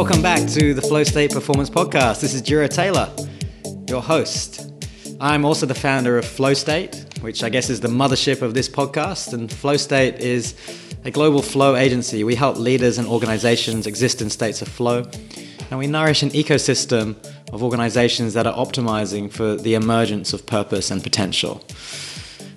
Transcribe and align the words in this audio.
Welcome 0.00 0.22
back 0.22 0.48
to 0.52 0.72
the 0.72 0.80
Flow 0.80 1.04
State 1.04 1.30
Performance 1.30 1.68
Podcast. 1.68 2.22
This 2.22 2.32
is 2.32 2.40
Jiro 2.40 2.66
Taylor, 2.66 3.14
your 3.86 4.00
host. 4.00 4.72
I'm 5.20 5.44
also 5.44 5.66
the 5.66 5.74
founder 5.74 6.16
of 6.16 6.24
Flow 6.24 6.54
State, 6.54 7.04
which 7.20 7.44
I 7.44 7.50
guess 7.50 7.68
is 7.68 7.80
the 7.80 7.88
mothership 7.88 8.40
of 8.40 8.54
this 8.54 8.66
podcast. 8.66 9.34
And 9.34 9.52
Flow 9.52 9.76
State 9.76 10.14
is 10.20 10.54
a 11.04 11.10
global 11.10 11.42
flow 11.42 11.76
agency. 11.76 12.24
We 12.24 12.34
help 12.34 12.56
leaders 12.56 12.96
and 12.96 13.06
organizations 13.06 13.86
exist 13.86 14.22
in 14.22 14.30
states 14.30 14.62
of 14.62 14.68
flow. 14.68 15.04
And 15.68 15.78
we 15.78 15.86
nourish 15.86 16.22
an 16.22 16.30
ecosystem 16.30 17.14
of 17.52 17.62
organizations 17.62 18.32
that 18.32 18.46
are 18.46 18.54
optimizing 18.54 19.30
for 19.30 19.56
the 19.56 19.74
emergence 19.74 20.32
of 20.32 20.46
purpose 20.46 20.90
and 20.90 21.02
potential. 21.02 21.62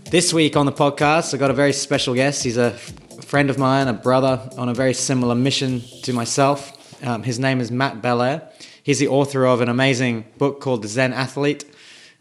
This 0.10 0.34
week 0.34 0.55
on 0.55 0.66
the 0.66 0.71
podcast, 0.71 1.34
I 1.34 1.38
got 1.38 1.52
a 1.52 1.54
very 1.54 1.73
special 1.73 2.14
guest. 2.14 2.41
He's 2.41 2.55
a 2.55 2.72
friend 2.72 3.50
of 3.50 3.58
mine, 3.58 3.90
a 3.90 3.94
brother 3.94 4.50
on 4.58 4.70
a 4.70 4.73
very 4.73 4.94
similar 4.94 5.36
mission 5.36 5.82
to 6.04 6.14
myself. 6.14 6.80
Um, 7.03 7.23
his 7.23 7.38
name 7.38 7.59
is 7.59 7.70
Matt 7.70 8.02
Belair. 8.02 8.49
He's 8.81 8.99
the 8.99 9.09
author 9.09 9.45
of 9.45 9.59
an 9.59 9.67
amazing 9.67 10.23
book 10.38 10.62
called 10.62 10.84
The 10.84 10.88
Zen 10.88 11.12
Athlete. 11.12 11.66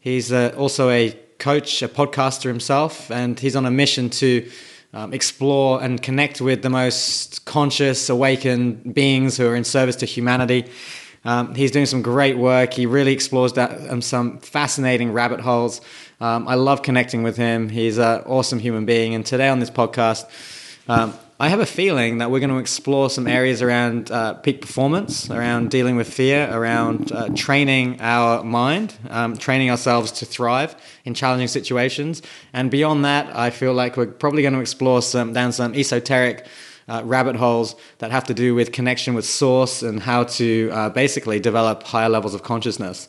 He's 0.01 0.33
uh, 0.33 0.53
also 0.59 0.91
a 0.91 1.13
coach, 1.39 1.83
a 1.83 1.89
podcaster 1.89 2.49
himself, 2.49 3.09
and 3.09 3.39
he's 3.39 3.55
on 3.55 3.65
a 3.65 3.71
mission 3.71 4.11
to 4.11 4.51
um, 4.93 5.15
explore 5.15 5.81
and 5.81 6.03
connect 6.03 6.41
with 6.41 6.63
the 6.63 6.71
most 6.71 7.45
conscious, 7.45 8.09
awakened 8.09 8.93
beings 8.93 9.37
who 9.37 9.47
are 9.47 9.55
in 9.55 9.63
service 9.63 9.95
to 9.97 10.07
humanity. 10.07 10.69
Um, 11.25 11.55
he's 11.55 11.71
doing 11.71 11.87
some 11.87 12.03
great 12.03 12.37
work. 12.37 12.75
He 12.75 12.85
really 12.85 13.13
explores 13.13 13.53
that, 13.53 13.89
um, 13.89 14.03
some 14.03 14.39
fascinating 14.41 15.13
rabbit 15.13 15.39
holes. 15.39 15.81
Um, 16.21 16.49
I 16.49 16.57
love 16.57 16.83
connecting 16.83 17.23
with 17.23 17.37
him. 17.37 17.69
He's 17.69 17.99
an 17.99 18.23
awesome 18.23 18.59
human 18.59 18.85
being. 18.85 19.15
And 19.15 19.25
today 19.25 19.49
on 19.49 19.61
this 19.61 19.71
podcast, 19.71 20.25
um, 20.89 21.15
I 21.43 21.49
have 21.49 21.59
a 21.59 21.67
feeling 21.67 22.19
that 22.19 22.31
we're 22.31 22.39
going 22.39 22.51
to 22.51 22.59
explore 22.59 23.11
some 23.11 23.27
areas 23.27 23.63
around 23.63 24.13
uh, 24.13 24.35
peak 24.35 24.61
performance, 24.61 25.29
around 25.29 25.73
dealing 25.73 25.97
with 25.97 26.09
fear, 26.09 26.49
around 26.49 27.11
uh, 27.11 27.31
training 27.31 28.01
our 28.01 28.45
mind, 28.45 28.95
um, 29.11 29.37
training 29.37 29.69
ourselves 29.69 30.13
to 30.13 30.25
thrive 30.25 30.77
in 31.05 31.15
challenging 31.15 31.49
situations. 31.49 32.23
And 32.53 32.71
beyond 32.71 33.05
that, 33.07 33.37
I 33.37 33.51
feel 33.51 33.75
like 33.75 33.97
we're 33.97 34.07
probably 34.07 34.43
going 34.43 34.55
to 34.55 34.61
explore 34.61 35.03
some 35.03 35.33
down 35.33 35.51
some 35.51 35.75
esoteric 35.75 36.47
uh, 36.87 37.03
rabbit 37.05 37.35
holes 37.35 37.75
that 37.99 38.13
have 38.13 38.23
to 38.27 38.35
do 38.35 38.55
with 38.55 38.71
connection 38.71 39.15
with 39.15 39.25
source 39.25 39.83
and 39.83 39.99
how 39.99 40.23
to 40.39 40.71
uh, 40.73 40.91
basically 40.91 41.41
develop 41.41 41.83
higher 41.83 42.09
levels 42.09 42.35
of 42.35 42.45
consciousness. 42.45 43.09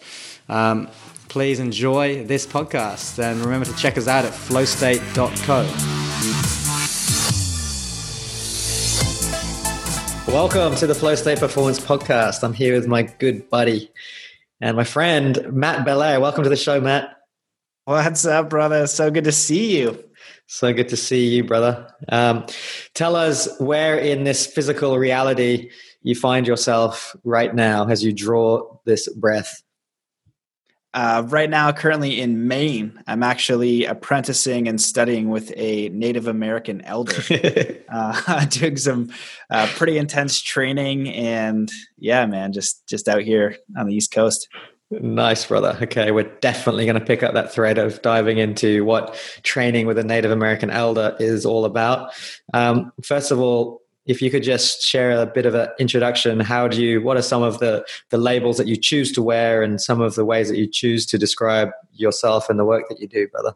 Um, 0.49 0.89
please 1.29 1.59
enjoy 1.59 2.25
this 2.25 2.47
podcast 2.47 3.21
and 3.21 3.41
remember 3.41 3.67
to 3.67 3.75
check 3.75 3.95
us 3.95 4.07
out 4.07 4.25
at 4.25 4.33
flowstate.co. 4.33 6.32
Welcome 10.27 10.75
to 10.75 10.87
the 10.87 10.95
Flow 10.95 11.15
State 11.15 11.39
Performance 11.39 11.79
Podcast. 11.79 12.43
I'm 12.43 12.53
here 12.53 12.73
with 12.73 12.87
my 12.87 13.03
good 13.03 13.49
buddy 13.49 13.91
and 14.61 14.75
my 14.75 14.83
friend, 14.83 15.51
Matt 15.51 15.85
Belair. 15.85 16.19
Welcome 16.19 16.43
to 16.43 16.49
the 16.49 16.55
show, 16.55 16.79
Matt. 16.79 17.17
What's 17.85 18.25
up, 18.25 18.49
brother? 18.49 18.87
So 18.87 19.11
good 19.11 19.25
to 19.25 19.31
see 19.31 19.79
you. 19.79 20.03
So 20.47 20.73
good 20.73 20.89
to 20.89 20.97
see 20.97 21.27
you, 21.27 21.43
brother. 21.43 21.93
Um, 22.09 22.45
tell 22.93 23.15
us 23.15 23.49
where 23.59 23.97
in 23.97 24.23
this 24.23 24.45
physical 24.45 24.97
reality 24.97 25.69
you 26.01 26.15
find 26.15 26.45
yourself 26.45 27.15
right 27.23 27.53
now 27.55 27.87
as 27.87 28.03
you 28.03 28.13
draw 28.13 28.77
this 28.85 29.09
breath. 29.13 29.62
Uh, 30.93 31.23
right 31.27 31.49
now, 31.49 31.71
currently 31.71 32.21
in 32.21 32.47
Maine, 32.47 33.01
I'm 33.07 33.23
actually 33.23 33.85
apprenticing 33.85 34.67
and 34.67 34.79
studying 34.79 35.29
with 35.29 35.51
a 35.55 35.89
Native 35.89 36.27
American 36.27 36.81
elder, 36.81 37.15
uh, 37.89 38.45
doing 38.49 38.77
some 38.77 39.11
uh, 39.49 39.67
pretty 39.75 39.97
intense 39.97 40.41
training, 40.41 41.09
and 41.09 41.71
yeah, 41.97 42.25
man, 42.27 42.53
just 42.53 42.87
just 42.87 43.07
out 43.07 43.23
here 43.23 43.57
on 43.77 43.87
the 43.87 43.95
East 43.95 44.11
Coast. 44.11 44.47
Nice, 44.91 45.45
brother. 45.45 45.77
Okay, 45.81 46.11
we're 46.11 46.31
definitely 46.39 46.85
going 46.85 46.99
to 46.99 47.05
pick 47.05 47.23
up 47.23 47.33
that 47.33 47.51
thread 47.51 47.77
of 47.77 48.01
diving 48.01 48.37
into 48.37 48.85
what 48.85 49.15
training 49.41 49.87
with 49.87 49.97
a 49.97 50.03
Native 50.03 50.31
American 50.31 50.69
elder 50.69 51.15
is 51.19 51.45
all 51.45 51.65
about. 51.65 52.13
Um, 52.53 52.91
first 53.03 53.31
of 53.31 53.39
all, 53.39 53.82
if 54.05 54.21
you 54.21 54.29
could 54.29 54.43
just 54.43 54.81
share 54.81 55.11
a 55.11 55.25
bit 55.25 55.45
of 55.45 55.55
an 55.55 55.69
introduction, 55.79 56.39
how 56.39 56.67
do 56.67 56.81
you? 56.81 57.01
What 57.01 57.17
are 57.17 57.21
some 57.21 57.43
of 57.43 57.59
the 57.59 57.85
the 58.09 58.17
labels 58.17 58.57
that 58.57 58.67
you 58.67 58.75
choose 58.75 59.11
to 59.13 59.21
wear, 59.21 59.63
and 59.63 59.81
some 59.81 60.01
of 60.01 60.15
the 60.15 60.25
ways 60.25 60.49
that 60.49 60.57
you 60.57 60.67
choose 60.67 61.05
to 61.07 61.17
describe 61.17 61.69
yourself 61.93 62.49
and 62.49 62.59
the 62.59 62.65
work 62.65 62.89
that 62.89 62.99
you 62.99 63.07
do, 63.07 63.27
brother? 63.27 63.55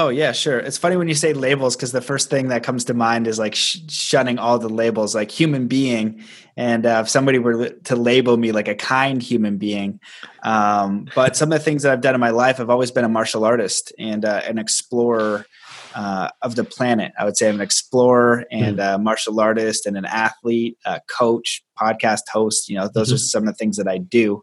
Oh 0.00 0.10
yeah, 0.10 0.30
sure. 0.30 0.60
It's 0.60 0.78
funny 0.78 0.96
when 0.96 1.08
you 1.08 1.14
say 1.14 1.32
labels 1.32 1.74
because 1.74 1.90
the 1.90 2.00
first 2.00 2.30
thing 2.30 2.48
that 2.48 2.62
comes 2.62 2.84
to 2.84 2.94
mind 2.94 3.26
is 3.26 3.36
like 3.36 3.56
sh- 3.56 3.78
shunning 3.88 4.38
all 4.38 4.56
the 4.60 4.68
labels, 4.68 5.12
like 5.12 5.28
human 5.28 5.66
being. 5.66 6.22
And 6.56 6.86
uh, 6.86 7.00
if 7.02 7.08
somebody 7.08 7.40
were 7.40 7.70
to 7.70 7.96
label 7.96 8.36
me 8.36 8.52
like 8.52 8.68
a 8.68 8.76
kind 8.76 9.20
human 9.20 9.58
being, 9.58 9.98
um, 10.44 11.08
but 11.16 11.36
some 11.36 11.52
of 11.52 11.58
the 11.58 11.64
things 11.64 11.82
that 11.82 11.92
I've 11.92 12.00
done 12.00 12.14
in 12.14 12.20
my 12.20 12.30
life, 12.30 12.60
I've 12.60 12.70
always 12.70 12.92
been 12.92 13.04
a 13.04 13.08
martial 13.08 13.44
artist 13.44 13.92
and 13.98 14.24
uh, 14.24 14.40
an 14.44 14.58
explorer 14.58 15.46
uh, 15.94 16.28
of 16.42 16.56
the 16.56 16.64
planet. 16.64 17.12
I 17.18 17.24
would 17.24 17.36
say 17.36 17.48
I'm 17.48 17.56
an 17.56 17.60
explorer 17.60 18.44
and 18.50 18.78
mm-hmm. 18.78 18.94
a 18.94 18.98
martial 18.98 19.40
artist 19.40 19.86
and 19.86 19.96
an 19.96 20.04
athlete, 20.04 20.76
a 20.84 21.00
coach, 21.08 21.62
podcast 21.80 22.22
host. 22.32 22.68
You 22.68 22.76
know, 22.76 22.88
those 22.92 23.08
mm-hmm. 23.08 23.14
are 23.14 23.18
some 23.18 23.42
of 23.44 23.48
the 23.48 23.54
things 23.54 23.76
that 23.76 23.88
I 23.88 23.98
do. 23.98 24.42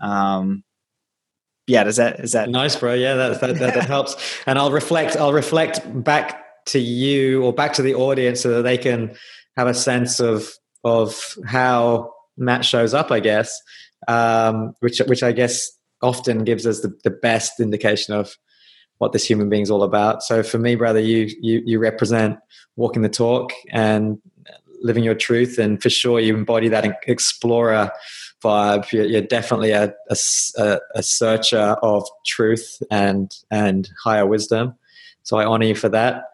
Um, 0.00 0.64
yeah 1.68 1.84
does 1.84 1.96
that 1.96 2.18
is 2.18 2.32
that 2.32 2.48
nice 2.48 2.74
bro 2.74 2.94
yeah 2.94 3.14
that 3.14 3.40
that, 3.40 3.58
that, 3.58 3.74
that 3.74 3.84
helps 3.84 4.16
and 4.46 4.58
i'll 4.58 4.72
reflect 4.72 5.16
i'll 5.16 5.32
reflect 5.34 5.80
back 6.02 6.42
to 6.66 6.80
you 6.80 7.44
or 7.44 7.52
back 7.52 7.74
to 7.74 7.82
the 7.82 7.94
audience 7.94 8.40
so 8.40 8.48
that 8.54 8.62
they 8.62 8.78
can 8.78 9.14
have 9.56 9.68
a 9.68 9.74
sense 9.74 10.18
of 10.18 10.50
of 10.82 11.36
how 11.46 12.10
matt 12.36 12.64
shows 12.64 12.94
up 12.94 13.12
i 13.12 13.20
guess 13.20 13.54
um, 14.08 14.72
which 14.80 14.98
which 15.06 15.22
i 15.22 15.30
guess 15.30 15.70
often 16.02 16.44
gives 16.44 16.66
us 16.66 16.80
the, 16.80 16.96
the 17.04 17.10
best 17.10 17.60
indication 17.60 18.14
of 18.14 18.36
what 18.98 19.12
this 19.12 19.28
human 19.28 19.48
being 19.48 19.62
is 19.62 19.70
all 19.70 19.82
about 19.82 20.22
so 20.22 20.42
for 20.42 20.58
me 20.58 20.74
brother 20.74 21.00
you 21.00 21.28
you 21.40 21.62
you 21.64 21.78
represent 21.78 22.38
walking 22.76 23.02
the 23.02 23.08
talk 23.08 23.52
and 23.70 24.20
living 24.80 25.02
your 25.02 25.14
truth 25.14 25.58
and 25.58 25.82
for 25.82 25.90
sure 25.90 26.20
you 26.20 26.36
embody 26.36 26.68
that 26.68 26.98
explorer 27.06 27.90
vibe. 28.42 28.90
You're, 28.92 29.06
you're 29.06 29.22
definitely 29.22 29.72
a, 29.72 29.94
a, 30.10 30.78
a, 30.94 31.02
searcher 31.02 31.76
of 31.82 32.06
truth 32.26 32.82
and 32.90 33.34
and 33.50 33.88
higher 34.02 34.26
wisdom. 34.26 34.74
So 35.22 35.36
I 35.38 35.44
honor 35.44 35.66
you 35.66 35.74
for 35.74 35.88
that. 35.90 36.24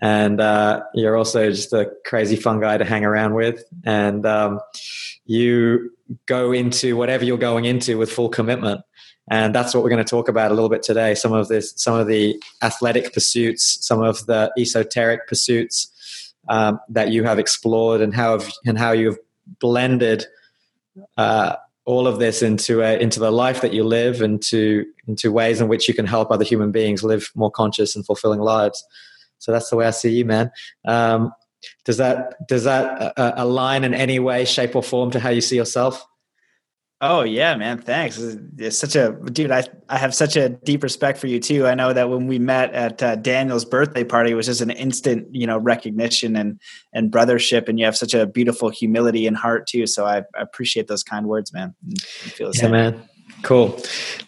And 0.00 0.40
uh, 0.40 0.82
you're 0.94 1.16
also 1.16 1.50
just 1.50 1.72
a 1.72 1.90
crazy 2.04 2.36
fun 2.36 2.60
guy 2.60 2.78
to 2.78 2.84
hang 2.84 3.04
around 3.04 3.34
with. 3.34 3.64
And 3.84 4.26
um, 4.26 4.60
you 5.24 5.90
go 6.26 6.52
into 6.52 6.96
whatever 6.96 7.24
you're 7.24 7.38
going 7.38 7.64
into 7.64 7.96
with 7.96 8.10
full 8.10 8.28
commitment. 8.28 8.80
And 9.30 9.54
that's 9.54 9.74
what 9.74 9.82
we're 9.82 9.90
going 9.90 10.04
to 10.04 10.10
talk 10.10 10.28
about 10.28 10.50
a 10.50 10.54
little 10.54 10.68
bit 10.68 10.82
today. 10.82 11.14
Some 11.14 11.32
of 11.32 11.48
this, 11.48 11.72
some 11.76 11.94
of 11.94 12.06
the 12.06 12.40
athletic 12.62 13.12
pursuits, 13.14 13.78
some 13.86 14.02
of 14.02 14.26
the 14.26 14.52
esoteric 14.58 15.26
pursuits 15.26 16.34
um, 16.48 16.78
that 16.90 17.10
you 17.10 17.24
have 17.24 17.38
explored, 17.38 18.00
and 18.02 18.14
how 18.14 18.38
have, 18.38 18.52
and 18.66 18.78
how 18.78 18.92
you've 18.92 19.18
blended 19.60 20.26
uh, 21.16 21.56
all 21.86 22.06
of 22.06 22.18
this 22.18 22.42
into 22.42 22.82
a, 22.82 22.98
into 22.98 23.18
the 23.18 23.32
life 23.32 23.62
that 23.62 23.72
you 23.72 23.82
live, 23.84 24.20
into 24.20 24.84
into 25.06 25.32
ways 25.32 25.60
in 25.60 25.68
which 25.68 25.88
you 25.88 25.94
can 25.94 26.06
help 26.06 26.30
other 26.30 26.44
human 26.44 26.70
beings 26.70 27.02
live 27.02 27.30
more 27.34 27.50
conscious 27.50 27.96
and 27.96 28.04
fulfilling 28.04 28.40
lives. 28.40 28.84
So 29.38 29.52
that's 29.52 29.70
the 29.70 29.76
way 29.76 29.86
I 29.86 29.90
see 29.90 30.10
you, 30.10 30.24
man. 30.24 30.50
Um, 30.86 31.32
does 31.84 31.96
that 31.96 32.46
does 32.46 32.64
that 32.64 33.18
uh, 33.18 33.32
align 33.36 33.84
in 33.84 33.94
any 33.94 34.18
way, 34.18 34.44
shape, 34.44 34.76
or 34.76 34.82
form 34.82 35.10
to 35.12 35.20
how 35.20 35.30
you 35.30 35.40
see 35.40 35.56
yourself? 35.56 36.04
Oh 37.06 37.20
yeah, 37.20 37.54
man. 37.54 37.82
Thanks. 37.82 38.18
It's 38.18 38.78
such 38.78 38.96
a 38.96 39.12
dude. 39.30 39.50
I 39.50 39.64
I 39.90 39.98
have 39.98 40.14
such 40.14 40.36
a 40.36 40.48
deep 40.48 40.82
respect 40.82 41.18
for 41.18 41.26
you 41.26 41.38
too. 41.38 41.66
I 41.66 41.74
know 41.74 41.92
that 41.92 42.08
when 42.08 42.26
we 42.26 42.38
met 42.38 42.72
at 42.72 43.02
uh, 43.02 43.16
Daniel's 43.16 43.66
birthday 43.66 44.04
party, 44.04 44.30
it 44.30 44.34
was 44.36 44.46
just 44.46 44.62
an 44.62 44.70
instant, 44.70 45.28
you 45.30 45.46
know, 45.46 45.58
recognition 45.58 46.34
and 46.34 46.58
and 46.94 47.12
brothership. 47.12 47.68
And 47.68 47.78
you 47.78 47.84
have 47.84 47.94
such 47.94 48.14
a 48.14 48.24
beautiful 48.24 48.70
humility 48.70 49.26
and 49.26 49.36
heart 49.36 49.66
too. 49.66 49.86
So 49.86 50.06
I, 50.06 50.20
I 50.34 50.40
appreciate 50.40 50.88
those 50.88 51.02
kind 51.02 51.26
words, 51.26 51.52
man. 51.52 51.74
I 51.92 52.28
feel 52.30 52.50
the 52.50 52.56
yeah, 52.56 52.62
same. 52.62 52.70
man. 52.70 53.02
Cool. 53.42 53.78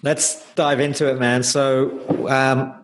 Let's 0.02 0.44
dive 0.52 0.78
into 0.78 1.08
it, 1.10 1.18
man. 1.18 1.42
So. 1.42 2.28
Um, 2.28 2.82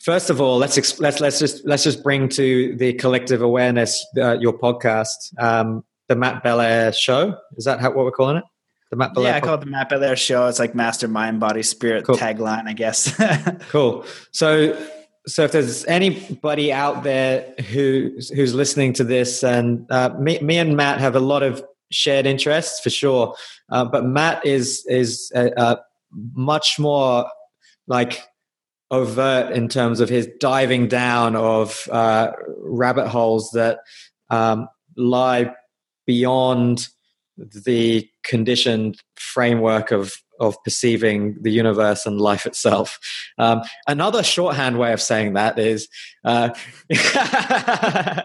First 0.00 0.30
of 0.30 0.40
all, 0.40 0.58
let's 0.58 0.78
ex- 0.78 1.00
let's 1.00 1.20
let's 1.20 1.40
just 1.40 1.66
let's 1.66 1.82
just 1.82 2.04
bring 2.04 2.28
to 2.30 2.76
the 2.76 2.94
collective 2.94 3.42
awareness 3.42 4.06
uh, 4.16 4.38
your 4.38 4.56
podcast, 4.56 5.10
um, 5.38 5.84
the 6.06 6.14
Matt 6.14 6.42
Belair 6.42 6.92
Show. 6.92 7.36
Is 7.56 7.64
that 7.64 7.80
how, 7.80 7.90
what 7.90 8.04
we're 8.04 8.12
calling 8.12 8.36
it? 8.36 8.44
The 8.90 8.96
Matt 8.96 9.14
Belair. 9.14 9.32
Yeah, 9.32 9.36
I 9.36 9.40
call 9.40 9.54
it 9.54 9.60
the 9.60 9.66
Matt 9.66 9.88
Belair 9.88 10.16
show. 10.16 10.46
It's 10.46 10.58
like 10.58 10.74
master 10.74 11.08
mind, 11.08 11.40
body, 11.40 11.62
spirit 11.62 12.04
cool. 12.04 12.16
tagline, 12.16 12.66
I 12.66 12.72
guess. 12.72 13.14
cool. 13.68 14.04
So, 14.32 14.80
so 15.26 15.44
if 15.44 15.52
there's 15.52 15.84
anybody 15.84 16.72
out 16.72 17.02
there 17.02 17.54
who 17.70 18.12
who's 18.34 18.54
listening 18.54 18.94
to 18.94 19.04
this, 19.04 19.44
and 19.44 19.86
uh, 19.90 20.10
me, 20.18 20.38
me 20.40 20.56
and 20.56 20.76
Matt 20.76 21.00
have 21.00 21.14
a 21.14 21.20
lot 21.20 21.42
of 21.42 21.62
shared 21.90 22.24
interests 22.26 22.80
for 22.80 22.90
sure, 22.90 23.34
uh, 23.70 23.84
but 23.84 24.04
Matt 24.04 24.44
is 24.46 24.84
is 24.88 25.30
uh, 25.34 25.50
uh 25.56 25.76
much 26.12 26.78
more 26.78 27.26
like 27.86 28.22
overt 28.90 29.52
in 29.52 29.68
terms 29.68 30.00
of 30.00 30.08
his 30.08 30.28
diving 30.40 30.88
down 30.88 31.36
of 31.36 31.86
uh, 31.92 32.30
rabbit 32.62 33.08
holes 33.08 33.50
that 33.50 33.80
um, 34.30 34.68
lie 34.96 35.52
beyond 36.06 36.88
the 37.38 38.08
conditioned 38.24 39.00
framework 39.16 39.90
of 39.90 40.14
of 40.40 40.56
perceiving 40.62 41.36
the 41.40 41.50
universe 41.50 42.06
and 42.06 42.20
life 42.20 42.46
itself. 42.46 42.98
Um, 43.38 43.62
another 43.88 44.22
shorthand 44.22 44.78
way 44.78 44.92
of 44.92 45.02
saying 45.02 45.32
that 45.32 45.58
is 45.58 45.88
uh, 46.24 46.50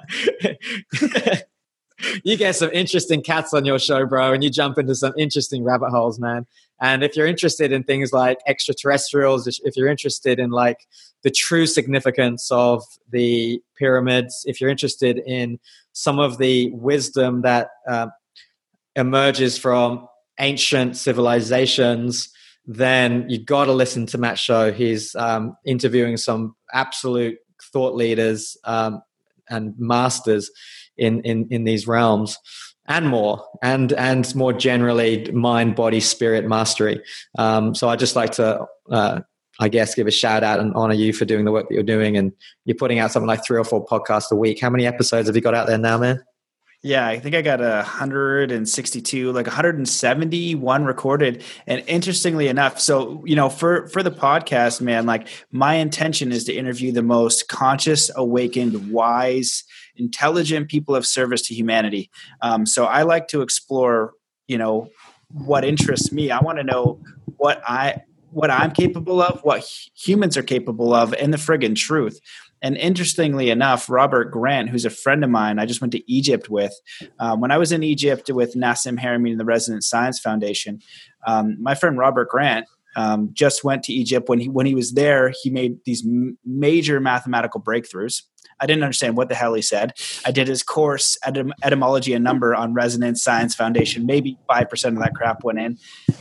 you 2.24 2.38
get 2.38 2.56
some 2.56 2.69
interesting 2.71 3.21
cats 3.21 3.54
on 3.54 3.65
your 3.65 3.80
show, 3.80 4.06
bro, 4.06 4.33
and 4.33 4.44
you 4.44 4.50
jump 4.50 4.77
into 4.77 4.95
some 4.95 5.13
interesting 5.18 5.63
rabbit 5.63 5.89
holes, 5.89 6.19
man. 6.19 6.45
And 6.81 7.04
if 7.04 7.15
you're 7.15 7.27
interested 7.27 7.71
in 7.71 7.83
things 7.83 8.12
like 8.12 8.39
extraterrestrials, 8.48 9.48
if 9.63 9.77
you're 9.77 9.88
interested 9.88 10.39
in 10.39 10.51
like 10.51 10.77
the 11.24 11.31
true 11.31 11.65
significance 11.65 12.50
of 12.51 12.83
the 13.10 13.62
pyramids, 13.77 14.44
if 14.45 14.60
you're 14.60 14.69
interested 14.69 15.19
in 15.25 15.60
some 15.94 16.19
of 16.19 16.38
the 16.39 16.69
wisdom 16.71 17.42
that 17.44 17.69
uh, 17.88 18.07
emerges 18.95 19.57
from 19.57 20.07
ancient 20.40 20.98
civilizations, 20.98 22.30
then 22.66 23.25
you've 23.30 23.45
got 23.45 23.66
to 23.66 23.74
listen 23.74 24.06
to 24.07 24.18
Matt's 24.18 24.40
show. 24.40 24.72
He's 24.72 25.16
um, 25.16 25.56
interviewing 25.66 26.18
some 26.18 26.56
absolute 26.74 27.38
thought 27.72 27.95
leaders 27.95 28.57
um, 28.63 29.01
and 29.50 29.74
masters 29.78 30.50
in, 30.98 31.22
in, 31.22 31.48
in 31.50 31.63
these 31.63 31.88
realms 31.88 32.38
and 32.88 33.07
more 33.07 33.45
and 33.62 33.94
and 33.94 34.36
more 34.36 34.51
generally 34.51 35.31
mind 35.31 35.75
body 35.75 36.00
spirit 36.00 36.46
mastery. 36.46 37.01
Um, 37.38 37.74
so 37.74 37.88
i 37.88 37.96
just 37.96 38.16
like 38.16 38.31
to 38.34 38.66
uh, 38.92 39.22
i 39.60 39.69
guess 39.69 39.96
give 39.96 40.07
a 40.07 40.12
shout 40.12 40.44
out 40.44 40.60
and 40.60 40.74
honor 40.75 40.94
you 40.94 41.13
for 41.13 41.25
doing 41.25 41.46
the 41.46 41.51
work 41.51 41.69
that 41.69 41.74
you're 41.74 41.84
doing 41.84 42.18
and 42.18 42.34
you're 42.66 42.75
putting 42.75 43.00
out 43.00 43.12
something 43.12 43.28
like 43.28 43.46
three 43.46 43.57
or 43.57 43.63
four 43.63 43.86
podcasts 43.86 44.31
a 44.31 44.36
week. 44.36 44.60
How 44.60 44.69
many 44.69 44.86
episodes 44.86 45.28
have 45.28 45.36
you 45.36 45.42
got 45.42 45.56
out 45.56 45.68
there 45.68 45.78
now 45.78 45.98
man 45.98 46.24
yeah, 46.85 47.07
I 47.07 47.18
think 47.18 47.33
I 47.33 47.41
got 47.41 47.62
a 47.62 47.77
162, 47.77 49.31
like 49.31 49.47
171 49.47 50.83
recorded. 50.83 51.41
And 51.65 51.81
interestingly 51.88 52.50
enough, 52.50 52.77
so 52.77 53.24
you 53.25 53.38
know, 53.38 53.47
for 53.47 53.88
for 53.88 54.03
the 54.03 54.12
podcast, 54.12 54.81
man, 54.81 55.06
like 55.06 55.30
my 55.50 55.75
intention 55.75 56.33
is 56.33 56.44
to 56.44 56.53
interview 56.53 56.91
the 56.91 57.01
most 57.01 57.47
conscious, 57.47 58.12
awakened, 58.18 58.91
wise, 58.91 59.63
intelligent 59.95 60.68
people 60.68 60.94
of 60.94 61.07
service 61.07 61.44
to 61.44 61.56
humanity. 61.56 62.12
Um, 62.41 62.65
so 62.65 62.83
I 62.83 63.03
like 63.03 63.29
to 63.29 63.41
explore, 63.44 64.12
you 64.47 64.57
know, 64.57 64.89
what 65.29 65.63
interests 65.63 66.12
me. 66.12 66.31
I 66.31 66.41
want 66.41 66.57
to 66.57 66.65
know 66.65 67.00
what 67.38 67.63
I 67.65 68.01
what 68.33 68.51
I'm 68.51 68.71
capable 68.71 69.21
of, 69.21 69.39
what 69.44 69.63
humans 69.95 70.36
are 70.36 70.44
capable 70.44 70.94
of, 70.94 71.13
and 71.13 71.31
the 71.31 71.38
friggin' 71.38 71.75
truth. 71.75 72.19
And 72.63 72.77
interestingly 72.77 73.50
enough, 73.50 73.89
Robert 73.89 74.31
Grant, 74.31 74.69
who's 74.69 74.86
a 74.86 74.89
friend 74.89 75.24
of 75.24 75.30
mine, 75.30 75.60
I 75.60 75.65
just 75.65 75.81
went 75.81 75.92
to 75.92 76.12
Egypt 76.12 76.50
with. 76.50 76.74
Um, 77.19 77.42
when 77.42 77.51
I 77.51 77.57
was 77.57 77.74
in 77.74 77.83
Egypt 77.83 78.30
with 78.30 78.56
Nassim 78.56 78.98
Haramein 78.98 79.31
and 79.31 79.39
the 79.39 79.45
Resonance 79.45 79.88
Science 79.88 80.19
Foundation, 80.19 80.80
um, 81.27 81.62
my 81.62 81.75
friend 81.75 81.98
Robert 81.98 82.30
Grant 82.30 82.65
um, 82.95 83.30
just 83.34 83.63
went 83.63 83.84
to 83.84 83.94
Egypt. 83.94 84.30
When 84.30 84.40
he 84.40 84.50
when 84.50 84.66
he 84.66 84.75
was 84.75 84.94
there, 84.94 85.34
he 85.42 85.50
made 85.50 85.78
these 85.86 86.06
m- 86.06 86.38
major 86.45 87.00
mathematical 87.00 87.62
breakthroughs. 87.62 88.24
I 88.60 88.66
didn't 88.66 88.84
understand 88.84 89.18
what 89.18 89.30
the 89.30 89.36
hell 89.36 89.54
he 89.56 89.62
said. 89.62 89.94
I 90.25 90.31
did 90.31 90.48
his 90.48 90.63
course, 90.63 91.18
etym- 91.25 91.51
etymology 91.63 92.13
and 92.13 92.24
number 92.24 92.54
on 92.56 92.74
Resonance 92.74 93.24
Science 93.24 93.56
Foundation. 93.56 94.06
Maybe 94.06 94.38
five 94.48 94.69
percent 94.69 94.95
of 94.95 95.04
that 95.04 95.16
crap 95.16 95.44
went 95.44 95.60
in, 95.60 95.78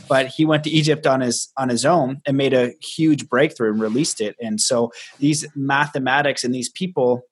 but 0.09 0.27
he 0.27 0.45
went 0.45 0.63
to 0.65 0.69
Egypt 0.69 1.07
on 1.07 1.21
his 1.21 1.51
on 1.57 1.69
his 1.69 1.85
own 1.85 2.21
and 2.25 2.35
made 2.37 2.53
a 2.53 2.73
huge 2.81 3.29
breakthrough 3.29 3.71
and 3.71 3.81
released 3.81 4.19
it. 4.19 4.35
And 4.41 4.59
so 4.59 4.91
these 5.19 5.45
mathematics 5.55 6.43
and 6.43 6.53
these 6.53 6.69
people 6.69 7.23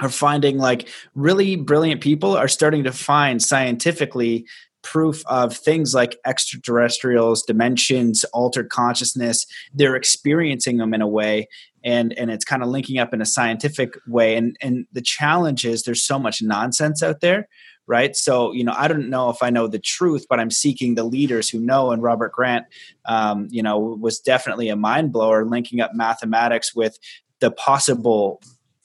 are 0.00 0.08
finding 0.08 0.58
like 0.58 0.88
really 1.14 1.56
brilliant 1.56 2.00
people 2.00 2.36
are 2.36 2.48
starting 2.48 2.84
to 2.84 2.92
find 2.92 3.40
scientifically 3.40 4.44
proof 4.84 5.24
of 5.26 5.56
things 5.56 5.94
like 5.94 6.18
extraterrestrials, 6.24 7.42
dimensions, 7.42 8.24
altered 8.32 8.68
consciousness. 8.68 9.46
They're 9.72 9.96
experiencing 9.96 10.76
them 10.76 10.94
in 10.94 11.02
a 11.02 11.08
way 11.08 11.48
and 11.82 12.16
and 12.16 12.30
it's 12.30 12.44
kind 12.44 12.62
of 12.62 12.68
linking 12.68 12.98
up 12.98 13.12
in 13.12 13.20
a 13.20 13.26
scientific 13.26 13.94
way. 14.06 14.36
And 14.36 14.56
and 14.60 14.86
the 14.92 15.02
challenge 15.02 15.64
is 15.64 15.82
there's 15.82 16.02
so 16.02 16.18
much 16.18 16.40
nonsense 16.40 17.02
out 17.02 17.20
there 17.20 17.48
right? 17.86 18.16
So 18.16 18.52
you 18.52 18.64
know 18.64 18.72
i 18.76 18.88
don't 18.88 19.10
know 19.10 19.30
if 19.30 19.42
i 19.42 19.50
know 19.50 19.66
the 19.66 19.78
truth 19.78 20.26
but 20.28 20.40
i'm 20.40 20.50
seeking 20.50 20.94
the 20.94 21.04
leaders 21.04 21.48
who 21.48 21.60
know 21.60 21.90
and 21.90 22.02
robert 22.02 22.32
grant 22.32 22.64
um, 23.04 23.48
you 23.50 23.62
know 23.62 23.78
was 23.78 24.18
definitely 24.18 24.68
a 24.68 24.76
mind 24.76 25.12
blower 25.12 25.44
linking 25.44 25.80
up 25.80 25.92
mathematics 25.94 26.74
with 26.74 26.98
the 27.40 27.50
possible 27.50 28.40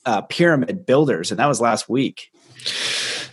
uh, 0.06 0.22
pyramid 0.24 0.86
builders 0.86 1.32
and 1.32 1.40
that 1.40 1.48
was 1.48 1.62
last 1.62 1.88
week 1.88 2.30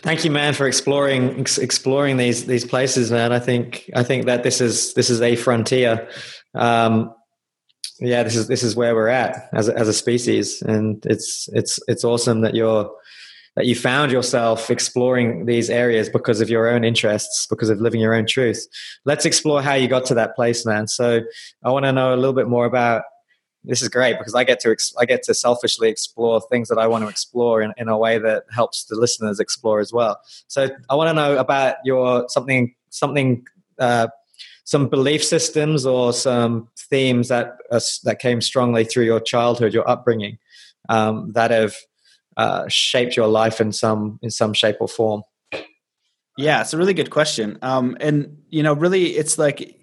Thank 0.03 0.25
you, 0.25 0.31
man, 0.31 0.55
for 0.55 0.67
exploring 0.67 1.41
ex- 1.41 1.59
exploring 1.59 2.17
these 2.17 2.47
these 2.47 2.65
places, 2.65 3.11
man. 3.11 3.33
I 3.33 3.39
think 3.39 3.91
I 3.95 4.03
think 4.03 4.27
that 4.27 4.43
this 4.43 4.61
is 4.61 4.95
this 4.95 5.11
is 5.11 5.21
a 5.21 5.37
frontier. 5.37 6.09
Um, 6.55 7.15
yeah, 8.01 8.23
this 8.23 8.37
is 8.37 8.47
this 8.49 8.63
is 8.63 8.77
where 8.77 8.95
we're 8.95 9.09
at 9.09 9.49
as 9.53 9.69
a, 9.69 9.77
as 9.77 9.89
a 9.89 9.93
species, 9.93 10.63
and 10.63 11.05
it's 11.07 11.49
it's 11.53 11.79
it's 11.89 12.05
awesome 12.05 12.43
that 12.43 12.55
you're 12.55 12.91
that 13.57 13.65
you 13.65 13.75
found 13.75 14.13
yourself 14.13 14.71
exploring 14.71 15.47
these 15.47 15.71
areas 15.71 16.11
because 16.11 16.43
of 16.43 16.51
your 16.51 16.69
own 16.69 16.85
interests, 16.85 17.47
because 17.49 17.71
of 17.71 17.81
living 17.81 18.01
your 18.01 18.15
own 18.15 18.27
truth. 18.27 18.67
Let's 19.07 19.25
explore 19.25 19.63
how 19.63 19.75
you 19.75 19.89
got 19.89 20.05
to 20.07 20.15
that 20.15 20.37
place, 20.37 20.67
man. 20.67 20.89
So 20.89 21.23
I 21.65 21.71
want 21.71 21.87
to 21.87 21.93
know 21.93 22.15
a 22.15 22.17
little 22.17 22.35
bit 22.35 22.49
more 22.49 22.67
about. 22.67 23.03
This 23.67 23.83
is 23.83 23.89
great 23.89 24.17
because 24.17 24.35
I 24.35 24.45
get 24.45 24.61
to 24.61 24.77
I 24.99 25.05
get 25.05 25.23
to 25.25 25.35
selfishly 25.35 25.89
explore 25.89 26.41
things 26.41 26.69
that 26.69 26.79
I 26.79 26.87
want 26.87 27.03
to 27.05 27.09
explore 27.09 27.61
in, 27.61 27.73
in 27.77 27.89
a 27.89 27.99
way 27.99 28.19
that 28.19 28.45
helps 28.51 28.85
the 28.85 28.95
listeners 28.95 29.41
explore 29.41 29.81
as 29.81 29.93
well. 29.93 30.21
So 30.47 30.71
I 30.89 30.95
want 30.95 31.09
to 31.09 31.15
know 31.15 31.37
about 31.37 31.77
your 31.85 32.29
something 32.29 32.75
something 32.91 33.45
uh, 33.79 34.09
some 34.65 34.89
belief 34.89 35.25
systems 35.25 35.85
or 35.85 36.13
some 36.13 36.69
themes 36.77 37.29
that 37.29 37.59
uh, 37.71 37.81
that 38.05 38.21
came 38.21 38.41
strongly 38.41 38.85
through 38.85 39.05
your 39.05 39.21
childhood, 39.21 39.75
your 39.75 39.89
upbringing, 39.89 40.39
um, 40.89 41.33
that 41.33 41.51
have 41.51 41.75
uh, 42.37 42.65
shaped 42.69 43.17
your 43.17 43.29
life 43.29 43.61
in 43.61 43.73
some 43.73 44.19
in 44.23 44.31
some 44.31 44.53
shape 44.53 44.77
or 44.81 44.89
form? 44.89 45.23
Yeah, 46.37 46.61
it's 46.61 46.75
a 46.75 46.79
really 46.79 46.95
good 46.95 47.11
question. 47.11 47.59
Um, 47.63 47.97
and 47.99 48.43
you 48.51 48.63
know, 48.63 48.75
really, 48.75 49.17
it's 49.17 49.39
like 49.39 49.81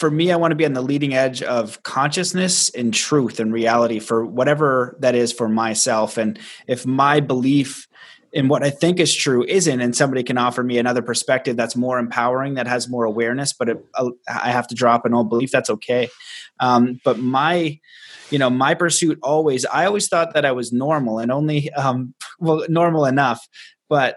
for 0.00 0.10
me, 0.10 0.32
I 0.32 0.36
want 0.36 0.52
to 0.52 0.56
be 0.56 0.64
on 0.64 0.72
the 0.72 0.80
leading 0.80 1.12
edge 1.12 1.42
of 1.42 1.82
consciousness 1.82 2.70
and 2.70 2.92
truth 2.92 3.38
and 3.38 3.52
reality 3.52 3.98
for 3.98 4.24
whatever 4.24 4.96
that 5.00 5.14
is 5.14 5.30
for 5.30 5.46
myself. 5.46 6.16
And 6.16 6.38
if 6.66 6.86
my 6.86 7.20
belief 7.20 7.86
in 8.32 8.48
what 8.48 8.62
I 8.62 8.70
think 8.70 8.98
is 8.98 9.14
true 9.14 9.44
isn't, 9.44 9.78
and 9.78 9.94
somebody 9.94 10.22
can 10.22 10.38
offer 10.38 10.62
me 10.62 10.78
another 10.78 11.02
perspective 11.02 11.54
that's 11.54 11.76
more 11.76 11.98
empowering, 11.98 12.54
that 12.54 12.66
has 12.66 12.88
more 12.88 13.04
awareness, 13.04 13.52
but 13.52 13.68
it, 13.68 13.84
uh, 13.94 14.08
I 14.26 14.50
have 14.50 14.66
to 14.68 14.74
drop 14.74 15.04
an 15.04 15.12
old 15.12 15.28
belief. 15.28 15.50
That's 15.50 15.68
okay. 15.68 16.08
Um, 16.60 16.98
but 17.04 17.18
my, 17.18 17.78
you 18.30 18.38
know, 18.38 18.48
my 18.48 18.72
pursuit 18.72 19.18
always, 19.22 19.66
I 19.66 19.84
always 19.84 20.08
thought 20.08 20.32
that 20.32 20.46
I 20.46 20.52
was 20.52 20.72
normal 20.72 21.18
and 21.18 21.30
only, 21.30 21.70
um, 21.74 22.14
well, 22.38 22.64
normal 22.70 23.04
enough, 23.04 23.46
but 23.90 24.16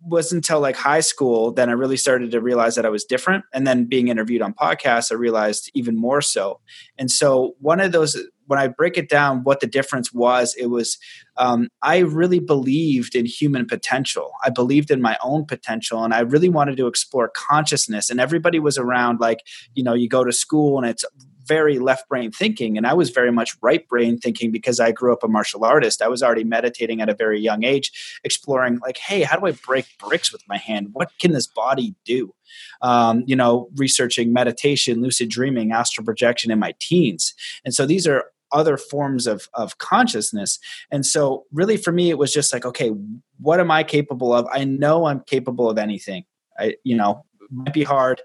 was 0.00 0.32
until 0.32 0.60
like 0.60 0.76
high 0.76 1.00
school 1.00 1.52
then 1.52 1.68
I 1.68 1.72
really 1.72 1.96
started 1.96 2.30
to 2.30 2.40
realize 2.40 2.76
that 2.76 2.86
I 2.86 2.88
was 2.88 3.04
different. 3.04 3.44
And 3.52 3.66
then 3.66 3.86
being 3.86 4.08
interviewed 4.08 4.42
on 4.42 4.54
podcasts, 4.54 5.10
I 5.10 5.16
realized 5.16 5.70
even 5.74 5.96
more 5.96 6.20
so. 6.20 6.60
And 6.98 7.10
so 7.10 7.54
one 7.58 7.80
of 7.80 7.92
those 7.92 8.16
when 8.46 8.58
I 8.58 8.68
break 8.68 8.98
it 8.98 9.08
down, 9.08 9.44
what 9.44 9.60
the 9.60 9.66
difference 9.66 10.12
was, 10.12 10.54
it 10.56 10.66
was 10.66 10.98
um, 11.36 11.68
I 11.80 11.98
really 11.98 12.38
believed 12.38 13.14
in 13.14 13.24
human 13.24 13.66
potential. 13.66 14.32
I 14.44 14.50
believed 14.50 14.90
in 14.90 15.00
my 15.00 15.16
own 15.22 15.46
potential, 15.46 16.04
and 16.04 16.12
I 16.12 16.20
really 16.20 16.48
wanted 16.48 16.76
to 16.76 16.86
explore 16.86 17.30
consciousness. 17.34 18.10
And 18.10 18.20
everybody 18.20 18.58
was 18.58 18.76
around, 18.78 19.20
like 19.20 19.38
you 19.74 19.82
know, 19.82 19.94
you 19.94 20.08
go 20.08 20.24
to 20.24 20.32
school 20.32 20.78
and 20.78 20.86
it's 20.86 21.04
very 21.46 21.78
left 21.78 22.08
brain 22.08 22.30
thinking 22.30 22.76
and 22.76 22.86
i 22.86 22.94
was 22.94 23.10
very 23.10 23.32
much 23.32 23.56
right 23.62 23.88
brain 23.88 24.18
thinking 24.18 24.50
because 24.50 24.80
i 24.80 24.92
grew 24.92 25.12
up 25.12 25.22
a 25.22 25.28
martial 25.28 25.64
artist. 25.64 26.02
I 26.02 26.08
was 26.08 26.22
already 26.22 26.44
meditating 26.44 27.00
at 27.00 27.08
a 27.08 27.14
very 27.14 27.40
young 27.40 27.64
age 27.64 28.20
exploring 28.24 28.78
like 28.82 28.98
hey 28.98 29.22
how 29.22 29.38
do 29.38 29.46
i 29.46 29.52
break 29.52 29.86
bricks 29.98 30.32
with 30.32 30.42
my 30.48 30.56
hand? 30.56 30.88
What 30.92 31.10
can 31.18 31.32
this 31.32 31.46
body 31.46 31.94
do? 32.04 32.34
Um, 32.80 33.24
you 33.26 33.36
know 33.36 33.68
researching 33.76 34.32
meditation 34.32 35.02
lucid 35.02 35.28
dreaming 35.30 35.72
astral 35.72 36.04
projection 36.04 36.50
in 36.50 36.58
my 36.58 36.74
teens. 36.80 37.34
And 37.64 37.74
so 37.74 37.86
these 37.86 38.06
are 38.06 38.24
other 38.52 38.76
forms 38.76 39.26
of 39.26 39.48
of 39.54 39.78
consciousness. 39.78 40.58
And 40.90 41.06
so 41.06 41.44
really 41.52 41.76
for 41.76 41.92
me 41.92 42.10
it 42.10 42.18
was 42.18 42.32
just 42.32 42.52
like 42.52 42.64
okay 42.64 42.90
what 43.38 43.60
am 43.60 43.70
i 43.70 43.82
capable 43.82 44.32
of? 44.32 44.46
I 44.52 44.64
know 44.64 45.06
i'm 45.06 45.20
capable 45.20 45.70
of 45.70 45.78
anything. 45.78 46.24
I 46.58 46.76
you 46.84 46.96
know 46.96 47.24
might 47.50 47.74
be 47.74 47.82
hard 47.82 48.20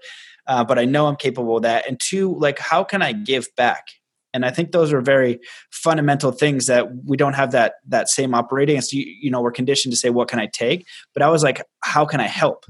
uh, 0.48 0.64
but 0.64 0.78
i 0.78 0.84
know 0.84 1.06
i'm 1.06 1.16
capable 1.16 1.56
of 1.56 1.62
that. 1.62 1.86
And 1.86 2.00
two 2.00 2.34
like 2.38 2.58
how 2.58 2.82
can 2.84 3.02
i 3.02 3.12
give 3.12 3.46
back? 3.56 3.86
And 4.34 4.44
i 4.44 4.50
think 4.50 4.72
those 4.72 4.92
are 4.92 5.00
very 5.00 5.38
fundamental 5.70 6.32
things 6.32 6.66
that 6.66 6.88
we 7.06 7.16
don't 7.16 7.34
have 7.34 7.52
that 7.52 7.74
that 7.86 8.08
same 8.08 8.34
operating. 8.34 8.80
So 8.80 8.96
you, 8.96 9.04
you 9.20 9.30
know 9.30 9.40
we're 9.40 9.52
conditioned 9.52 9.92
to 9.92 9.96
say 9.96 10.10
what 10.10 10.28
can 10.28 10.40
i 10.40 10.46
take? 10.46 10.86
But 11.14 11.22
i 11.22 11.28
was 11.28 11.42
like 11.42 11.62
how 11.80 12.04
can 12.04 12.20
i 12.20 12.26
help? 12.26 12.64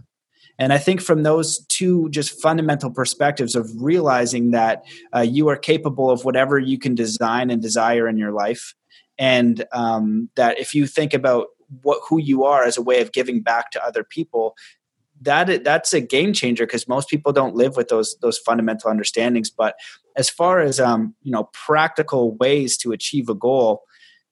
And 0.59 0.73
I 0.73 0.79
think 0.79 1.01
from 1.01 1.23
those 1.23 1.65
two 1.67 2.09
just 2.11 2.43
fundamental 2.43 2.91
perspectives 2.91 3.55
of 3.55 3.71
realizing 3.77 4.51
that 4.51 4.83
uh, 5.15 5.21
you 5.21 5.49
are 5.49 5.57
capable 5.57 6.11
of 6.11 6.25
whatever 6.25 6.59
you 6.59 6.79
can 6.79 6.97
design 6.97 7.51
and 7.51 7.63
desire 7.63 8.09
in 8.09 8.19
your 8.19 8.33
life, 8.33 8.75
and 9.19 9.65
um, 9.73 10.31
that 10.35 10.59
if 10.59 10.75
you 10.75 10.87
think 10.87 11.15
about 11.15 11.47
what 11.83 12.01
who 12.09 12.19
you 12.19 12.45
are 12.45 12.65
as 12.65 12.77
a 12.77 12.83
way 12.83 13.01
of 13.01 13.13
giving 13.13 13.41
back 13.41 13.71
to 13.71 13.85
other 13.85 14.03
people, 14.03 14.57
that 15.23 15.65
that's 15.65 15.93
a 15.93 16.01
game 16.01 16.33
changer 16.33 16.67
because 16.67 16.89
most 16.89 17.09
people 17.09 17.33
don't 17.33 17.55
live 17.55 17.77
with 17.77 17.89
those 17.89 18.17
those 18.21 18.39
fundamental 18.39 18.91
understandings. 18.91 19.51
But 19.51 19.77
as 20.17 20.29
far 20.29 20.61
as 20.61 20.81
um 20.81 21.15
you 21.23 21.33
know 21.33 21.49
practical 21.53 22.37
ways 22.37 22.77
to 22.79 22.93
achieve 22.93 23.29
a 23.29 23.35
goal 23.35 23.83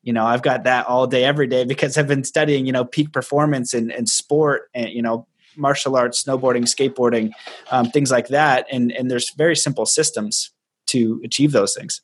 you 0.03 0.13
know 0.13 0.27
i've 0.27 0.43
got 0.43 0.65
that 0.65 0.87
all 0.87 1.07
day 1.07 1.25
every 1.25 1.47
day 1.47 1.65
because 1.73 1.97
i've 1.97 2.09
been 2.09 2.25
studying 2.25 2.67
you 2.67 2.73
know 2.73 2.85
peak 2.85 3.13
performance 3.13 3.73
and, 3.73 3.91
in 3.93 4.05
sport 4.05 4.69
and 4.75 4.91
you 4.91 5.01
know 5.01 5.27
martial 5.57 5.97
arts 5.97 6.23
snowboarding 6.23 6.63
skateboarding 6.63 7.33
um, 7.71 7.91
things 7.91 8.11
like 8.11 8.29
that. 8.29 8.67
And 8.71 8.93
and 8.93 9.11
there's 9.11 9.31
very 9.31 9.57
simple 9.57 9.87
systems 9.87 10.51
to 10.89 11.21
achieve 11.25 11.53
those 11.53 11.75
things. 11.75 12.01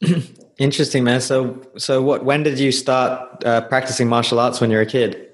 Interesting 0.58 1.04
man. 1.04 1.20
So 1.20 1.60
so 1.76 2.02
what 2.02 2.24
when 2.24 2.42
did 2.42 2.58
you 2.58 2.72
start 2.72 3.44
uh, 3.44 3.62
practicing 3.62 4.08
martial 4.08 4.38
arts 4.38 4.60
when 4.60 4.70
you 4.70 4.76
were 4.76 4.82
a 4.82 4.86
kid 4.86 5.25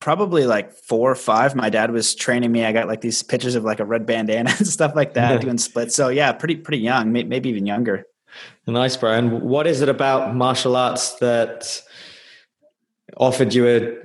probably 0.00 0.46
like 0.46 0.72
four 0.72 1.10
or 1.10 1.14
five. 1.14 1.54
My 1.54 1.68
dad 1.68 1.90
was 1.90 2.14
training 2.14 2.50
me. 2.50 2.64
I 2.64 2.72
got 2.72 2.88
like 2.88 3.02
these 3.02 3.22
pictures 3.22 3.54
of 3.54 3.64
like 3.64 3.80
a 3.80 3.84
red 3.84 4.06
bandana 4.06 4.50
and 4.58 4.66
stuff 4.66 4.94
like 4.96 5.14
that 5.14 5.40
doing 5.40 5.58
splits. 5.58 5.94
So 5.94 6.08
yeah, 6.08 6.32
pretty 6.32 6.56
pretty 6.56 6.82
young, 6.82 7.12
maybe 7.12 7.48
even 7.48 7.66
younger. 7.66 8.04
Nice, 8.66 8.96
bro. 8.96 9.12
And 9.12 9.42
what 9.42 9.66
is 9.66 9.80
it 9.80 9.88
about 9.88 10.34
martial 10.34 10.76
arts 10.76 11.16
that 11.16 11.82
offered 13.16 13.54
you 13.54 13.68
a 13.68 13.96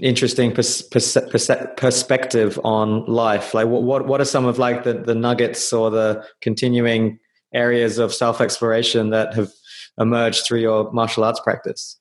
interesting 0.00 0.52
pers- 0.52 0.82
pers- 0.82 1.16
pers- 1.30 1.50
perspective 1.76 2.60
on 2.62 3.04
life? 3.06 3.54
Like, 3.54 3.66
what, 3.66 3.82
what 3.82 4.06
what 4.06 4.20
are 4.20 4.26
some 4.26 4.44
of 4.44 4.58
like 4.58 4.84
the 4.84 4.94
the 4.94 5.14
nuggets 5.14 5.72
or 5.72 5.90
the 5.90 6.24
continuing 6.40 7.18
areas 7.54 7.98
of 7.98 8.14
self 8.14 8.40
exploration 8.40 9.10
that 9.10 9.34
have 9.34 9.50
emerged 9.98 10.46
through 10.46 10.60
your 10.60 10.92
martial 10.92 11.24
arts 11.24 11.40
practice? 11.40 11.98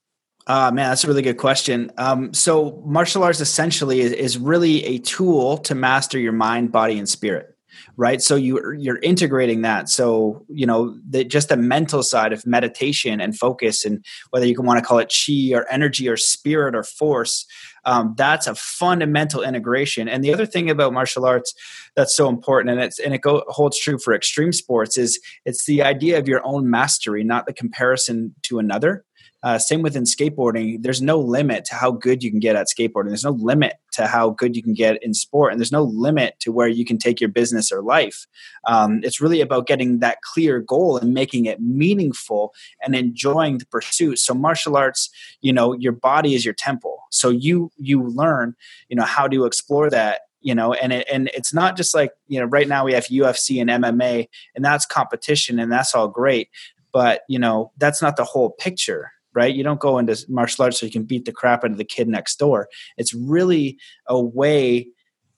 Uh, 0.48 0.72
man, 0.74 0.90
that's 0.90 1.04
a 1.04 1.08
really 1.08 1.22
good 1.22 1.38
question. 1.38 1.92
Um, 1.98 2.34
so, 2.34 2.82
martial 2.86 3.22
arts 3.22 3.42
essentially 3.42 4.00
is, 4.00 4.14
is, 4.14 4.38
really 4.38 4.84
a 4.86 4.98
tool 5.00 5.58
to 5.60 5.76
master 5.76 6.18
your 6.18 6.32
mind, 6.32 6.72
body, 6.72 6.98
and 6.98 7.08
spirit, 7.08 7.54
right? 7.98 8.22
So 8.22 8.38
you 8.38 8.74
you're 8.78 9.00
integrating 9.00 9.64
that. 9.64 9.90
So 9.90 10.46
you 10.48 10.66
know, 10.66 10.98
the, 11.06 11.26
just 11.26 11.50
the 11.50 11.58
mental 11.58 12.02
side 12.02 12.32
of 12.32 12.46
meditation 12.46 13.20
and 13.20 13.38
focus, 13.38 13.84
and 13.84 14.06
whether 14.30 14.46
you 14.46 14.56
can 14.56 14.66
want 14.66 14.80
to 14.80 14.86
call 14.86 15.00
it 15.00 15.14
chi 15.14 15.54
or 15.54 15.70
energy 15.70 16.08
or 16.08 16.16
spirit 16.16 16.76
or 16.76 16.84
force, 16.84 17.46
um, 17.84 18.14
that's 18.16 18.48
a 18.48 18.56
fundamental 18.56 19.44
integration. 19.44 20.08
And 20.08 20.24
the 20.24 20.34
other 20.34 20.46
thing 20.46 20.70
about 20.70 20.94
martial 20.94 21.26
arts 21.26 21.54
that's 21.98 22.16
so 22.16 22.30
important, 22.30 22.72
and 22.72 22.82
it's 22.82 23.00
and 23.00 23.14
it 23.14 23.20
go, 23.20 23.44
holds 23.50 23.78
true 23.78 23.98
for 23.98 24.14
extreme 24.14 24.54
sports, 24.54 24.98
is 24.98 25.20
it's 25.44 25.66
the 25.66 25.84
idea 25.84 26.18
of 26.18 26.30
your 26.30 26.42
own 26.46 26.70
mastery, 26.70 27.26
not 27.26 27.48
the 27.48 27.54
comparison 27.54 28.34
to 28.44 28.60
another. 28.60 29.04
Uh, 29.44 29.60
same 29.60 29.84
within 29.84 30.04
skateboarding. 30.04 30.82
There's 30.82 31.02
no 31.02 31.20
limit 31.20 31.64
to 31.66 31.76
how 31.76 31.92
good 31.92 32.24
you 32.24 32.32
can 32.32 32.40
get 32.40 32.56
at 32.56 32.68
skateboarding. 32.68 33.10
There's 33.10 33.24
no 33.24 33.32
limit 33.32 33.74
to 33.94 34.08
how 34.08 34.32
good 34.32 34.56
you 34.56 34.64
can 34.64 34.74
get 34.74 35.02
in 35.04 35.14
sport, 35.14 35.52
and 35.52 35.60
there's 35.60 35.72
no 35.72 35.84
limit 35.84 36.40
to 36.40 36.52
where 36.52 36.68
you 36.68 36.86
can 36.86 36.98
take 36.98 37.22
your 37.22 37.30
business 37.30 37.72
or 37.72 37.84
life. 37.84 38.26
Um, 38.66 39.02
it's 39.04 39.22
really 39.22 39.42
about 39.42 39.68
getting 39.68 40.00
that 40.00 40.22
clear 40.22 40.60
goal 40.60 40.98
and 40.98 41.14
making 41.14 41.46
it 41.46 41.62
meaningful 41.62 42.54
and 42.84 42.96
enjoying 42.96 43.60
the 43.60 43.68
pursuit. 43.68 44.18
So 44.18 44.34
martial 44.34 44.76
arts, 44.76 45.10
you 45.42 45.54
know, 45.54 45.74
your 45.74 45.94
body 45.94 46.34
is 46.34 46.44
your 46.44 46.56
temple. 46.56 47.04
So 47.12 47.30
you 47.30 47.72
you 47.78 48.04
learn, 48.04 48.56
you 48.90 48.96
know, 48.96 49.06
how 49.06 49.28
to 49.28 49.46
explore 49.46 49.90
that 49.92 50.22
you 50.42 50.54
know 50.54 50.74
and 50.74 50.94
it, 50.94 51.08
and 51.12 51.30
it's 51.34 51.54
not 51.54 51.76
just 51.76 51.96
like 51.96 52.12
you 52.28 52.40
know 52.40 52.46
right 52.46 52.68
now 52.68 52.86
we 52.86 52.94
have 52.94 53.06
UFC 53.06 53.60
and 53.60 53.70
MMA 53.70 54.28
and 54.56 54.64
that's 54.64 54.86
competition 54.86 55.60
and 55.60 55.72
that's 55.72 55.96
all 55.96 56.08
great 56.08 56.50
but 56.94 57.22
you 57.28 57.40
know 57.40 57.72
that's 57.78 58.02
not 58.02 58.18
the 58.18 58.24
whole 58.24 58.52
picture 58.52 59.12
right? 59.38 59.54
You 59.54 59.64
don't 59.64 59.80
go 59.80 60.00
into 60.00 60.18
martial 60.28 60.64
arts 60.64 60.80
so 60.80 60.88
you 60.88 60.92
can 60.92 61.04
beat 61.04 61.26
the 61.26 61.32
crap 61.32 61.64
out 61.64 61.70
of 61.70 61.78
the 61.78 61.86
kid 61.86 62.08
next 62.08 62.38
door. 62.38 62.68
It's 62.98 63.14
really 63.14 63.78
a 64.08 64.20
way 64.20 64.88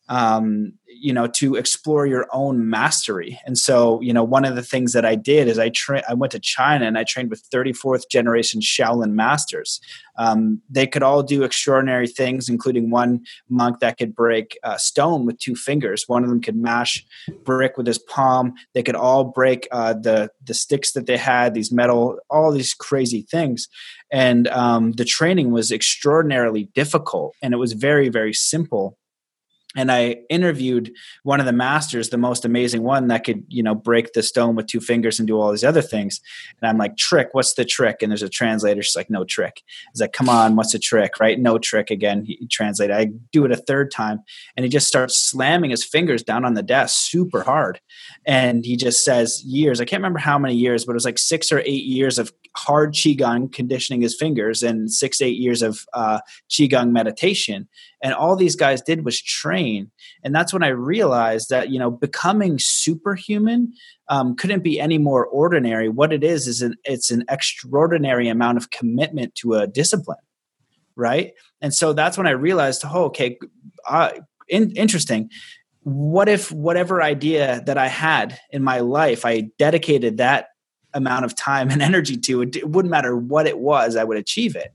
um, 0.08 0.79
you 1.02 1.14
know 1.14 1.28
to 1.28 1.56
explore 1.56 2.06
your 2.06 2.28
own 2.32 2.70
mastery. 2.70 3.40
And 3.46 3.58
so 3.58 4.02
you 4.02 4.14
know 4.14 4.24
one 4.24 4.46
of 4.46 4.56
the 4.56 4.64
things 4.64 4.94
that 4.94 5.06
i 5.06 5.16
did 5.16 5.48
is 5.48 5.60
i 5.60 5.70
tra- 5.70 6.04
i 6.10 6.14
went 6.14 6.32
to 6.32 6.40
china 6.40 6.86
and 6.86 6.98
i 6.98 7.04
trained 7.04 7.30
with 7.30 7.50
34th 7.50 8.10
generation 8.10 8.62
shaolin 8.62 9.12
masters. 9.12 9.80
Um, 10.18 10.62
they 10.70 10.86
could 10.86 11.04
all 11.04 11.24
do 11.24 11.44
extraordinary 11.44 12.08
things 12.08 12.50
including 12.50 12.90
one 12.90 13.26
monk 13.48 13.80
that 13.80 13.98
could 13.98 14.16
break 14.16 14.58
uh, 14.64 14.78
stone 14.78 15.26
with 15.26 15.40
two 15.40 15.56
fingers. 15.56 16.06
One 16.08 16.24
of 16.24 16.30
them 16.30 16.42
could 16.42 16.58
mash 16.58 17.06
brick 17.46 17.78
with 17.78 17.88
his 17.88 18.00
palm. 18.00 18.54
They 18.74 18.84
could 18.84 18.96
all 18.96 19.24
break 19.24 19.68
uh, 19.72 19.94
the 19.94 20.30
the 20.44 20.54
sticks 20.54 20.92
that 20.94 21.06
they 21.06 21.18
had 21.18 21.54
these 21.54 21.72
metal 21.72 22.20
all 22.30 22.52
these 22.52 22.74
crazy 22.74 23.22
things. 23.22 23.68
And 24.12 24.48
um, 24.48 24.94
the 24.94 25.06
training 25.06 25.52
was 25.52 25.72
extraordinarily 25.72 26.70
difficult 26.74 27.36
and 27.42 27.54
it 27.54 27.58
was 27.58 27.74
very 27.74 28.10
very 28.10 28.34
simple 28.34 28.98
and 29.76 29.92
I 29.92 30.18
interviewed 30.32 30.92
one 31.22 31.40
of 31.40 31.46
the 31.46 31.54
masters, 31.54 32.10
the 32.10 32.18
most 32.18 32.44
amazing 32.44 32.82
one 32.82 33.08
that 33.10 33.24
could, 33.24 33.44
you 33.50 33.62
know, 33.62 33.76
break 33.76 34.14
the 34.14 34.24
stone 34.24 34.56
with 34.56 34.66
two 34.66 34.80
fingers 34.80 35.20
and 35.20 35.28
do 35.28 35.40
all 35.40 35.52
these 35.52 35.64
other 35.64 35.84
things. 35.84 36.22
And 36.60 36.68
I'm 36.68 36.80
like, 36.80 36.98
trick, 36.98 37.30
what's 37.34 37.54
the 37.54 37.66
trick? 37.66 38.02
And 38.02 38.12
there's 38.12 38.24
a 38.24 38.30
translator. 38.30 38.82
She's 38.82 38.96
like, 38.96 39.12
no 39.12 39.26
trick. 39.26 39.62
He's 39.94 40.02
like, 40.02 40.12
come 40.12 40.28
on, 40.28 40.56
what's 40.56 40.72
the 40.72 40.80
trick? 40.80 41.20
Right? 41.20 41.40
No 41.40 41.60
trick 41.60 41.92
again. 41.92 42.26
He 42.26 42.48
translated. 42.48 42.96
I 42.96 43.10
do 43.32 43.46
it 43.46 43.52
a 43.52 43.58
third 43.58 43.92
time. 43.92 44.24
And 44.58 44.64
he 44.64 44.70
just 44.70 44.88
starts 44.88 45.16
slamming 45.16 45.70
his 45.70 45.86
fingers 45.86 46.24
down 46.24 46.46
on 46.46 46.56
the 46.56 46.64
desk 46.64 46.98
super 47.08 47.44
hard. 47.44 47.80
And 48.26 48.66
he 48.66 48.76
just 48.76 49.06
says 49.06 49.44
years, 49.44 49.80
I 49.80 49.86
can't 49.86 50.02
remember 50.02 50.20
how 50.20 50.40
many 50.40 50.56
years, 50.56 50.84
but 50.84 50.94
it 50.94 50.96
was 50.96 51.06
like 51.06 51.20
six 51.20 51.52
or 51.52 51.60
eight 51.60 51.86
years 51.86 52.18
of 52.18 52.34
hard 52.66 52.94
Qigong 52.94 53.52
conditioning 53.52 54.02
his 54.02 54.16
fingers 54.16 54.64
and 54.64 54.92
six, 54.92 55.22
eight 55.22 55.38
years 55.38 55.62
of 55.62 55.86
uh, 55.94 56.20
Qigong 56.50 56.92
meditation. 56.92 57.68
And 58.04 58.14
all 58.14 58.36
these 58.36 58.56
guys 58.56 58.82
did 58.82 59.06
was 59.06 59.22
train. 59.22 59.92
And 60.24 60.36
that's 60.36 60.54
when 60.54 60.64
I 60.64 60.70
realized 60.70 61.50
that, 61.50 61.70
you 61.70 61.80
know, 61.80 61.92
becoming 61.92 62.58
superhuman 62.60 63.74
um, 64.10 64.36
couldn't 64.36 64.64
be 64.64 64.80
any 64.80 64.98
more 64.98 65.26
ordinary. 65.26 65.90
What 65.90 66.12
it 66.12 66.24
is, 66.24 66.48
is 66.48 66.62
an, 66.62 66.76
it's 66.84 67.12
an 67.12 67.24
extraordinary 67.30 68.28
amount 68.28 68.58
of 68.58 68.72
commitment 68.72 69.36
to 69.36 69.54
a 69.56 69.68
discipline. 69.68 70.18
Right. 70.96 71.34
And 71.62 71.74
so 71.74 71.94
that's 71.94 72.18
when 72.18 72.28
I 72.28 72.32
realized, 72.32 72.84
oh, 72.86 73.06
okay, 73.06 73.38
uh, 73.88 74.12
in, 74.48 74.72
interesting 74.72 75.30
what 75.84 76.28
if 76.30 76.52
whatever 76.52 77.02
idea 77.02 77.64
that 77.66 77.78
I 77.78 77.88
had 77.88 78.40
in 78.52 78.64
my 78.64 78.80
life, 78.80 79.26
I 79.26 79.50
dedicated 79.58 80.18
that 80.18 80.48
amount 80.94 81.26
of 81.26 81.36
time 81.36 81.70
and 81.70 81.82
energy 81.90 82.18
to 82.18 82.42
it, 82.42 82.56
it 82.56 82.70
wouldn't 82.70 82.92
matter 82.92 83.16
what 83.16 83.48
it 83.48 83.60
was, 83.60 83.96
I 83.96 84.04
would 84.04 84.18
achieve 84.18 84.56
it 84.56 84.74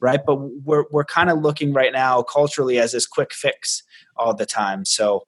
right? 0.00 0.20
But 0.24 0.36
we're 0.36 0.84
we're 0.90 1.04
kind 1.04 1.30
of 1.30 1.40
looking 1.40 1.72
right 1.72 1.92
now 1.92 2.22
culturally 2.22 2.78
as 2.78 2.92
this 2.92 3.06
quick 3.06 3.32
fix 3.32 3.82
all 4.16 4.34
the 4.34 4.46
time. 4.46 4.84
So, 4.84 5.26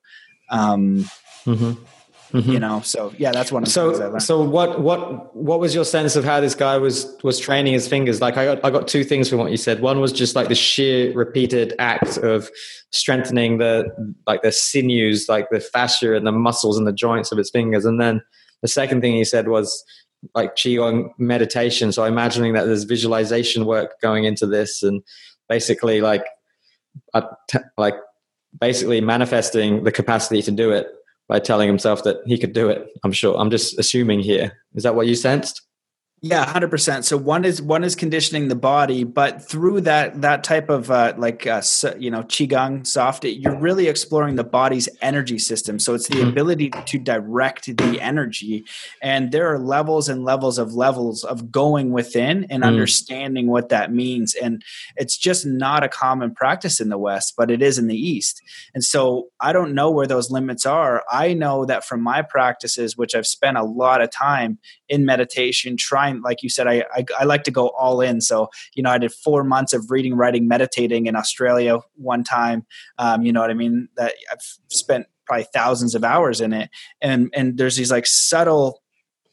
um, 0.50 1.08
mm-hmm. 1.44 1.72
Mm-hmm. 2.36 2.52
you 2.52 2.60
know, 2.60 2.82
so 2.82 3.12
yeah, 3.16 3.32
that's 3.32 3.50
one 3.50 3.62
of 3.62 3.68
the 3.68 3.72
so, 3.72 4.18
So 4.18 4.42
what 4.42 4.80
what 4.80 5.34
what 5.34 5.60
was 5.60 5.74
your 5.74 5.84
sense 5.84 6.14
of 6.14 6.24
how 6.24 6.40
this 6.40 6.54
guy 6.54 6.76
was 6.76 7.16
was 7.22 7.38
training 7.38 7.72
his 7.72 7.88
fingers? 7.88 8.20
Like 8.20 8.36
I 8.36 8.44
got 8.44 8.64
I 8.64 8.70
got 8.70 8.86
two 8.86 9.02
things 9.02 9.30
from 9.30 9.38
what 9.38 9.50
you 9.50 9.56
said. 9.56 9.80
One 9.80 10.00
was 10.00 10.12
just 10.12 10.36
like 10.36 10.48
the 10.48 10.54
sheer 10.54 11.12
repeated 11.14 11.74
act 11.78 12.18
of 12.18 12.50
strengthening 12.90 13.58
the 13.58 13.86
like 14.26 14.42
the 14.42 14.52
sinews, 14.52 15.26
like 15.28 15.48
the 15.50 15.60
fascia 15.60 16.14
and 16.14 16.26
the 16.26 16.32
muscles 16.32 16.76
and 16.76 16.86
the 16.86 16.92
joints 16.92 17.32
of 17.32 17.38
his 17.38 17.50
fingers, 17.50 17.86
and 17.86 17.98
then 17.98 18.20
the 18.60 18.68
second 18.68 19.00
thing 19.00 19.14
he 19.14 19.24
said 19.24 19.48
was 19.48 19.82
like 20.34 20.56
qigong 20.56 21.10
meditation. 21.18 21.92
So 21.92 22.04
i'm 22.04 22.12
imagining 22.12 22.52
that 22.54 22.64
there's 22.64 22.84
visualization 22.84 23.64
work 23.66 24.00
going 24.00 24.24
into 24.24 24.46
this 24.46 24.82
and 24.82 25.02
basically 25.48 26.00
like 26.00 26.24
uh, 27.14 27.22
like 27.76 27.94
basically 28.60 29.00
manifesting 29.00 29.84
the 29.84 29.92
capacity 29.92 30.42
to 30.42 30.50
do 30.50 30.72
it 30.72 30.88
by 31.28 31.38
telling 31.38 31.68
himself 31.68 32.02
that 32.04 32.16
he 32.26 32.38
could 32.38 32.52
do 32.52 32.68
it 32.68 32.88
i'm 33.04 33.12
sure. 33.12 33.36
I'm 33.36 33.50
just 33.50 33.78
assuming 33.78 34.20
here. 34.20 34.52
Is 34.74 34.82
that 34.82 34.94
what 34.94 35.06
you 35.06 35.14
sensed 35.14 35.62
yeah, 36.20 36.44
hundred 36.44 36.70
percent. 36.70 37.04
So 37.04 37.16
one 37.16 37.44
is 37.44 37.62
one 37.62 37.84
is 37.84 37.94
conditioning 37.94 38.48
the 38.48 38.56
body, 38.56 39.04
but 39.04 39.48
through 39.48 39.82
that 39.82 40.20
that 40.22 40.42
type 40.42 40.68
of 40.68 40.90
uh, 40.90 41.14
like 41.16 41.46
uh, 41.46 41.62
you 41.96 42.10
know 42.10 42.24
qigong 42.24 42.84
soft, 42.84 43.24
you're 43.24 43.58
really 43.58 43.86
exploring 43.86 44.34
the 44.34 44.42
body's 44.42 44.88
energy 45.00 45.38
system. 45.38 45.78
So 45.78 45.94
it's 45.94 46.08
the 46.08 46.16
mm-hmm. 46.16 46.28
ability 46.28 46.70
to 46.70 46.98
direct 46.98 47.66
the 47.76 48.00
energy, 48.00 48.64
and 49.00 49.30
there 49.30 49.52
are 49.52 49.60
levels 49.60 50.08
and 50.08 50.24
levels 50.24 50.58
of 50.58 50.74
levels 50.74 51.22
of 51.22 51.52
going 51.52 51.92
within 51.92 52.46
and 52.50 52.64
mm. 52.64 52.66
understanding 52.66 53.46
what 53.46 53.68
that 53.68 53.92
means. 53.92 54.34
And 54.34 54.64
it's 54.96 55.16
just 55.16 55.46
not 55.46 55.84
a 55.84 55.88
common 55.88 56.34
practice 56.34 56.80
in 56.80 56.88
the 56.88 56.98
West, 56.98 57.34
but 57.36 57.48
it 57.48 57.62
is 57.62 57.78
in 57.78 57.86
the 57.86 57.96
East. 57.96 58.42
And 58.74 58.82
so 58.82 59.28
I 59.38 59.52
don't 59.52 59.72
know 59.72 59.90
where 59.90 60.06
those 60.06 60.32
limits 60.32 60.66
are. 60.66 61.04
I 61.08 61.32
know 61.34 61.64
that 61.66 61.84
from 61.84 62.02
my 62.02 62.22
practices, 62.22 62.96
which 62.96 63.14
I've 63.14 63.26
spent 63.26 63.56
a 63.56 63.62
lot 63.62 64.02
of 64.02 64.10
time 64.10 64.58
in 64.88 65.04
meditation, 65.04 65.76
trying, 65.76 66.07
like 66.16 66.42
you 66.42 66.48
said, 66.48 66.66
I, 66.66 66.84
I, 66.92 67.04
I 67.20 67.24
like 67.24 67.44
to 67.44 67.50
go 67.50 67.68
all 67.70 68.00
in. 68.00 68.20
So, 68.20 68.48
you 68.74 68.82
know, 68.82 68.90
I 68.90 68.98
did 68.98 69.12
four 69.12 69.44
months 69.44 69.72
of 69.72 69.90
reading, 69.90 70.14
writing, 70.14 70.48
meditating 70.48 71.06
in 71.06 71.16
Australia 71.16 71.78
one 71.96 72.24
time. 72.24 72.66
Um, 72.98 73.22
you 73.22 73.32
know 73.32 73.40
what 73.40 73.50
I 73.50 73.54
mean? 73.54 73.88
That 73.96 74.14
I've 74.32 74.42
spent 74.68 75.06
probably 75.26 75.46
thousands 75.52 75.94
of 75.94 76.04
hours 76.04 76.40
in 76.40 76.52
it. 76.52 76.70
And, 77.00 77.30
and 77.34 77.58
there's 77.58 77.76
these 77.76 77.90
like 77.90 78.06
subtle 78.06 78.82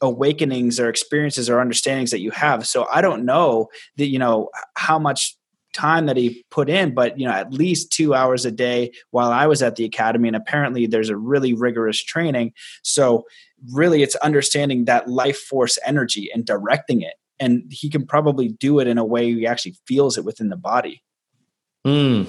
awakenings 0.00 0.78
or 0.78 0.88
experiences 0.88 1.48
or 1.48 1.60
understandings 1.60 2.10
that 2.10 2.20
you 2.20 2.30
have. 2.30 2.66
So 2.66 2.86
I 2.92 3.00
don't 3.00 3.24
know 3.24 3.68
that, 3.96 4.08
you 4.08 4.18
know, 4.18 4.50
how 4.74 4.98
much 4.98 5.36
time 5.76 6.06
that 6.06 6.16
he 6.16 6.44
put 6.50 6.68
in, 6.70 6.94
but 6.94 7.18
you 7.20 7.26
know, 7.26 7.32
at 7.32 7.52
least 7.52 7.92
two 7.92 8.14
hours 8.14 8.46
a 8.46 8.50
day 8.50 8.90
while 9.10 9.30
I 9.30 9.46
was 9.46 9.62
at 9.62 9.76
the 9.76 9.84
academy. 9.84 10.28
And 10.28 10.36
apparently 10.36 10.86
there's 10.86 11.10
a 11.10 11.16
really 11.16 11.52
rigorous 11.52 12.02
training. 12.02 12.52
So 12.82 13.26
really 13.72 14.02
it's 14.02 14.14
understanding 14.16 14.84
that 14.84 15.08
life 15.08 15.38
force 15.38 15.78
energy 15.84 16.30
and 16.32 16.44
directing 16.44 17.02
it. 17.02 17.14
And 17.38 17.64
he 17.70 17.90
can 17.90 18.06
probably 18.06 18.48
do 18.48 18.78
it 18.78 18.86
in 18.86 18.98
a 18.98 19.04
way 19.04 19.32
he 19.32 19.46
actually 19.46 19.76
feels 19.86 20.16
it 20.16 20.24
within 20.24 20.48
the 20.48 20.56
body. 20.56 21.02
Mm. 21.86 22.26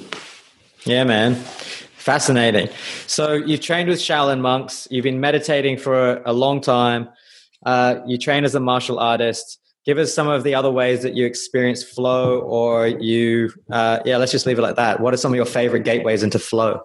Yeah, 0.86 1.04
man. 1.04 1.36
Fascinating. 1.36 2.70
So 3.08 3.34
you've 3.34 3.62
trained 3.62 3.90
with 3.90 4.00
Shaolin 4.00 4.40
monks. 4.40 4.88
You've 4.90 5.04
been 5.04 5.20
meditating 5.20 5.78
for 5.78 6.22
a, 6.26 6.34
long 6.34 6.62
time. 6.62 7.10
Uh, 7.66 8.00
you 8.06 8.18
train 8.18 8.46
as 8.46 8.56
a 8.56 8.60
martial 8.60 9.00
artist. 9.00 9.60
Give 9.86 9.98
us 9.98 10.14
some 10.14 10.28
of 10.28 10.44
the 10.44 10.56
other 10.56 10.72
ways 10.72 11.02
that 11.02 11.16
you 11.16 11.26
experience 11.26 11.84
flow, 11.84 12.40
or 12.40 12.88
you, 12.88 13.52
uh, 13.72 14.00
yeah, 14.06 14.18
let's 14.18 14.32
just 14.32 14.46
leave 14.46 14.60
it 14.60 14.62
like 14.62 14.76
that. 14.76 15.00
What 15.00 15.14
are 15.14 15.18
some 15.18 15.32
of 15.32 15.36
your 15.38 15.46
favorite 15.46 15.84
gateways 15.84 16.24
into 16.24 16.40
flow? 16.40 16.82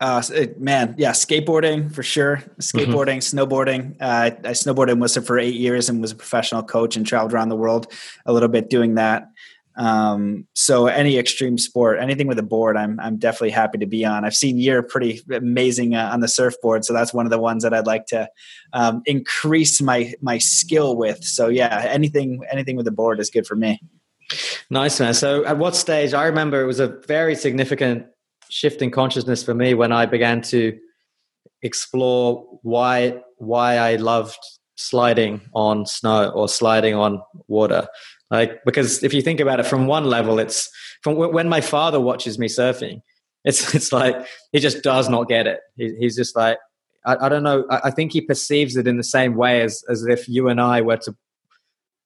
Uh, 0.00 0.22
man, 0.58 0.94
yeah, 0.96 1.10
skateboarding 1.10 1.92
for 1.92 2.02
sure. 2.02 2.36
Mm-hmm. 2.36 2.60
Skateboarding, 2.60 3.18
mm-hmm. 3.18 3.38
snowboarding. 3.38 3.96
Uh, 4.00 4.30
I 4.44 4.50
snowboarded 4.50 4.92
in 4.92 5.00
Whistler 5.00 5.22
for 5.22 5.38
eight 5.38 5.56
years 5.56 5.88
and 5.88 6.00
was 6.00 6.12
a 6.12 6.16
professional 6.16 6.62
coach 6.62 6.96
and 6.96 7.06
traveled 7.06 7.32
around 7.32 7.48
the 7.48 7.56
world 7.56 7.92
a 8.24 8.32
little 8.32 8.48
bit 8.48 8.70
doing 8.70 8.94
that. 8.94 9.28
Um, 9.76 10.46
so 10.54 10.88
any 10.88 11.18
extreme 11.18 11.56
sport, 11.56 12.00
anything 12.00 12.26
with 12.26 12.38
a 12.38 12.42
board, 12.42 12.76
I'm 12.76 12.98
I'm 12.98 13.16
definitely 13.16 13.50
happy 13.50 13.78
to 13.78 13.86
be 13.86 14.04
on. 14.04 14.24
I've 14.24 14.34
seen 14.34 14.58
you're 14.58 14.82
pretty 14.82 15.20
amazing 15.32 15.94
uh, 15.94 16.10
on 16.12 16.18
the 16.18 16.26
surfboard, 16.26 16.84
so 16.84 16.92
that's 16.92 17.14
one 17.14 17.26
of 17.26 17.30
the 17.30 17.38
ones 17.38 17.62
that 17.62 17.72
I'd 17.72 17.86
like 17.86 18.06
to 18.06 18.28
um, 18.72 19.02
increase 19.06 19.80
my 19.80 20.14
my 20.20 20.38
skill 20.38 20.96
with. 20.96 21.22
So 21.22 21.48
yeah, 21.48 21.84
anything 21.88 22.40
anything 22.50 22.76
with 22.76 22.88
a 22.88 22.92
board 22.92 23.20
is 23.20 23.30
good 23.30 23.46
for 23.46 23.54
me. 23.54 23.80
Nice 24.68 24.98
man. 24.98 25.14
So 25.14 25.44
at 25.44 25.58
what 25.58 25.76
stage? 25.76 26.12
I 26.12 26.26
remember 26.26 26.60
it 26.60 26.66
was 26.66 26.80
a 26.80 26.88
very 27.06 27.36
significant 27.36 28.06
shift 28.50 28.82
in 28.82 28.90
consciousness 28.90 29.42
for 29.42 29.54
me 29.54 29.74
when 29.74 29.92
I 29.92 30.06
began 30.06 30.42
to 30.42 30.78
explore 31.62 32.46
why 32.62 33.20
why 33.36 33.76
I 33.76 33.96
loved 33.96 34.38
sliding 34.76 35.40
on 35.54 35.86
snow 35.86 36.30
or 36.30 36.48
sliding 36.48 36.94
on 36.94 37.20
water 37.48 37.88
like, 38.30 38.64
because 38.64 39.02
if 39.02 39.14
you 39.14 39.22
think 39.22 39.40
about 39.40 39.60
it 39.60 39.66
from 39.66 39.86
one 39.86 40.04
level, 40.04 40.38
it's 40.38 40.70
from 41.02 41.16
when 41.16 41.48
my 41.48 41.60
father 41.60 42.00
watches 42.00 42.38
me 42.38 42.48
surfing, 42.48 43.02
it's, 43.44 43.74
it's 43.74 43.92
like, 43.92 44.16
he 44.52 44.60
just 44.60 44.82
does 44.82 45.08
not 45.08 45.28
get 45.28 45.46
it. 45.46 45.60
He, 45.76 45.94
he's 45.98 46.16
just 46.16 46.36
like, 46.36 46.58
I, 47.06 47.16
I 47.26 47.28
don't 47.28 47.42
know. 47.42 47.64
I, 47.70 47.80
I, 47.84 47.90
think 47.90 48.12
he 48.12 48.20
perceives 48.20 48.76
it 48.76 48.86
in 48.86 48.96
the 48.96 49.04
same 49.04 49.34
way 49.34 49.62
as, 49.62 49.82
as 49.88 50.04
if 50.04 50.28
you 50.28 50.48
and 50.48 50.60
I 50.60 50.82
were 50.82 50.96
to, 50.98 51.16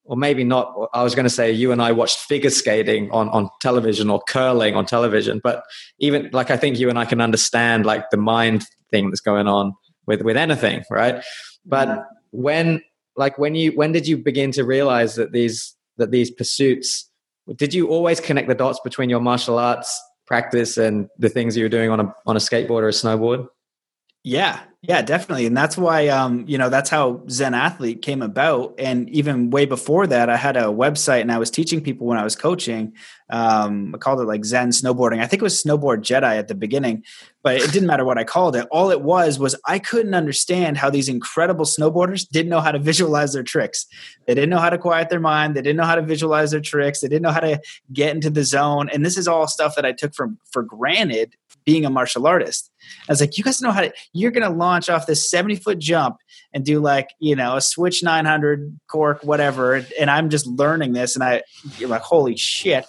or 0.04 0.16
maybe 0.16 0.44
not. 0.44 0.74
I 0.92 1.02
was 1.02 1.14
going 1.14 1.24
to 1.24 1.30
say 1.30 1.52
you 1.52 1.72
and 1.72 1.82
I 1.82 1.92
watched 1.92 2.18
figure 2.18 2.50
skating 2.50 3.10
on, 3.10 3.28
on 3.30 3.48
television 3.60 4.10
or 4.10 4.20
curling 4.28 4.74
on 4.74 4.86
television, 4.86 5.40
but 5.42 5.64
even 5.98 6.30
like, 6.32 6.50
I 6.50 6.56
think 6.56 6.78
you 6.78 6.88
and 6.88 6.98
I 6.98 7.04
can 7.04 7.20
understand 7.20 7.86
like 7.86 8.10
the 8.10 8.16
mind 8.16 8.64
thing 8.90 9.10
that's 9.10 9.20
going 9.20 9.48
on 9.48 9.74
with, 10.06 10.22
with 10.22 10.36
anything. 10.36 10.84
Right. 10.90 11.22
But 11.64 11.88
mm-hmm. 11.88 12.02
when, 12.30 12.82
like 13.16 13.38
when 13.38 13.54
you, 13.54 13.72
when 13.72 13.92
did 13.92 14.06
you 14.06 14.16
begin 14.16 14.52
to 14.52 14.64
realize 14.64 15.14
that 15.16 15.32
these, 15.32 15.74
that 15.98 16.10
these 16.10 16.30
pursuits 16.30 17.08
did 17.56 17.74
you 17.74 17.88
always 17.88 18.20
connect 18.20 18.48
the 18.48 18.54
dots 18.54 18.80
between 18.84 19.10
your 19.10 19.20
martial 19.20 19.58
arts 19.58 20.00
practice 20.26 20.76
and 20.78 21.08
the 21.18 21.28
things 21.28 21.56
you 21.56 21.64
were 21.64 21.68
doing 21.68 21.90
on 21.90 22.00
a 22.00 22.14
on 22.26 22.36
a 22.36 22.40
skateboard 22.40 22.82
or 22.82 22.88
a 22.88 22.92
snowboard 22.92 23.46
yeah 24.22 24.60
yeah, 24.82 25.00
definitely. 25.00 25.46
And 25.46 25.56
that's 25.56 25.76
why, 25.76 26.08
um, 26.08 26.44
you 26.48 26.58
know, 26.58 26.68
that's 26.68 26.90
how 26.90 27.22
Zen 27.30 27.54
Athlete 27.54 28.02
came 28.02 28.20
about. 28.20 28.74
And 28.78 29.08
even 29.10 29.50
way 29.50 29.64
before 29.64 30.08
that, 30.08 30.28
I 30.28 30.36
had 30.36 30.56
a 30.56 30.64
website 30.64 31.20
and 31.20 31.30
I 31.30 31.38
was 31.38 31.52
teaching 31.52 31.80
people 31.80 32.08
when 32.08 32.18
I 32.18 32.24
was 32.24 32.34
coaching. 32.34 32.92
Um, 33.30 33.94
I 33.94 33.98
called 33.98 34.20
it 34.20 34.24
like 34.24 34.44
Zen 34.44 34.70
Snowboarding. 34.70 35.20
I 35.20 35.26
think 35.26 35.40
it 35.40 35.44
was 35.44 35.62
Snowboard 35.62 36.00
Jedi 36.00 36.38
at 36.38 36.48
the 36.48 36.54
beginning, 36.54 37.04
but 37.42 37.56
it 37.56 37.72
didn't 37.72 37.86
matter 37.86 38.04
what 38.04 38.18
I 38.18 38.24
called 38.24 38.56
it. 38.56 38.66
All 38.70 38.90
it 38.90 39.02
was 39.02 39.38
was 39.38 39.56
I 39.66 39.78
couldn't 39.78 40.14
understand 40.14 40.76
how 40.76 40.90
these 40.90 41.08
incredible 41.08 41.64
snowboarders 41.64 42.28
didn't 42.28 42.50
know 42.50 42.60
how 42.60 42.72
to 42.72 42.78
visualize 42.92 43.32
their 43.32 43.42
tricks. 43.42 43.86
They 44.26 44.34
didn't 44.34 44.50
know 44.50 44.58
how 44.58 44.70
to 44.70 44.78
quiet 44.78 45.08
their 45.08 45.20
mind. 45.20 45.54
They 45.54 45.62
didn't 45.62 45.76
know 45.78 45.84
how 45.84 45.96
to 45.96 46.02
visualize 46.02 46.50
their 46.50 46.60
tricks. 46.60 47.00
They 47.00 47.08
didn't 47.08 47.22
know 47.22 47.30
how 47.30 47.40
to 47.40 47.60
get 47.92 48.14
into 48.14 48.30
the 48.30 48.44
zone. 48.44 48.88
And 48.90 49.04
this 49.04 49.16
is 49.16 49.26
all 49.26 49.46
stuff 49.46 49.76
that 49.76 49.86
I 49.86 49.92
took 49.92 50.14
from 50.14 50.38
for 50.50 50.62
granted 50.62 51.34
being 51.64 51.84
a 51.84 51.90
martial 51.90 52.26
artist. 52.26 52.70
I 53.08 53.12
was 53.12 53.20
like, 53.20 53.38
you 53.38 53.44
guys 53.44 53.62
know 53.62 53.70
how 53.70 53.82
to, 53.82 53.92
you're 54.12 54.30
going 54.30 54.48
to 54.48 54.56
launch 54.56 54.88
off 54.88 55.06
this 55.06 55.30
70 55.30 55.56
foot 55.56 55.78
jump 55.78 56.16
and 56.52 56.64
do 56.64 56.80
like, 56.80 57.10
you 57.18 57.36
know, 57.36 57.56
a 57.56 57.60
switch 57.60 58.02
900 58.02 58.78
cork, 58.88 59.22
whatever. 59.22 59.84
And 59.98 60.10
I'm 60.10 60.28
just 60.30 60.46
learning 60.46 60.92
this. 60.92 61.14
And 61.14 61.22
I, 61.22 61.42
you're 61.78 61.88
like, 61.88 62.02
holy 62.02 62.36
shit. 62.36 62.84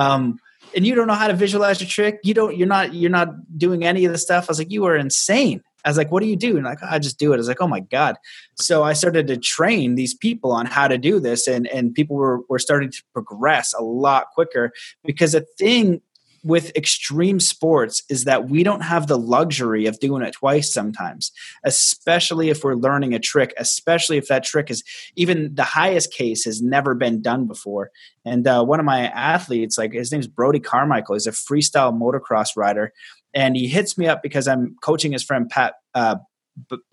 Um, 0.00 0.38
and 0.74 0.86
you 0.86 0.94
don't 0.94 1.06
know 1.06 1.14
how 1.14 1.28
to 1.28 1.34
visualize 1.34 1.80
your 1.80 1.88
trick. 1.88 2.20
You 2.22 2.32
don't, 2.32 2.56
you're 2.56 2.68
not, 2.68 2.94
you're 2.94 3.10
not 3.10 3.58
doing 3.58 3.84
any 3.84 4.04
of 4.04 4.12
the 4.12 4.18
stuff. 4.18 4.44
I 4.48 4.52
was 4.52 4.58
like, 4.58 4.70
you 4.70 4.84
are 4.86 4.96
insane. 4.96 5.62
I 5.84 5.90
was 5.90 5.96
like, 5.96 6.10
what 6.10 6.22
do 6.22 6.28
you 6.28 6.36
do? 6.36 6.56
And 6.56 6.64
like, 6.64 6.78
oh, 6.82 6.88
I 6.90 6.98
just 6.98 7.18
do 7.18 7.32
it. 7.32 7.36
I 7.36 7.38
was 7.38 7.48
like, 7.48 7.60
oh 7.60 7.66
my 7.66 7.80
God. 7.80 8.16
So 8.56 8.82
I 8.82 8.92
started 8.92 9.26
to 9.28 9.36
train 9.36 9.94
these 9.94 10.14
people 10.14 10.52
on 10.52 10.66
how 10.66 10.88
to 10.88 10.98
do 10.98 11.20
this. 11.20 11.46
And, 11.46 11.66
and 11.68 11.94
people 11.94 12.16
were, 12.16 12.40
were 12.48 12.58
starting 12.58 12.90
to 12.90 13.02
progress 13.12 13.74
a 13.74 13.82
lot 13.82 14.28
quicker 14.34 14.72
because 15.04 15.32
the 15.32 15.44
thing 15.58 16.00
with 16.42 16.74
extreme 16.76 17.40
sports 17.40 18.02
is 18.08 18.24
that 18.24 18.48
we 18.48 18.62
don't 18.62 18.82
have 18.82 19.06
the 19.06 19.18
luxury 19.18 19.86
of 19.86 19.98
doing 20.00 20.22
it 20.22 20.32
twice 20.32 20.72
sometimes, 20.72 21.32
especially 21.64 22.48
if 22.48 22.64
we're 22.64 22.74
learning 22.74 23.14
a 23.14 23.18
trick, 23.18 23.52
especially 23.58 24.16
if 24.16 24.28
that 24.28 24.44
trick 24.44 24.70
is 24.70 24.82
even 25.16 25.54
the 25.54 25.64
highest 25.64 26.12
case 26.12 26.44
has 26.44 26.62
never 26.62 26.94
been 26.94 27.20
done 27.20 27.46
before. 27.46 27.90
And 28.24 28.46
uh, 28.46 28.64
one 28.64 28.80
of 28.80 28.86
my 28.86 29.08
athletes, 29.08 29.76
like 29.76 29.92
his 29.92 30.12
name's 30.12 30.26
Brody 30.26 30.60
Carmichael, 30.60 31.14
he's 31.14 31.26
a 31.26 31.32
freestyle 31.32 31.92
motocross 31.92 32.56
rider. 32.56 32.92
And 33.32 33.56
he 33.56 33.68
hits 33.68 33.96
me 33.96 34.08
up 34.08 34.22
because 34.22 34.48
I'm 34.48 34.76
coaching 34.82 35.12
his 35.12 35.22
friend 35.22 35.48
Pat 35.48 35.74
uh, 35.94 36.16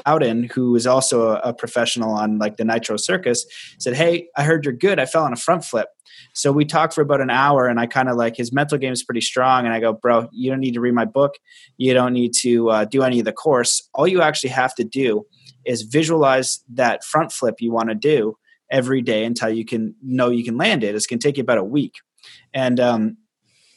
Bowden, 0.05 0.43
who 0.53 0.75
is 0.75 0.87
also 0.87 1.29
a, 1.29 1.35
a, 1.45 1.53
professional 1.53 2.11
on 2.11 2.37
like 2.37 2.57
the 2.57 2.65
Nitro 2.65 2.97
Circus, 2.97 3.45
said, 3.79 3.95
"Hey, 3.95 4.27
I 4.37 4.43
heard 4.43 4.65
you're 4.65 4.73
good. 4.73 4.99
I 4.99 5.05
fell 5.05 5.23
on 5.23 5.33
a 5.33 5.37
front 5.37 5.65
flip." 5.65 5.89
So 6.33 6.51
we 6.51 6.65
talked 6.65 6.93
for 6.93 7.01
about 7.01 7.21
an 7.21 7.29
hour, 7.29 7.67
and 7.67 7.79
I 7.79 7.87
kind 7.87 8.09
of 8.09 8.15
like 8.15 8.35
his 8.35 8.53
mental 8.53 8.77
game 8.77 8.93
is 8.93 9.03
pretty 9.03 9.21
strong. 9.21 9.65
And 9.65 9.73
I 9.73 9.79
go, 9.79 9.93
bro, 9.93 10.29
you 10.31 10.49
don't 10.49 10.59
need 10.59 10.73
to 10.75 10.81
read 10.81 10.93
my 10.93 11.05
book. 11.05 11.33
You 11.77 11.93
don't 11.93 12.13
need 12.13 12.33
to 12.41 12.69
uh, 12.69 12.85
do 12.85 13.03
any 13.03 13.19
of 13.19 13.25
the 13.25 13.33
course. 13.33 13.87
All 13.93 14.07
you 14.07 14.21
actually 14.21 14.51
have 14.51 14.75
to 14.75 14.83
do 14.83 15.25
is 15.65 15.81
visualize 15.81 16.63
that 16.73 17.03
front 17.03 17.31
flip 17.31 17.55
you 17.59 17.71
want 17.71 17.89
to 17.89 17.95
do 17.95 18.37
every 18.71 19.01
day 19.01 19.25
until 19.25 19.49
you 19.49 19.65
can 19.65 19.95
know 20.03 20.29
you 20.29 20.43
can 20.43 20.57
land 20.57 20.83
it. 20.83 20.95
It's 20.95 21.07
going 21.07 21.19
to 21.19 21.27
take 21.27 21.37
you 21.37 21.43
about 21.43 21.57
a 21.57 21.63
week. 21.63 21.95
And 22.53 22.79
um, 22.79 23.17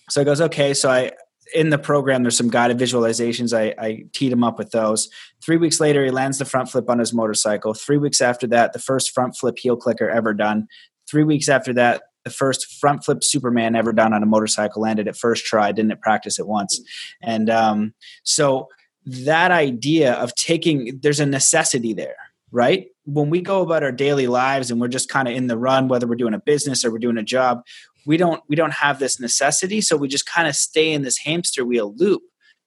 so 0.08 0.20
he 0.20 0.24
goes, 0.24 0.40
okay. 0.40 0.74
So 0.74 0.90
I, 0.90 1.12
in 1.54 1.70
the 1.70 1.78
program, 1.78 2.22
there's 2.22 2.36
some 2.36 2.50
guided 2.50 2.78
visualizations. 2.78 3.56
I, 3.56 3.74
I 3.82 4.04
teed 4.12 4.32
him 4.32 4.44
up 4.44 4.58
with 4.58 4.70
those. 4.70 5.08
Three 5.42 5.56
weeks 5.56 5.80
later, 5.80 6.04
he 6.04 6.10
lands 6.10 6.38
the 6.38 6.44
front 6.44 6.70
flip 6.70 6.88
on 6.88 6.98
his 6.98 7.12
motorcycle. 7.12 7.74
Three 7.74 7.98
weeks 7.98 8.20
after 8.20 8.46
that, 8.48 8.72
the 8.72 8.78
first 8.78 9.12
front 9.12 9.36
flip 9.36 9.58
heel 9.58 9.76
clicker 9.76 10.08
ever 10.08 10.34
done. 10.34 10.68
Three 11.08 11.24
weeks 11.24 11.48
after 11.48 11.72
that, 11.74 12.02
the 12.24 12.30
first 12.30 12.74
front 12.80 13.04
flip 13.04 13.24
Superman 13.24 13.74
ever 13.74 13.92
done 13.92 14.12
on 14.12 14.22
a 14.22 14.26
motorcycle 14.26 14.82
landed 14.82 15.08
at 15.08 15.16
first 15.16 15.44
try, 15.44 15.72
didn't 15.72 16.00
practice 16.00 16.38
it 16.38 16.46
once. 16.46 16.80
And 17.22 17.48
um, 17.48 17.94
so 18.22 18.68
that 19.06 19.50
idea 19.50 20.12
of 20.14 20.34
taking, 20.34 21.00
there's 21.02 21.20
a 21.20 21.26
necessity 21.26 21.94
there, 21.94 22.16
right? 22.52 22.88
When 23.06 23.30
we 23.30 23.40
go 23.40 23.62
about 23.62 23.82
our 23.82 23.92
daily 23.92 24.26
lives 24.26 24.70
and 24.70 24.80
we're 24.80 24.88
just 24.88 25.08
kind 25.08 25.26
of 25.28 25.34
in 25.34 25.46
the 25.46 25.56
run, 25.56 25.88
whether 25.88 26.06
we're 26.06 26.16
doing 26.16 26.34
a 26.34 26.38
business 26.38 26.84
or 26.84 26.90
we're 26.92 26.98
doing 26.98 27.16
a 27.16 27.22
job, 27.22 27.62
we 28.06 28.16
don't 28.16 28.42
we 28.48 28.56
don't 28.56 28.72
have 28.72 28.98
this 28.98 29.20
necessity, 29.20 29.80
so 29.80 29.96
we 29.96 30.08
just 30.08 30.26
kind 30.26 30.48
of 30.48 30.56
stay 30.56 30.92
in 30.92 31.02
this 31.02 31.18
hamster 31.18 31.64
wheel 31.64 31.94
loop. 31.96 32.22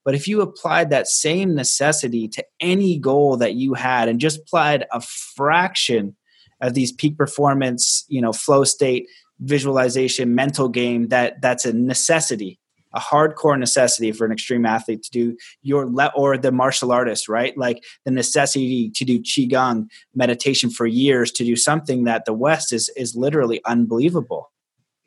But 0.06 0.16
if 0.16 0.28
you 0.28 0.42
applied 0.42 0.90
that 0.90 1.08
same 1.08 1.56
necessity 1.56 2.28
to 2.30 2.44
any 2.60 3.00
goal 3.00 3.38
that 3.38 3.54
you 3.54 3.74
had 3.74 4.10
and 4.10 4.20
just 4.20 4.40
applied 4.40 4.86
a 4.92 5.02
fraction 5.02 6.16
of 6.62 6.74
these 6.74 6.92
peak 6.92 7.18
performance, 7.18 8.06
you 8.10 8.22
know, 8.22 8.34
flow 8.34 8.64
state 8.64 9.08
visualization 9.40 10.36
mental 10.36 10.70
game 10.70 11.08
that 11.10 11.42
that's 11.42 11.66
a 11.66 11.74
necessity 11.74 12.60
a 12.94 13.00
hardcore 13.00 13.58
necessity 13.58 14.12
for 14.12 14.26
an 14.26 14.32
extreme 14.32 14.66
athlete 14.66 15.02
to 15.02 15.12
do 15.12 15.38
your 15.64 15.88
le- 15.90 16.12
or 16.16 16.38
the 16.38 16.52
martial 16.52 16.92
artist 16.92 17.28
right 17.28 17.58
like 17.58 17.84
the 18.06 18.12
necessity 18.12 18.92
to 18.92 19.04
do 19.04 19.20
qigong 19.20 19.88
meditation 20.16 20.70
for 20.70 20.86
years 20.86 21.32
to 21.32 21.44
do 21.44 21.56
something 21.56 22.04
that 22.04 22.26
the 22.26 22.34
west 22.34 22.72
is 22.72 22.90
is 22.96 23.16
literally 23.16 23.60
unbelievable 23.66 24.52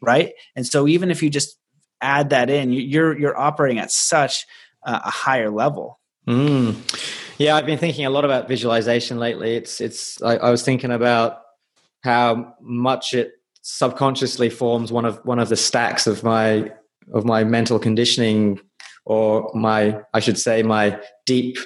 right 0.00 0.32
and 0.54 0.66
so 0.66 0.86
even 0.86 1.10
if 1.10 1.22
you 1.22 1.30
just 1.30 1.58
add 2.00 2.30
that 2.30 2.50
in 2.50 2.72
you're 2.72 3.18
you're 3.18 3.38
operating 3.38 3.78
at 3.78 3.90
such 3.90 4.46
a 4.82 5.10
higher 5.10 5.50
level 5.50 5.98
mm. 6.28 6.74
yeah 7.38 7.56
i've 7.56 7.66
been 7.66 7.78
thinking 7.78 8.04
a 8.04 8.10
lot 8.10 8.24
about 8.24 8.48
visualization 8.48 9.18
lately 9.18 9.56
it's 9.56 9.80
it's 9.80 10.20
I, 10.22 10.36
I 10.36 10.50
was 10.50 10.62
thinking 10.62 10.90
about 10.90 11.40
how 12.04 12.54
much 12.60 13.14
it 13.14 13.32
subconsciously 13.62 14.50
forms 14.50 14.92
one 14.92 15.04
of 15.04 15.18
one 15.24 15.38
of 15.38 15.48
the 15.48 15.56
stacks 15.56 16.06
of 16.06 16.22
my 16.22 16.70
of 17.12 17.24
my 17.24 17.42
mental 17.44 17.78
conditioning 17.78 18.60
or 19.04 19.50
my 19.54 20.00
I 20.14 20.20
should 20.20 20.38
say 20.38 20.62
my 20.62 21.00
deep 21.24 21.56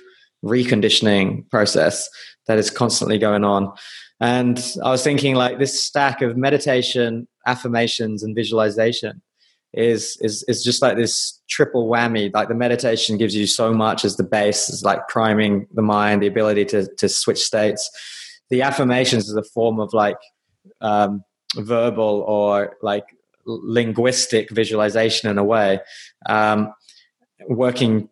reconditioning 0.44 1.48
process 1.50 2.08
that 2.46 2.58
is 2.58 2.70
constantly 2.70 3.18
going 3.18 3.44
on. 3.44 3.72
And 4.20 4.58
I 4.84 4.90
was 4.90 5.02
thinking 5.02 5.34
like 5.34 5.58
this 5.58 5.82
stack 5.82 6.22
of 6.22 6.36
meditation, 6.36 7.26
affirmations, 7.46 8.22
and 8.22 8.34
visualization 8.34 9.22
is 9.72 10.18
is 10.20 10.42
is 10.48 10.64
just 10.64 10.82
like 10.82 10.96
this 10.96 11.40
triple 11.48 11.88
whammy. 11.88 12.32
Like 12.32 12.48
the 12.48 12.54
meditation 12.54 13.16
gives 13.16 13.34
you 13.34 13.46
so 13.46 13.72
much 13.72 14.04
as 14.04 14.16
the 14.16 14.24
base, 14.24 14.68
is 14.68 14.84
like 14.84 15.08
priming 15.08 15.66
the 15.74 15.82
mind, 15.82 16.22
the 16.22 16.26
ability 16.26 16.64
to 16.66 16.86
to 16.96 17.08
switch 17.08 17.40
states. 17.40 17.88
The 18.50 18.62
affirmations 18.62 19.28
is 19.28 19.36
a 19.36 19.44
form 19.44 19.78
of 19.78 19.92
like 19.92 20.18
um, 20.80 21.22
verbal 21.56 22.24
or 22.26 22.76
like 22.82 23.04
linguistic 23.46 24.50
visualization 24.50 25.30
in 25.30 25.38
a 25.38 25.44
way, 25.44 25.80
um, 26.28 26.72
working 27.48 28.08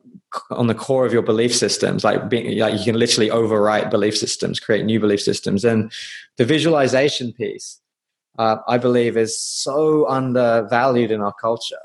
on 0.51 0.67
the 0.67 0.75
core 0.75 1.07
of 1.07 1.13
your 1.13 1.23
belief 1.23 1.55
systems 1.55 2.05
like 2.05 2.29
being 2.29 2.59
like 2.59 2.79
you 2.79 2.85
can 2.85 2.99
literally 2.99 3.31
overwrite 3.31 3.91
belief 3.91 4.17
systems 4.17 4.61
create 4.61 4.85
new 4.85 5.01
belief 5.01 5.23
systems 5.23 5.65
and 5.65 5.91
the 6.37 6.45
visualization 6.45 7.33
piece 7.33 7.81
uh, 8.39 8.57
i 8.67 8.79
believe 8.79 9.17
is 9.17 9.41
so 9.41 10.09
undervalued 10.09 11.11
in 11.11 11.21
our 11.21 11.35
culture 11.41 11.77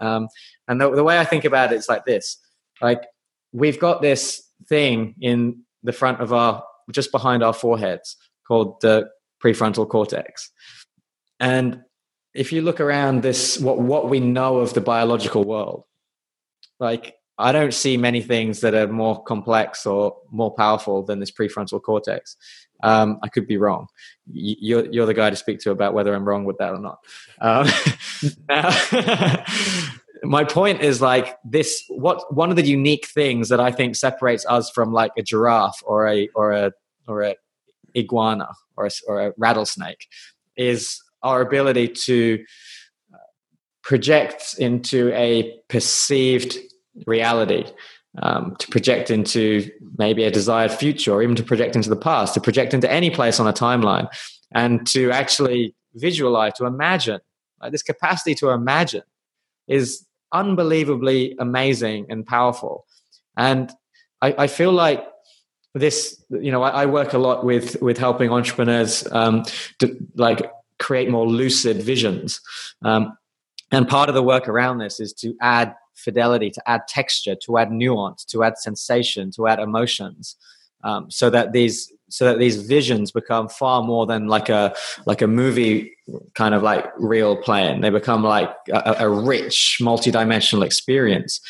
um, 0.00 0.28
and 0.68 0.80
the, 0.80 0.90
the 0.94 1.04
way 1.04 1.18
i 1.18 1.24
think 1.24 1.44
about 1.44 1.72
it 1.72 1.76
is 1.76 1.88
like 1.88 2.04
this 2.04 2.38
like 2.80 3.02
we've 3.52 3.78
got 3.78 4.02
this 4.02 4.42
thing 4.68 5.14
in 5.20 5.62
the 5.82 5.92
front 5.92 6.20
of 6.20 6.32
our 6.32 6.62
just 6.92 7.12
behind 7.12 7.42
our 7.42 7.52
foreheads 7.52 8.16
called 8.46 8.80
the 8.80 9.08
prefrontal 9.42 9.88
cortex 9.88 10.50
and 11.38 11.80
if 12.34 12.52
you 12.52 12.62
look 12.62 12.80
around 12.80 13.22
this 13.22 13.58
what 13.58 13.80
what 13.80 14.08
we 14.08 14.20
know 14.20 14.58
of 14.58 14.74
the 14.74 14.80
biological 14.80 15.44
world 15.44 15.84
like 16.78 17.14
I 17.40 17.52
don't 17.52 17.72
see 17.72 17.96
many 17.96 18.20
things 18.20 18.60
that 18.60 18.74
are 18.74 18.86
more 18.86 19.22
complex 19.22 19.86
or 19.86 20.14
more 20.30 20.52
powerful 20.52 21.02
than 21.02 21.20
this 21.20 21.30
prefrontal 21.30 21.82
cortex. 21.82 22.36
Um, 22.82 23.18
I 23.22 23.28
could 23.28 23.46
be 23.46 23.56
wrong. 23.56 23.86
You're, 24.32 24.86
you're 24.86 25.06
the 25.06 25.14
guy 25.14 25.30
to 25.30 25.36
speak 25.36 25.60
to 25.60 25.70
about 25.70 25.94
whether 25.94 26.14
I'm 26.14 26.26
wrong 26.26 26.44
with 26.44 26.58
that 26.58 26.72
or 26.72 26.78
not. 26.78 26.98
Um, 27.40 27.66
now, 28.48 29.44
my 30.22 30.44
point 30.44 30.82
is 30.82 31.00
like 31.00 31.36
this. 31.44 31.84
What 31.88 32.34
one 32.34 32.50
of 32.50 32.56
the 32.56 32.66
unique 32.66 33.06
things 33.06 33.48
that 33.48 33.60
I 33.60 33.72
think 33.72 33.96
separates 33.96 34.46
us 34.46 34.70
from 34.70 34.92
like 34.92 35.12
a 35.18 35.22
giraffe 35.22 35.82
or 35.84 36.08
a 36.08 36.28
or 36.34 36.52
a 36.52 36.72
or 37.06 37.22
a 37.22 37.34
iguana 37.96 38.48
or 38.76 38.86
a, 38.86 38.90
or 39.08 39.20
a 39.20 39.32
rattlesnake 39.36 40.06
is 40.56 41.00
our 41.22 41.40
ability 41.40 41.88
to 41.88 42.44
project 43.82 44.54
into 44.58 45.12
a 45.14 45.58
perceived 45.68 46.56
reality, 47.06 47.64
um, 48.18 48.56
to 48.58 48.68
project 48.68 49.10
into 49.10 49.70
maybe 49.98 50.24
a 50.24 50.30
desired 50.30 50.72
future, 50.72 51.12
or 51.12 51.22
even 51.22 51.36
to 51.36 51.42
project 51.42 51.76
into 51.76 51.88
the 51.88 51.96
past, 51.96 52.34
to 52.34 52.40
project 52.40 52.74
into 52.74 52.90
any 52.90 53.10
place 53.10 53.38
on 53.38 53.46
a 53.46 53.52
timeline, 53.52 54.08
and 54.52 54.86
to 54.88 55.10
actually 55.10 55.74
visualize, 55.94 56.54
to 56.54 56.66
imagine. 56.66 57.20
Like 57.60 57.72
this 57.72 57.82
capacity 57.82 58.34
to 58.36 58.50
imagine 58.50 59.02
is 59.68 60.06
unbelievably 60.32 61.36
amazing 61.38 62.06
and 62.08 62.26
powerful. 62.26 62.86
And 63.36 63.70
I, 64.22 64.34
I 64.38 64.46
feel 64.46 64.72
like 64.72 65.06
this, 65.74 66.22
you 66.30 66.50
know, 66.50 66.62
I, 66.62 66.82
I, 66.82 66.86
work 66.86 67.12
a 67.12 67.18
lot 67.18 67.44
with 67.44 67.80
with 67.80 67.96
helping 67.96 68.30
entrepreneurs 68.30 69.06
um, 69.12 69.44
to 69.78 69.96
like 70.16 70.50
create 70.78 71.10
more 71.10 71.26
lucid 71.26 71.82
visions. 71.82 72.40
Um, 72.82 73.16
and 73.70 73.88
part 73.88 74.08
of 74.08 74.14
the 74.16 74.22
work 74.22 74.48
around 74.48 74.78
this 74.78 74.98
is 74.98 75.12
to 75.14 75.34
add 75.40 75.74
fidelity, 76.00 76.50
to 76.50 76.62
add 76.68 76.82
texture, 76.88 77.36
to 77.44 77.58
add 77.58 77.70
nuance, 77.70 78.24
to 78.26 78.42
add 78.42 78.58
sensation, 78.58 79.30
to 79.32 79.46
add 79.46 79.58
emotions, 79.58 80.36
um, 80.82 81.10
so 81.10 81.30
that 81.30 81.52
these 81.52 81.92
so 82.08 82.24
that 82.24 82.38
these 82.38 82.66
visions 82.66 83.12
become 83.12 83.48
far 83.48 83.82
more 83.82 84.06
than 84.06 84.26
like 84.26 84.48
a 84.48 84.74
like 85.06 85.22
a 85.22 85.26
movie 85.26 85.92
kind 86.34 86.54
of 86.54 86.62
like 86.62 86.86
real 86.98 87.36
playing. 87.36 87.80
They 87.80 87.90
become 87.90 88.22
like 88.22 88.50
a, 88.72 88.96
a 89.00 89.08
rich, 89.08 89.78
multi-dimensional 89.80 90.62
experience. 90.64 91.40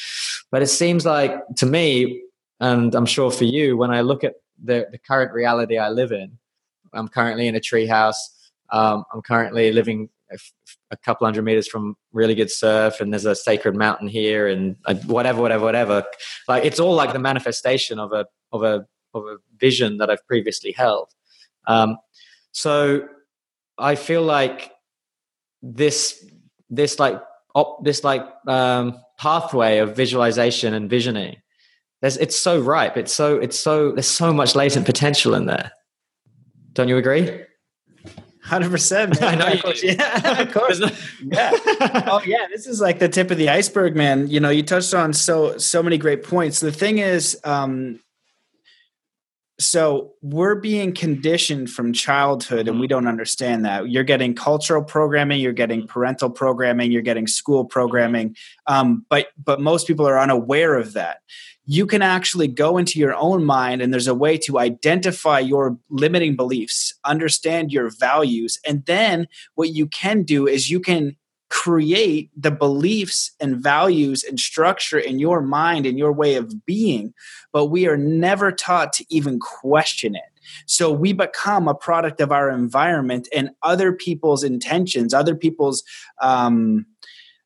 But 0.50 0.62
it 0.62 0.66
seems 0.68 1.06
like 1.06 1.32
to 1.56 1.66
me, 1.66 2.22
and 2.58 2.94
I'm 2.94 3.06
sure 3.06 3.30
for 3.30 3.44
you, 3.44 3.76
when 3.76 3.90
I 3.90 4.02
look 4.02 4.24
at 4.24 4.34
the, 4.62 4.86
the 4.90 4.98
current 4.98 5.32
reality 5.32 5.78
I 5.78 5.88
live 5.88 6.12
in, 6.12 6.38
I'm 6.92 7.08
currently 7.08 7.46
in 7.46 7.56
a 7.56 7.60
treehouse. 7.60 8.16
Um, 8.70 9.04
I'm 9.12 9.22
currently 9.22 9.72
living 9.72 10.10
a 10.90 10.96
couple 10.96 11.26
hundred 11.26 11.42
meters 11.44 11.68
from 11.68 11.96
really 12.12 12.34
good 12.34 12.50
surf 12.50 13.00
and 13.00 13.12
there's 13.12 13.26
a 13.26 13.34
sacred 13.34 13.76
mountain 13.76 14.08
here 14.08 14.46
and 14.46 14.76
whatever 15.06 15.40
whatever 15.40 15.64
whatever. 15.64 16.04
Like 16.48 16.64
it's 16.64 16.80
all 16.80 16.94
like 16.94 17.12
the 17.12 17.18
manifestation 17.18 17.98
of 17.98 18.12
a 18.12 18.26
of 18.52 18.62
a 18.62 18.86
of 19.12 19.24
a 19.24 19.36
vision 19.58 19.98
that 19.98 20.10
i've 20.10 20.24
previously 20.26 20.72
held. 20.72 21.10
Um, 21.66 21.96
so 22.52 23.06
i 23.78 23.94
feel 23.94 24.22
like 24.22 24.72
this 25.62 26.24
this 26.68 26.98
like 26.98 27.20
op, 27.54 27.84
this 27.84 28.02
like 28.04 28.26
um, 28.46 28.98
pathway 29.18 29.78
of 29.78 29.94
visualization 29.96 30.74
and 30.74 30.88
visioning 30.88 31.36
there's 32.00 32.16
it's 32.16 32.36
so 32.36 32.58
ripe. 32.60 32.96
It's 32.96 33.12
so 33.12 33.36
it's 33.36 33.58
so 33.58 33.92
there's 33.92 34.06
so 34.06 34.32
much 34.32 34.54
latent 34.54 34.86
potential 34.86 35.34
in 35.34 35.46
there. 35.46 35.70
Don't 36.72 36.88
you 36.88 36.96
agree 36.96 37.44
Hundred 38.50 38.72
percent. 38.72 39.22
I 39.22 39.36
know. 39.36 39.72
Yeah, 39.80 40.40
of 40.42 40.52
course. 40.52 40.80
yeah. 41.22 41.52
Oh 42.08 42.20
yeah. 42.26 42.48
This 42.50 42.66
is 42.66 42.80
like 42.80 42.98
the 42.98 43.08
tip 43.08 43.30
of 43.30 43.38
the 43.38 43.48
iceberg, 43.48 43.94
man. 43.94 44.26
You 44.26 44.40
know, 44.40 44.50
you 44.50 44.64
touched 44.64 44.92
on 44.92 45.12
so 45.12 45.56
so 45.56 45.84
many 45.84 45.98
great 45.98 46.24
points. 46.24 46.58
The 46.58 46.72
thing 46.72 46.98
is, 46.98 47.38
um, 47.44 48.00
so 49.60 50.14
we're 50.20 50.56
being 50.56 50.92
conditioned 50.92 51.70
from 51.70 51.92
childhood 51.92 52.66
and 52.66 52.80
we 52.80 52.88
don't 52.88 53.06
understand 53.06 53.64
that 53.66 53.88
you're 53.88 54.02
getting 54.02 54.34
cultural 54.34 54.82
programming 54.82 55.38
you're 55.38 55.52
getting 55.52 55.86
parental 55.86 56.30
programming 56.30 56.90
you're 56.90 57.02
getting 57.02 57.26
school 57.26 57.66
programming 57.66 58.34
um, 58.66 59.04
but 59.10 59.26
but 59.36 59.60
most 59.60 59.86
people 59.86 60.08
are 60.08 60.18
unaware 60.18 60.76
of 60.76 60.94
that 60.94 61.18
you 61.70 61.86
can 61.86 62.02
actually 62.02 62.48
go 62.48 62.78
into 62.78 62.98
your 62.98 63.14
own 63.14 63.44
mind 63.44 63.80
and 63.80 63.92
there's 63.92 64.08
a 64.08 64.14
way 64.14 64.36
to 64.36 64.58
identify 64.58 65.38
your 65.38 65.78
limiting 65.88 66.34
beliefs, 66.34 66.92
understand 67.04 67.70
your 67.70 67.90
values, 67.90 68.58
and 68.66 68.84
then 68.86 69.28
what 69.54 69.68
you 69.68 69.86
can 69.86 70.24
do 70.24 70.48
is 70.48 70.68
you 70.68 70.80
can 70.80 71.14
create 71.48 72.28
the 72.36 72.50
beliefs 72.50 73.30
and 73.38 73.62
values 73.62 74.24
and 74.24 74.40
structure 74.40 74.98
in 74.98 75.20
your 75.20 75.40
mind 75.42 75.86
and 75.86 75.96
your 75.96 76.12
way 76.12 76.34
of 76.34 76.66
being, 76.66 77.14
but 77.52 77.66
we 77.66 77.86
are 77.86 77.96
never 77.96 78.50
taught 78.50 78.92
to 78.92 79.04
even 79.08 79.38
question 79.38 80.16
it. 80.16 80.22
So 80.66 80.90
we 80.90 81.12
become 81.12 81.68
a 81.68 81.74
product 81.74 82.20
of 82.20 82.32
our 82.32 82.50
environment 82.50 83.28
and 83.32 83.50
other 83.62 83.92
people's 83.92 84.42
intentions, 84.42 85.14
other 85.14 85.36
people's 85.36 85.84
um, 86.20 86.86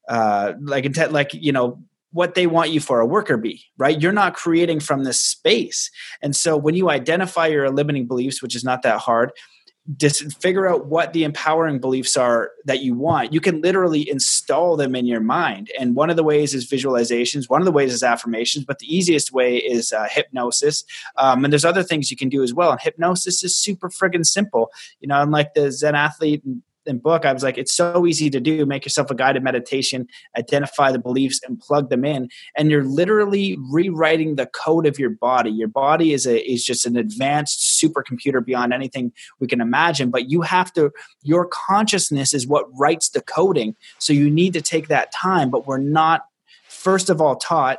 uh, 0.09 0.55
like 0.63 0.87
intent, 0.87 1.13
like 1.13 1.35
you 1.35 1.53
know 1.53 1.79
what 2.15 2.37
they 2.37 2.47
want 2.47 2.71
you 2.71 2.79
for 2.79 3.01
a 3.01 3.07
worker 3.07 3.37
bee, 3.37 3.61
right? 3.77 4.01
You're 4.01 4.13
not 4.13 4.35
creating 4.35 4.79
from 4.79 5.03
this 5.03 5.21
space. 5.21 5.91
And 6.23 6.35
so 6.35 6.57
when 6.57 6.77
you 6.77 6.89
identify 6.89 7.49
your 7.49 7.69
limiting 7.71 8.07
beliefs, 8.07 8.41
which 8.41 8.55
is 8.55 8.63
not 8.63 8.83
that 8.83 9.01
hard, 9.01 9.33
just 9.97 10.41
figure 10.41 10.67
out 10.67 10.87
what 10.87 11.13
the 11.13 11.25
empowering 11.25 11.81
beliefs 11.81 12.17
are 12.17 12.53
that 12.67 12.83
you 12.83 12.95
want. 12.95 13.33
You 13.33 13.41
can 13.41 13.61
literally 13.61 14.09
install 14.09 14.77
them 14.77 14.95
in 14.95 15.07
your 15.07 15.21
mind. 15.21 15.71
And 15.79 15.97
one 15.97 16.09
of 16.09 16.17
the 16.17 16.23
ways 16.23 16.55
is 16.55 16.71
visualizations. 16.71 17.51
One 17.51 17.61
of 17.61 17.67
the 17.67 17.73
ways 17.73 17.93
is 17.93 18.03
affirmations. 18.05 18.65
But 18.65 18.79
the 18.79 18.97
easiest 18.97 19.33
way 19.33 19.57
is 19.57 19.93
uh, 19.93 20.07
hypnosis. 20.09 20.85
Um, 21.17 21.45
and 21.45 21.53
there's 21.53 21.67
other 21.67 21.83
things 21.83 22.13
you 22.13 22.17
can 22.17 22.31
do 22.31 22.43
as 22.43 22.55
well. 22.55 22.71
And 22.71 22.81
hypnosis 22.81 23.43
is 23.43 23.57
super 23.57 23.91
friggin' 23.91 24.25
simple. 24.25 24.71
You 25.01 25.09
know, 25.09 25.21
unlike 25.21 25.53
the 25.55 25.71
Zen 25.71 25.97
athlete 25.97 26.43
and 26.45 26.63
book, 26.93 27.25
I 27.25 27.33
was 27.33 27.43
like, 27.43 27.59
it's 27.59 27.75
so 27.75 28.07
easy 28.07 28.31
to 28.31 28.41
do. 28.41 28.67
Make 28.67 28.85
yourself 28.85 29.11
a 29.11 29.15
guided 29.15 29.43
meditation, 29.43 30.07
identify 30.37 30.93
the 30.93 30.99
beliefs, 30.99 31.41
and 31.47 31.59
plug 31.59 31.91
them 31.91 32.05
in. 32.05 32.29
And 32.57 32.71
you're 32.71 32.85
literally 32.85 33.57
rewriting 33.71 34.37
the 34.37 34.47
code 34.47 34.87
of 34.87 34.99
your 34.99 35.11
body. 35.11 35.51
Your 35.51 35.69
body 35.69 36.13
is 36.13 36.27
a 36.27 36.41
is 36.41 36.65
just 36.65 36.87
an 36.87 36.97
advanced 36.97 37.81
supercomputer 37.83 38.45
beyond 38.45 38.73
anything 38.73 39.13
we 39.41 39.47
can 39.47 39.61
imagine. 39.61 40.11
But 40.11 40.31
you 40.31 40.43
have 40.43 40.73
to. 40.75 40.91
Your 41.23 41.47
consciousness 41.47 42.35
is 42.35 42.47
what 42.47 42.67
writes 42.79 43.09
the 43.11 43.23
coding. 43.23 43.75
So 43.99 44.13
you 44.13 44.31
need 44.31 44.53
to 44.53 44.61
take 44.61 44.89
that 44.89 45.13
time. 45.13 45.51
But 45.51 45.67
we're 45.67 45.79
not 45.79 46.27
first 46.69 47.09
of 47.09 47.21
all 47.21 47.37
taught 47.37 47.79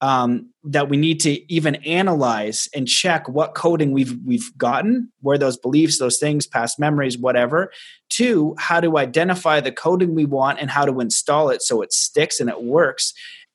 um, 0.00 0.50
that 0.64 0.90
we 0.90 0.98
need 0.98 1.20
to 1.20 1.52
even 1.52 1.76
analyze 1.76 2.68
and 2.74 2.86
check 2.86 3.26
what 3.26 3.54
coding 3.54 3.92
we've 3.92 4.14
we've 4.26 4.50
gotten, 4.58 5.10
where 5.20 5.38
those 5.38 5.56
beliefs, 5.56 5.98
those 5.98 6.18
things, 6.18 6.46
past 6.46 6.78
memories, 6.78 7.16
whatever. 7.16 7.72
Two, 8.14 8.54
how 8.58 8.80
to 8.80 8.98
identify 8.98 9.60
the 9.60 9.72
coding 9.72 10.14
we 10.14 10.24
want 10.24 10.60
and 10.60 10.70
how 10.70 10.84
to 10.84 11.00
install 11.00 11.50
it 11.50 11.62
so 11.62 11.82
it 11.82 11.92
sticks 11.92 12.38
and 12.38 12.48
it 12.48 12.62
works. 12.62 13.12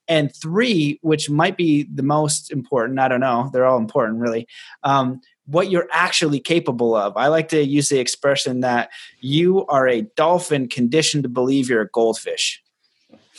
And 0.09 0.35
three, 0.35 0.99
which 1.01 1.29
might 1.29 1.55
be 1.55 1.87
the 1.93 2.03
most 2.03 2.51
important, 2.51 2.99
I 2.99 3.07
don't 3.07 3.21
know, 3.21 3.49
they're 3.53 3.65
all 3.65 3.77
important 3.77 4.19
really. 4.19 4.47
Um, 4.83 5.21
what 5.45 5.71
you're 5.71 5.87
actually 5.91 6.39
capable 6.39 6.93
of. 6.93 7.15
I 7.15 7.27
like 7.27 7.47
to 7.49 7.63
use 7.63 7.89
the 7.89 7.99
expression 7.99 8.59
that 8.59 8.89
you 9.19 9.65
are 9.67 9.87
a 9.87 10.01
dolphin 10.15 10.67
conditioned 10.67 11.23
to 11.23 11.29
believe 11.29 11.69
you're 11.69 11.81
a 11.81 11.89
goldfish 11.89 12.61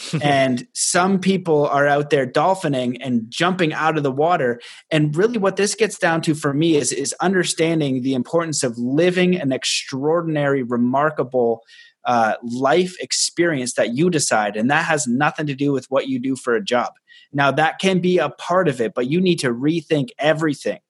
and 0.22 0.66
some 0.72 1.18
people 1.18 1.66
are 1.66 1.86
out 1.86 2.10
there 2.10 2.26
dolphining 2.26 2.96
and 3.00 3.24
jumping 3.28 3.72
out 3.72 3.96
of 3.96 4.02
the 4.02 4.12
water. 4.12 4.60
And 4.90 5.14
really, 5.16 5.38
what 5.38 5.56
this 5.56 5.74
gets 5.74 5.98
down 5.98 6.22
to 6.22 6.34
for 6.34 6.54
me 6.54 6.76
is, 6.76 6.92
is 6.92 7.14
understanding 7.20 8.02
the 8.02 8.14
importance 8.14 8.62
of 8.62 8.78
living 8.78 9.40
an 9.40 9.52
extraordinary, 9.52 10.62
remarkable 10.62 11.62
uh, 12.04 12.34
life 12.42 12.96
experience 13.00 13.74
that 13.74 13.94
you 13.94 14.10
decide. 14.10 14.56
And 14.56 14.70
that 14.70 14.86
has 14.86 15.06
nothing 15.06 15.46
to 15.46 15.54
do 15.54 15.72
with 15.72 15.86
what 15.90 16.08
you 16.08 16.18
do 16.18 16.36
for 16.36 16.54
a 16.54 16.64
job. 16.64 16.92
Now 17.32 17.50
that 17.52 17.78
can 17.78 18.00
be 18.00 18.18
a 18.18 18.30
part 18.30 18.68
of 18.68 18.80
it 18.80 18.94
but 18.94 19.08
you 19.08 19.20
need 19.20 19.38
to 19.40 19.52
rethink 19.52 20.08
everything. 20.18 20.80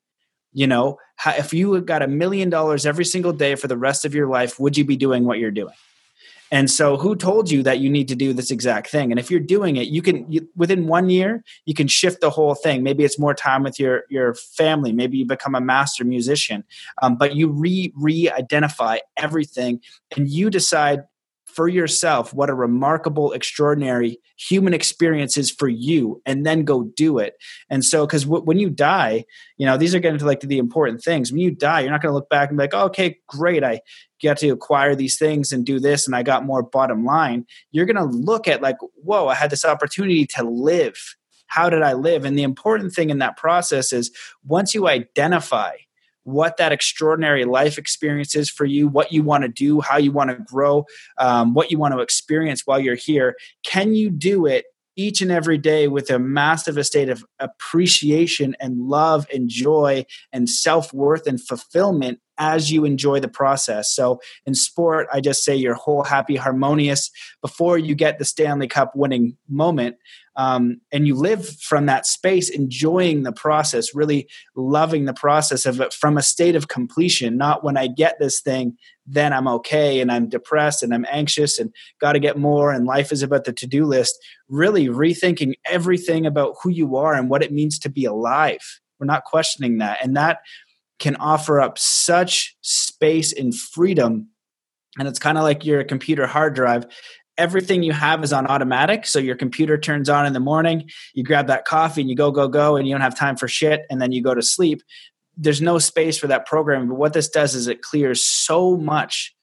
You 0.53 0.67
know 0.67 0.99
if 1.27 1.53
you 1.53 1.81
got 1.83 2.03
a 2.03 2.09
million 2.09 2.51
dollars 2.51 2.87
every 2.87 3.05
single 3.05 3.33
day 3.33 3.55
for 3.55 3.69
the 3.69 3.77
rest 3.77 4.05
of 4.05 4.15
your 4.15 4.29
life 4.29 4.59
would 4.59 4.77
you 4.77 4.85
be 4.85 4.97
doing 4.97 5.25
what 5.25 5.39
you're 5.39 5.51
doing 5.51 5.75
and 6.51 6.69
so, 6.69 6.97
who 6.97 7.15
told 7.15 7.51
you 7.51 7.63
that 7.63 7.79
you 7.79 7.89
need 7.89 8.09
to 8.09 8.17
do 8.17 8.33
this 8.33 8.51
exact 8.51 8.91
thing? 8.91 9.13
And 9.13 9.21
if 9.21 9.31
you're 9.31 9.39
doing 9.39 9.77
it, 9.77 9.89
you 9.89 10.03
can 10.03 10.31
you, 10.31 10.49
within 10.57 10.89
one 10.89 11.09
year 11.09 11.45
you 11.65 11.75
can 11.75 11.87
shift 11.87 12.21
the 12.21 12.31
whole 12.31 12.55
thing. 12.55 12.83
Maybe 12.83 13.05
it's 13.05 13.19
more 13.19 13.35
time 13.35 13.63
with 13.63 13.79
your 13.79 14.03
your 14.11 14.35
family. 14.35 14.93
Maybe 14.93 15.19
you 15.19 15.27
become 15.27 15.55
a 15.55 15.61
master 15.61 16.05
musician. 16.05 16.65
Um, 17.03 17.17
but 17.17 17.37
you 17.37 17.49
re 17.49 17.93
re 17.97 18.31
identify 18.31 18.99
everything, 19.17 19.81
and 20.17 20.29
you 20.29 20.51
decide 20.51 21.03
for 21.51 21.69
yourself 21.69 22.33
what 22.33 22.51
a 22.51 22.55
remarkable, 22.55 23.33
extraordinary 23.33 24.19
human 24.37 24.73
experience 24.73 25.37
is 25.37 25.51
for 25.51 25.69
you, 25.69 26.23
and 26.25 26.47
then 26.47 26.65
go 26.65 26.85
do 26.97 27.19
it. 27.19 27.35
And 27.69 27.85
so, 27.85 28.07
because 28.07 28.25
w- 28.25 28.45
when 28.45 28.59
you 28.59 28.71
die, 28.71 29.25
you 29.57 29.67
know 29.67 29.77
these 29.77 29.95
are 29.95 29.99
getting 29.99 30.19
to 30.19 30.27
like 30.27 30.41
the 30.41 30.59
important 30.59 31.03
things. 31.03 31.33
When 31.33 31.41
you 31.41 31.51
die, 31.51 31.81
you're 31.81 31.91
not 31.91 32.03
going 32.03 32.11
to 32.11 32.17
look 32.17 32.29
back 32.29 32.49
and 32.49 32.59
be 32.59 32.65
like, 32.65 32.75
oh, 32.75 32.87
"Okay, 32.87 33.19
great, 33.27 33.65
I 33.65 33.81
got 34.23 34.39
to 34.39 34.49
acquire 34.51 34.95
these 34.95 35.19
things 35.19 35.53
and 35.53 35.65
do 35.67 35.81
this, 35.81 36.07
and 36.07 36.15
I 36.15 36.23
got 36.23 36.47
more 36.47 36.63
bottom 36.63 37.05
line." 37.05 37.47
You're 37.73 37.87
going 37.87 37.97
to 37.97 38.05
look 38.05 38.49
at 38.49 38.63
like, 38.63 38.77
"Whoa, 38.95 39.29
I 39.29 39.35
had 39.35 39.51
this 39.51 39.65
opportunity 39.65 40.27
to 40.37 40.45
live." 40.45 41.17
How 41.47 41.69
did 41.69 41.83
I 41.83 41.95
live? 41.95 42.25
And 42.25 42.39
the 42.39 42.45
important 42.45 42.93
thing 42.93 43.11
in 43.11 43.19
that 43.19 43.37
process 43.37 43.93
is 43.93 44.13
once 44.45 44.73
you 44.73 44.87
identify 44.87 45.73
what 46.25 46.57
that 46.59 46.73
extraordinary 46.73 47.45
life 47.45 47.79
experience 47.79 48.35
is 48.35 48.51
for 48.51 48.65
you, 48.65 48.89
what 48.89 49.13
you 49.13 49.23
want 49.23 49.43
to 49.43 49.49
do, 49.49 49.81
how 49.81 49.97
you 49.97 50.13
want 50.13 50.31
to 50.31 50.37
grow, 50.37 50.85
um, 51.19 51.55
what 51.55 51.71
you 51.71 51.79
want 51.79 51.95
to 51.95 52.01
experience 52.01 52.63
while 52.67 52.81
you're 52.81 52.95
here. 52.95 53.37
Can 53.65 53.95
you 53.95 54.11
do 54.11 54.47
it 54.47 54.67
each 54.97 55.23
and 55.23 55.31
every 55.31 55.57
day 55.57 55.89
with 55.89 56.11
a 56.11 56.19
massive 56.19 56.77
estate 56.77 57.09
of 57.09 57.25
appreciation 57.39 58.55
and 58.61 58.89
love 58.89 59.27
and 59.33 59.49
joy 59.49 60.05
and 60.33 60.49
self 60.49 60.93
worth 60.93 61.27
and 61.27 61.41
fulfillment 61.41 62.21
as 62.41 62.73
you 62.73 62.85
enjoy 62.85 63.21
the 63.21 63.29
process. 63.29 63.95
So 63.95 64.19
in 64.47 64.55
sport, 64.55 65.07
I 65.13 65.21
just 65.21 65.45
say 65.45 65.55
you're 65.55 65.75
whole, 65.75 66.03
happy, 66.03 66.35
harmonious 66.35 67.11
before 67.43 67.79
you 67.79 67.95
get 67.95 68.19
the 68.19 68.25
Stanley 68.25 68.67
Cup 68.67 68.97
winning 68.97 69.37
moment. 69.49 69.97
Um, 70.37 70.81
and 70.91 71.07
you 71.07 71.17
live 71.17 71.47
from 71.47 71.85
that 71.87 72.07
space, 72.07 72.49
enjoying 72.49 73.25
the 73.25 73.33
process, 73.33 73.95
really 73.95 74.27
loving 74.57 75.05
the 75.05 75.13
process 75.13 75.67
of 75.67 75.81
it 75.83 75.93
from 75.93 76.17
a 76.17 76.23
state 76.23 76.57
of 76.57 76.69
completion, 76.69 77.37
not 77.37 77.63
when 77.63 77.77
I 77.77 77.89
get 77.89 78.19
this 78.19 78.41
thing, 78.41 78.79
then 79.07 79.35
I'm 79.35 79.49
okay 79.49 80.01
and 80.01 80.11
I'm 80.11 80.29
depressed 80.29 80.83
and 80.83 80.95
I'm 80.95 81.05
anxious 81.11 81.59
and 81.59 81.75
got 82.01 82.13
to 82.13 82.21
get 82.21 82.39
more 82.39 82.73
and 82.73 82.87
life 82.87 83.13
is 83.13 83.23
about 83.23 83.45
the 83.45 83.53
to 83.53 83.67
do 83.67 83.85
list. 83.85 84.17
Really 84.49 84.87
rethinking 84.87 85.55
everything 85.67 86.25
about 86.25 86.55
who 86.63 86.71
you 86.71 86.97
are 86.97 87.13
and 87.13 87.29
what 87.29 87.43
it 87.43 87.53
means 87.53 87.79
to 87.81 87.91
be 87.91 88.07
alive. 88.07 88.81
We're 88.99 89.07
not 89.07 89.25
questioning 89.25 89.79
that. 89.79 89.99
And 90.03 90.17
that 90.17 90.39
can 91.01 91.17
offer 91.17 91.61
up 91.61 91.79
such 91.79 92.57
space 92.61 93.33
and 93.33 93.57
freedom. 93.57 94.29
And 94.99 95.09
it's 95.09 95.19
kind 95.19 95.39
of 95.39 95.45
like 95.45 95.65
your 95.65 95.83
computer 95.83 96.27
hard 96.27 96.55
drive. 96.55 96.87
Everything 97.39 97.83
you 97.83 97.93
have 97.93 98.23
is 98.23 98.33
on 98.33 98.47
automatic. 98.47 99.07
So 99.07 99.19
your 99.19 99.35
computer 99.35 99.79
turns 99.79 100.11
on 100.11 100.27
in 100.27 100.35
the 100.35 100.41
morning, 100.41 100.91
you 101.15 101.25
grab 101.25 101.47
that 101.47 101.65
coffee 101.65 102.03
and 102.03 102.11
you 102.11 102.15
go, 102.15 102.31
go, 102.31 102.49
go, 102.49 102.77
and 102.77 102.87
you 102.87 102.95
don't 102.95 103.01
have 103.01 103.19
time 103.19 103.37
for 103.37 103.49
shit. 103.49 103.87
And 103.91 104.01
then 104.01 104.13
you 104.13 104.23
go 104.23 104.35
to 104.35 104.43
sleep. 104.43 104.83
There's 105.37 105.63
no 105.63 105.79
space 105.79 106.19
for 106.19 106.27
that 106.27 106.45
program. 106.45 106.89
But 106.89 106.99
what 106.99 107.15
this 107.15 107.31
does 107.31 107.55
is 107.55 107.67
it 107.67 107.81
clears 107.81 108.27
so 108.27 108.77
much 108.77 109.35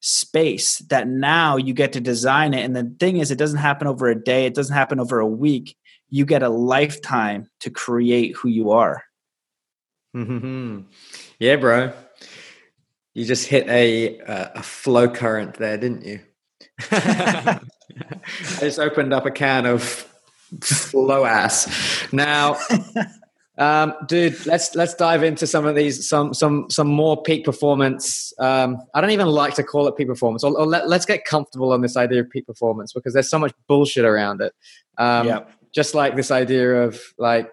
space 0.00 0.78
that 0.90 1.08
now 1.08 1.56
you 1.56 1.74
get 1.74 1.92
to 1.94 2.00
design 2.00 2.54
it. 2.54 2.64
And 2.64 2.76
the 2.76 2.94
thing 3.00 3.18
is, 3.18 3.30
it 3.30 3.38
doesn't 3.38 3.58
happen 3.58 3.88
over 3.88 4.08
a 4.08 4.14
day, 4.14 4.46
it 4.46 4.54
doesn't 4.54 4.74
happen 4.74 5.00
over 5.00 5.18
a 5.18 5.26
week. 5.26 5.76
You 6.08 6.24
get 6.24 6.42
a 6.42 6.48
lifetime 6.48 7.48
to 7.60 7.70
create 7.70 8.36
who 8.36 8.48
you 8.48 8.70
are. 8.70 9.02
Mm-hmm. 10.14 10.80
Yeah, 11.38 11.56
bro. 11.56 11.92
You 13.14 13.24
just 13.24 13.46
hit 13.48 13.68
a 13.68 14.18
a 14.18 14.62
flow 14.62 15.08
current 15.08 15.54
there, 15.54 15.76
didn't 15.76 16.04
you? 16.04 16.20
I 16.90 17.60
just 18.60 18.78
opened 18.78 19.12
up 19.12 19.26
a 19.26 19.30
can 19.30 19.66
of 19.66 20.06
flow 20.62 21.24
ass. 21.24 22.06
Now, 22.12 22.56
um, 23.58 23.94
dude, 24.06 24.46
let's 24.46 24.74
let's 24.74 24.94
dive 24.94 25.22
into 25.22 25.46
some 25.46 25.66
of 25.66 25.74
these 25.74 26.08
some 26.08 26.34
some 26.34 26.68
some 26.70 26.88
more 26.88 27.22
peak 27.22 27.44
performance. 27.44 28.32
Um, 28.38 28.78
I 28.94 29.00
don't 29.00 29.10
even 29.10 29.28
like 29.28 29.54
to 29.54 29.62
call 29.62 29.86
it 29.86 29.96
peak 29.96 30.08
performance. 30.08 30.42
Or, 30.42 30.58
or 30.58 30.66
let, 30.66 30.84
us 30.84 31.04
get 31.04 31.24
comfortable 31.24 31.72
on 31.72 31.82
this 31.82 31.96
idea 31.96 32.20
of 32.20 32.30
peak 32.30 32.46
performance 32.46 32.92
because 32.92 33.12
there's 33.12 33.30
so 33.30 33.38
much 33.38 33.52
bullshit 33.66 34.04
around 34.04 34.40
it. 34.40 34.54
Um, 34.98 35.26
yeah. 35.26 35.40
Just 35.72 35.94
like 35.94 36.16
this 36.16 36.30
idea 36.30 36.82
of 36.82 37.00
like 37.18 37.50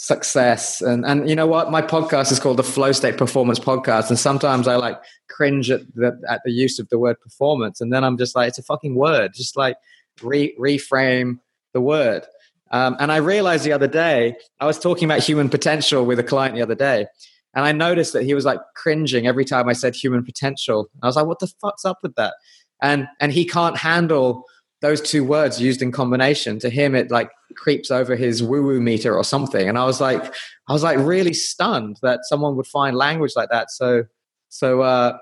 success. 0.00 0.80
And 0.80 1.04
and 1.04 1.28
you 1.28 1.36
know 1.36 1.46
what? 1.46 1.70
My 1.70 1.82
podcast 1.82 2.32
is 2.32 2.40
called 2.40 2.56
the 2.56 2.64
flow 2.64 2.90
state 2.90 3.18
performance 3.18 3.58
podcast. 3.58 4.08
And 4.08 4.18
sometimes 4.18 4.66
i 4.66 4.76
like 4.76 4.98
cringe 5.28 5.70
at 5.70 5.82
the 5.94 6.18
at 6.26 6.40
the 6.42 6.50
use 6.50 6.78
of 6.78 6.88
the 6.88 6.98
word 6.98 7.20
performance. 7.20 7.82
And 7.82 7.92
then 7.92 8.02
i'm 8.02 8.16
just 8.16 8.34
like 8.34 8.48
it's 8.48 8.58
a 8.58 8.62
fucking 8.62 8.94
word. 8.94 9.32
Just 9.34 9.58
like 9.58 9.76
re- 10.22 10.56
reframe 10.58 11.40
the 11.74 11.82
word. 11.82 12.24
Um, 12.70 12.96
and 12.98 13.12
i 13.12 13.18
realized 13.18 13.64
the 13.64 13.72
other 13.72 13.88
day 13.88 14.36
i 14.58 14.64
was 14.64 14.78
talking 14.78 15.04
about 15.04 15.20
human 15.20 15.50
potential 15.50 16.06
with 16.06 16.18
a 16.18 16.24
client 16.24 16.54
the 16.54 16.62
other 16.62 16.74
day. 16.74 17.06
And 17.52 17.66
i 17.66 17.72
noticed 17.72 18.14
that 18.14 18.24
he 18.24 18.32
was 18.32 18.46
like 18.46 18.60
cringing 18.74 19.26
every 19.26 19.44
time 19.44 19.68
i 19.68 19.74
said 19.74 19.94
human 19.94 20.24
potential. 20.24 20.88
I 21.02 21.08
was 21.08 21.16
like 21.16 21.26
what 21.26 21.40
the 21.40 21.52
fuck's 21.60 21.84
up 21.84 21.98
with 22.02 22.14
that? 22.14 22.34
And 22.80 23.06
and 23.20 23.32
he 23.32 23.44
can't 23.44 23.76
handle 23.76 24.46
those 24.80 25.00
two 25.00 25.24
words 25.24 25.60
used 25.60 25.82
in 25.82 25.92
combination 25.92 26.58
to 26.58 26.70
him 26.70 26.94
it 26.94 27.10
like 27.10 27.30
creeps 27.56 27.90
over 27.90 28.16
his 28.16 28.42
woo 28.42 28.62
woo 28.62 28.80
meter 28.80 29.16
or 29.16 29.24
something. 29.24 29.68
And 29.68 29.78
i 29.78 29.84
was 29.84 30.00
like 30.00 30.22
i 30.68 30.72
was 30.72 30.82
like 30.82 30.98
really 30.98 31.34
stunned 31.34 31.98
that 32.02 32.20
someone 32.24 32.56
would 32.56 32.66
find 32.66 32.96
language 32.96 33.32
like 33.36 33.50
that 33.50 33.70
so 33.70 34.04
so 34.48 34.82
uh 34.82 35.18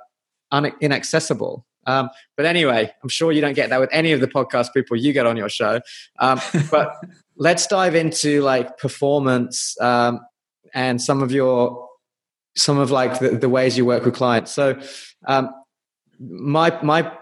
un- 0.50 0.72
inaccessible. 0.80 1.64
Um, 1.86 2.10
but 2.36 2.44
anyway 2.44 2.92
i'm 3.02 3.08
sure 3.08 3.32
you 3.32 3.40
don't 3.40 3.54
get 3.54 3.70
that 3.70 3.80
with 3.80 3.90
any 3.92 4.12
of 4.12 4.20
the 4.20 4.28
podcast 4.28 4.74
people 4.74 4.96
you 4.96 5.12
get 5.12 5.26
on 5.26 5.36
your 5.36 5.48
show. 5.48 5.80
Um, 6.18 6.40
but 6.70 6.94
let's 7.38 7.66
dive 7.66 7.94
into 7.94 8.42
like 8.42 8.76
performance 8.78 9.80
um, 9.80 10.20
and 10.74 11.00
some 11.00 11.22
of 11.22 11.32
your 11.32 11.88
some 12.56 12.78
of 12.78 12.90
like 12.90 13.20
the, 13.20 13.30
the 13.30 13.48
ways 13.48 13.78
you 13.78 13.86
work 13.86 14.04
with 14.04 14.14
clients. 14.14 14.50
So 14.50 14.78
um, 15.26 15.50
my 16.18 16.78
my 16.82 17.12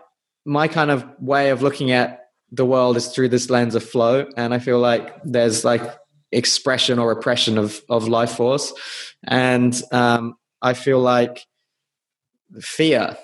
my 0.44 0.68
kind 0.68 0.90
of 0.90 1.07
way 1.20 1.51
of 1.51 1.62
looking 1.62 1.90
at 1.90 2.26
the 2.51 2.67
world 2.67 2.97
is 2.97 3.09
through 3.09 3.29
this 3.29 3.51
lens 3.51 3.75
of 3.75 3.85
flow. 3.85 4.27
And 4.37 4.55
i 4.55 4.59
feel 4.59 4.79
like 4.79 5.15
there's 5.25 5.65
like 5.65 5.83
expression 6.33 6.99
or 6.99 7.09
repression 7.09 7.59
of 7.59 7.81
of 7.89 8.09
life 8.09 8.33
force. 8.33 8.73
And 9.25 9.81
um, 9.93 10.37
i 10.63 10.75
feel 10.75 11.01
like 11.01 11.47
fear 12.61 13.17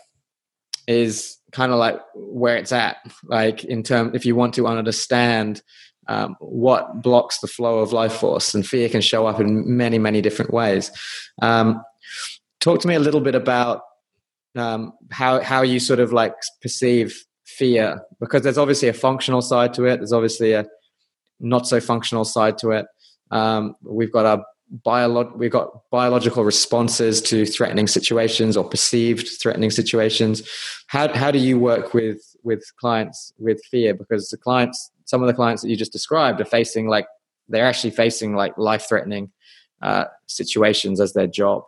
is 0.88 1.38
kind 1.52 1.70
of 1.70 1.78
like 1.78 2.00
where 2.14 2.56
it's 2.56 2.72
at. 2.72 2.96
Like 3.24 3.64
in 3.64 3.82
term 3.82 4.14
if 4.14 4.26
you 4.26 4.34
want 4.34 4.54
to 4.54 4.66
understand 4.66 5.62
um, 6.08 6.34
what 6.40 7.02
blocks 7.02 7.38
the 7.38 7.46
flow 7.46 7.78
of 7.78 7.92
life 7.92 8.14
force 8.14 8.54
and 8.54 8.66
fear 8.66 8.88
can 8.88 9.00
show 9.00 9.26
up 9.26 9.40
in 9.40 9.76
many 9.76 9.98
many 9.98 10.20
different 10.20 10.52
ways. 10.52 10.90
Um, 11.40 11.82
talk 12.60 12.80
to 12.80 12.88
me 12.88 12.94
a 12.94 13.00
little 13.00 13.20
bit 13.20 13.34
about 13.34 13.82
um, 14.56 14.92
how 15.10 15.40
how 15.40 15.62
you 15.62 15.78
sort 15.78 16.00
of 16.00 16.12
like 16.12 16.34
perceive 16.60 17.24
fear 17.58 18.00
because 18.20 18.42
there's 18.42 18.58
obviously 18.58 18.88
a 18.88 18.92
functional 18.92 19.42
side 19.42 19.74
to 19.74 19.84
it. 19.84 19.98
There's 19.98 20.12
obviously 20.12 20.52
a 20.52 20.66
not 21.40 21.66
so 21.66 21.80
functional 21.80 22.24
side 22.24 22.58
to 22.58 22.70
it. 22.70 22.86
Um, 23.30 23.76
we've 23.82 24.12
got 24.12 24.26
our 24.26 24.44
biolo- 24.86 25.36
we've 25.36 25.50
got 25.50 25.90
biological 25.90 26.44
responses 26.44 27.20
to 27.22 27.44
threatening 27.46 27.86
situations 27.86 28.56
or 28.56 28.64
perceived 28.64 29.28
threatening 29.40 29.70
situations. 29.70 30.42
How 30.86 31.12
how 31.14 31.30
do 31.30 31.38
you 31.38 31.58
work 31.58 31.94
with 31.94 32.20
with 32.42 32.64
clients 32.78 33.32
with 33.38 33.62
fear? 33.70 33.94
Because 33.94 34.28
the 34.30 34.36
clients, 34.36 34.90
some 35.04 35.22
of 35.22 35.26
the 35.26 35.34
clients 35.34 35.62
that 35.62 35.68
you 35.68 35.76
just 35.76 35.92
described, 35.92 36.40
are 36.40 36.46
facing 36.46 36.88
like 36.88 37.06
they're 37.48 37.66
actually 37.66 37.90
facing 37.90 38.34
like 38.34 38.56
life 38.56 38.86
threatening 38.88 39.30
uh, 39.82 40.04
situations 40.26 41.00
as 41.00 41.12
their 41.12 41.26
job. 41.26 41.64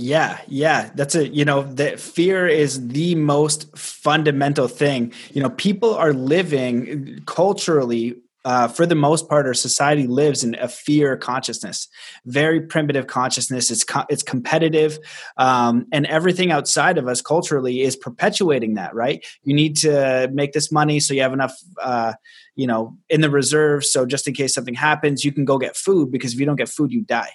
Yeah, 0.00 0.38
yeah, 0.46 0.90
that's 0.94 1.16
a 1.16 1.26
you 1.26 1.44
know 1.44 1.64
that 1.74 1.98
fear 1.98 2.46
is 2.46 2.86
the 2.86 3.16
most 3.16 3.76
fundamental 3.76 4.68
thing. 4.68 5.12
You 5.32 5.42
know, 5.42 5.50
people 5.50 5.92
are 5.92 6.12
living 6.12 7.20
culturally 7.26 8.14
uh, 8.44 8.68
for 8.68 8.86
the 8.86 8.94
most 8.94 9.28
part, 9.28 9.44
our 9.46 9.54
society 9.54 10.06
lives 10.06 10.44
in 10.44 10.54
a 10.54 10.68
fear 10.68 11.16
consciousness, 11.16 11.88
very 12.26 12.60
primitive 12.60 13.08
consciousness. 13.08 13.72
It's 13.72 13.82
co- 13.82 14.04
it's 14.08 14.22
competitive, 14.22 15.00
um, 15.36 15.86
and 15.92 16.06
everything 16.06 16.52
outside 16.52 16.96
of 16.96 17.08
us 17.08 17.20
culturally 17.20 17.80
is 17.80 17.96
perpetuating 17.96 18.74
that. 18.74 18.94
Right? 18.94 19.26
You 19.42 19.52
need 19.52 19.76
to 19.78 20.30
make 20.32 20.52
this 20.52 20.70
money 20.70 21.00
so 21.00 21.12
you 21.12 21.22
have 21.22 21.32
enough, 21.32 21.58
uh, 21.82 22.12
you 22.54 22.68
know, 22.68 22.96
in 23.10 23.20
the 23.20 23.30
reserve. 23.30 23.84
So 23.84 24.06
just 24.06 24.28
in 24.28 24.34
case 24.34 24.54
something 24.54 24.74
happens, 24.74 25.24
you 25.24 25.32
can 25.32 25.44
go 25.44 25.58
get 25.58 25.76
food 25.76 26.12
because 26.12 26.34
if 26.34 26.38
you 26.38 26.46
don't 26.46 26.54
get 26.54 26.68
food, 26.68 26.92
you 26.92 27.02
die. 27.02 27.32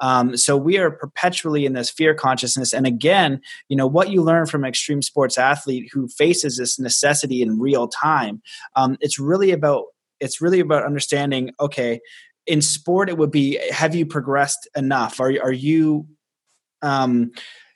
Um, 0.00 0.36
so 0.36 0.56
we 0.56 0.78
are 0.78 0.90
perpetually 0.90 1.66
in 1.66 1.72
this 1.72 1.90
fear 1.90 2.14
consciousness. 2.14 2.72
And 2.72 2.86
again, 2.86 3.40
you 3.68 3.76
know, 3.76 3.86
what 3.86 4.10
you 4.10 4.22
learn 4.22 4.46
from 4.46 4.64
extreme 4.64 5.02
sports 5.02 5.38
athlete 5.38 5.90
who 5.92 6.08
faces 6.08 6.56
this 6.56 6.78
necessity 6.78 7.42
in 7.42 7.60
real 7.60 7.88
time, 7.88 8.42
um, 8.76 8.96
it's 9.00 9.18
really 9.18 9.50
about 9.50 9.84
it's 10.20 10.40
really 10.40 10.60
about 10.60 10.84
understanding. 10.84 11.52
Okay, 11.60 12.00
in 12.46 12.62
sport, 12.62 13.08
it 13.08 13.18
would 13.18 13.30
be: 13.30 13.58
Have 13.70 13.94
you 13.94 14.06
progressed 14.06 14.68
enough? 14.76 15.20
Are 15.20 15.32
are 15.42 15.52
you 15.52 16.06
um, 16.82 17.32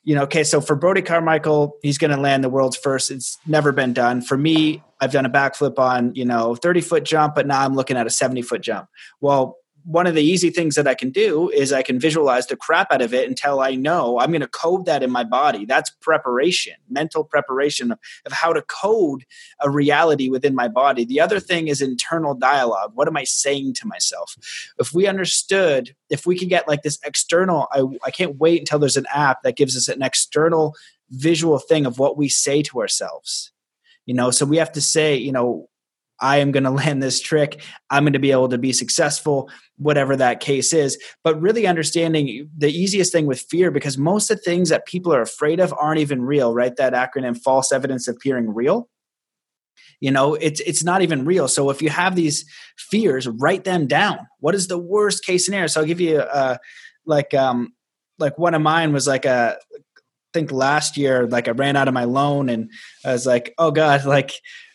you 0.08 0.14
know, 0.14 0.22
okay, 0.22 0.42
so 0.42 0.60
for 0.60 0.74
Brody 0.74 1.02
Carmichael, 1.02 1.76
he's 1.82 1.98
going 1.98 2.10
to 2.10 2.16
land 2.16 2.42
the 2.42 2.48
world's 2.48 2.78
first. 2.78 3.10
It's 3.10 3.36
never 3.46 3.72
been 3.72 3.92
done. 3.92 4.22
For 4.22 4.38
me, 4.38 4.82
I've 5.00 5.12
done 5.12 5.26
a 5.26 5.30
backflip 5.30 5.78
on, 5.78 6.14
you 6.14 6.24
know, 6.24 6.54
30 6.54 6.80
foot 6.80 7.04
jump, 7.04 7.34
but 7.34 7.46
now 7.46 7.62
I'm 7.62 7.74
looking 7.74 7.96
at 7.96 8.06
a 8.06 8.10
70 8.10 8.40
foot 8.42 8.62
jump. 8.62 8.88
Well, 9.20 9.56
one 9.84 10.06
of 10.06 10.14
the 10.14 10.22
easy 10.22 10.50
things 10.50 10.74
that 10.74 10.86
I 10.86 10.94
can 10.94 11.10
do 11.10 11.48
is 11.50 11.72
I 11.72 11.82
can 11.82 11.98
visualize 11.98 12.46
the 12.46 12.56
crap 12.56 12.92
out 12.92 13.02
of 13.02 13.14
it 13.14 13.28
until 13.28 13.60
I 13.60 13.74
know 13.74 14.18
I'm 14.18 14.30
going 14.30 14.40
to 14.42 14.48
code 14.48 14.84
that 14.86 15.02
in 15.02 15.10
my 15.10 15.24
body. 15.24 15.64
That's 15.64 15.90
preparation, 15.90 16.74
mental 16.88 17.24
preparation 17.24 17.92
of, 17.92 17.98
of 18.26 18.32
how 18.32 18.52
to 18.52 18.62
code 18.62 19.24
a 19.60 19.70
reality 19.70 20.28
within 20.28 20.54
my 20.54 20.68
body. 20.68 21.04
The 21.04 21.20
other 21.20 21.40
thing 21.40 21.68
is 21.68 21.80
internal 21.80 22.34
dialogue. 22.34 22.92
What 22.94 23.08
am 23.08 23.16
I 23.16 23.24
saying 23.24 23.74
to 23.74 23.86
myself? 23.86 24.36
If 24.78 24.92
we 24.92 25.06
understood, 25.06 25.94
if 26.10 26.26
we 26.26 26.38
could 26.38 26.48
get 26.48 26.68
like 26.68 26.82
this 26.82 26.98
external, 27.04 27.68
I, 27.72 27.84
I 28.04 28.10
can't 28.10 28.36
wait 28.36 28.60
until 28.60 28.78
there's 28.78 28.96
an 28.96 29.06
app 29.12 29.42
that 29.42 29.56
gives 29.56 29.76
us 29.76 29.88
an 29.88 30.02
external 30.02 30.74
visual 31.10 31.58
thing 31.58 31.86
of 31.86 31.98
what 31.98 32.16
we 32.16 32.28
say 32.28 32.62
to 32.62 32.80
ourselves. 32.80 33.52
You 34.06 34.14
know, 34.14 34.30
so 34.30 34.46
we 34.46 34.56
have 34.56 34.72
to 34.72 34.80
say, 34.80 35.16
you 35.16 35.32
know, 35.32 35.68
I 36.20 36.38
am 36.38 36.52
going 36.52 36.64
to 36.64 36.70
land 36.70 37.02
this 37.02 37.20
trick. 37.20 37.62
I'm 37.90 38.04
going 38.04 38.12
to 38.12 38.18
be 38.18 38.32
able 38.32 38.48
to 38.48 38.58
be 38.58 38.72
successful, 38.72 39.50
whatever 39.76 40.16
that 40.16 40.40
case 40.40 40.72
is. 40.72 40.98
But 41.24 41.40
really 41.40 41.66
understanding 41.66 42.48
the 42.56 42.70
easiest 42.70 43.12
thing 43.12 43.26
with 43.26 43.40
fear, 43.40 43.70
because 43.70 43.98
most 43.98 44.30
of 44.30 44.38
the 44.38 44.42
things 44.42 44.68
that 44.68 44.86
people 44.86 45.12
are 45.14 45.22
afraid 45.22 45.60
of 45.60 45.74
aren't 45.78 46.00
even 46.00 46.22
real, 46.22 46.54
right? 46.54 46.74
That 46.76 46.92
acronym, 46.92 47.38
false 47.38 47.72
evidence 47.72 48.08
appearing 48.08 48.54
real. 48.54 48.88
You 50.00 50.12
know, 50.12 50.34
it's 50.34 50.60
it's 50.60 50.84
not 50.84 51.02
even 51.02 51.24
real. 51.24 51.48
So 51.48 51.70
if 51.70 51.82
you 51.82 51.90
have 51.90 52.14
these 52.14 52.44
fears, 52.76 53.26
write 53.26 53.64
them 53.64 53.88
down. 53.88 54.28
What 54.38 54.54
is 54.54 54.68
the 54.68 54.78
worst 54.78 55.24
case 55.24 55.44
scenario? 55.44 55.66
So 55.66 55.80
I'll 55.80 55.86
give 55.86 56.00
you 56.00 56.20
a 56.20 56.58
like 57.04 57.34
um 57.34 57.72
like 58.18 58.38
one 58.38 58.54
of 58.54 58.62
mine 58.62 58.92
was 58.92 59.08
like 59.08 59.24
a 59.24 59.56
I 59.74 59.78
think 60.32 60.52
last 60.52 60.96
year 60.96 61.26
like 61.26 61.48
I 61.48 61.52
ran 61.52 61.74
out 61.74 61.88
of 61.88 61.94
my 61.94 62.04
loan 62.04 62.48
and 62.48 62.70
I 63.04 63.12
was 63.12 63.26
like, 63.26 63.54
oh 63.58 63.72
God, 63.72 64.04
like 64.04 64.32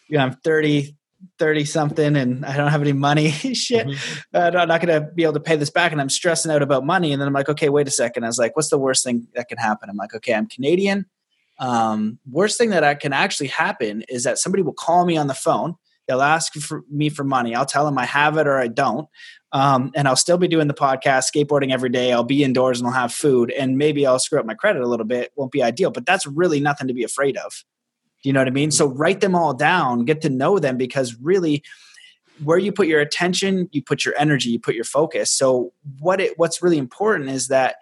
you 0.09 0.17
know, 0.17 0.25
I'm 0.25 0.33
30, 0.43 0.95
30 1.39 1.65
something 1.65 2.15
and 2.15 2.45
I 2.45 2.57
don't 2.57 2.71
have 2.71 2.81
any 2.81 2.93
money. 2.93 3.31
Shit. 3.31 3.87
Mm-hmm. 3.87 4.35
Uh, 4.35 4.59
I'm 4.59 4.67
not 4.67 4.81
going 4.81 5.01
to 5.01 5.11
be 5.11 5.23
able 5.23 5.33
to 5.33 5.39
pay 5.39 5.55
this 5.55 5.69
back. 5.69 5.91
And 5.91 6.01
I'm 6.01 6.09
stressing 6.09 6.51
out 6.51 6.61
about 6.61 6.85
money. 6.85 7.11
And 7.11 7.21
then 7.21 7.27
I'm 7.27 7.33
like, 7.33 7.49
okay, 7.49 7.69
wait 7.69 7.87
a 7.87 7.91
second. 7.91 8.23
I 8.23 8.27
was 8.27 8.37
like, 8.37 8.55
what's 8.55 8.69
the 8.69 8.77
worst 8.77 9.03
thing 9.03 9.27
that 9.35 9.47
can 9.47 9.57
happen? 9.57 9.89
I'm 9.89 9.97
like, 9.97 10.13
okay, 10.13 10.33
I'm 10.33 10.47
Canadian. 10.47 11.05
Um, 11.59 12.19
worst 12.29 12.57
thing 12.57 12.71
that 12.71 12.83
I 12.83 12.95
can 12.95 13.13
actually 13.13 13.47
happen 13.47 14.03
is 14.09 14.23
that 14.23 14.39
somebody 14.39 14.63
will 14.63 14.73
call 14.73 15.05
me 15.05 15.17
on 15.17 15.27
the 15.27 15.33
phone. 15.33 15.75
They'll 16.07 16.21
ask 16.21 16.53
for 16.53 16.83
me 16.91 17.09
for 17.09 17.23
money. 17.23 17.55
I'll 17.55 17.65
tell 17.65 17.85
them 17.85 17.97
I 17.97 18.05
have 18.05 18.37
it 18.37 18.47
or 18.47 18.57
I 18.57 18.67
don't. 18.67 19.07
Um, 19.53 19.91
and 19.95 20.07
I'll 20.07 20.15
still 20.15 20.37
be 20.37 20.47
doing 20.47 20.67
the 20.67 20.73
podcast, 20.73 21.31
skateboarding 21.33 21.71
every 21.71 21.89
day. 21.89 22.11
I'll 22.11 22.23
be 22.23 22.43
indoors 22.43 22.79
and 22.79 22.87
I'll 22.87 22.93
have 22.93 23.13
food. 23.13 23.51
And 23.51 23.77
maybe 23.77 24.05
I'll 24.05 24.19
screw 24.19 24.39
up 24.39 24.45
my 24.45 24.55
credit 24.55 24.81
a 24.81 24.87
little 24.87 25.05
bit. 25.05 25.31
Won't 25.35 25.51
be 25.51 25.63
ideal, 25.63 25.91
but 25.91 26.05
that's 26.05 26.25
really 26.25 26.59
nothing 26.59 26.87
to 26.87 26.93
be 26.93 27.03
afraid 27.03 27.37
of. 27.37 27.63
You 28.23 28.33
know 28.33 28.39
what 28.39 28.47
I 28.47 28.51
mean? 28.51 28.71
So 28.71 28.87
write 28.87 29.21
them 29.21 29.35
all 29.35 29.53
down, 29.53 30.05
get 30.05 30.21
to 30.21 30.29
know 30.29 30.59
them 30.59 30.77
because 30.77 31.15
really 31.21 31.63
where 32.43 32.57
you 32.57 32.71
put 32.71 32.87
your 32.87 33.01
attention, 33.01 33.69
you 33.71 33.81
put 33.81 34.05
your 34.05 34.15
energy, 34.17 34.49
you 34.49 34.59
put 34.59 34.75
your 34.75 34.83
focus. 34.83 35.31
So 35.31 35.73
what 35.99 36.19
it 36.19 36.37
what's 36.37 36.61
really 36.61 36.77
important 36.77 37.29
is 37.29 37.47
that 37.49 37.75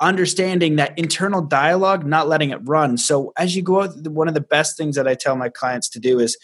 understanding 0.00 0.76
that 0.76 0.96
internal 0.96 1.42
dialogue, 1.42 2.06
not 2.06 2.28
letting 2.28 2.50
it 2.50 2.60
run. 2.62 2.96
So 2.96 3.32
as 3.36 3.56
you 3.56 3.62
go 3.62 3.82
out, 3.82 4.06
one 4.06 4.28
of 4.28 4.34
the 4.34 4.40
best 4.40 4.76
things 4.76 4.94
that 4.94 5.08
I 5.08 5.14
tell 5.14 5.34
my 5.34 5.48
clients 5.48 5.88
to 5.90 5.98
do 5.98 6.20
is 6.20 6.36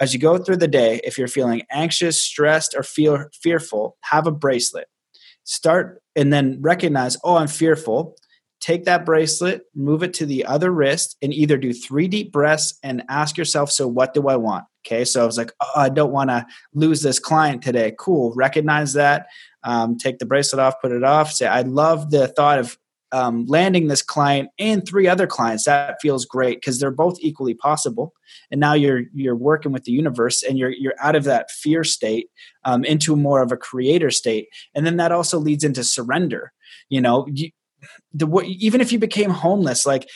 as 0.00 0.14
you 0.14 0.20
go 0.20 0.38
through 0.38 0.58
the 0.58 0.68
day, 0.68 1.00
if 1.02 1.18
you're 1.18 1.26
feeling 1.26 1.62
anxious, 1.70 2.22
stressed, 2.22 2.74
or 2.76 2.84
feel 2.84 3.24
fearful, 3.32 3.96
have 4.02 4.28
a 4.28 4.30
bracelet. 4.30 4.86
Start 5.42 6.02
and 6.14 6.32
then 6.32 6.58
recognize, 6.60 7.16
oh, 7.24 7.36
I'm 7.36 7.48
fearful 7.48 8.16
take 8.60 8.84
that 8.84 9.04
bracelet, 9.04 9.62
move 9.74 10.02
it 10.02 10.14
to 10.14 10.26
the 10.26 10.44
other 10.44 10.70
wrist, 10.70 11.16
and 11.22 11.32
either 11.32 11.56
do 11.56 11.72
three 11.72 12.08
deep 12.08 12.32
breaths 12.32 12.78
and 12.82 13.02
ask 13.08 13.36
yourself, 13.36 13.70
So, 13.70 13.86
what 13.86 14.14
do 14.14 14.28
I 14.28 14.36
want? 14.36 14.64
Okay, 14.86 15.04
so 15.04 15.22
I 15.22 15.26
was 15.26 15.36
like, 15.36 15.52
oh, 15.60 15.72
I 15.76 15.88
don't 15.88 16.12
want 16.12 16.30
to 16.30 16.46
lose 16.72 17.02
this 17.02 17.18
client 17.18 17.62
today. 17.62 17.94
Cool, 17.98 18.32
recognize 18.34 18.94
that. 18.94 19.26
Um, 19.64 19.98
take 19.98 20.18
the 20.18 20.26
bracelet 20.26 20.60
off, 20.60 20.80
put 20.80 20.92
it 20.92 21.04
off. 21.04 21.32
Say, 21.32 21.46
I 21.46 21.62
love 21.62 22.10
the 22.10 22.28
thought 22.28 22.58
of 22.58 22.78
um, 23.12 23.46
landing 23.46 23.88
this 23.88 24.02
client 24.02 24.50
and 24.58 24.86
three 24.86 25.06
other 25.06 25.26
clients. 25.26 25.64
That 25.64 25.98
feels 26.00 26.24
great 26.24 26.58
because 26.58 26.78
they're 26.78 26.90
both 26.90 27.18
equally 27.20 27.54
possible. 27.54 28.12
And 28.50 28.60
now 28.60 28.74
you're 28.74 29.02
you're 29.14 29.36
working 29.36 29.72
with 29.72 29.84
the 29.84 29.92
universe, 29.92 30.42
and 30.42 30.58
you're 30.58 30.70
you're 30.70 30.94
out 31.00 31.16
of 31.16 31.24
that 31.24 31.50
fear 31.50 31.84
state 31.84 32.28
um, 32.64 32.84
into 32.84 33.16
more 33.16 33.42
of 33.42 33.52
a 33.52 33.56
creator 33.56 34.10
state. 34.10 34.48
And 34.74 34.86
then 34.86 34.96
that 34.98 35.12
also 35.12 35.38
leads 35.38 35.64
into 35.64 35.84
surrender. 35.84 36.52
You 36.88 37.00
know, 37.00 37.26
you, 37.30 37.50
the 38.12 38.26
even 38.46 38.80
if 38.80 38.92
you 38.92 38.98
became 38.98 39.30
homeless 39.30 39.86
like 39.86 40.08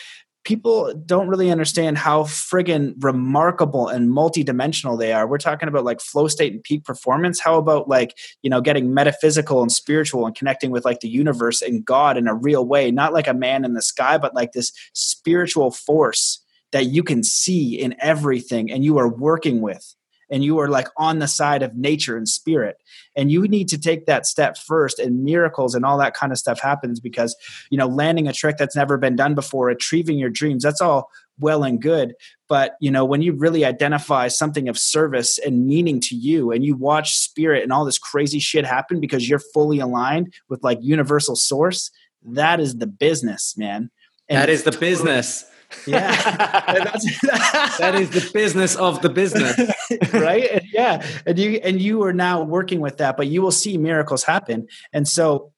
people 0.44 0.92
don't 1.06 1.28
really 1.28 1.50
understand 1.50 1.96
how 1.96 2.24
friggin' 2.24 2.94
remarkable 2.98 3.88
and 3.88 4.10
multidimensional 4.10 4.98
they 4.98 5.12
are. 5.12 5.26
We're 5.26 5.38
talking 5.38 5.68
about 5.68 5.84
like 5.84 6.00
flow 6.00 6.26
state 6.26 6.52
and 6.52 6.62
peak 6.62 6.84
performance. 6.84 7.38
How 7.38 7.58
about 7.58 7.88
like, 7.88 8.18
you 8.42 8.50
know, 8.50 8.60
getting 8.60 8.92
metaphysical 8.92 9.62
and 9.62 9.70
spiritual 9.70 10.26
and 10.26 10.34
connecting 10.34 10.70
with 10.70 10.84
like 10.84 11.00
the 11.00 11.08
universe 11.08 11.62
and 11.62 11.84
God 11.84 12.16
in 12.16 12.26
a 12.26 12.34
real 12.34 12.66
way, 12.66 12.90
not 12.90 13.12
like 13.12 13.28
a 13.28 13.34
man 13.34 13.64
in 13.64 13.74
the 13.74 13.82
sky, 13.82 14.18
but 14.18 14.34
like 14.34 14.52
this 14.52 14.72
spiritual 14.94 15.70
force 15.70 16.40
that 16.72 16.86
you 16.86 17.02
can 17.02 17.22
see 17.22 17.78
in 17.78 17.94
everything 18.00 18.70
and 18.70 18.84
you 18.84 18.98
are 18.98 19.08
working 19.08 19.60
with 19.60 19.94
and 20.32 20.42
you 20.42 20.58
are 20.58 20.68
like 20.68 20.88
on 20.96 21.18
the 21.18 21.28
side 21.28 21.62
of 21.62 21.76
nature 21.76 22.16
and 22.16 22.28
spirit. 22.28 22.78
And 23.14 23.30
you 23.30 23.42
need 23.46 23.68
to 23.68 23.78
take 23.78 24.06
that 24.06 24.26
step 24.26 24.56
first 24.56 24.98
and 24.98 25.22
miracles 25.22 25.74
and 25.74 25.84
all 25.84 25.98
that 25.98 26.14
kind 26.14 26.32
of 26.32 26.38
stuff 26.38 26.58
happens 26.60 26.98
because 26.98 27.36
you 27.70 27.78
know 27.78 27.86
landing 27.86 28.26
a 28.26 28.32
trick 28.32 28.56
that's 28.56 28.74
never 28.74 28.96
been 28.96 29.14
done 29.14 29.34
before 29.34 29.68
achieving 29.68 30.18
your 30.18 30.30
dreams 30.30 30.64
that's 30.64 30.80
all 30.80 31.10
well 31.38 31.62
and 31.62 31.80
good. 31.80 32.14
But 32.48 32.76
you 32.80 32.90
know 32.90 33.04
when 33.04 33.22
you 33.22 33.32
really 33.34 33.64
identify 33.64 34.28
something 34.28 34.68
of 34.68 34.78
service 34.78 35.38
and 35.38 35.66
meaning 35.66 36.00
to 36.00 36.16
you 36.16 36.50
and 36.50 36.64
you 36.64 36.74
watch 36.74 37.16
spirit 37.18 37.62
and 37.62 37.72
all 37.72 37.84
this 37.84 37.98
crazy 37.98 38.40
shit 38.40 38.64
happen 38.64 38.98
because 39.00 39.28
you're 39.28 39.38
fully 39.38 39.78
aligned 39.78 40.32
with 40.48 40.64
like 40.64 40.78
universal 40.80 41.36
source 41.36 41.90
that 42.24 42.60
is 42.60 42.78
the 42.78 42.86
business 42.86 43.54
man. 43.56 43.90
And 44.28 44.38
that 44.38 44.48
is 44.48 44.62
the 44.62 44.72
business 44.72 45.44
yeah 45.86 46.10
that 47.78 47.94
is 47.94 48.10
the 48.10 48.30
business 48.32 48.76
of 48.76 49.02
the 49.02 49.08
business 49.08 49.58
right 50.12 50.50
and 50.50 50.62
yeah 50.72 51.06
and 51.26 51.38
you 51.38 51.60
and 51.62 51.80
you 51.80 52.02
are 52.02 52.12
now 52.12 52.42
working 52.42 52.80
with 52.80 52.98
that 52.98 53.16
but 53.16 53.26
you 53.26 53.42
will 53.42 53.50
see 53.50 53.78
miracles 53.78 54.22
happen 54.24 54.66
and 54.92 55.08
so 55.08 55.52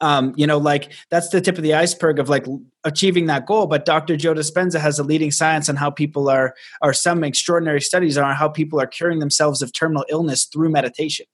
um, 0.00 0.32
you 0.36 0.46
know, 0.46 0.58
like 0.58 0.92
that's 1.10 1.28
the 1.30 1.40
tip 1.40 1.56
of 1.56 1.62
the 1.62 1.74
iceberg 1.74 2.18
of 2.18 2.28
like 2.28 2.46
achieving 2.84 3.26
that 3.26 3.46
goal. 3.46 3.66
But 3.66 3.84
Dr. 3.84 4.16
Joe 4.16 4.34
Dispenza 4.34 4.78
has 4.78 4.98
a 4.98 5.02
leading 5.04 5.30
science 5.30 5.68
on 5.68 5.76
how 5.76 5.90
people 5.90 6.28
are, 6.28 6.54
are 6.82 6.92
some 6.92 7.24
extraordinary 7.24 7.80
studies 7.80 8.16
on 8.16 8.34
how 8.34 8.48
people 8.48 8.80
are 8.80 8.86
curing 8.86 9.18
themselves 9.18 9.60
of 9.60 9.72
terminal 9.72 10.04
illness 10.08 10.44
through 10.44 10.70
meditation. 10.70 11.26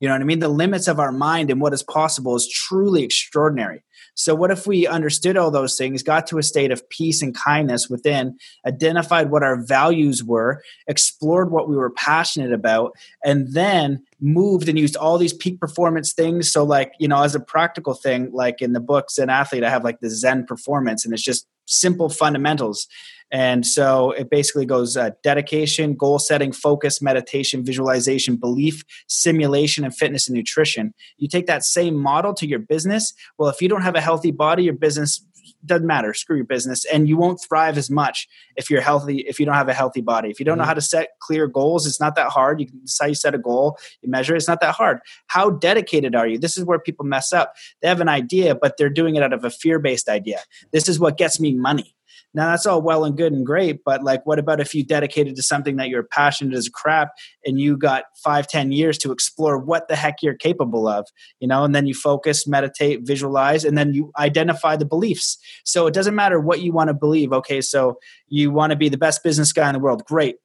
You 0.00 0.08
know 0.08 0.14
what 0.14 0.22
I 0.22 0.24
mean? 0.24 0.40
The 0.40 0.48
limits 0.48 0.88
of 0.88 1.00
our 1.00 1.12
mind 1.12 1.50
and 1.50 1.60
what 1.60 1.72
is 1.72 1.82
possible 1.82 2.36
is 2.36 2.48
truly 2.48 3.02
extraordinary. 3.02 3.82
So, 4.16 4.34
what 4.34 4.50
if 4.50 4.66
we 4.66 4.86
understood 4.86 5.36
all 5.36 5.50
those 5.50 5.76
things, 5.76 6.02
got 6.02 6.26
to 6.28 6.38
a 6.38 6.42
state 6.42 6.72
of 6.72 6.88
peace 6.88 7.20
and 7.20 7.34
kindness 7.34 7.90
within, 7.90 8.38
identified 8.66 9.30
what 9.30 9.42
our 9.42 9.62
values 9.62 10.24
were, 10.24 10.62
explored 10.88 11.50
what 11.50 11.68
we 11.68 11.76
were 11.76 11.90
passionate 11.90 12.52
about, 12.52 12.92
and 13.22 13.52
then 13.52 14.02
moved 14.18 14.68
and 14.68 14.78
used 14.78 14.96
all 14.96 15.18
these 15.18 15.34
peak 15.34 15.60
performance 15.60 16.14
things? 16.14 16.50
So, 16.50 16.64
like, 16.64 16.92
you 16.98 17.08
know, 17.08 17.22
as 17.22 17.34
a 17.34 17.40
practical 17.40 17.92
thing, 17.92 18.30
like 18.32 18.62
in 18.62 18.72
the 18.72 18.80
book 18.80 19.10
Zen 19.10 19.28
Athlete, 19.28 19.64
I 19.64 19.70
have 19.70 19.84
like 19.84 20.00
the 20.00 20.10
Zen 20.10 20.46
performance, 20.46 21.04
and 21.04 21.12
it's 21.12 21.22
just 21.22 21.46
simple 21.66 22.08
fundamentals. 22.08 22.88
And 23.32 23.66
so 23.66 24.12
it 24.12 24.30
basically 24.30 24.66
goes 24.66 24.96
uh, 24.96 25.10
dedication, 25.22 25.94
goal 25.94 26.18
setting, 26.18 26.52
focus, 26.52 27.02
meditation, 27.02 27.64
visualization, 27.64 28.36
belief, 28.36 28.84
simulation, 29.08 29.84
and 29.84 29.96
fitness 29.96 30.28
and 30.28 30.36
nutrition. 30.36 30.94
You 31.18 31.28
take 31.28 31.46
that 31.46 31.64
same 31.64 31.96
model 31.96 32.34
to 32.34 32.46
your 32.46 32.60
business. 32.60 33.12
Well, 33.38 33.48
if 33.48 33.60
you 33.60 33.68
don't 33.68 33.82
have 33.82 33.96
a 33.96 34.00
healthy 34.00 34.30
body, 34.30 34.64
your 34.64 34.74
business 34.74 35.24
doesn't 35.64 35.86
matter. 35.86 36.14
Screw 36.14 36.36
your 36.36 36.44
business. 36.44 36.84
And 36.84 37.08
you 37.08 37.16
won't 37.16 37.40
thrive 37.40 37.78
as 37.78 37.90
much 37.90 38.28
if 38.56 38.70
you're 38.70 38.80
healthy, 38.80 39.18
if 39.20 39.38
you 39.38 39.46
don't 39.46 39.54
have 39.54 39.68
a 39.68 39.74
healthy 39.74 40.00
body. 40.00 40.30
If 40.30 40.38
you 40.38 40.46
don't 40.46 40.58
know 40.58 40.62
mm-hmm. 40.62 40.68
how 40.68 40.74
to 40.74 40.80
set 40.80 41.10
clear 41.20 41.46
goals, 41.46 41.86
it's 41.86 42.00
not 42.00 42.14
that 42.16 42.28
hard. 42.28 42.60
You 42.60 42.66
can 42.66 42.80
decide 42.80 43.08
you 43.08 43.14
set 43.14 43.34
a 43.34 43.38
goal, 43.38 43.78
you 44.02 44.10
measure 44.10 44.34
it, 44.34 44.38
it's 44.38 44.48
not 44.48 44.60
that 44.60 44.74
hard. 44.74 45.00
How 45.26 45.50
dedicated 45.50 46.14
are 46.14 46.26
you? 46.26 46.38
This 46.38 46.56
is 46.56 46.64
where 46.64 46.78
people 46.78 47.04
mess 47.04 47.32
up. 47.32 47.54
They 47.82 47.88
have 47.88 48.00
an 48.00 48.08
idea, 48.08 48.54
but 48.54 48.76
they're 48.76 48.90
doing 48.90 49.16
it 49.16 49.22
out 49.22 49.32
of 49.32 49.44
a 49.44 49.50
fear 49.50 49.78
based 49.78 50.08
idea. 50.08 50.40
This 50.72 50.88
is 50.88 50.98
what 50.98 51.16
gets 51.16 51.40
me 51.40 51.54
money 51.54 51.95
Now 52.36 52.50
that's 52.50 52.66
all 52.66 52.82
well 52.82 53.06
and 53.06 53.16
good 53.16 53.32
and 53.32 53.46
great, 53.46 53.82
but 53.82 54.04
like, 54.04 54.26
what 54.26 54.38
about 54.38 54.60
if 54.60 54.74
you 54.74 54.84
dedicated 54.84 55.36
to 55.36 55.42
something 55.42 55.76
that 55.76 55.88
you're 55.88 56.02
passionate 56.02 56.54
as 56.54 56.68
crap 56.68 57.08
and 57.46 57.58
you 57.58 57.78
got 57.78 58.04
five, 58.22 58.46
ten 58.46 58.72
years 58.72 58.98
to 58.98 59.10
explore 59.10 59.56
what 59.56 59.88
the 59.88 59.96
heck 59.96 60.16
you're 60.20 60.34
capable 60.34 60.86
of, 60.86 61.08
you 61.40 61.48
know, 61.48 61.64
and 61.64 61.74
then 61.74 61.86
you 61.86 61.94
focus, 61.94 62.46
meditate, 62.46 63.00
visualize, 63.04 63.64
and 63.64 63.78
then 63.78 63.94
you 63.94 64.12
identify 64.18 64.76
the 64.76 64.84
beliefs. 64.84 65.38
So 65.64 65.86
it 65.86 65.94
doesn't 65.94 66.14
matter 66.14 66.38
what 66.38 66.60
you 66.60 66.72
want 66.72 66.88
to 66.88 66.94
believe. 66.94 67.32
Okay, 67.32 67.62
so 67.62 67.98
you 68.28 68.50
want 68.50 68.70
to 68.70 68.76
be 68.76 68.90
the 68.90 68.98
best 68.98 69.24
business 69.24 69.50
guy 69.54 69.68
in 69.68 69.72
the 69.72 69.78
world. 69.78 70.04
Great. 70.04 70.36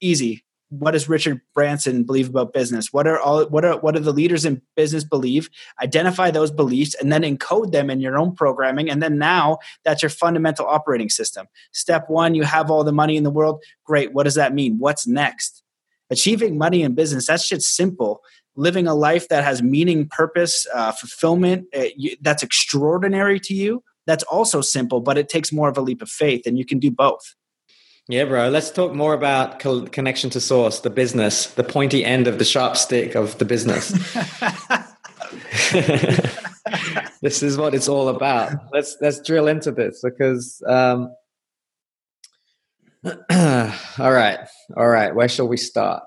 Easy 0.00 0.44
what 0.78 0.92
does 0.92 1.06
Richard 1.06 1.42
Branson 1.54 2.02
believe 2.02 2.30
about 2.30 2.54
business? 2.54 2.94
What 2.94 3.06
are 3.06 3.20
all 3.20 3.44
what 3.46 3.62
are 3.62 3.78
what 3.78 3.94
are 3.94 4.00
the 4.00 4.12
leaders 4.12 4.46
in 4.46 4.62
business 4.74 5.04
believe? 5.04 5.50
Identify 5.82 6.30
those 6.30 6.50
beliefs 6.50 6.94
and 6.94 7.12
then 7.12 7.22
encode 7.22 7.72
them 7.72 7.90
in 7.90 8.00
your 8.00 8.18
own 8.18 8.34
programming. 8.34 8.88
And 8.88 9.02
then 9.02 9.18
now 9.18 9.58
that's 9.84 10.02
your 10.02 10.08
fundamental 10.08 10.66
operating 10.66 11.10
system. 11.10 11.46
Step 11.72 12.08
one, 12.08 12.34
you 12.34 12.44
have 12.44 12.70
all 12.70 12.84
the 12.84 12.92
money 12.92 13.18
in 13.18 13.22
the 13.22 13.30
world. 13.30 13.62
Great. 13.84 14.14
What 14.14 14.22
does 14.22 14.34
that 14.36 14.54
mean? 14.54 14.78
What's 14.78 15.06
next? 15.06 15.62
Achieving 16.08 16.56
money 16.56 16.82
in 16.82 16.94
business, 16.94 17.26
that's 17.26 17.48
just 17.48 17.76
simple. 17.76 18.22
Living 18.56 18.86
a 18.86 18.94
life 18.94 19.28
that 19.28 19.44
has 19.44 19.62
meaning, 19.62 20.08
purpose, 20.08 20.66
uh, 20.74 20.92
fulfillment, 20.92 21.66
uh, 21.76 21.84
you, 21.96 22.16
that's 22.22 22.42
extraordinary 22.42 23.38
to 23.40 23.54
you. 23.54 23.82
That's 24.06 24.24
also 24.24 24.62
simple, 24.62 25.00
but 25.00 25.16
it 25.18 25.28
takes 25.28 25.52
more 25.52 25.68
of 25.68 25.76
a 25.76 25.80
leap 25.80 26.02
of 26.02 26.10
faith, 26.10 26.46
and 26.46 26.58
you 26.58 26.64
can 26.64 26.78
do 26.78 26.90
both. 26.90 27.34
Yeah, 28.12 28.26
bro. 28.26 28.50
Let's 28.50 28.70
talk 28.70 28.92
more 28.92 29.14
about 29.14 29.58
co- 29.58 29.86
connection 29.86 30.28
to 30.30 30.40
source, 30.40 30.80
the 30.80 30.90
business, 30.90 31.46
the 31.46 31.64
pointy 31.64 32.04
end 32.04 32.26
of 32.26 32.38
the 32.38 32.44
sharp 32.44 32.76
stick 32.76 33.14
of 33.14 33.38
the 33.38 33.46
business. 33.46 33.88
this 37.22 37.42
is 37.42 37.56
what 37.56 37.74
it's 37.74 37.88
all 37.88 38.10
about. 38.10 38.52
Let's 38.70 38.98
let's 39.00 39.18
drill 39.22 39.48
into 39.48 39.72
this 39.72 40.02
because. 40.04 40.62
Um, 40.68 41.14
all 43.06 44.12
right, 44.12 44.40
all 44.76 44.88
right. 44.88 45.14
Where 45.14 45.30
shall 45.30 45.48
we 45.48 45.56
start? 45.56 46.02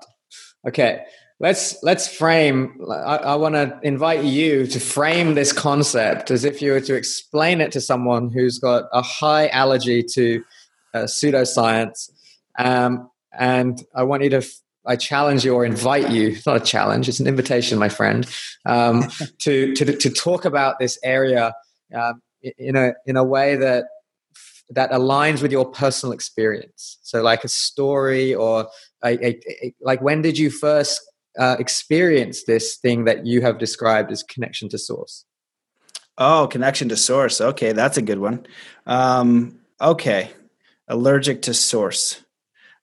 Okay, 0.68 1.02
let's 1.40 1.76
let's 1.82 2.06
frame. 2.06 2.86
I, 2.88 3.16
I 3.16 3.34
want 3.34 3.56
to 3.56 3.80
invite 3.82 4.22
you 4.22 4.68
to 4.68 4.78
frame 4.78 5.34
this 5.34 5.52
concept 5.52 6.30
as 6.30 6.44
if 6.44 6.62
you 6.62 6.70
were 6.70 6.80
to 6.82 6.94
explain 6.94 7.60
it 7.60 7.72
to 7.72 7.80
someone 7.80 8.30
who's 8.30 8.60
got 8.60 8.84
a 8.92 9.02
high 9.02 9.48
allergy 9.48 10.04
to 10.12 10.44
uh, 10.96 11.04
pseudoscience. 11.04 12.10
Um, 12.58 13.10
and 13.32 13.82
I 13.94 14.04
want 14.04 14.22
you 14.22 14.30
to, 14.30 14.38
f- 14.38 14.60
I 14.86 14.96
challenge 14.96 15.44
you 15.44 15.54
or 15.54 15.64
invite 15.64 16.10
you, 16.10 16.28
it's 16.30 16.46
not 16.46 16.56
a 16.56 16.64
challenge, 16.64 17.08
it's 17.08 17.20
an 17.20 17.26
invitation, 17.26 17.78
my 17.78 17.88
friend, 17.88 18.26
um, 18.64 19.04
to, 19.40 19.74
to, 19.74 19.96
to 19.96 20.10
talk 20.10 20.44
about 20.44 20.78
this 20.78 20.98
area 21.02 21.52
uh, 21.94 22.14
in, 22.58 22.76
a, 22.76 22.94
in 23.06 23.16
a 23.16 23.24
way 23.24 23.56
that, 23.56 23.84
that 24.70 24.90
aligns 24.90 25.42
with 25.42 25.52
your 25.52 25.64
personal 25.64 26.12
experience. 26.12 26.98
So, 27.02 27.22
like 27.22 27.44
a 27.44 27.48
story 27.48 28.34
or 28.34 28.68
a, 29.04 29.26
a, 29.26 29.40
a 29.62 29.74
like, 29.80 30.02
when 30.02 30.22
did 30.22 30.38
you 30.38 30.50
first 30.50 31.00
uh, 31.38 31.56
experience 31.58 32.44
this 32.44 32.76
thing 32.76 33.04
that 33.04 33.26
you 33.26 33.42
have 33.42 33.58
described 33.58 34.10
as 34.10 34.22
connection 34.22 34.68
to 34.70 34.78
source? 34.78 35.24
Oh, 36.18 36.48
connection 36.50 36.88
to 36.88 36.96
source. 36.96 37.40
Okay, 37.40 37.72
that's 37.72 37.98
a 37.98 38.02
good 38.02 38.18
one. 38.18 38.46
Um, 38.86 39.60
okay, 39.80 40.30
allergic 40.88 41.42
to 41.42 41.54
source. 41.54 42.22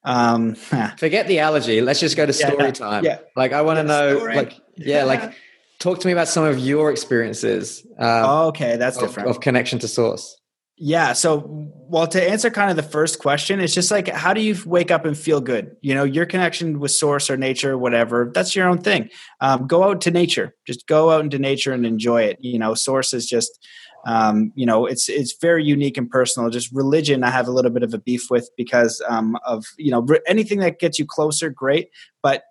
Um, 0.04 0.56
Forget 0.56 1.28
the 1.28 1.40
allergy. 1.40 1.82
Let's 1.82 2.00
just 2.00 2.18
go 2.18 2.26
to 2.26 2.34
story 2.34 2.66
yeah, 2.66 2.72
time. 2.72 3.06
Yeah. 3.06 3.20
Like 3.36 3.54
I 3.54 3.62
want 3.62 3.78
to 3.78 3.84
know, 3.84 4.18
story. 4.18 4.36
like, 4.36 4.54
yeah, 4.76 5.06
like 5.06 5.34
talk 5.80 6.00
to 6.00 6.08
me 6.08 6.14
about 6.14 6.28
some 6.28 6.44
of 6.44 6.60
your 6.60 6.92
experiences. 6.92 7.86
Um, 7.98 8.48
okay, 8.48 8.76
that's 8.78 8.98
of, 8.98 9.04
different. 9.04 9.30
Of 9.30 9.40
connection 9.40 9.80
to 9.80 9.88
source. 9.88 10.38
Yeah. 10.76 11.14
So, 11.14 11.70
well, 11.88 12.08
to 12.08 12.30
answer 12.30 12.50
kind 12.50 12.72
of 12.72 12.76
the 12.76 12.84
first 12.84 13.20
question, 13.20 13.60
it's 13.60 13.76
just 13.76 13.92
like, 13.92 14.08
how 14.08 14.34
do 14.34 14.42
you 14.42 14.58
wake 14.66 14.90
up 14.90 15.06
and 15.06 15.16
feel 15.16 15.40
good? 15.40 15.78
You 15.82 15.94
know, 15.94 16.04
your 16.04 16.26
connection 16.26 16.80
with 16.80 16.92
source 16.92 17.30
or 17.30 17.38
nature, 17.38 17.78
whatever, 17.78 18.32
that's 18.34 18.56
your 18.56 18.68
own 18.68 18.80
thing. 18.80 19.10
Um, 19.40 19.68
go 19.68 19.84
out 19.84 20.02
to 20.02 20.12
nature. 20.12 20.56
Just 20.66 20.88
go 20.88 21.12
out 21.12 21.24
into 21.24 21.38
nature 21.38 21.74
and 21.74 21.86
enjoy 21.86 22.24
it. 22.24 22.40
You 22.42 22.58
know, 22.58 22.74
source 22.74 23.14
is 23.14 23.28
just 23.28 23.66
um, 24.06 24.52
you 24.56 24.66
know 24.66 24.86
it's 24.86 25.10
it's 25.10 25.36
very 25.40 25.64
unique 25.64 25.98
and 25.98 26.10
personal. 26.10 26.50
Just 26.50 26.72
religion 26.72 27.24
i 27.24 27.30
have 27.30 27.48
a 27.48 27.52
little 27.52 27.72
bit 27.72 27.84
of 27.84 27.94
a 27.94 27.98
beef 27.98 28.30
with 28.30 28.50
because 28.58 29.02
um, 29.08 29.38
of 29.46 29.66
you 29.78 29.92
know 29.92 30.06
anything 30.28 30.60
that 30.60 30.80
gets 30.80 31.00
you 31.00 31.06
closer 31.06 31.50
great. 31.50 31.90
But 32.22 32.44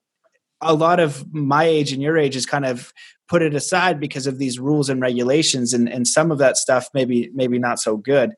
a 0.63 0.75
lot 0.75 1.01
of 1.01 1.33
my 1.35 1.65
age 1.65 1.93
and 1.93 2.01
your 2.01 2.17
age 2.17 2.37
is 2.37 2.47
kind 2.47 2.65
of 2.65 2.93
put 3.29 3.43
it 3.43 3.55
aside 3.55 3.99
because 3.99 4.27
of 4.27 4.39
these 4.39 4.59
rules 4.59 4.89
and 4.89 5.01
regulations 5.01 5.73
and, 5.73 5.89
and 5.89 6.07
some 6.07 6.31
of 6.31 6.39
that 6.39 6.57
stuff 6.57 6.89
maybe 6.95 7.31
maybe 7.35 7.59
not 7.59 7.79
so 7.79 7.97
good. 7.97 8.35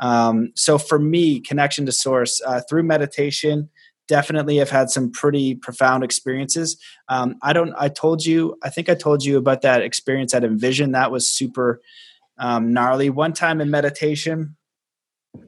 Um, 0.00 0.52
so 0.54 0.78
for 0.78 0.98
me 0.98 1.40
connection 1.40 1.86
to 1.86 1.92
source 1.92 2.40
uh, 2.46 2.60
through 2.68 2.82
meditation 2.82 3.70
definitely 4.08 4.56
have 4.56 4.70
had 4.70 4.88
some 4.88 5.10
pretty 5.10 5.56
profound 5.56 6.04
experiences. 6.04 6.76
Um, 7.08 7.36
i 7.42 7.52
don't 7.52 7.74
i 7.78 7.88
told 7.88 8.24
you 8.24 8.56
i 8.62 8.70
think 8.70 8.88
i 8.88 8.94
told 8.94 9.24
you 9.24 9.36
about 9.36 9.62
that 9.62 9.82
experience 9.82 10.34
at 10.34 10.44
envision. 10.44 10.92
That 10.92 11.10
was 11.10 11.28
super 11.28 11.80
um, 12.38 12.72
gnarly. 12.72 13.10
One 13.10 13.32
time 13.32 13.60
in 13.60 13.70
meditation, 13.70 14.56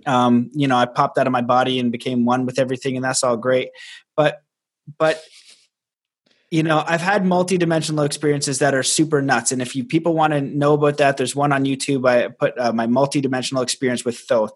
um, 0.06 0.50
you 0.52 0.68
know, 0.68 0.76
I 0.76 0.86
popped 0.86 1.18
out 1.18 1.26
of 1.26 1.32
my 1.32 1.42
body 1.42 1.78
and 1.78 1.92
became 1.92 2.24
one 2.24 2.46
with 2.46 2.58
everything, 2.58 2.96
and 2.96 3.04
that's 3.04 3.24
all 3.24 3.36
great. 3.36 3.70
But, 4.16 4.42
but 4.98 5.22
you 6.50 6.62
know 6.62 6.82
i've 6.86 7.00
had 7.00 7.26
multi-dimensional 7.26 8.04
experiences 8.04 8.58
that 8.58 8.74
are 8.74 8.82
super 8.82 9.20
nuts 9.20 9.52
and 9.52 9.60
if 9.60 9.76
you 9.76 9.84
people 9.84 10.14
want 10.14 10.32
to 10.32 10.40
know 10.40 10.74
about 10.74 10.96
that 10.96 11.16
there's 11.16 11.36
one 11.36 11.52
on 11.52 11.64
youtube. 11.64 12.08
I 12.08 12.28
put 12.28 12.58
uh, 12.58 12.72
my 12.72 12.86
multi-dimensional 12.86 13.62
experience 13.62 14.04
with 14.04 14.18
thoth 14.26 14.52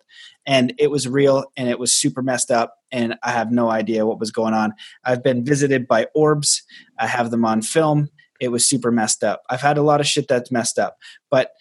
and 0.46 0.72
it 0.78 0.90
was 0.90 1.06
real 1.06 1.44
and 1.56 1.68
it 1.68 1.78
was 1.78 1.94
super 1.94 2.22
messed 2.22 2.50
up 2.50 2.76
and 2.90 3.16
i 3.22 3.30
have 3.30 3.50
no 3.50 3.70
idea 3.70 4.06
what 4.06 4.18
was 4.18 4.30
going 4.30 4.54
on. 4.54 4.74
I've 5.04 5.22
been 5.22 5.44
visited 5.44 5.86
by 5.86 6.06
orbs. 6.14 6.62
I 6.98 7.06
have 7.06 7.30
them 7.30 7.44
on 7.44 7.62
film. 7.62 8.08
It 8.40 8.48
was 8.48 8.66
super 8.66 8.90
messed 8.90 9.22
up. 9.22 9.42
I've 9.48 9.60
had 9.60 9.78
a 9.78 9.82
lot 9.82 10.00
of 10.00 10.06
shit 10.06 10.26
that's 10.28 10.50
messed 10.50 10.78
up. 10.78 10.96
But 11.30 11.52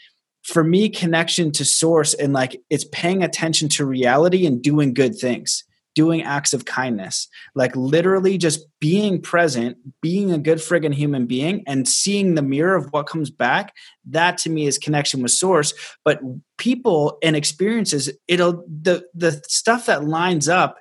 for 0.44 0.64
me 0.64 0.90
connection 0.90 1.52
to 1.52 1.66
source 1.66 2.14
and 2.14 2.34
like 2.34 2.60
it's 2.70 2.86
paying 2.86 3.24
attention 3.24 3.70
to 3.70 3.86
reality 3.86 4.46
and 4.46 4.62
doing 4.62 4.94
good 4.94 5.18
things 5.18 5.64
doing 5.94 6.24
acts 6.24 6.54
of 6.54 6.66
kindness. 6.66 7.28
Like 7.56 7.76
literally 7.76 8.38
just 8.38 8.66
being 8.80 9.22
present 9.22 9.78
being 10.02 10.32
a 10.32 10.38
good 10.38 10.60
friggin 10.60 10.94
human 10.94 11.26
being 11.26 11.64
and 11.68 11.88
seeing 11.88 12.36
the 12.36 12.42
mirror 12.42 12.76
of 12.76 12.88
what 12.92 13.08
comes 13.08 13.30
back 13.30 13.74
that 14.06 14.38
to 14.40 14.50
me 14.50 14.68
is 14.68 14.78
connection 14.78 15.22
with 15.22 15.32
source. 15.32 15.74
But 16.04 16.22
people 16.58 17.18
and 17.22 17.36
experiences 17.36 18.10
it'll 18.28 18.64
the 18.68 19.06
the 19.14 19.42
stuff 19.48 19.88
that 19.88 20.06
lines 20.06 20.48
up 20.48 20.78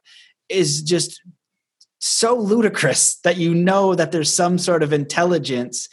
is 0.49 0.83
just 0.83 1.21
so 1.99 2.35
ludicrous 2.35 3.17
that 3.25 3.37
you 3.37 3.55
know 3.55 3.95
that 3.95 4.11
there's 4.13 4.35
some 4.35 4.59
sort 4.59 4.83
of 4.83 4.93
intelligence 4.93 5.89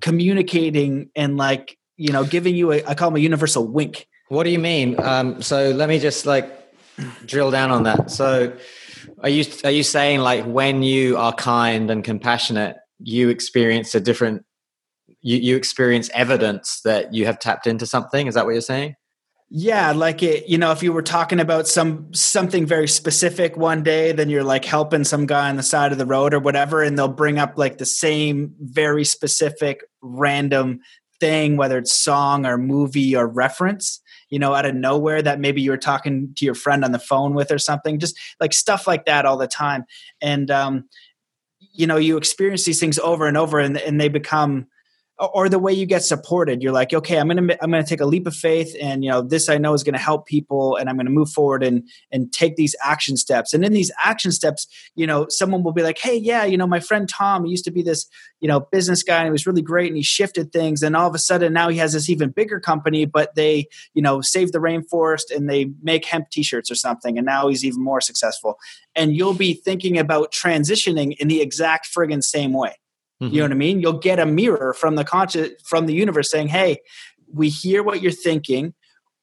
communicating 0.00 1.10
and 1.16 1.36
like 1.36 1.76
you 2.00 2.12
know, 2.12 2.24
giving 2.24 2.56
you 2.56 2.72
a, 2.72 2.82
I 2.84 2.94
call 2.94 3.10
them 3.10 3.16
a 3.16 3.20
universal 3.20 3.68
wink. 3.68 4.08
What 4.28 4.44
do 4.44 4.50
you 4.50 4.58
mean? 4.58 4.98
Um, 4.98 5.42
so 5.42 5.70
let 5.70 5.86
me 5.90 5.98
just 5.98 6.24
like 6.24 6.50
drill 7.26 7.50
down 7.50 7.70
on 7.70 7.82
that. 7.82 8.10
So 8.10 8.56
are 9.22 9.28
you, 9.28 9.44
are 9.64 9.70
you 9.70 9.82
saying 9.82 10.20
like 10.20 10.46
when 10.46 10.82
you 10.82 11.18
are 11.18 11.34
kind 11.34 11.90
and 11.90 12.02
compassionate, 12.02 12.76
you 13.00 13.28
experience 13.28 13.94
a 13.94 14.00
different, 14.00 14.46
you, 15.20 15.36
you 15.36 15.56
experience 15.56 16.08
evidence 16.14 16.80
that 16.86 17.12
you 17.12 17.26
have 17.26 17.38
tapped 17.38 17.66
into 17.66 17.84
something? 17.84 18.26
Is 18.26 18.34
that 18.34 18.46
what 18.46 18.52
you're 18.52 18.62
saying? 18.62 18.94
Yeah, 19.52 19.90
like 19.90 20.22
it, 20.22 20.48
you 20.48 20.58
know, 20.58 20.70
if 20.70 20.80
you 20.80 20.92
were 20.92 21.02
talking 21.02 21.40
about 21.40 21.66
some 21.66 22.14
something 22.14 22.66
very 22.66 22.86
specific 22.86 23.56
one 23.56 23.82
day, 23.82 24.12
then 24.12 24.30
you're 24.30 24.44
like 24.44 24.64
helping 24.64 25.02
some 25.02 25.26
guy 25.26 25.50
on 25.50 25.56
the 25.56 25.64
side 25.64 25.90
of 25.90 25.98
the 25.98 26.06
road 26.06 26.32
or 26.32 26.38
whatever, 26.38 26.84
and 26.84 26.96
they'll 26.96 27.08
bring 27.08 27.36
up 27.36 27.58
like 27.58 27.78
the 27.78 27.84
same 27.84 28.54
very 28.60 29.04
specific 29.04 29.82
random 30.02 30.78
thing, 31.20 31.56
whether 31.56 31.78
it's 31.78 31.94
song 31.94 32.46
or 32.46 32.58
movie 32.58 33.14
or 33.14 33.28
reference, 33.28 34.00
you 34.30 34.38
know, 34.38 34.54
out 34.54 34.66
of 34.66 34.74
nowhere 34.74 35.22
that 35.22 35.38
maybe 35.38 35.60
you 35.60 35.70
were 35.70 35.76
talking 35.76 36.32
to 36.36 36.44
your 36.44 36.54
friend 36.54 36.84
on 36.84 36.92
the 36.92 36.98
phone 36.98 37.34
with 37.34 37.52
or 37.52 37.58
something, 37.58 37.98
just 37.98 38.18
like 38.40 38.52
stuff 38.52 38.86
like 38.86 39.04
that 39.04 39.26
all 39.26 39.36
the 39.36 39.46
time. 39.46 39.84
And, 40.20 40.50
um, 40.50 40.88
you 41.72 41.86
know, 41.86 41.96
you 41.96 42.16
experience 42.16 42.64
these 42.64 42.80
things 42.80 42.98
over 42.98 43.26
and 43.26 43.36
over 43.36 43.60
and, 43.60 43.76
and 43.78 44.00
they 44.00 44.08
become, 44.08 44.66
or 45.20 45.48
the 45.48 45.58
way 45.58 45.72
you 45.72 45.86
get 45.86 46.02
supported. 46.02 46.62
You're 46.62 46.72
like 46.72 46.94
okay 46.94 47.18
i'm 47.18 47.28
gonna 47.28 47.56
i'm 47.60 47.70
gonna 47.70 47.84
take 47.84 48.00
a 48.00 48.06
leap 48.06 48.26
of 48.26 48.34
faith 48.34 48.74
and 48.80 49.04
you 49.04 49.10
know 49.10 49.22
this 49.22 49.48
i 49.48 49.58
know 49.58 49.74
is 49.74 49.84
gonna 49.84 49.98
help 49.98 50.26
people 50.26 50.76
and 50.76 50.88
i'm 50.88 50.96
gonna 50.96 51.10
move 51.10 51.30
forward 51.30 51.62
and 51.62 51.88
and 52.10 52.32
take 52.32 52.56
these 52.56 52.74
action 52.82 53.16
steps. 53.16 53.52
And 53.52 53.64
in 53.64 53.72
these 53.72 53.90
action 53.98 54.32
steps 54.32 54.66
you 54.94 55.06
know 55.06 55.26
someone 55.28 55.62
will 55.62 55.72
be 55.72 55.82
like 55.82 55.98
hey 55.98 56.16
yeah 56.16 56.44
you 56.44 56.56
know 56.56 56.66
my 56.66 56.80
friend 56.80 57.08
tom 57.08 57.44
he 57.44 57.50
used 57.50 57.64
to 57.64 57.70
be 57.70 57.82
this 57.82 58.06
you 58.40 58.48
know 58.48 58.60
business 58.60 59.02
guy 59.02 59.18
and 59.18 59.26
he 59.26 59.30
was 59.30 59.46
really 59.46 59.62
great 59.62 59.88
and 59.88 59.96
he 59.96 60.02
shifted 60.02 60.52
things. 60.52 60.82
And 60.82 60.96
all 60.96 61.08
of 61.08 61.14
a 61.14 61.18
sudden 61.18 61.52
now 61.52 61.68
he 61.68 61.78
has 61.78 61.92
this 61.92 62.08
even 62.08 62.30
bigger 62.30 62.58
company 62.58 63.04
but 63.04 63.34
they 63.34 63.66
you 63.94 64.02
know 64.02 64.20
save 64.20 64.52
the 64.52 64.58
rainforest 64.58 65.34
and 65.34 65.48
they 65.48 65.70
make 65.82 66.04
hemp 66.04 66.30
t-shirts 66.30 66.70
or 66.70 66.74
something. 66.74 67.18
And 67.18 67.26
now 67.26 67.48
he's 67.48 67.64
even 67.64 67.82
more 67.82 68.00
successful. 68.00 68.58
And 68.94 69.14
you'll 69.14 69.34
be 69.34 69.54
thinking 69.54 69.98
about 69.98 70.32
transitioning 70.32 71.16
in 71.18 71.28
the 71.28 71.40
exact 71.40 71.88
friggin' 71.94 72.24
same 72.24 72.52
way 72.52 72.76
Mm-hmm. 73.22 73.34
You 73.34 73.40
know 73.40 73.44
what 73.44 73.52
I 73.52 73.56
mean? 73.56 73.80
You'll 73.80 73.98
get 73.98 74.18
a 74.18 74.26
mirror 74.26 74.72
from 74.72 74.96
the 74.96 75.04
conscious 75.04 75.50
from 75.64 75.86
the 75.86 75.94
universe 75.94 76.30
saying, 76.30 76.48
"Hey, 76.48 76.78
we 77.32 77.48
hear 77.48 77.82
what 77.82 78.02
you're 78.02 78.12
thinking. 78.12 78.74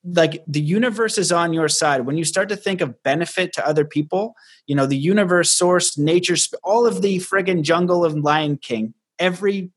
like 0.04 0.44
the 0.48 0.62
universe 0.62 1.18
is 1.18 1.32
on 1.32 1.52
your 1.54 1.68
side 1.68 2.06
when 2.06 2.18
you 2.18 2.24
start 2.24 2.48
to 2.50 2.56
think 2.56 2.80
of 2.80 3.02
benefit 3.04 3.52
to 3.52 3.68
other 3.68 3.84
people 3.84 4.36
you 4.68 4.76
know 4.76 4.86
the 4.86 4.96
universe 4.98 5.52
source 5.52 5.98
nature 5.98 6.36
all 6.64 6.86
of 6.86 7.02
the 7.02 7.18
friggin 7.18 7.62
jungle 7.62 8.06
of 8.06 8.16
lion 8.16 8.58
king 8.58 8.94
every 9.20 9.72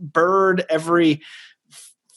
bird 0.00 0.64
every 0.68 1.20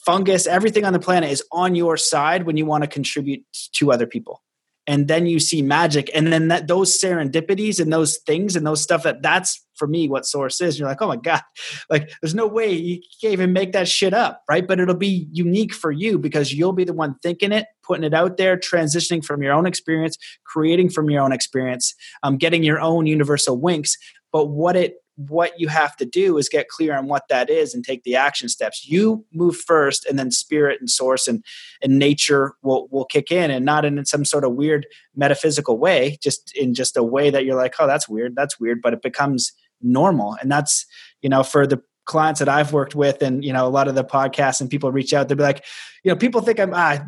fungus 0.04 0.46
everything 0.46 0.84
on 0.84 0.92
the 0.92 0.98
planet 0.98 1.30
is 1.30 1.44
on 1.52 1.74
your 1.74 1.96
side 1.96 2.44
when 2.44 2.56
you 2.56 2.66
want 2.66 2.82
to 2.82 2.88
contribute 2.88 3.44
to 3.72 3.92
other 3.92 4.06
people 4.06 4.42
and 4.86 5.08
then 5.08 5.26
you 5.26 5.38
see 5.38 5.62
magic 5.62 6.10
and 6.14 6.32
then 6.32 6.48
that 6.48 6.66
those 6.66 6.98
serendipities 6.98 7.80
and 7.80 7.92
those 7.92 8.18
things 8.18 8.56
and 8.56 8.66
those 8.66 8.82
stuff 8.82 9.02
that 9.02 9.22
that's 9.22 9.64
for 9.74 9.86
me 9.86 10.08
what 10.08 10.26
source 10.26 10.60
is. 10.60 10.78
You're 10.78 10.88
like 10.88 11.00
oh 11.02 11.08
my 11.08 11.16
god. 11.16 11.42
Like 11.88 12.10
there's 12.20 12.34
no 12.34 12.46
way 12.46 12.72
you 12.72 13.00
can't 13.20 13.32
even 13.32 13.52
make 13.52 13.72
that 13.72 13.88
shit 13.88 14.14
up 14.14 14.42
right? 14.48 14.66
But 14.66 14.80
it'll 14.80 14.94
be 14.94 15.28
unique 15.32 15.74
for 15.74 15.92
you 15.92 16.18
because 16.18 16.52
you'll 16.52 16.72
be 16.72 16.84
the 16.84 16.92
one 16.92 17.16
thinking 17.22 17.52
it 17.52 17.66
putting 17.82 18.04
it 18.04 18.14
out 18.14 18.36
there 18.36 18.56
transitioning 18.56 19.24
from 19.24 19.42
your 19.42 19.52
own 19.52 19.66
experience 19.66 20.16
creating 20.44 20.90
from 20.90 21.10
your 21.10 21.22
own 21.22 21.32
experience 21.32 21.94
um, 22.22 22.36
getting 22.36 22.62
your 22.62 22.80
own 22.80 23.06
universal 23.06 23.58
winks. 23.58 23.96
But 24.32 24.46
what 24.46 24.76
it 24.76 24.94
what 25.28 25.58
you 25.58 25.68
have 25.68 25.96
to 25.96 26.06
do 26.06 26.38
is 26.38 26.48
get 26.48 26.68
clear 26.68 26.96
on 26.96 27.06
what 27.06 27.28
that 27.28 27.50
is 27.50 27.74
and 27.74 27.84
take 27.84 28.04
the 28.04 28.16
action 28.16 28.48
steps. 28.48 28.88
You 28.88 29.24
move 29.32 29.56
first, 29.56 30.06
and 30.06 30.18
then 30.18 30.30
spirit 30.30 30.80
and 30.80 30.88
source 30.88 31.28
and 31.28 31.44
and 31.82 31.98
nature 31.98 32.54
will 32.62 32.88
will 32.90 33.04
kick 33.04 33.30
in, 33.30 33.50
and 33.50 33.64
not 33.64 33.84
in 33.84 34.04
some 34.06 34.24
sort 34.24 34.44
of 34.44 34.52
weird 34.52 34.86
metaphysical 35.14 35.78
way, 35.78 36.18
just 36.22 36.56
in 36.56 36.74
just 36.74 36.96
a 36.96 37.02
way 37.02 37.30
that 37.30 37.44
you're 37.44 37.56
like, 37.56 37.74
oh, 37.78 37.86
that's 37.86 38.08
weird, 38.08 38.34
that's 38.34 38.58
weird, 38.58 38.80
but 38.80 38.94
it 38.94 39.02
becomes 39.02 39.52
normal, 39.82 40.36
and 40.40 40.50
that's 40.50 40.86
you 41.20 41.28
know 41.28 41.42
for 41.42 41.66
the 41.66 41.82
clients 42.06 42.40
that 42.40 42.48
I've 42.48 42.72
worked 42.72 42.94
with, 42.94 43.22
and 43.22 43.44
you 43.44 43.52
know 43.52 43.66
a 43.66 43.68
lot 43.68 43.88
of 43.88 43.94
the 43.94 44.04
podcasts 44.04 44.60
and 44.60 44.70
people 44.70 44.90
reach 44.90 45.12
out, 45.12 45.28
they'll 45.28 45.36
be 45.36 45.44
like, 45.44 45.64
you 46.02 46.10
know, 46.10 46.16
people 46.16 46.40
think 46.40 46.58
I'm 46.58 46.72
ah, 46.74 47.00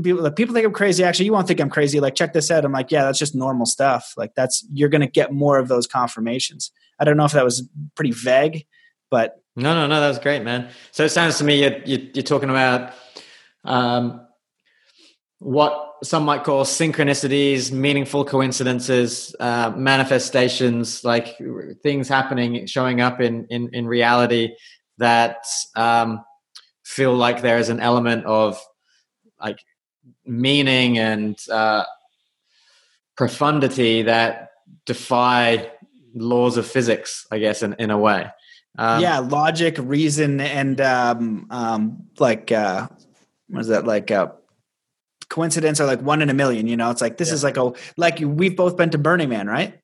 people, 0.00 0.30
people 0.30 0.54
think 0.54 0.66
I'm 0.66 0.72
crazy. 0.72 1.04
Actually, 1.04 1.26
you 1.26 1.32
won't 1.32 1.46
think 1.46 1.60
I'm 1.60 1.70
crazy. 1.70 2.00
Like, 2.00 2.14
check 2.14 2.32
this 2.32 2.50
out. 2.50 2.64
I'm 2.64 2.72
like, 2.72 2.90
yeah, 2.90 3.04
that's 3.04 3.18
just 3.18 3.34
normal 3.34 3.66
stuff. 3.66 4.14
Like, 4.16 4.34
that's 4.34 4.66
you're 4.72 4.88
to 4.88 5.06
get 5.06 5.32
more 5.32 5.58
of 5.58 5.68
those 5.68 5.86
confirmations. 5.86 6.72
I 6.98 7.04
don't 7.04 7.16
know 7.16 7.24
if 7.24 7.32
that 7.32 7.44
was 7.44 7.68
pretty 7.94 8.12
vague, 8.12 8.66
but 9.10 9.42
no, 9.56 9.74
no, 9.74 9.86
no, 9.86 10.00
that 10.00 10.08
was 10.08 10.18
great, 10.18 10.42
man. 10.42 10.70
So 10.92 11.04
it 11.04 11.10
sounds 11.10 11.36
to 11.38 11.44
me 11.44 11.60
you're, 11.60 12.00
you're, 12.14 12.22
talking 12.22 12.48
about 12.48 12.94
um, 13.64 14.26
what 15.40 15.96
some 16.02 16.24
might 16.24 16.44
call 16.44 16.64
synchronicities, 16.64 17.70
meaningful 17.70 18.24
coincidences, 18.24 19.36
uh, 19.40 19.72
manifestations, 19.76 21.04
like 21.04 21.36
things 21.82 22.08
happening, 22.08 22.66
showing 22.66 23.02
up 23.02 23.20
in 23.20 23.46
in, 23.50 23.68
in 23.74 23.86
reality 23.86 24.54
that 24.98 25.44
um, 25.76 26.24
feel 26.84 27.14
like 27.14 27.42
there 27.42 27.58
is 27.58 27.68
an 27.68 27.80
element 27.80 28.24
of 28.24 28.58
like 29.40 29.58
meaning 30.26 30.98
and 30.98 31.38
uh, 31.50 31.84
profundity 33.16 34.02
that 34.02 34.50
defy 34.86 35.70
laws 36.14 36.56
of 36.56 36.66
physics, 36.66 37.26
I 37.30 37.38
guess, 37.38 37.62
in, 37.62 37.74
in 37.78 37.90
a 37.90 37.98
way. 37.98 38.30
Um, 38.78 39.02
yeah, 39.02 39.18
logic, 39.18 39.76
reason, 39.78 40.40
and 40.40 40.80
um, 40.80 41.46
um, 41.50 42.04
like 42.18 42.50
uh, 42.50 42.88
what 43.48 43.60
is 43.60 43.68
that? 43.68 43.84
Like 43.86 44.10
uh, 44.10 44.28
coincidence 45.28 45.80
or 45.80 45.84
like 45.86 46.00
one 46.00 46.22
in 46.22 46.30
a 46.30 46.34
million. 46.34 46.66
You 46.66 46.76
know, 46.76 46.90
it's 46.90 47.02
like 47.02 47.18
this 47.18 47.28
yeah. 47.28 47.34
is 47.34 47.44
like 47.44 47.58
a 47.58 47.72
like 47.98 48.20
we've 48.20 48.56
both 48.56 48.76
been 48.78 48.90
to 48.90 48.98
Burning 48.98 49.28
Man, 49.28 49.46
right? 49.46 49.78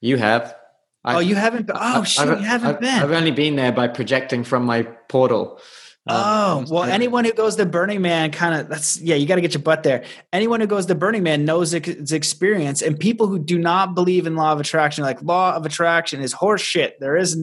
You 0.00 0.16
have. 0.16 0.56
I, 1.04 1.16
oh, 1.16 1.18
you 1.18 1.36
haven't. 1.36 1.70
Oh, 1.72 1.76
I, 1.78 2.02
shit, 2.04 2.28
I've, 2.28 2.40
you 2.40 2.46
haven't 2.46 2.68
I've, 2.68 2.80
been. 2.80 3.02
I've 3.02 3.12
only 3.12 3.30
been 3.30 3.56
there 3.56 3.72
by 3.72 3.88
projecting 3.88 4.42
from 4.42 4.64
my 4.64 4.82
portal. 4.82 5.60
Um, 6.04 6.16
oh 6.16 6.64
well, 6.68 6.82
anyone 6.82 7.24
who 7.24 7.32
goes 7.32 7.54
to 7.56 7.64
Burning 7.64 8.02
Man 8.02 8.32
kind 8.32 8.60
of 8.60 8.68
that's 8.68 9.00
yeah, 9.00 9.14
you 9.14 9.26
got 9.26 9.36
to 9.36 9.40
get 9.40 9.54
your 9.54 9.62
butt 9.62 9.84
there. 9.84 10.02
Anyone 10.32 10.60
who 10.60 10.66
goes 10.66 10.86
to 10.86 10.96
Burning 10.96 11.22
Man 11.22 11.44
knows 11.44 11.72
its 11.74 12.10
experience, 12.10 12.82
and 12.82 12.98
people 12.98 13.28
who 13.28 13.38
do 13.38 13.56
not 13.56 13.94
believe 13.94 14.26
in 14.26 14.34
law 14.34 14.52
of 14.52 14.58
attraction, 14.58 15.04
like 15.04 15.22
law 15.22 15.54
of 15.54 15.64
attraction 15.64 16.20
is 16.20 16.32
horse 16.32 16.60
shit. 16.60 16.98
There 16.98 17.16
is 17.16 17.40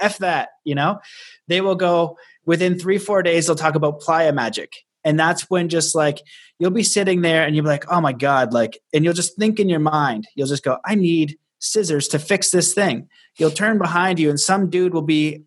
f 0.00 0.18
that, 0.18 0.50
you 0.64 0.74
know. 0.74 1.00
They 1.46 1.62
will 1.62 1.76
go 1.76 2.18
within 2.44 2.78
three 2.78 2.98
four 2.98 3.22
days. 3.22 3.46
They'll 3.46 3.56
talk 3.56 3.74
about 3.74 4.00
playa 4.00 4.34
magic, 4.34 4.74
and 5.02 5.18
that's 5.18 5.48
when 5.48 5.70
just 5.70 5.94
like 5.94 6.20
you'll 6.58 6.70
be 6.70 6.82
sitting 6.82 7.22
there 7.22 7.46
and 7.46 7.56
you'll 7.56 7.64
be 7.64 7.70
like, 7.70 7.90
oh 7.90 8.02
my 8.02 8.12
god, 8.12 8.52
like, 8.52 8.78
and 8.92 9.02
you'll 9.02 9.14
just 9.14 9.38
think 9.38 9.58
in 9.58 9.68
your 9.68 9.80
mind, 9.80 10.26
you'll 10.34 10.48
just 10.48 10.64
go, 10.64 10.76
I 10.84 10.94
need 10.94 11.38
scissors 11.58 12.08
to 12.08 12.18
fix 12.18 12.50
this 12.50 12.74
thing. 12.74 13.08
You'll 13.38 13.50
turn 13.50 13.78
behind 13.78 14.18
you, 14.18 14.28
and 14.28 14.38
some 14.38 14.68
dude 14.68 14.92
will 14.92 15.00
be 15.00 15.44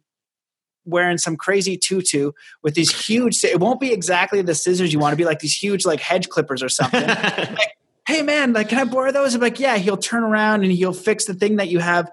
wearing 0.86 1.18
some 1.18 1.36
crazy 1.36 1.78
tutu 1.78 2.32
with 2.64 2.74
these 2.74 3.06
huge 3.06 3.44
it 3.44 3.60
won't 3.60 3.80
be 3.80 3.92
exactly 3.92 4.42
the 4.42 4.56
scissors 4.56 4.92
you 4.92 5.00
want 5.00 5.14
to 5.14 5.18
be 5.18 5.26
like 5.26 5.40
these 5.40 5.56
huge 5.56 5.86
like 5.86 6.00
hedge 6.00 6.30
clippers 6.30 6.64
or 6.64 6.70
something. 6.70 7.02
Like, 7.52 7.78
hey 8.08 8.24
man 8.24 8.52
like 8.52 8.68
can 8.70 8.80
i 8.80 8.84
borrow 8.84 9.12
those? 9.12 9.36
I'm 9.36 9.42
like 9.42 9.60
yeah 9.60 9.78
he'll 9.78 9.96
turn 9.96 10.24
around 10.24 10.64
and 10.64 10.72
he'll 10.72 10.94
fix 10.94 11.26
the 11.26 11.34
thing 11.34 11.58
that 11.58 11.70
you 11.70 11.80
have 11.80 12.12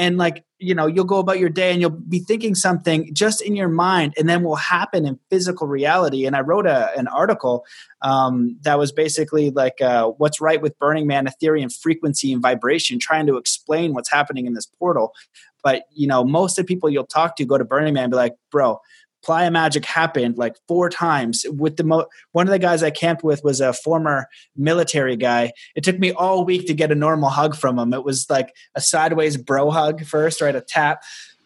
and 0.00 0.16
like 0.16 0.44
you 0.58 0.74
know 0.74 0.86
you'll 0.86 1.04
go 1.04 1.18
about 1.18 1.38
your 1.38 1.50
day 1.50 1.70
and 1.70 1.80
you'll 1.80 1.90
be 1.90 2.20
thinking 2.20 2.54
something 2.54 3.12
just 3.14 3.42
in 3.42 3.54
your 3.54 3.68
mind 3.68 4.14
and 4.16 4.28
then 4.28 4.42
will 4.42 4.56
happen 4.56 5.06
in 5.06 5.18
physical 5.28 5.66
reality. 5.66 6.24
And 6.24 6.34
i 6.34 6.40
wrote 6.40 6.66
a, 6.66 6.90
an 6.98 7.06
article 7.06 7.64
um, 8.00 8.56
that 8.62 8.78
was 8.78 8.92
basically 8.92 9.50
like 9.50 9.80
uh, 9.82 10.08
what's 10.08 10.40
right 10.40 10.60
with 10.60 10.78
burning 10.78 11.06
man 11.06 11.26
ethereum 11.26 11.70
frequency 11.70 12.32
and 12.32 12.40
vibration 12.40 12.98
trying 12.98 13.26
to 13.26 13.36
explain 13.36 13.92
what's 13.92 14.10
happening 14.10 14.46
in 14.46 14.54
this 14.54 14.66
portal. 14.66 15.12
But 15.62 15.82
you 15.92 16.06
know, 16.06 16.24
most 16.24 16.58
of 16.58 16.64
the 16.64 16.68
people 16.68 16.88
you'll 16.88 17.06
talk 17.06 17.36
to 17.36 17.44
go 17.44 17.58
to 17.58 17.64
Burning 17.64 17.92
Man 17.92 18.04
and 18.04 18.10
be 18.10 18.16
like, 18.16 18.34
bro, 18.50 18.80
Playa 19.22 19.50
Magic 19.50 19.84
happened 19.84 20.38
like 20.38 20.56
four 20.66 20.88
times. 20.88 21.44
With 21.48 21.76
the 21.76 21.84
mo- 21.84 22.06
one 22.32 22.46
of 22.46 22.52
the 22.52 22.58
guys 22.58 22.82
I 22.82 22.90
camped 22.90 23.22
with 23.22 23.44
was 23.44 23.60
a 23.60 23.72
former 23.72 24.26
military 24.56 25.16
guy. 25.16 25.52
It 25.74 25.84
took 25.84 25.98
me 25.98 26.12
all 26.12 26.44
week 26.44 26.66
to 26.66 26.74
get 26.74 26.92
a 26.92 26.94
normal 26.94 27.28
hug 27.30 27.56
from 27.56 27.78
him. 27.78 27.92
It 27.92 28.04
was 28.04 28.26
like 28.30 28.54
a 28.74 28.80
sideways 28.80 29.36
bro 29.36 29.70
hug 29.70 30.04
first, 30.04 30.40
right? 30.40 30.54
A 30.54 30.60
tap. 30.60 31.02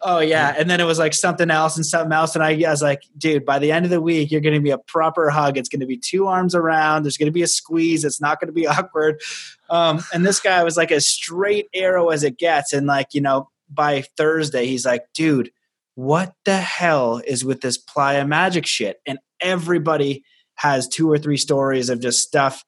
Oh 0.07 0.19
yeah, 0.19 0.55
and 0.59 0.69
then 0.69 0.81
it 0.81 0.85
was 0.85 0.99
like 0.99 1.15
something 1.15 1.51
else 1.51 1.77
and 1.77 1.87
something 1.87 2.13
else, 2.13 2.35
and 2.35 2.45
I, 2.45 2.51
I 2.63 2.71
was 2.71 2.83
like, 2.83 3.05
dude, 3.17 3.47
by 3.47 3.59
the 3.59 3.73
end 3.73 3.87
of 3.87 3.91
the 3.91 4.03
week, 4.03 4.31
you're 4.31 4.43
going 4.43 4.55
to 4.55 4.61
be 4.61 4.71
a 4.71 4.77
proper 4.77 5.31
hug. 5.31 5.57
It's 5.57 5.71
going 5.71 5.81
to 5.81 5.87
be 5.87 5.97
two 5.97 6.27
arms 6.27 6.55
around. 6.55 7.05
There's 7.05 7.17
going 7.17 7.29
to 7.29 7.33
be 7.33 7.43
a 7.43 7.47
squeeze. 7.47 8.05
It's 8.05 8.21
not 8.21 8.39
going 8.39 8.49
to 8.49 8.53
be 8.53 8.67
awkward. 8.67 9.23
Um, 9.71 10.05
and 10.13 10.27
this 10.27 10.41
guy 10.41 10.63
was 10.63 10.77
like 10.77 10.93
as 10.93 11.09
straight 11.09 11.69
arrow 11.73 12.11
as 12.11 12.23
it 12.23 12.37
gets, 12.37 12.75
and 12.75 12.87
like 12.87 13.15
you 13.15 13.23
know, 13.23 13.49
by 13.71 14.03
Thursday, 14.19 14.67
he's 14.67 14.85
like, 14.85 15.07
dude, 15.15 15.51
what 15.95 16.35
the 16.45 16.57
hell 16.57 17.21
is 17.25 17.45
with 17.45 17.61
this 17.61 17.79
playa 17.79 18.27
magic 18.27 18.67
shit? 18.67 18.99
And 19.07 19.19
everybody 19.41 20.25
has 20.57 20.89
two 20.89 21.11
or 21.11 21.19
three 21.19 21.37
stories 21.37 21.91
of 21.91 22.01
just 22.01 22.21
stuff 22.21 22.65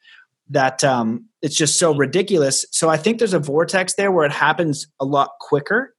that 0.50 0.84
um, 0.84 1.26
it's 1.42 1.56
just 1.56 1.78
so 1.78 1.94
ridiculous. 1.94 2.64
So 2.70 2.88
I 2.88 2.96
think 2.96 3.18
there's 3.18 3.34
a 3.34 3.38
vortex 3.38 3.94
there 3.94 4.12
where 4.12 4.26
it 4.26 4.32
happens 4.32 4.86
a 5.00 5.04
lot 5.04 5.30
quicker. 5.40 5.94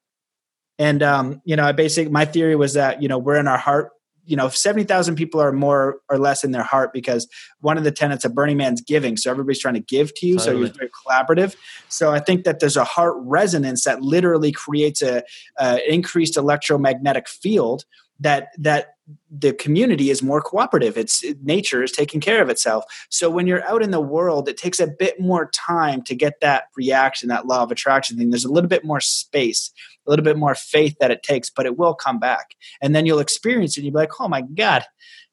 And 0.79 1.03
um, 1.03 1.41
you 1.43 1.55
know, 1.55 1.63
I 1.63 1.71
basically 1.71 2.11
my 2.11 2.25
theory 2.25 2.55
was 2.55 2.73
that 2.73 3.01
you 3.01 3.07
know 3.07 3.17
we're 3.17 3.39
in 3.39 3.47
our 3.47 3.57
heart 3.57 3.91
you 4.27 4.35
know, 4.35 4.49
70,000 4.49 5.15
people 5.15 5.41
are 5.41 5.51
more 5.51 6.01
or 6.09 6.19
less 6.19 6.43
in 6.43 6.51
their 6.51 6.63
heart 6.63 6.91
because 6.93 7.27
one 7.61 7.77
of 7.77 7.83
the 7.83 7.91
tenets 7.91 8.25
of 8.25 8.35
Burning 8.35 8.57
Man's 8.57 8.81
giving. 8.81 9.17
So 9.17 9.31
everybody's 9.31 9.59
trying 9.59 9.75
to 9.75 9.79
give 9.79 10.13
to 10.15 10.27
you. 10.27 10.37
Totally. 10.37 10.55
So 10.55 10.59
you're 10.59 10.73
very 10.73 10.89
collaborative. 10.89 11.55
So 11.87 12.11
I 12.11 12.19
think 12.19 12.43
that 12.43 12.59
there's 12.59 12.77
a 12.77 12.83
heart 12.83 13.15
resonance 13.19 13.85
that 13.85 14.01
literally 14.01 14.51
creates 14.51 15.01
a, 15.01 15.23
a 15.57 15.79
increased 15.91 16.35
electromagnetic 16.37 17.27
field 17.29 17.85
that 18.19 18.49
that 18.57 18.96
the 19.29 19.53
community 19.53 20.09
is 20.09 20.21
more 20.21 20.41
cooperative. 20.41 20.97
It's 20.97 21.23
nature 21.41 21.83
is 21.83 21.91
taking 21.91 22.19
care 22.19 22.41
of 22.41 22.49
itself. 22.49 22.83
So 23.09 23.29
when 23.29 23.47
you're 23.47 23.65
out 23.65 23.81
in 23.81 23.91
the 23.91 24.01
world 24.01 24.49
it 24.49 24.57
takes 24.57 24.79
a 24.79 24.87
bit 24.87 25.19
more 25.19 25.49
time 25.53 26.01
to 26.03 26.15
get 26.15 26.39
that 26.41 26.65
reaction 26.75 27.29
that 27.29 27.45
law 27.45 27.63
of 27.63 27.71
attraction 27.71 28.17
thing. 28.17 28.29
There's 28.29 28.45
a 28.45 28.51
little 28.51 28.69
bit 28.69 28.83
more 28.83 29.01
space 29.01 29.71
a 30.05 30.09
little 30.09 30.23
bit 30.23 30.37
more 30.37 30.55
faith 30.55 30.95
that 30.99 31.11
it 31.11 31.23
takes 31.23 31.49
but 31.49 31.65
it 31.65 31.77
will 31.77 31.93
come 31.93 32.19
back. 32.19 32.55
And 32.81 32.95
then 32.95 33.05
you'll 33.05 33.19
experience 33.19 33.77
it 33.77 33.81
and 33.81 33.85
you'll 33.85 33.93
be 33.93 33.99
like 33.99 34.19
oh 34.19 34.27
my 34.27 34.41
god. 34.41 34.83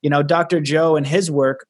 You 0.03 0.11
know 0.11 0.23
dr 0.23 0.61
joe 0.61 0.97
and 0.97 1.07
his 1.07 1.31
work 1.31 1.67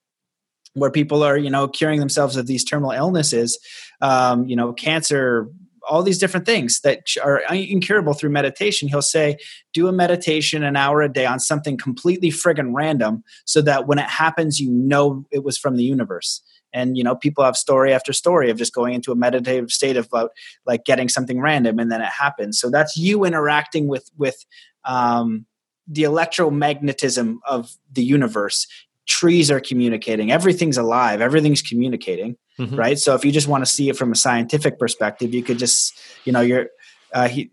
where 0.74 0.90
people 0.90 1.22
are 1.22 1.36
you 1.36 1.50
know 1.50 1.68
curing 1.68 2.00
themselves 2.00 2.36
of 2.36 2.46
these 2.46 2.64
terminal 2.64 2.90
illnesses 2.90 3.58
um, 4.00 4.46
you 4.46 4.56
know 4.56 4.72
cancer 4.72 5.48
all 5.88 6.02
these 6.02 6.18
different 6.18 6.46
things 6.46 6.80
that 6.80 7.02
are 7.22 7.42
incurable 7.52 8.14
through 8.14 8.30
meditation. 8.30 8.88
He'll 8.88 9.02
say, 9.02 9.36
do 9.72 9.88
a 9.88 9.92
meditation 9.92 10.62
an 10.62 10.76
hour 10.76 11.02
a 11.02 11.12
day 11.12 11.26
on 11.26 11.40
something 11.40 11.76
completely 11.76 12.30
friggin' 12.30 12.72
random 12.74 13.24
so 13.44 13.62
that 13.62 13.86
when 13.86 13.98
it 13.98 14.08
happens, 14.08 14.60
you 14.60 14.70
know 14.70 15.24
it 15.30 15.44
was 15.44 15.58
from 15.58 15.76
the 15.76 15.84
universe. 15.84 16.42
And, 16.72 16.96
you 16.96 17.04
know, 17.04 17.14
people 17.14 17.44
have 17.44 17.56
story 17.56 17.92
after 17.92 18.12
story 18.12 18.50
of 18.50 18.58
just 18.58 18.74
going 18.74 18.94
into 18.94 19.12
a 19.12 19.16
meditative 19.16 19.70
state 19.70 19.96
of 19.96 20.06
about 20.06 20.32
like 20.66 20.84
getting 20.84 21.08
something 21.08 21.40
random 21.40 21.78
and 21.78 21.90
then 21.90 22.00
it 22.00 22.06
happens. 22.06 22.58
So 22.58 22.68
that's 22.68 22.96
you 22.96 23.24
interacting 23.24 23.86
with, 23.86 24.10
with, 24.16 24.44
um, 24.84 25.46
the 25.86 26.02
electromagnetism 26.02 27.38
of 27.46 27.76
the 27.92 28.02
universe 28.02 28.66
trees 29.06 29.50
are 29.50 29.60
communicating 29.60 30.30
everything's 30.30 30.78
alive 30.78 31.20
everything's 31.20 31.62
communicating 31.62 32.36
mm-hmm. 32.58 32.76
right 32.76 32.98
so 32.98 33.14
if 33.14 33.24
you 33.24 33.32
just 33.32 33.48
want 33.48 33.64
to 33.64 33.70
see 33.70 33.88
it 33.88 33.96
from 33.96 34.12
a 34.12 34.16
scientific 34.16 34.78
perspective 34.78 35.34
you 35.34 35.42
could 35.42 35.58
just 35.58 35.98
you 36.24 36.32
know 36.32 36.40
your 36.40 36.66
uh, 37.12 37.28
he 37.28 37.50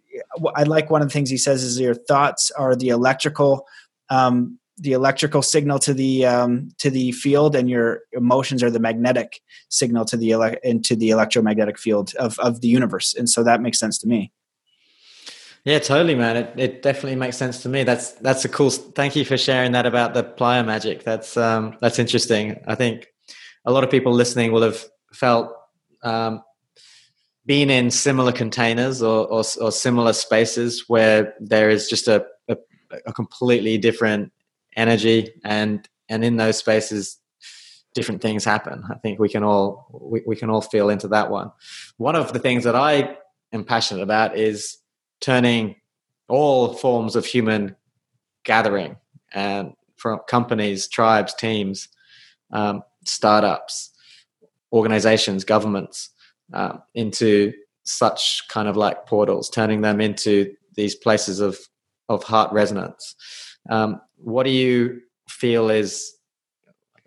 i 0.55 0.63
like 0.63 0.89
one 0.89 1.01
of 1.01 1.07
the 1.07 1.13
things 1.13 1.29
he 1.29 1.37
says 1.37 1.63
is 1.63 1.79
your 1.79 1.95
thoughts 1.95 2.51
are 2.51 2.75
the 2.75 2.89
electrical 2.89 3.65
um, 4.09 4.59
the 4.81 4.93
electrical 4.93 5.43
signal 5.43 5.77
to 5.79 5.93
the 5.93 6.25
um, 6.25 6.69
to 6.79 6.89
the 6.89 7.11
field, 7.11 7.55
and 7.55 7.69
your 7.69 8.01
emotions 8.13 8.63
are 8.63 8.71
the 8.71 8.79
magnetic 8.79 9.39
signal 9.69 10.05
to 10.05 10.17
the 10.17 10.31
ele- 10.31 10.55
into 10.63 10.95
the 10.95 11.11
electromagnetic 11.11 11.77
field 11.77 12.13
of 12.15 12.37
of 12.39 12.61
the 12.61 12.67
universe. 12.67 13.13
And 13.13 13.29
so 13.29 13.43
that 13.43 13.61
makes 13.61 13.79
sense 13.79 13.97
to 13.99 14.07
me. 14.07 14.31
Yeah, 15.63 15.77
totally, 15.79 16.15
man. 16.15 16.37
It, 16.37 16.53
it 16.57 16.81
definitely 16.81 17.17
makes 17.17 17.37
sense 17.37 17.61
to 17.63 17.69
me. 17.69 17.83
That's 17.83 18.13
that's 18.13 18.45
a 18.45 18.49
cool. 18.49 18.71
Thank 18.71 19.15
you 19.15 19.23
for 19.23 19.37
sharing 19.37 19.73
that 19.73 19.85
about 19.85 20.13
the 20.15 20.23
playa 20.23 20.63
magic. 20.63 21.03
That's 21.03 21.37
um, 21.37 21.77
that's 21.81 21.99
interesting. 21.99 22.59
I 22.67 22.75
think 22.75 23.07
a 23.65 23.71
lot 23.71 23.83
of 23.83 23.91
people 23.91 24.11
listening 24.11 24.51
will 24.51 24.63
have 24.63 24.83
felt 25.13 25.53
um, 26.03 26.41
been 27.45 27.69
in 27.69 27.91
similar 27.91 28.31
containers 28.31 29.01
or, 29.01 29.27
or, 29.27 29.43
or 29.59 29.71
similar 29.71 30.13
spaces 30.13 30.85
where 30.87 31.33
there 31.39 31.69
is 31.69 31.89
just 31.89 32.07
a, 32.07 32.25
a, 32.47 32.57
a 33.05 33.13
completely 33.13 33.77
different 33.77 34.31
energy 34.77 35.29
and 35.43 35.87
and 36.07 36.23
in 36.23 36.37
those 36.37 36.57
spaces 36.57 37.17
different 37.93 38.21
things 38.21 38.45
happen 38.45 38.83
i 38.89 38.95
think 38.99 39.19
we 39.19 39.27
can 39.27 39.43
all 39.43 39.89
we, 40.01 40.21
we 40.25 40.35
can 40.35 40.49
all 40.49 40.61
feel 40.61 40.89
into 40.89 41.09
that 41.09 41.29
one 41.29 41.51
one 41.97 42.15
of 42.15 42.31
the 42.31 42.39
things 42.39 42.63
that 42.63 42.75
i 42.75 43.17
am 43.51 43.65
passionate 43.65 44.01
about 44.01 44.37
is 44.37 44.77
turning 45.21 45.75
all 46.27 46.73
forms 46.73 47.15
of 47.15 47.25
human 47.25 47.75
gathering 48.43 48.97
and 49.33 49.73
from 49.97 50.19
companies 50.27 50.87
tribes 50.87 51.33
teams 51.33 51.87
um, 52.51 52.81
startups 53.05 53.91
organizations 54.73 55.43
governments 55.43 56.09
um, 56.53 56.81
into 56.95 57.53
such 57.83 58.43
kind 58.49 58.67
of 58.67 58.77
like 58.77 59.05
portals 59.05 59.49
turning 59.49 59.81
them 59.81 60.01
into 60.01 60.53
these 60.75 60.95
places 60.95 61.39
of 61.39 61.57
of 62.09 62.23
heart 62.23 62.51
resonance. 62.51 63.15
Um, 63.69 64.01
what 64.17 64.43
do 64.43 64.51
you 64.51 65.01
feel 65.29 65.69
is 65.69 66.13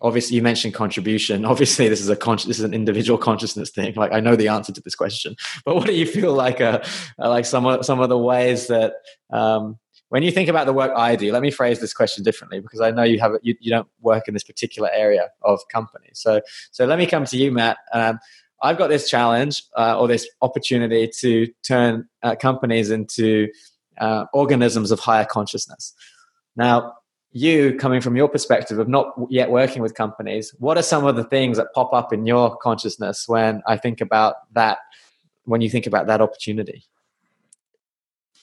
obviously 0.01 0.37
you 0.37 0.43
mentioned 0.43 0.75
contribution. 0.75 1.45
Obviously 1.55 1.89
this 1.89 2.01
is 2.01 2.09
a 2.09 2.17
con- 2.17 2.37
this 2.37 2.59
is 2.59 2.65
an 2.65 2.75
individual 2.75 3.19
consciousness 3.19 3.71
thing. 3.71 3.95
Like 3.95 4.13
i 4.13 4.21
know 4.21 4.37
the 4.37 4.49
answer 4.49 4.73
to 4.73 4.81
this 4.81 4.95
question 4.95 5.37
but 5.65 5.75
what 5.75 5.87
do 5.87 5.95
you 5.95 6.07
feel 6.07 6.33
like 6.33 6.61
uh, 6.61 6.83
like 7.19 7.47
some 7.47 7.67
of 7.67 7.85
some 7.85 8.01
of 8.01 8.09
the 8.09 8.19
ways 8.19 8.67
that 8.69 8.95
um, 9.31 9.79
when 10.09 10.23
you 10.23 10.31
think 10.31 10.49
about 10.49 10.67
the 10.67 10.73
work 10.73 10.93
i 10.97 11.17
do 11.17 11.33
let 11.33 11.43
me 11.43 11.51
phrase 11.51 11.81
this 11.81 11.95
question 11.95 12.23
differently 12.23 12.61
because 12.61 12.81
i 12.81 12.91
know 12.91 13.03
you 13.03 13.19
have 13.19 13.33
you, 13.43 13.55
you 13.61 13.71
don't 13.71 13.89
work 14.01 14.29
in 14.29 14.35
this 14.35 14.45
particular 14.45 14.91
area 14.93 15.31
of 15.43 15.61
company. 15.73 16.11
So 16.13 16.41
so 16.71 16.85
let 16.85 16.99
me 16.99 17.07
come 17.07 17.25
to 17.27 17.37
you 17.37 17.51
matt. 17.53 17.79
Um, 17.93 18.19
i've 18.63 18.79
got 18.79 18.89
this 18.89 19.09
challenge 19.09 19.63
uh, 19.77 19.99
or 19.99 20.09
this 20.09 20.29
opportunity 20.43 21.09
to 21.21 21.47
turn 21.63 22.09
uh, 22.23 22.35
companies 22.37 22.91
into 22.91 23.49
uh, 23.99 24.25
organisms 24.33 24.91
of 24.91 25.01
higher 25.01 25.25
consciousness. 25.25 25.95
Now, 26.57 26.95
you 27.35 27.75
coming 27.75 28.01
from 28.01 28.17
your 28.17 28.29
perspective 28.29 28.79
of 28.79 28.89
not 28.89 29.13
yet 29.29 29.51
working 29.51 29.83
with 29.83 29.95
companies, 29.95 30.55
what 30.61 30.79
are 30.79 30.83
some 30.83 31.05
of 31.05 31.17
the 31.17 31.25
things 31.25 31.57
that 31.57 31.67
pop 31.75 31.93
up 31.93 32.13
in 32.13 32.27
your 32.27 32.57
consciousness 32.57 33.27
when 33.27 33.61
I 33.67 33.77
think 33.77 34.01
about 34.01 34.37
that, 34.53 34.79
when 35.45 35.61
you 35.61 35.69
think 35.69 35.87
about 35.87 36.07
that 36.07 36.21
opportunity? 36.21 36.85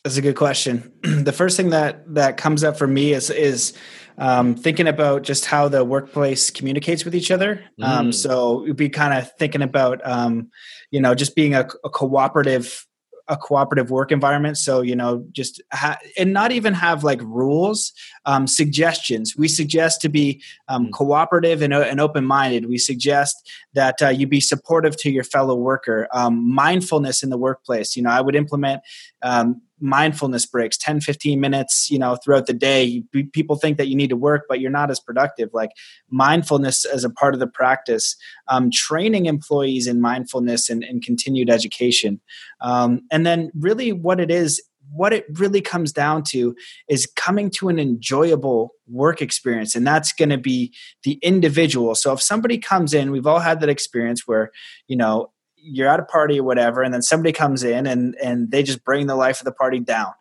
That's 0.03 0.17
a 0.17 0.21
good 0.21 0.35
question. 0.35 0.91
the 1.03 1.31
first 1.31 1.55
thing 1.55 1.69
that 1.69 2.13
that 2.15 2.35
comes 2.35 2.65
up 2.65 2.77
for 2.77 2.87
me 2.87 3.13
is 3.13 3.29
is 3.29 3.73
um, 4.17 4.55
thinking 4.55 4.87
about 4.87 5.23
just 5.23 5.45
how 5.45 5.69
the 5.69 5.85
workplace 5.85 6.49
communicates 6.49 7.05
with 7.05 7.15
each 7.15 7.31
other. 7.31 7.63
Um, 7.81 8.09
mm. 8.09 8.13
So 8.13 8.63
we'd 8.63 8.75
be 8.75 8.89
kind 8.89 9.13
of 9.13 9.31
thinking 9.37 9.61
about 9.61 10.01
um, 10.03 10.49
you 10.89 10.99
know 10.99 11.15
just 11.15 11.33
being 11.33 11.55
a, 11.55 11.67
a 11.85 11.89
cooperative 11.89 12.85
a 13.31 13.37
cooperative 13.37 13.89
work 13.89 14.11
environment. 14.11 14.57
So 14.57 14.81
you 14.81 14.95
know 14.95 15.25
just 15.31 15.61
ha- 15.73 15.97
and 16.17 16.33
not 16.33 16.51
even 16.51 16.73
have 16.75 17.03
like 17.03 17.21
rules 17.23 17.93
um, 18.25 18.45
suggestions. 18.45 19.35
We 19.35 19.47
suggest 19.47 20.01
to 20.01 20.09
be 20.09 20.43
um, 20.67 20.87
mm. 20.87 20.91
cooperative 20.91 21.63
and, 21.63 21.73
and 21.73 21.99
open-minded. 21.99 22.67
We 22.67 22.77
suggest 22.77 23.49
that 23.73 24.01
uh, 24.01 24.09
you 24.09 24.27
be 24.27 24.41
supportive 24.41 24.95
to 24.97 25.09
your 25.09 25.23
fellow 25.23 25.55
worker. 25.55 26.07
Um, 26.13 26.53
mindfulness 26.53 27.23
in 27.23 27.29
the 27.29 27.37
workplace. 27.37 27.95
You 27.95 28.03
know 28.03 28.11
i 28.11 28.21
would 28.21 28.35
implement 28.35 28.81
um, 29.23 29.61
mindfulness 29.81 30.45
breaks 30.45 30.77
10 30.77 31.01
15 31.01 31.39
minutes 31.39 31.89
you 31.89 31.97
know 31.97 32.15
throughout 32.15 32.45
the 32.45 32.53
day 32.53 33.03
people 33.33 33.55
think 33.55 33.77
that 33.77 33.87
you 33.87 33.95
need 33.95 34.09
to 34.09 34.15
work 34.15 34.45
but 34.47 34.59
you're 34.59 34.71
not 34.71 34.91
as 34.91 34.99
productive. 34.99 35.49
Like 35.53 35.71
mindfulness 36.09 36.85
as 36.85 37.03
a 37.03 37.09
part 37.09 37.33
of 37.33 37.39
the 37.39 37.47
practice 37.47 38.15
um, 38.47 38.69
training 38.71 39.25
employees 39.25 39.87
in 39.87 40.01
mindfulness 40.01 40.69
and, 40.69 40.83
and 40.83 41.03
continued 41.03 41.49
education. 41.49 42.21
Um, 42.61 43.01
and 43.11 43.25
then 43.25 43.51
really 43.55 43.91
what 43.91 44.19
it 44.19 44.31
is 44.31 44.61
what 44.93 45.13
it 45.13 45.25
really 45.39 45.61
comes 45.61 45.93
down 45.93 46.21
to 46.21 46.53
is 46.89 47.09
coming 47.15 47.49
to 47.49 47.69
an 47.69 47.79
enjoyable 47.79 48.71
work 48.87 49.21
experience 49.21 49.73
and 49.73 49.87
that's 49.87 50.11
going 50.11 50.29
to 50.29 50.37
be 50.37 50.73
the 51.03 51.13
individual. 51.21 51.95
So 51.95 52.11
if 52.11 52.21
somebody 52.21 52.57
comes 52.57 52.93
in 52.93 53.11
we've 53.11 53.27
all 53.27 53.39
had 53.39 53.61
that 53.61 53.69
experience 53.69 54.27
where 54.27 54.51
you 54.87 54.97
know 54.97 55.31
you're 55.61 55.87
at 55.87 55.99
a 55.99 56.05
party 56.05 56.39
or 56.39 56.43
whatever, 56.43 56.81
and 56.81 56.93
then 56.93 57.01
somebody 57.01 57.31
comes 57.31 57.63
in 57.63 57.87
and 57.87 58.15
and 58.21 58.51
they 58.51 58.63
just 58.63 58.83
bring 58.83 59.07
the 59.07 59.15
life 59.15 59.39
of 59.39 59.45
the 59.45 59.51
party 59.51 59.79
down. 59.79 60.13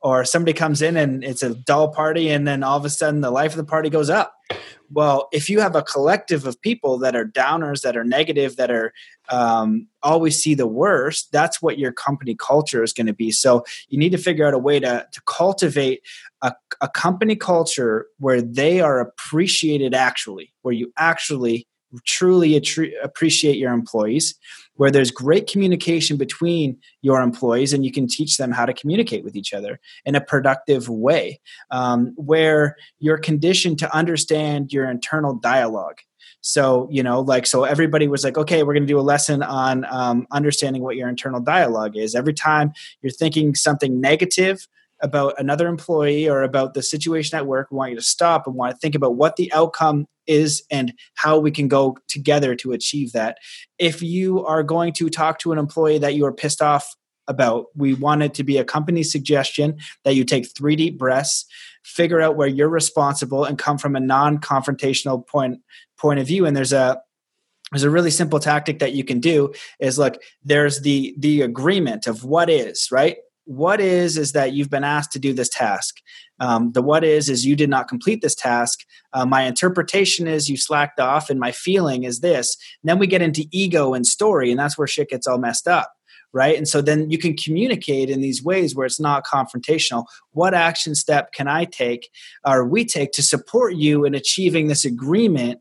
Or 0.00 0.24
somebody 0.26 0.52
comes 0.52 0.82
in 0.82 0.98
and 0.98 1.24
it's 1.24 1.42
a 1.42 1.54
dull 1.54 1.88
party, 1.88 2.28
and 2.28 2.46
then 2.46 2.62
all 2.62 2.76
of 2.76 2.84
a 2.84 2.90
sudden 2.90 3.22
the 3.22 3.30
life 3.30 3.52
of 3.52 3.56
the 3.56 3.64
party 3.64 3.88
goes 3.88 4.10
up. 4.10 4.34
Well, 4.90 5.28
if 5.32 5.48
you 5.48 5.60
have 5.60 5.74
a 5.74 5.82
collective 5.82 6.46
of 6.46 6.60
people 6.60 6.98
that 6.98 7.16
are 7.16 7.24
downers, 7.24 7.80
that 7.82 7.96
are 7.96 8.04
negative, 8.04 8.56
that 8.56 8.70
are 8.70 8.92
um, 9.30 9.88
always 10.02 10.40
see 10.42 10.54
the 10.54 10.66
worst, 10.66 11.32
that's 11.32 11.62
what 11.62 11.78
your 11.78 11.90
company 11.90 12.36
culture 12.38 12.82
is 12.82 12.92
going 12.92 13.06
to 13.06 13.14
be. 13.14 13.30
So 13.30 13.64
you 13.88 13.98
need 13.98 14.12
to 14.12 14.18
figure 14.18 14.46
out 14.46 14.52
a 14.52 14.58
way 14.58 14.78
to, 14.78 15.06
to 15.10 15.22
cultivate 15.26 16.02
a, 16.42 16.52
a 16.82 16.88
company 16.88 17.34
culture 17.34 18.06
where 18.18 18.42
they 18.42 18.80
are 18.80 19.00
appreciated 19.00 19.94
actually, 19.94 20.52
where 20.60 20.74
you 20.74 20.92
actually 20.98 21.66
truly 22.04 22.60
appreciate 23.02 23.56
your 23.56 23.72
employees 23.72 24.34
where 24.76 24.90
there's 24.90 25.10
great 25.10 25.46
communication 25.46 26.16
between 26.16 26.76
your 27.02 27.20
employees 27.20 27.72
and 27.72 27.84
you 27.84 27.92
can 27.92 28.08
teach 28.08 28.36
them 28.36 28.50
how 28.50 28.66
to 28.66 28.72
communicate 28.72 29.24
with 29.24 29.36
each 29.36 29.52
other 29.52 29.78
in 30.04 30.14
a 30.14 30.20
productive 30.20 30.88
way, 30.88 31.40
um, 31.70 32.12
where 32.16 32.76
you're 32.98 33.18
conditioned 33.18 33.78
to 33.78 33.94
understand 33.94 34.72
your 34.72 34.90
internal 34.90 35.34
dialogue. 35.34 35.98
So, 36.40 36.88
you 36.90 37.02
know, 37.02 37.20
like, 37.20 37.46
so 37.46 37.64
everybody 37.64 38.06
was 38.06 38.24
like, 38.24 38.36
okay, 38.36 38.62
we're 38.62 38.74
going 38.74 38.82
to 38.82 38.92
do 38.92 38.98
a 38.98 39.00
lesson 39.00 39.42
on 39.42 39.86
um, 39.88 40.26
understanding 40.30 40.82
what 40.82 40.96
your 40.96 41.08
internal 41.08 41.40
dialogue 41.40 41.96
is. 41.96 42.14
Every 42.14 42.34
time 42.34 42.72
you're 43.00 43.12
thinking 43.12 43.54
something 43.54 44.00
negative, 44.00 44.66
about 45.00 45.34
another 45.38 45.68
employee 45.68 46.28
or 46.28 46.42
about 46.42 46.72
the 46.72 46.82
situation 46.82 47.36
at 47.36 47.46
work, 47.46 47.70
we 47.70 47.76
want 47.76 47.90
you 47.90 47.96
to 47.96 48.02
stop 48.02 48.46
and 48.46 48.56
want 48.56 48.72
to 48.72 48.78
think 48.78 48.94
about 48.94 49.16
what 49.16 49.36
the 49.36 49.52
outcome 49.52 50.06
is 50.26 50.62
and 50.70 50.92
how 51.14 51.38
we 51.38 51.50
can 51.50 51.68
go 51.68 51.96
together 52.08 52.54
to 52.56 52.72
achieve 52.72 53.12
that. 53.12 53.38
If 53.78 54.02
you 54.02 54.44
are 54.44 54.62
going 54.62 54.92
to 54.94 55.08
talk 55.08 55.38
to 55.40 55.52
an 55.52 55.58
employee 55.58 55.98
that 55.98 56.14
you 56.14 56.24
are 56.26 56.32
pissed 56.32 56.62
off 56.62 56.94
about, 57.26 57.66
we 57.74 57.94
want 57.94 58.22
it 58.22 58.34
to 58.34 58.44
be 58.44 58.58
a 58.58 58.64
company 58.64 59.02
suggestion 59.02 59.78
that 60.04 60.14
you 60.14 60.24
take 60.24 60.46
three 60.54 60.76
deep 60.76 60.98
breaths, 60.98 61.46
figure 61.82 62.20
out 62.20 62.36
where 62.36 62.48
you're 62.48 62.68
responsible, 62.68 63.44
and 63.44 63.58
come 63.58 63.78
from 63.78 63.96
a 63.96 64.00
non-confrontational 64.00 65.26
point 65.26 65.60
point 65.98 66.20
of 66.20 66.26
view. 66.26 66.46
And 66.46 66.56
there's 66.56 66.72
a 66.72 67.00
there's 67.72 67.82
a 67.82 67.90
really 67.90 68.10
simple 68.10 68.38
tactic 68.38 68.78
that 68.78 68.92
you 68.92 69.04
can 69.04 69.20
do 69.20 69.52
is 69.80 69.98
look 69.98 70.22
there's 70.44 70.82
the 70.82 71.14
the 71.18 71.42
agreement 71.42 72.06
of 72.06 72.22
what 72.22 72.48
is 72.48 72.88
right 72.92 73.16
what 73.46 73.80
is 73.80 74.16
is 74.16 74.32
that 74.32 74.52
you've 74.52 74.70
been 74.70 74.84
asked 74.84 75.12
to 75.12 75.18
do 75.18 75.32
this 75.32 75.48
task 75.48 75.96
um, 76.40 76.72
the 76.72 76.82
what 76.82 77.04
is 77.04 77.28
is 77.28 77.46
you 77.46 77.56
did 77.56 77.70
not 77.70 77.88
complete 77.88 78.22
this 78.22 78.34
task. 78.34 78.80
Uh, 79.12 79.24
my 79.24 79.42
interpretation 79.42 80.26
is 80.26 80.48
you 80.48 80.56
slacked 80.56 81.00
off 81.00 81.30
and 81.30 81.38
my 81.38 81.52
feeling 81.52 82.04
is 82.04 82.20
this. 82.20 82.56
And 82.82 82.88
then 82.88 82.98
we 82.98 83.06
get 83.06 83.22
into 83.22 83.46
ego 83.50 83.94
and 83.94 84.06
story 84.06 84.50
and 84.50 84.58
that's 84.58 84.76
where 84.76 84.86
shit 84.86 85.10
gets 85.10 85.26
all 85.26 85.38
messed 85.38 85.68
up 85.68 85.92
right? 86.34 86.56
And 86.56 86.66
so 86.66 86.82
then 86.82 87.10
you 87.10 87.16
can 87.16 87.36
communicate 87.36 88.10
in 88.10 88.20
these 88.20 88.42
ways 88.42 88.74
where 88.74 88.84
it's 88.84 89.00
not 89.00 89.24
confrontational. 89.24 90.04
What 90.32 90.52
action 90.52 90.96
step 90.96 91.32
can 91.32 91.46
i 91.46 91.64
take 91.64 92.10
or 92.44 92.66
we 92.66 92.84
take 92.84 93.12
to 93.12 93.22
support 93.22 93.76
you 93.76 94.04
in 94.04 94.14
achieving 94.14 94.66
this 94.66 94.84
agreement 94.84 95.60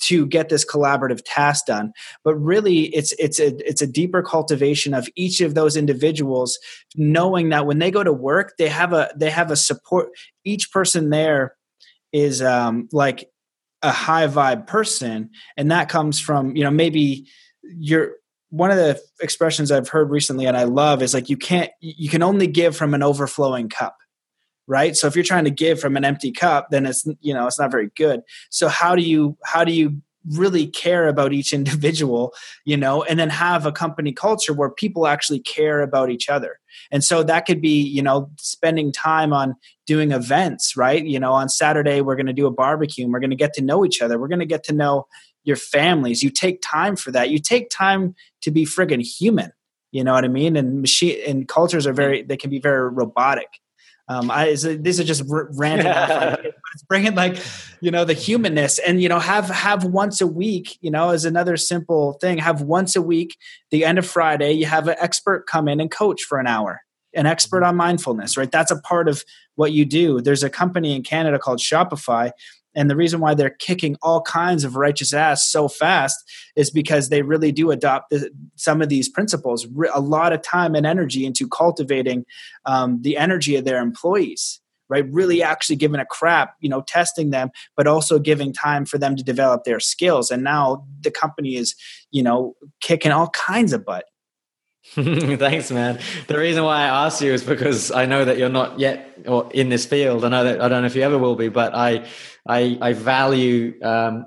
to 0.00 0.26
get 0.26 0.48
this 0.48 0.64
collaborative 0.64 1.20
task 1.26 1.66
done? 1.66 1.92
But 2.24 2.34
really 2.36 2.86
it's 2.96 3.12
it's 3.18 3.38
a 3.38 3.48
it's 3.68 3.82
a 3.82 3.86
deeper 3.86 4.22
cultivation 4.22 4.94
of 4.94 5.06
each 5.16 5.42
of 5.42 5.54
those 5.54 5.76
individuals 5.76 6.58
knowing 6.96 7.50
that 7.50 7.66
when 7.66 7.78
they 7.78 7.90
go 7.90 8.02
to 8.02 8.12
work 8.12 8.54
they 8.56 8.68
have 8.68 8.94
a 8.94 9.12
they 9.14 9.30
have 9.30 9.50
a 9.50 9.56
support 9.56 10.08
each 10.44 10.72
person 10.72 11.10
there 11.10 11.54
is 12.12 12.40
um 12.40 12.88
like 12.90 13.28
a 13.82 13.92
high 13.92 14.26
vibe 14.26 14.66
person 14.66 15.28
and 15.58 15.70
that 15.70 15.90
comes 15.90 16.18
from 16.18 16.56
you 16.56 16.64
know 16.64 16.70
maybe 16.70 17.26
you're 17.62 18.14
one 18.50 18.70
of 18.70 18.76
the 18.76 19.00
expressions 19.20 19.72
I've 19.72 19.88
heard 19.88 20.10
recently 20.10 20.46
and 20.46 20.56
I 20.56 20.64
love 20.64 21.02
is 21.02 21.14
like 21.14 21.28
you 21.28 21.36
can't 21.36 21.70
you 21.80 22.08
can 22.08 22.22
only 22.22 22.46
give 22.46 22.76
from 22.76 22.94
an 22.94 23.02
overflowing 23.02 23.68
cup 23.68 23.96
right? 24.68 24.96
So 24.96 25.06
if 25.06 25.14
you're 25.14 25.24
trying 25.24 25.44
to 25.44 25.50
give 25.50 25.78
from 25.78 25.96
an 25.96 26.04
empty 26.04 26.32
cup 26.32 26.68
then 26.70 26.86
it's 26.86 27.06
you 27.20 27.34
know 27.34 27.46
it's 27.46 27.58
not 27.58 27.70
very 27.70 27.90
good. 27.96 28.20
So 28.50 28.68
how 28.68 28.94
do 28.94 29.02
you 29.02 29.36
how 29.44 29.64
do 29.64 29.72
you 29.72 30.00
really 30.30 30.66
care 30.66 31.06
about 31.06 31.32
each 31.32 31.52
individual 31.60 32.34
you 32.64 32.76
know 32.76 33.02
and 33.04 33.18
then 33.18 33.30
have 33.30 33.64
a 33.64 33.72
company 33.72 34.12
culture 34.12 34.52
where 34.52 34.70
people 34.70 35.06
actually 35.06 35.40
care 35.40 35.80
about 35.80 36.10
each 36.10 36.28
other? 36.28 36.58
And 36.90 37.02
so 37.02 37.22
that 37.24 37.46
could 37.46 37.60
be 37.60 37.80
you 37.82 38.02
know 38.02 38.30
spending 38.38 38.92
time 38.92 39.32
on 39.32 39.56
doing 39.86 40.12
events 40.12 40.76
right? 40.76 41.04
You 41.04 41.18
know 41.18 41.32
on 41.32 41.48
saturday 41.48 42.00
we're 42.00 42.16
going 42.16 42.26
to 42.26 42.32
do 42.32 42.46
a 42.46 42.50
barbecue 42.52 43.04
and 43.04 43.12
we're 43.12 43.20
going 43.20 43.30
to 43.30 43.36
get 43.36 43.54
to 43.54 43.62
know 43.62 43.84
each 43.84 44.00
other. 44.00 44.18
We're 44.18 44.28
going 44.28 44.40
to 44.40 44.46
get 44.46 44.64
to 44.64 44.72
know 44.72 45.06
your 45.46 45.56
families 45.56 46.22
you 46.22 46.30
take 46.30 46.60
time 46.60 46.96
for 46.96 47.10
that 47.10 47.30
you 47.30 47.38
take 47.38 47.70
time 47.70 48.14
to 48.42 48.50
be 48.50 48.66
friggin' 48.66 49.00
human 49.00 49.52
you 49.92 50.04
know 50.04 50.12
what 50.12 50.24
i 50.24 50.28
mean 50.28 50.56
and 50.56 50.82
machine 50.82 51.18
and 51.26 51.48
cultures 51.48 51.86
are 51.86 51.94
very 51.94 52.22
they 52.22 52.36
can 52.36 52.50
be 52.50 52.58
very 52.58 52.90
robotic 52.90 53.48
um, 54.08 54.30
I, 54.30 54.54
these 54.54 55.00
are 55.00 55.04
just 55.04 55.24
r- 55.30 55.48
random. 55.54 55.86
it's 56.74 56.82
bringing 56.88 57.14
like, 57.14 57.38
you 57.80 57.90
know, 57.90 58.04
the 58.04 58.12
humanness 58.12 58.78
and, 58.78 59.02
you 59.02 59.08
know, 59.08 59.18
have, 59.18 59.48
have 59.48 59.84
once 59.84 60.20
a 60.20 60.26
week, 60.26 60.78
you 60.80 60.90
know, 60.90 61.10
is 61.10 61.24
another 61.24 61.56
simple 61.56 62.12
thing, 62.14 62.38
have 62.38 62.62
once 62.62 62.94
a 62.94 63.02
week, 63.02 63.36
the 63.70 63.84
end 63.84 63.98
of 63.98 64.06
Friday, 64.06 64.52
you 64.52 64.66
have 64.66 64.86
an 64.86 64.96
expert 65.00 65.46
come 65.46 65.66
in 65.66 65.80
and 65.80 65.90
coach 65.90 66.22
for 66.22 66.38
an 66.38 66.46
hour, 66.46 66.82
an 67.14 67.26
expert 67.26 67.62
mm-hmm. 67.62 67.70
on 67.70 67.76
mindfulness, 67.76 68.36
right? 68.36 68.50
That's 68.50 68.70
a 68.70 68.80
part 68.80 69.08
of 69.08 69.24
what 69.56 69.72
you 69.72 69.84
do. 69.84 70.20
There's 70.20 70.44
a 70.44 70.50
company 70.50 70.94
in 70.94 71.02
Canada 71.02 71.40
called 71.40 71.58
Shopify 71.58 72.30
and 72.76 72.90
the 72.90 72.94
reason 72.94 73.20
why 73.20 73.34
they're 73.34 73.50
kicking 73.50 73.96
all 74.02 74.20
kinds 74.20 74.62
of 74.62 74.76
righteous 74.76 75.12
ass 75.14 75.50
so 75.50 75.66
fast 75.66 76.22
is 76.54 76.70
because 76.70 77.08
they 77.08 77.22
really 77.22 77.50
do 77.50 77.70
adopt 77.70 78.10
the, 78.10 78.30
some 78.54 78.82
of 78.82 78.90
these 78.90 79.08
principles, 79.08 79.66
a 79.92 80.00
lot 80.00 80.32
of 80.32 80.42
time 80.42 80.74
and 80.74 80.86
energy 80.86 81.24
into 81.24 81.48
cultivating 81.48 82.26
um, 82.66 83.00
the 83.02 83.16
energy 83.16 83.56
of 83.56 83.64
their 83.64 83.80
employees 83.80 84.60
right? 84.88 85.10
Really 85.10 85.42
actually 85.42 85.74
giving 85.74 85.98
a 85.98 86.06
crap 86.06 86.54
you 86.60 86.68
know 86.68 86.80
testing 86.82 87.30
them 87.30 87.50
but 87.76 87.88
also 87.88 88.20
giving 88.20 88.52
time 88.52 88.84
for 88.84 88.98
them 88.98 89.16
to 89.16 89.24
develop 89.24 89.64
their 89.64 89.80
skills. 89.80 90.30
And 90.30 90.44
now 90.44 90.86
the 91.00 91.10
company 91.10 91.56
is 91.56 91.74
you 92.12 92.22
know 92.22 92.54
kicking 92.80 93.10
all 93.10 93.28
kinds 93.30 93.72
of 93.72 93.84
butt 93.84 94.04
Thanks, 94.94 95.70
man. 95.70 95.98
The 96.26 96.38
reason 96.38 96.64
why 96.64 96.82
I 96.82 97.06
asked 97.06 97.20
you 97.20 97.32
is 97.32 97.42
because 97.42 97.90
I 97.90 98.06
know 98.06 98.24
that 98.24 98.38
you're 98.38 98.48
not 98.48 98.78
yet 98.78 99.18
or 99.26 99.50
in 99.52 99.68
this 99.68 99.84
field. 99.84 100.24
I 100.24 100.28
know 100.28 100.44
that 100.44 100.60
I 100.60 100.68
don't 100.68 100.82
know 100.82 100.86
if 100.86 100.96
you 100.96 101.02
ever 101.02 101.18
will 101.18 101.36
be, 101.36 101.48
but 101.48 101.74
I 101.74 102.06
I, 102.48 102.78
I 102.80 102.92
value 102.92 103.74
um, 103.82 104.26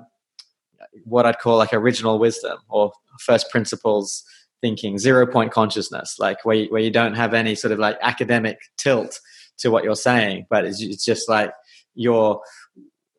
what 1.04 1.26
I'd 1.26 1.38
call 1.38 1.56
like 1.56 1.72
original 1.72 2.18
wisdom 2.18 2.58
or 2.68 2.92
first 3.20 3.50
principles 3.50 4.22
thinking, 4.60 4.98
zero 4.98 5.26
point 5.26 5.52
consciousness, 5.52 6.16
like 6.18 6.44
where 6.44 6.56
you, 6.56 6.66
where 6.70 6.82
you 6.82 6.90
don't 6.90 7.14
have 7.14 7.34
any 7.34 7.54
sort 7.54 7.72
of 7.72 7.78
like 7.78 7.98
academic 8.02 8.58
tilt 8.76 9.18
to 9.58 9.70
what 9.70 9.84
you're 9.84 9.96
saying, 9.96 10.46
but 10.50 10.64
it's, 10.64 10.82
it's 10.82 11.04
just 11.04 11.28
like 11.28 11.52
you're. 11.94 12.40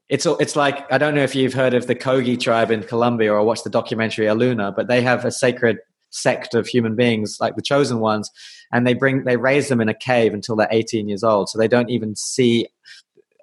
It's 0.10 0.26
it's 0.26 0.58
like 0.58 0.92
I 0.92 0.98
don't 0.98 1.16
know 1.16 1.24
if 1.24 1.36
you've 1.36 1.54
heard 1.54 1.74
of 1.74 1.88
the 1.88 1.96
Kogi 1.96 2.38
tribe 2.38 2.70
in 2.70 2.84
Colombia 2.84 3.34
or 3.34 3.44
watched 3.44 3.64
the 3.64 3.70
documentary 3.70 4.26
Aluna, 4.26 4.76
but 4.76 4.88
they 4.88 5.02
have 5.02 5.24
a 5.24 5.32
sacred 5.32 5.78
sect 6.12 6.54
of 6.54 6.68
human 6.68 6.96
beings 6.96 7.38
like 7.42 7.56
the 7.56 7.62
chosen 7.62 8.00
ones 8.00 8.30
and 8.72 8.86
they 8.86 8.94
bring 8.94 9.24
they 9.24 9.38
raise 9.38 9.68
them 9.70 9.82
in 9.82 9.90
a 9.90 9.94
cave 9.94 10.34
until 10.34 10.56
they're 10.56 10.68
18 10.72 11.10
years 11.10 11.24
old. 11.24 11.50
So 11.50 11.58
they 11.58 11.68
don't 11.68 11.90
even 11.90 12.16
see 12.16 12.68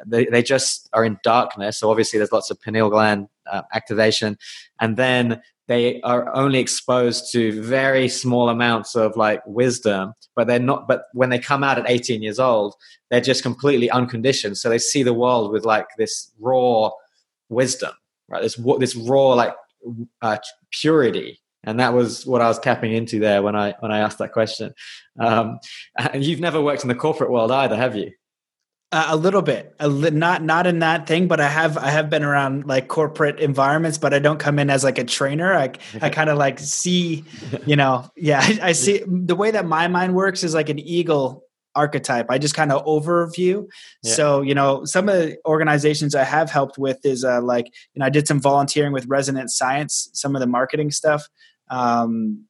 they, 0.07 0.27
they 0.27 0.43
just 0.43 0.89
are 0.93 1.05
in 1.05 1.19
darkness. 1.25 1.79
So 1.79 1.91
obviously 1.91 2.19
there's 2.19 2.33
lots 2.33 2.51
of 2.51 2.61
pineal 2.61 2.89
gland 2.89 3.29
uh, 3.51 3.63
activation. 3.75 4.39
And 4.81 4.97
then 4.97 5.43
they 5.67 6.01
are 6.03 6.35
only 6.35 6.61
exposed 6.61 7.33
to 7.33 7.61
very 7.61 8.09
small 8.09 8.49
amounts 8.49 8.95
of 8.95 9.17
like 9.17 9.43
wisdom 9.47 10.15
but 10.35 10.47
they're 10.47 10.59
not 10.59 10.89
but 10.89 11.03
when 11.13 11.29
they 11.31 11.39
come 11.39 11.63
out 11.63 11.79
at 11.79 11.91
18 11.91 12.23
years 12.23 12.39
old 12.39 12.75
they're 13.11 13.21
just 13.21 13.43
completely 13.43 13.91
unconditioned. 13.91 14.57
So 14.57 14.69
they 14.69 14.79
see 14.79 15.03
the 15.03 15.15
world 15.15 15.53
with 15.53 15.65
like 15.65 15.87
this 15.99 16.31
raw 16.39 16.91
wisdom 17.49 17.93
right? 18.29 18.43
This 18.43 18.61
this 18.79 18.95
raw 18.95 19.35
like 19.35 19.55
uh, 20.23 20.39
purity 20.71 21.41
and 21.69 21.81
that 21.81 21.93
was 21.93 22.25
what 22.25 22.41
I 22.41 22.49
was 22.49 22.59
tapping 22.59 22.95
into 22.95 23.21
there 23.21 23.43
when 23.43 23.55
I 23.55 23.75
when 23.81 23.93
I 23.93 23.99
asked 23.99 24.19
that 24.19 24.33
question. 24.33 24.73
Um, 25.21 25.59
and 25.99 26.25
you've 26.25 26.41
never 26.41 26.63
worked 26.63 26.83
in 26.83 26.89
the 26.89 26.95
corporate 26.95 27.31
world 27.31 27.53
either, 27.53 27.77
have 27.77 27.95
you? 27.95 28.13
Uh, 28.91 29.09
a 29.09 29.17
little 29.17 29.43
bit, 29.43 29.75
a 29.79 29.87
li- 29.87 30.09
not 30.09 30.43
not 30.43 30.67
in 30.67 30.79
that 30.79 31.07
thing, 31.07 31.29
but 31.29 31.41
I 31.41 31.49
have 31.49 31.77
I 31.77 31.91
have 31.91 32.09
been 32.09 32.23
around 32.23 32.67
like 32.67 32.89
corporate 32.89 33.39
environments, 33.39 33.99
but 33.99 34.15
I 34.15 34.19
don't 34.19 34.39
come 34.39 34.59
in 34.59 34.71
as 34.71 34.83
like 34.83 34.97
a 34.97 35.05
trainer. 35.05 35.53
I 35.53 35.73
I 36.01 36.09
kind 36.19 36.31
of 36.31 36.39
like 36.39 36.59
see, 36.59 37.23
you 37.67 37.77
know, 37.77 38.11
yeah, 38.17 38.41
I, 38.43 38.59
I 38.69 38.73
see 38.73 39.03
the 39.07 39.37
way 39.37 39.51
that 39.51 39.67
my 39.67 39.89
mind 39.89 40.15
works 40.15 40.43
is 40.43 40.55
like 40.55 40.71
an 40.71 40.79
eagle 40.79 41.45
archetype. 41.75 42.27
I 42.31 42.39
just 42.39 42.55
kind 42.55 42.73
of 42.73 42.83
overview. 42.87 43.69
Yeah. 44.03 44.13
So, 44.15 44.41
you 44.41 44.55
know, 44.55 44.87
some 44.87 45.11
of 45.11 45.17
the 45.17 45.37
organizations 45.45 46.15
I 46.15 46.25
have 46.25 46.51
helped 46.51 46.79
with 46.79 46.99
is 47.05 47.25
uh, 47.25 47.43
like, 47.43 47.67
you 47.93 48.01
know, 48.01 48.07
I 48.07 48.11
did 48.11 48.27
some 48.27 48.41
volunteering 48.41 48.93
with 48.93 49.07
Resonance 49.07 49.55
Science, 49.55 50.09
some 50.15 50.35
of 50.35 50.41
the 50.41 50.47
marketing 50.47 50.91
stuff 50.91 51.29
um, 51.71 52.45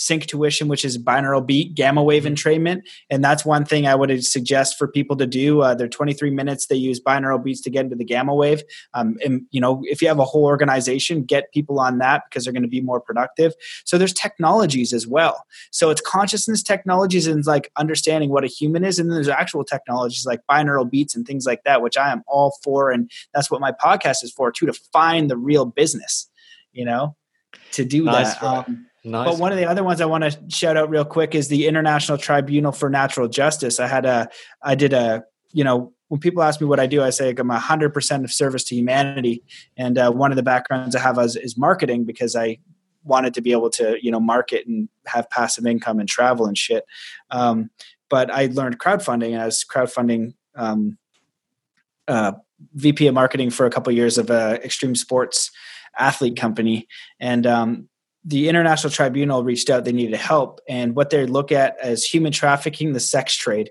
Synctuition, 0.00 0.68
which 0.68 0.84
is 0.84 0.98
binaural 0.98 1.44
beat 1.44 1.74
gamma 1.74 2.02
wave 2.02 2.24
mm-hmm. 2.24 2.34
entrainment. 2.34 2.82
And 3.10 3.22
that's 3.22 3.44
one 3.44 3.64
thing 3.64 3.86
I 3.86 3.94
would 3.94 4.24
suggest 4.24 4.78
for 4.78 4.88
people 4.88 5.16
to 5.16 5.26
do. 5.26 5.60
Uh, 5.60 5.74
they're 5.74 5.88
23 5.88 6.30
minutes. 6.30 6.66
They 6.66 6.76
use 6.76 7.00
binaural 7.00 7.42
beats 7.42 7.60
to 7.62 7.70
get 7.70 7.84
into 7.84 7.96
the 7.96 8.04
gamma 8.04 8.34
wave. 8.34 8.62
Um, 8.94 9.16
and, 9.24 9.42
you 9.50 9.60
know, 9.60 9.82
if 9.84 10.00
you 10.00 10.08
have 10.08 10.18
a 10.18 10.24
whole 10.24 10.44
organization, 10.44 11.24
get 11.24 11.52
people 11.52 11.80
on 11.80 11.98
that 11.98 12.22
because 12.28 12.44
they're 12.44 12.52
going 12.52 12.62
to 12.62 12.68
be 12.68 12.80
more 12.80 13.00
productive. 13.00 13.52
So 13.84 13.98
there's 13.98 14.12
technologies 14.12 14.92
as 14.92 15.06
well. 15.06 15.44
So 15.70 15.90
it's 15.90 16.00
consciousness 16.00 16.62
technologies 16.62 17.26
and 17.26 17.44
like 17.44 17.70
understanding 17.76 18.30
what 18.30 18.44
a 18.44 18.48
human 18.48 18.84
is. 18.84 18.98
And 18.98 19.10
then 19.10 19.16
there's 19.16 19.28
actual 19.28 19.64
technologies 19.64 20.24
like 20.24 20.40
binaural 20.50 20.88
beats 20.88 21.14
and 21.14 21.26
things 21.26 21.46
like 21.46 21.64
that, 21.64 21.82
which 21.82 21.96
I 21.96 22.10
am 22.10 22.22
all 22.26 22.56
for. 22.62 22.90
And 22.90 23.10
that's 23.34 23.50
what 23.50 23.60
my 23.60 23.72
podcast 23.72 24.22
is 24.22 24.32
for 24.32 24.52
too, 24.52 24.66
to 24.66 24.72
find 24.92 25.28
the 25.28 25.36
real 25.36 25.66
business, 25.66 26.30
you 26.72 26.84
know? 26.84 27.16
To 27.72 27.84
do 27.84 28.04
nice, 28.04 28.34
that. 28.34 28.42
Um, 28.42 28.86
nice. 29.04 29.28
But 29.28 29.38
one 29.38 29.52
of 29.52 29.58
the 29.58 29.66
other 29.66 29.84
ones 29.84 30.00
I 30.00 30.06
want 30.06 30.24
to 30.24 30.38
shout 30.48 30.76
out 30.76 30.90
real 30.90 31.04
quick 31.04 31.34
is 31.34 31.48
the 31.48 31.66
International 31.66 32.18
Tribunal 32.18 32.72
for 32.72 32.90
Natural 32.90 33.28
Justice. 33.28 33.80
I 33.80 33.86
had 33.86 34.06
a, 34.06 34.28
I 34.62 34.74
did 34.74 34.92
a, 34.92 35.24
you 35.52 35.64
know, 35.64 35.92
when 36.08 36.20
people 36.20 36.42
ask 36.42 36.60
me 36.60 36.66
what 36.66 36.80
I 36.80 36.86
do, 36.86 37.02
I 37.02 37.10
say 37.10 37.32
I'm 37.36 37.48
hundred 37.50 37.94
percent 37.94 38.24
of 38.24 38.32
service 38.32 38.64
to 38.64 38.74
humanity. 38.74 39.44
And 39.76 39.96
uh, 39.96 40.10
one 40.10 40.32
of 40.32 40.36
the 40.36 40.42
backgrounds 40.42 40.96
I 40.96 41.00
have 41.00 41.18
is, 41.18 41.36
is 41.36 41.56
marketing 41.56 42.04
because 42.04 42.34
I 42.34 42.58
wanted 43.04 43.32
to 43.34 43.40
be 43.40 43.52
able 43.52 43.70
to, 43.70 43.96
you 44.02 44.10
know, 44.10 44.20
market 44.20 44.66
and 44.66 44.88
have 45.06 45.30
passive 45.30 45.66
income 45.66 46.00
and 46.00 46.08
travel 46.08 46.46
and 46.46 46.58
shit. 46.58 46.84
Um, 47.30 47.70
but 48.08 48.30
I 48.30 48.46
learned 48.46 48.80
crowdfunding 48.80 49.38
as 49.38 49.64
crowdfunding 49.64 50.34
um, 50.56 50.98
uh, 52.08 52.32
VP 52.74 53.06
of 53.06 53.14
marketing 53.14 53.50
for 53.50 53.64
a 53.64 53.70
couple 53.70 53.90
of 53.90 53.96
years 53.96 54.18
of 54.18 54.30
uh, 54.30 54.58
extreme 54.64 54.96
sports 54.96 55.50
athlete 55.98 56.36
company, 56.36 56.86
and 57.18 57.46
um, 57.46 57.88
the 58.24 58.48
International 58.48 58.90
Tribunal 58.90 59.44
reached 59.44 59.70
out. 59.70 59.84
They 59.84 59.92
needed 59.92 60.16
help, 60.16 60.60
and 60.68 60.94
what 60.94 61.10
they 61.10 61.26
look 61.26 61.52
at 61.52 61.78
as 61.80 62.04
human 62.04 62.32
trafficking, 62.32 62.92
the 62.92 63.00
sex 63.00 63.36
trade, 63.36 63.70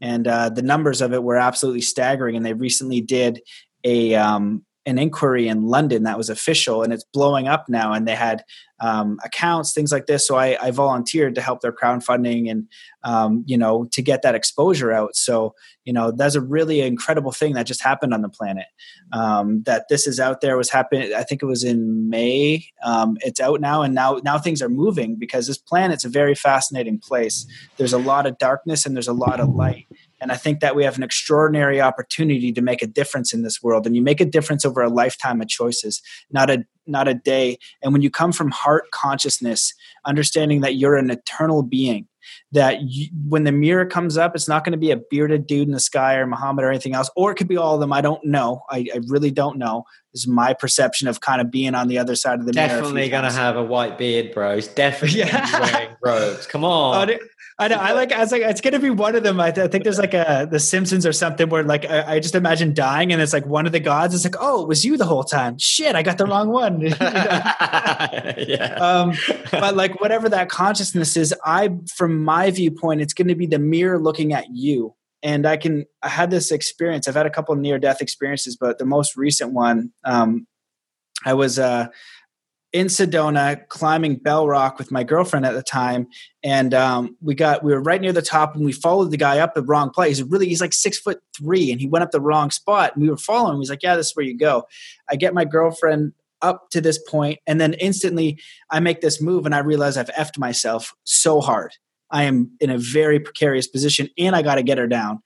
and 0.00 0.26
uh, 0.26 0.48
the 0.50 0.62
numbers 0.62 1.00
of 1.00 1.12
it 1.12 1.22
were 1.22 1.36
absolutely 1.36 1.82
staggering. 1.82 2.36
And 2.36 2.46
they 2.46 2.54
recently 2.54 3.00
did 3.00 3.40
a 3.84 4.14
um, 4.14 4.64
an 4.88 4.98
inquiry 4.98 5.48
in 5.48 5.64
London 5.64 6.04
that 6.04 6.16
was 6.16 6.30
official 6.30 6.82
and 6.82 6.92
it's 6.92 7.04
blowing 7.12 7.46
up 7.46 7.68
now. 7.68 7.92
And 7.92 8.08
they 8.08 8.14
had 8.14 8.42
um, 8.80 9.18
accounts, 9.22 9.74
things 9.74 9.92
like 9.92 10.06
this. 10.06 10.26
So 10.26 10.36
I, 10.36 10.56
I, 10.62 10.70
volunteered 10.70 11.34
to 11.34 11.40
help 11.40 11.60
their 11.60 11.72
crowdfunding 11.72 12.48
and, 12.48 12.68
um, 13.02 13.42
you 13.44 13.58
know, 13.58 13.86
to 13.90 14.00
get 14.00 14.22
that 14.22 14.36
exposure 14.36 14.92
out. 14.92 15.16
So, 15.16 15.56
you 15.84 15.92
know, 15.92 16.12
that's 16.12 16.36
a 16.36 16.40
really 16.40 16.80
incredible 16.80 17.32
thing 17.32 17.54
that 17.54 17.66
just 17.66 17.82
happened 17.82 18.14
on 18.14 18.22
the 18.22 18.28
planet. 18.28 18.66
Um, 19.12 19.62
that 19.64 19.86
this 19.90 20.06
is 20.06 20.20
out 20.20 20.40
there 20.40 20.56
was 20.56 20.70
happening. 20.70 21.12
I 21.12 21.24
think 21.24 21.42
it 21.42 21.46
was 21.46 21.64
in 21.64 22.08
May. 22.08 22.66
Um, 22.84 23.16
it's 23.20 23.40
out 23.40 23.60
now. 23.60 23.82
And 23.82 23.94
now, 23.94 24.20
now 24.24 24.38
things 24.38 24.62
are 24.62 24.68
moving 24.68 25.16
because 25.16 25.48
this 25.48 25.58
planet's 25.58 26.04
a 26.04 26.08
very 26.08 26.36
fascinating 26.36 26.98
place. 27.00 27.46
There's 27.78 27.92
a 27.92 27.98
lot 27.98 28.26
of 28.26 28.38
darkness 28.38 28.86
and 28.86 28.94
there's 28.94 29.08
a 29.08 29.12
lot 29.12 29.40
of 29.40 29.48
light 29.48 29.86
and 30.20 30.32
I 30.32 30.36
think 30.36 30.60
that 30.60 30.74
we 30.74 30.84
have 30.84 30.96
an 30.96 31.02
extraordinary 31.02 31.80
opportunity 31.80 32.52
to 32.52 32.60
make 32.60 32.82
a 32.82 32.86
difference 32.86 33.32
in 33.32 33.42
this 33.42 33.62
world. 33.62 33.86
And 33.86 33.94
you 33.94 34.02
make 34.02 34.20
a 34.20 34.24
difference 34.24 34.64
over 34.64 34.82
a 34.82 34.88
lifetime 34.88 35.40
of 35.40 35.48
choices, 35.48 36.02
not 36.30 36.50
a 36.50 36.64
not 36.86 37.06
a 37.06 37.14
day. 37.14 37.58
And 37.82 37.92
when 37.92 38.02
you 38.02 38.10
come 38.10 38.32
from 38.32 38.50
heart 38.50 38.90
consciousness, 38.92 39.74
understanding 40.06 40.62
that 40.62 40.76
you're 40.76 40.96
an 40.96 41.10
eternal 41.10 41.62
being, 41.62 42.08
that 42.52 42.80
you, 42.82 43.08
when 43.28 43.44
the 43.44 43.52
mirror 43.52 43.84
comes 43.84 44.16
up, 44.16 44.34
it's 44.34 44.48
not 44.48 44.64
going 44.64 44.72
to 44.72 44.78
be 44.78 44.90
a 44.90 44.96
bearded 44.96 45.46
dude 45.46 45.68
in 45.68 45.72
the 45.72 45.80
sky 45.80 46.14
or 46.16 46.26
Muhammad 46.26 46.64
or 46.64 46.70
anything 46.70 46.94
else, 46.94 47.10
or 47.14 47.30
it 47.30 47.34
could 47.34 47.48
be 47.48 47.56
all 47.56 47.74
of 47.74 47.80
them. 47.80 47.92
I 47.92 48.00
don't 48.00 48.24
know. 48.24 48.62
I, 48.70 48.86
I 48.94 49.00
really 49.06 49.30
don't 49.30 49.58
know. 49.58 49.84
This 50.14 50.22
is 50.22 50.28
my 50.28 50.54
perception 50.54 51.08
of 51.08 51.20
kind 51.20 51.40
of 51.40 51.50
being 51.50 51.74
on 51.74 51.88
the 51.88 51.98
other 51.98 52.16
side 52.16 52.40
of 52.40 52.46
the 52.46 52.52
definitely 52.52 52.74
mirror. 52.74 52.82
Definitely 52.82 53.10
going 53.10 53.24
to 53.24 53.32
have 53.32 53.56
a 53.56 53.62
white 53.62 53.98
beard, 53.98 54.32
bro. 54.32 54.54
He's 54.54 54.68
definitely 54.68 55.18
yeah. 55.18 55.72
wearing 55.72 55.96
robes. 56.02 56.46
Come 56.46 56.64
on. 56.64 57.10
Oh, 57.10 57.18
I 57.60 57.66
know. 57.66 57.76
I 57.76 57.90
like. 57.90 58.12
I 58.12 58.20
was 58.20 58.30
like, 58.30 58.42
it's 58.42 58.60
gonna 58.60 58.78
be 58.78 58.90
one 58.90 59.16
of 59.16 59.24
them. 59.24 59.40
I, 59.40 59.50
th- 59.50 59.64
I 59.64 59.68
think 59.68 59.82
there's 59.82 59.98
like 59.98 60.14
a 60.14 60.46
The 60.48 60.60
Simpsons 60.60 61.04
or 61.04 61.12
something 61.12 61.48
where 61.48 61.64
like 61.64 61.84
I, 61.84 62.14
I, 62.14 62.20
just 62.20 62.36
imagine 62.36 62.72
dying, 62.72 63.12
and 63.12 63.20
it's 63.20 63.32
like 63.32 63.46
one 63.46 63.66
of 63.66 63.72
the 63.72 63.80
gods 63.80 64.14
is 64.14 64.22
like, 64.22 64.36
oh, 64.38 64.62
it 64.62 64.68
was 64.68 64.84
you 64.84 64.96
the 64.96 65.04
whole 65.04 65.24
time. 65.24 65.58
Shit, 65.58 65.96
I 65.96 66.04
got 66.04 66.18
the 66.18 66.26
wrong 66.26 66.50
one. 66.50 66.80
yeah. 68.46 68.78
Um, 68.80 69.12
but 69.50 69.74
like 69.74 70.00
whatever 70.00 70.28
that 70.28 70.48
consciousness 70.48 71.16
is, 71.16 71.34
I 71.44 71.70
from 71.92 72.22
my 72.22 72.37
viewpoint, 72.50 73.00
it's 73.00 73.14
going 73.14 73.28
to 73.28 73.34
be 73.34 73.46
the 73.46 73.58
mirror 73.58 73.98
looking 73.98 74.32
at 74.32 74.46
you. 74.52 74.94
And 75.22 75.46
I 75.46 75.56
can. 75.56 75.84
I 76.02 76.08
had 76.08 76.30
this 76.30 76.52
experience. 76.52 77.08
I've 77.08 77.16
had 77.16 77.26
a 77.26 77.30
couple 77.30 77.54
near 77.56 77.78
death 77.78 78.00
experiences, 78.00 78.56
but 78.56 78.78
the 78.78 78.84
most 78.84 79.16
recent 79.16 79.52
one. 79.52 79.90
Um, 80.04 80.46
I 81.24 81.34
was 81.34 81.58
uh, 81.58 81.88
in 82.72 82.86
Sedona 82.88 83.66
climbing 83.68 84.16
Bell 84.16 84.46
Rock 84.46 84.78
with 84.78 84.92
my 84.92 85.02
girlfriend 85.02 85.46
at 85.46 85.54
the 85.54 85.62
time, 85.62 86.06
and 86.42 86.74
um, 86.74 87.16
we 87.20 87.34
got 87.34 87.64
we 87.64 87.72
were 87.72 87.82
right 87.82 88.00
near 88.00 88.12
the 88.12 88.22
top, 88.22 88.54
and 88.54 88.64
we 88.64 88.72
followed 88.72 89.10
the 89.10 89.16
guy 89.16 89.38
up 89.38 89.54
the 89.54 89.62
wrong 89.62 89.90
place. 89.90 90.20
Really 90.20 90.48
he's 90.48 90.60
like 90.60 90.72
six 90.72 90.98
foot 90.98 91.18
three, 91.36 91.70
and 91.72 91.80
he 91.80 91.88
went 91.88 92.02
up 92.02 92.10
the 92.10 92.20
wrong 92.20 92.50
spot, 92.50 92.94
and 92.94 93.02
we 93.02 93.10
were 93.10 93.16
following. 93.16 93.54
him. 93.54 93.60
He's 93.60 93.70
like, 93.70 93.82
"Yeah, 93.82 93.96
this 93.96 94.08
is 94.08 94.16
where 94.16 94.26
you 94.26 94.36
go." 94.36 94.64
I 95.10 95.16
get 95.16 95.34
my 95.34 95.44
girlfriend 95.44 96.12
up 96.42 96.70
to 96.70 96.80
this 96.80 96.98
point, 97.08 97.38
and 97.46 97.60
then 97.60 97.74
instantly 97.74 98.38
I 98.70 98.80
make 98.80 99.00
this 99.00 99.20
move, 99.20 99.46
and 99.46 99.54
I 99.54 99.58
realize 99.58 99.96
I've 99.96 100.10
effed 100.10 100.38
myself 100.38 100.94
so 101.04 101.40
hard. 101.40 101.72
I 102.10 102.24
am 102.24 102.52
in 102.60 102.70
a 102.70 102.78
very 102.78 103.20
precarious 103.20 103.66
position, 103.66 104.08
and 104.18 104.34
I 104.34 104.42
got 104.42 104.56
to 104.56 104.62
get 104.62 104.78
her 104.78 104.86
down 104.86 105.22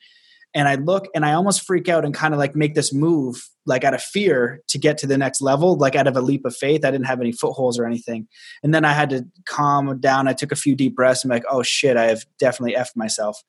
and 0.55 0.69
I 0.69 0.75
look 0.75 1.09
and 1.15 1.25
I 1.25 1.33
almost 1.33 1.63
freak 1.63 1.89
out 1.89 2.05
and 2.05 2.15
kind 2.15 2.35
of 2.35 2.39
like 2.39 2.55
make 2.55 2.75
this 2.75 2.93
move 2.93 3.49
like 3.65 3.85
out 3.85 3.95
of 3.95 4.03
fear 4.03 4.61
to 4.69 4.79
get 4.79 4.99
to 4.99 5.07
the 5.07 5.17
next 5.17 5.41
level, 5.41 5.77
like 5.77 5.95
out 5.95 6.07
of 6.07 6.17
a 6.17 6.21
leap 6.21 6.45
of 6.45 6.55
faith. 6.55 6.85
I 6.85 6.91
didn't 6.91 7.07
have 7.07 7.21
any 7.21 7.33
footholds 7.33 7.79
or 7.79 7.87
anything. 7.87 8.27
And 8.63 8.75
then 8.75 8.85
I 8.85 8.93
had 8.93 9.11
to 9.11 9.25
calm 9.47 9.99
down. 10.01 10.29
I 10.29 10.33
took 10.33 10.53
a 10.53 10.57
few 10.57 10.75
deep 10.75 10.97
breaths. 10.97 11.25
I'm 11.25 11.31
like, 11.31 11.45
oh 11.49 11.63
shit, 11.63 11.97
I 11.97 12.07
have 12.07 12.25
definitely 12.39 12.75
effed 12.75 12.97
myself. 12.97 13.41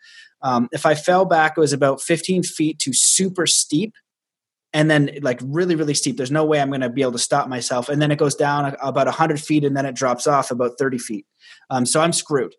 Um, 0.41 0.69
if 0.71 0.85
I 0.85 0.93
fell 0.93 1.25
back, 1.25 1.53
it 1.57 1.59
was 1.59 1.73
about 1.73 2.01
15 2.01 2.43
feet 2.43 2.79
to 2.79 2.93
super 2.93 3.47
steep 3.47 3.95
and 4.75 4.89
then 4.89 5.11
like 5.21 5.39
really 5.43 5.75
really 5.75 5.93
steep 5.93 6.17
there's 6.17 6.31
no 6.31 6.43
way 6.43 6.59
i'm 6.59 6.69
going 6.69 6.81
to 6.81 6.89
be 6.89 7.03
able 7.03 7.11
to 7.11 7.19
stop 7.19 7.47
myself 7.47 7.89
and 7.89 8.01
then 8.01 8.11
it 8.11 8.17
goes 8.17 8.33
down 8.33 8.75
about 8.81 9.05
100 9.05 9.39
feet 9.39 9.63
and 9.63 9.77
then 9.77 9.85
it 9.85 9.93
drops 9.95 10.25
off 10.25 10.49
about 10.49 10.71
30 10.79 10.97
feet 10.97 11.25
um, 11.69 11.85
so 11.85 12.01
i'm 12.01 12.11
screwed 12.11 12.55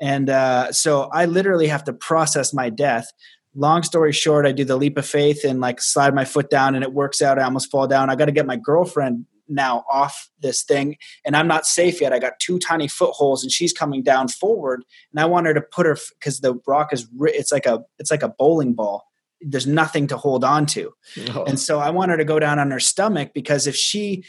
and 0.00 0.30
uh, 0.30 0.70
so 0.72 1.02
i 1.12 1.24
literally 1.26 1.68
have 1.68 1.84
to 1.84 1.92
process 1.92 2.52
my 2.52 2.70
death 2.70 3.12
long 3.58 3.82
story 3.82 4.12
short, 4.12 4.46
I 4.46 4.52
do 4.52 4.64
the 4.64 4.76
leap 4.76 4.96
of 4.96 5.06
faith 5.06 5.44
and 5.44 5.60
like 5.60 5.80
slide 5.80 6.14
my 6.14 6.24
foot 6.24 6.48
down 6.48 6.74
and 6.74 6.84
it 6.84 6.92
works 6.92 7.20
out. 7.20 7.38
I 7.38 7.42
almost 7.42 7.70
fall 7.70 7.86
down. 7.86 8.08
I 8.08 8.14
got 8.14 8.26
to 8.26 8.32
get 8.32 8.46
my 8.46 8.56
girlfriend 8.56 9.26
now 9.48 9.84
off 9.90 10.30
this 10.40 10.62
thing 10.62 10.96
and 11.24 11.34
I'm 11.34 11.48
not 11.48 11.66
safe 11.66 12.00
yet. 12.00 12.12
I 12.12 12.18
got 12.18 12.38
two 12.38 12.58
tiny 12.58 12.86
footholds 12.86 13.42
and 13.42 13.50
she's 13.50 13.72
coming 13.72 14.02
down 14.02 14.28
forward 14.28 14.84
and 15.10 15.20
I 15.20 15.24
want 15.24 15.46
her 15.46 15.54
to 15.54 15.60
put 15.60 15.86
her 15.86 15.96
because 16.18 16.40
the 16.40 16.60
rock 16.66 16.92
is 16.92 17.08
it's 17.20 17.50
like 17.50 17.66
a 17.66 17.82
it's 17.98 18.10
like 18.10 18.22
a 18.22 18.28
bowling 18.28 18.74
ball. 18.74 19.04
There's 19.40 19.66
nothing 19.66 20.08
to 20.08 20.16
hold 20.16 20.44
on 20.44 20.66
to. 20.66 20.92
Oh. 21.34 21.44
And 21.44 21.58
so 21.58 21.78
I 21.78 21.90
want 21.90 22.10
her 22.10 22.16
to 22.16 22.24
go 22.24 22.38
down 22.38 22.58
on 22.58 22.70
her 22.70 22.80
stomach 22.80 23.32
because 23.34 23.66
if 23.66 23.76
she 23.76 24.24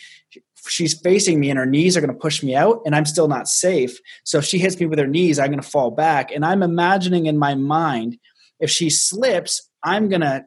she's 0.67 0.99
facing 0.99 1.39
me 1.39 1.49
and 1.49 1.57
her 1.57 1.65
knees 1.65 1.95
are 1.95 2.01
going 2.01 2.13
to 2.13 2.19
push 2.19 2.43
me 2.43 2.55
out 2.55 2.81
and 2.85 2.95
I'm 2.95 3.05
still 3.05 3.27
not 3.27 3.47
safe. 3.47 3.99
So 4.23 4.39
if 4.39 4.45
she 4.45 4.59
hits 4.59 4.79
me 4.79 4.85
with 4.85 4.99
her 4.99 5.07
knees, 5.07 5.39
I'm 5.39 5.47
going 5.47 5.61
to 5.61 5.67
fall 5.67 5.91
back. 5.91 6.31
And 6.31 6.45
I'm 6.45 6.63
imagining 6.63 7.25
in 7.25 7.37
my 7.37 7.55
mind 7.55 8.17
if 8.59 8.69
she 8.69 8.89
slips, 8.89 9.69
I'm 9.83 10.09
going 10.09 10.21
to 10.21 10.43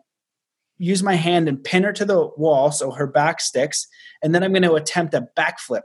use 0.78 1.02
my 1.02 1.14
hand 1.14 1.48
and 1.48 1.62
pin 1.62 1.84
her 1.84 1.92
to 1.92 2.04
the 2.04 2.28
wall 2.36 2.72
so 2.72 2.90
her 2.90 3.06
back 3.06 3.40
sticks. 3.40 3.86
And 4.22 4.34
then 4.34 4.42
I'm 4.42 4.52
going 4.52 4.62
to 4.62 4.74
attempt 4.74 5.14
a 5.14 5.26
backflip. 5.36 5.82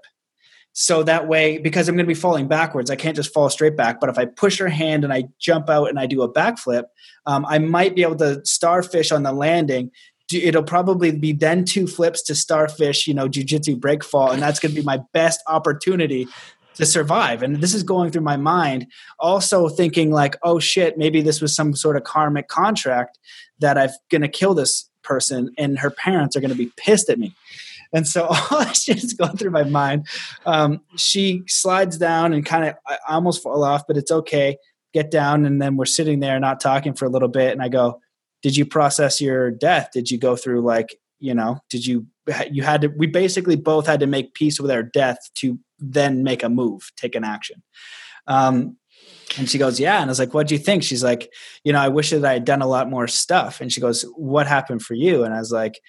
So 0.80 1.02
that 1.02 1.28
way, 1.28 1.58
because 1.58 1.90
I'm 1.90 1.96
going 1.96 2.06
to 2.06 2.08
be 2.08 2.14
falling 2.14 2.48
backwards, 2.48 2.92
I 2.92 2.96
can't 2.96 3.16
just 3.16 3.34
fall 3.34 3.50
straight 3.50 3.76
back. 3.76 4.00
But 4.00 4.10
if 4.10 4.20
I 4.20 4.26
push 4.26 4.60
her 4.60 4.68
hand 4.70 5.04
and 5.04 5.12
I 5.12 5.24
jump 5.40 5.72
out 5.72 5.90
and 5.90 6.00
I 6.00 6.06
do 6.06 6.22
a 6.22 6.32
backflip, 6.32 6.84
um, 7.26 7.48
I 7.48 7.58
might 7.58 7.96
be 7.96 8.04
able 8.04 8.18
to 8.18 8.46
starfish 8.46 9.12
on 9.12 9.24
the 9.24 9.32
landing. 9.32 9.90
It'll 10.32 10.62
probably 10.62 11.12
be 11.12 11.34
then 11.34 11.66
two 11.66 11.88
flips 11.88 12.22
to 12.26 12.36
starfish, 12.36 13.08
you 13.08 13.16
know, 13.16 13.28
jujitsu 13.28 13.80
break 13.80 14.04
fall. 14.04 14.30
And 14.30 14.40
that's 14.40 14.60
going 14.60 14.76
to 14.76 14.80
be 14.80 14.86
my 14.86 15.00
best 15.14 15.42
opportunity 15.48 16.28
to 16.76 16.86
survive. 16.86 17.42
And 17.42 17.58
this 17.58 17.74
is 17.74 17.82
going 17.82 18.12
through 18.12 18.22
my 18.22 18.38
mind, 18.38 18.86
also 19.18 19.70
thinking 19.70 20.12
like, 20.12 20.36
oh 20.44 20.60
shit, 20.60 20.96
maybe 20.96 21.24
this 21.24 21.42
was 21.42 21.56
some 21.56 21.76
sort 21.76 21.98
of 21.98 22.04
karmic 22.04 22.50
contract 22.50 23.18
that 23.58 23.80
I'm 23.80 23.90
going 24.10 24.22
to 24.22 24.28
kill 24.28 24.54
this 24.54 24.88
person 25.02 25.50
and 25.58 25.80
her 25.80 25.90
parents 25.90 26.36
are 26.36 26.40
going 26.40 26.52
to 26.52 26.56
be 26.56 26.72
pissed 26.78 27.10
at 27.10 27.18
me. 27.18 27.34
And 27.94 28.08
so 28.08 28.26
all 28.52 28.60
that 28.60 28.76
shit 28.76 29.04
is 29.04 29.14
going 29.14 29.38
through 29.38 29.52
my 29.52 29.64
mind. 29.64 30.08
Um, 30.46 30.82
she 30.96 31.44
slides 31.48 31.98
down 31.98 32.34
and 32.34 32.46
kind 32.46 32.66
of, 32.66 32.76
I 32.88 32.98
almost 33.10 33.44
fall 33.44 33.64
off, 33.64 33.86
but 33.88 33.98
it's 33.98 34.12
okay. 34.12 34.58
Get 34.94 35.12
down. 35.12 35.46
And 35.46 35.62
then 35.62 35.78
we're 35.78 35.86
sitting 35.86 36.20
there 36.20 36.40
not 36.40 36.60
talking 36.60 36.94
for 36.94 37.06
a 37.06 37.10
little 37.10 37.28
bit. 37.28 37.52
And 37.52 37.62
I 37.62 37.70
go, 37.70 38.00
Did 38.42 38.56
you 38.56 38.66
process 38.66 39.22
your 39.22 39.52
death? 39.52 39.90
Did 39.94 40.10
you 40.10 40.18
go 40.18 40.36
through 40.36 40.62
like, 40.62 40.98
you 41.20 41.34
know, 41.34 41.60
did 41.70 41.86
you, 41.86 42.08
you 42.52 42.64
had 42.64 42.82
to, 42.82 42.88
we 42.88 43.08
basically 43.08 43.56
both 43.56 43.88
had 43.88 44.00
to 44.02 44.08
make 44.08 44.34
peace 44.34 44.60
with 44.60 44.72
our 44.72 44.84
death 44.84 45.18
to 45.36 45.60
then 45.80 46.24
make 46.24 46.44
a 46.44 46.50
move, 46.50 46.92
take 46.96 47.16
an 47.16 47.24
action. 47.24 47.64
Um, 48.28 48.78
and 49.38 49.50
she 49.50 49.58
goes, 49.58 49.80
Yeah. 49.80 50.02
And 50.02 50.06
I 50.06 50.12
was 50.12 50.20
like, 50.20 50.34
What 50.34 50.48
do 50.48 50.56
you 50.56 50.60
think? 50.60 50.84
She's 50.84 51.04
like, 51.04 51.32
You 51.64 51.74
know, 51.74 51.80
I 51.80 51.90
wish 51.90 52.12
that 52.12 52.26
I 52.26 52.34
had 52.34 52.46
done 52.46 52.62
a 52.62 52.68
lot 52.68 52.90
more 52.90 53.08
stuff. 53.08 53.62
And 53.62 53.72
she 53.72 53.82
goes, 53.82 54.04
What 54.16 54.48
happened 54.48 54.82
for 54.82 54.94
you? 54.94 55.24
And 55.24 55.34
I 55.34 55.40
was 55.40 55.52
like, 55.52 55.80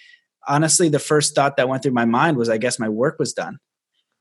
Honestly, 0.46 0.88
the 0.88 0.98
first 0.98 1.34
thought 1.34 1.56
that 1.56 1.68
went 1.68 1.82
through 1.82 1.92
my 1.92 2.04
mind 2.04 2.36
was, 2.36 2.48
I 2.48 2.58
guess 2.58 2.78
my 2.78 2.88
work 2.88 3.18
was 3.18 3.32
done. 3.32 3.58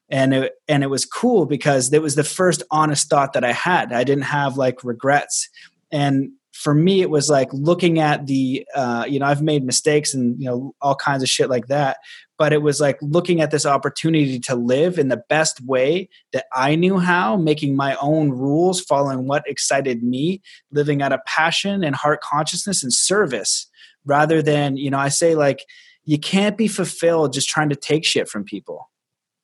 And 0.10 0.34
it, 0.34 0.54
and 0.68 0.84
it 0.84 0.88
was 0.88 1.06
cool 1.06 1.46
because 1.46 1.92
it 1.92 2.02
was 2.02 2.16
the 2.16 2.24
first 2.24 2.64
honest 2.72 3.10
thought 3.10 3.34
that 3.34 3.44
I 3.44 3.52
had. 3.52 3.92
I 3.92 4.04
didn't 4.04 4.24
have 4.24 4.58
like 4.58 4.84
regrets. 4.84 5.50
And 5.92 6.32
for 6.54 6.74
me, 6.74 7.02
it 7.02 7.10
was 7.10 7.30
like 7.30 7.50
looking 7.52 8.00
at 8.00 8.26
the, 8.26 8.66
uh, 8.74 9.06
you 9.08 9.20
know, 9.20 9.26
I've 9.26 9.42
made 9.42 9.66
mistakes 9.66 10.14
and, 10.14 10.40
you 10.40 10.46
know, 10.46 10.74
all 10.82 10.96
kinds 10.96 11.24
of 11.24 11.30
shit 11.30 11.50
like 11.50 11.68
that 11.68 11.98
but 12.38 12.54
it 12.54 12.62
was 12.62 12.80
like 12.80 12.98
looking 13.02 13.42
at 13.42 13.52
this 13.52 13.66
opportunity 13.66 14.40
to 14.40 14.56
live 14.56 15.00
in 15.00 15.08
the 15.08 15.24
best 15.30 15.60
way 15.62 16.10
that 16.34 16.46
I 16.54 16.76
knew 16.76 17.00
how, 17.00 17.36
making 17.36 17.76
my 17.76 17.96
own 18.00 18.30
rules, 18.30 18.82
following 18.82 19.28
what 19.28 19.48
excited 19.48 20.04
me, 20.04 20.42
living 20.72 21.02
out 21.02 21.12
of 21.12 21.20
passion 21.26 21.84
and 21.84 21.96
heart 21.96 22.22
consciousness 22.22 22.84
and 22.84 22.94
service 22.94 23.68
rather 24.06 24.42
than, 24.42 24.78
you 24.78 24.92
know, 24.92 25.00
I 25.00 25.10
say 25.10 25.36
like, 25.36 25.66
you 26.08 26.18
can't 26.18 26.58
be 26.58 26.68
fulfilled 26.68 27.34
just 27.34 27.50
trying 27.50 27.70
to 27.70 27.76
take 27.76 28.06
shit 28.06 28.30
from 28.30 28.46
people. 28.46 28.90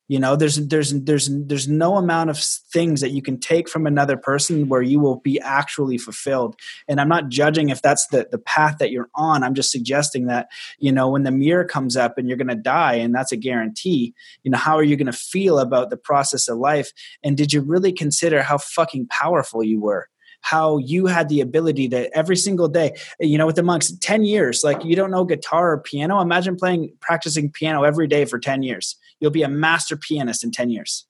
You 0.06 0.18
know 0.18 0.36
there's 0.36 0.56
there's 0.56 0.92
there's 0.92 1.30
there's 1.30 1.66
no 1.66 1.96
amount 1.96 2.28
of 2.28 2.38
things 2.38 3.00
that 3.00 3.12
you 3.12 3.22
can 3.22 3.40
take 3.40 3.70
from 3.70 3.86
another 3.86 4.18
person 4.18 4.68
where 4.68 4.82
you 4.82 5.00
will 5.00 5.20
be 5.20 5.40
actually 5.40 5.96
fulfilled. 5.96 6.56
And 6.88 7.00
i'm 7.00 7.08
not 7.08 7.30
judging 7.30 7.70
if 7.70 7.80
that's 7.80 8.06
the 8.08 8.28
the 8.30 8.38
path 8.38 8.76
that 8.78 8.90
you're 8.90 9.08
on. 9.14 9.42
I'm 9.42 9.54
just 9.54 9.70
suggesting 9.70 10.26
that 10.26 10.48
you 10.78 10.92
know 10.92 11.08
when 11.08 11.22
the 11.22 11.30
mirror 11.30 11.64
comes 11.64 11.96
up 11.96 12.18
and 12.18 12.28
you're 12.28 12.36
going 12.36 12.48
to 12.48 12.54
die 12.54 12.96
and 12.96 13.14
that's 13.14 13.32
a 13.32 13.36
guarantee 13.36 14.12
you 14.42 14.50
know 14.50 14.58
how 14.58 14.76
are 14.76 14.82
you 14.82 14.96
going 14.96 15.06
to 15.06 15.12
feel 15.12 15.58
about 15.58 15.88
the 15.88 15.96
process 15.96 16.48
of 16.48 16.58
life? 16.58 16.92
And 17.22 17.34
did 17.34 17.54
you 17.54 17.62
really 17.62 17.92
consider 17.92 18.42
how 18.42 18.58
fucking 18.58 19.06
powerful 19.06 19.62
you 19.62 19.80
were 19.80 20.08
how 20.44 20.76
you 20.78 21.06
had 21.06 21.28
the 21.28 21.40
ability 21.40 21.88
to 21.88 22.14
every 22.16 22.36
single 22.36 22.68
day, 22.68 22.94
you 23.18 23.38
know, 23.38 23.46
with 23.46 23.56
the 23.56 23.62
monks, 23.62 23.90
10 24.00 24.24
years, 24.24 24.62
like 24.62 24.84
you 24.84 24.94
don't 24.94 25.10
know 25.10 25.24
guitar 25.24 25.72
or 25.72 25.78
piano. 25.78 26.20
Imagine 26.20 26.54
playing, 26.54 26.92
practicing 27.00 27.50
piano 27.50 27.82
every 27.82 28.06
day 28.06 28.26
for 28.26 28.38
10 28.38 28.62
years. 28.62 28.96
You'll 29.20 29.30
be 29.30 29.42
a 29.42 29.48
master 29.48 29.96
pianist 29.96 30.44
in 30.44 30.50
10 30.50 30.70
years 30.70 31.06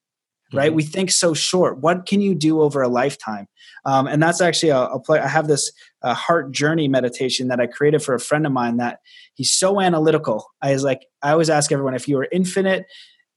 right? 0.52 0.68
Mm-hmm. 0.68 0.76
We 0.76 0.82
think 0.84 1.10
so 1.10 1.34
short. 1.34 1.78
What 1.78 2.06
can 2.06 2.20
you 2.20 2.34
do 2.34 2.60
over 2.60 2.80
a 2.82 2.88
lifetime? 2.88 3.48
Um, 3.84 4.06
and 4.06 4.22
that's 4.22 4.40
actually 4.40 4.70
a, 4.70 4.82
a 4.82 5.00
play. 5.00 5.18
I 5.18 5.26
have 5.26 5.48
this 5.48 5.72
uh, 6.02 6.14
heart 6.14 6.52
journey 6.52 6.86
meditation 6.86 7.48
that 7.48 7.60
I 7.60 7.66
created 7.66 8.02
for 8.02 8.14
a 8.14 8.20
friend 8.20 8.46
of 8.46 8.52
mine 8.52 8.76
that 8.76 9.00
he's 9.34 9.54
so 9.54 9.80
analytical. 9.80 10.46
I 10.62 10.72
was 10.72 10.84
like, 10.84 11.06
I 11.22 11.32
always 11.32 11.50
ask 11.50 11.72
everyone 11.72 11.94
if 11.94 12.06
you 12.06 12.16
were 12.16 12.28
infinite 12.30 12.86